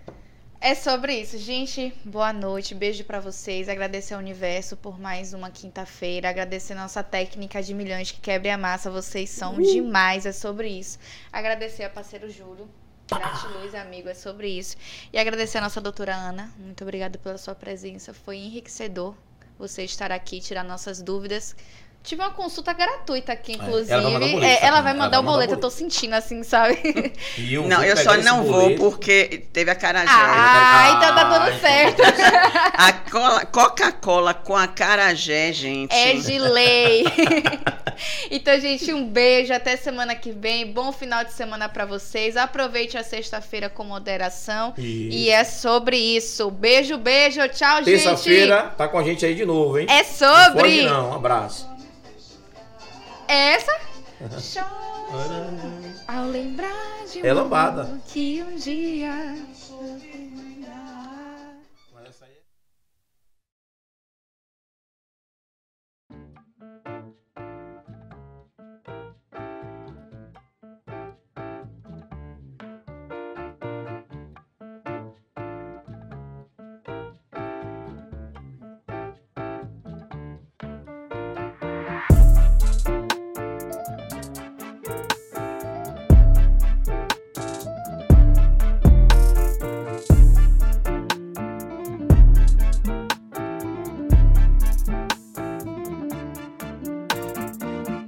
[0.60, 1.92] É sobre isso, gente.
[2.06, 3.68] Boa noite, beijo para vocês.
[3.68, 6.30] Agradecer ao universo por mais uma quinta-feira.
[6.30, 8.90] Agradecer nossa técnica de milhões que quebre a massa.
[8.90, 9.62] Vocês são uh.
[9.62, 10.24] demais.
[10.24, 10.98] É sobre isso.
[11.30, 12.66] Agradecer a parceiro Júlio.
[13.06, 14.76] Gratiluz, amigo, é sobre isso.
[15.12, 16.50] E agradecer a nossa doutora Ana.
[16.58, 18.14] Muito obrigada pela sua presença.
[18.14, 19.14] Foi enriquecedor
[19.58, 21.54] você estar aqui, tirar nossas dúvidas.
[22.04, 23.90] Tive uma consulta gratuita aqui, é, inclusive.
[23.90, 24.44] ela vai mandar o boleto.
[24.44, 26.76] É, ela vai mandar ela o boleto, eu tô sentindo assim, sabe?
[27.50, 30.10] Eu não, eu só não vou porque teve a carajé.
[30.10, 32.02] Ah, ah então tá dando ah, certo.
[32.76, 35.94] a Coca-Cola com a carajé, gente.
[35.94, 37.04] É de lei.
[38.30, 39.52] então, gente, um beijo.
[39.54, 40.70] Até semana que vem.
[40.70, 42.36] Bom final de semana para vocês.
[42.36, 44.74] Aproveite a sexta-feira com moderação.
[44.76, 45.16] Isso.
[45.16, 46.50] E é sobre isso.
[46.50, 47.40] Beijo, beijo.
[47.48, 47.86] Tchau, gente.
[47.86, 49.86] Terça-feira tá com a gente aí de novo, hein?
[49.88, 50.82] É sobre.
[50.82, 51.10] Não, não.
[51.10, 51.73] Um abraço.
[53.34, 53.72] É essa?
[54.40, 54.68] Choro
[56.06, 56.70] ao lembrar
[57.12, 58.00] de um É lambada.
[58.06, 59.34] que um dia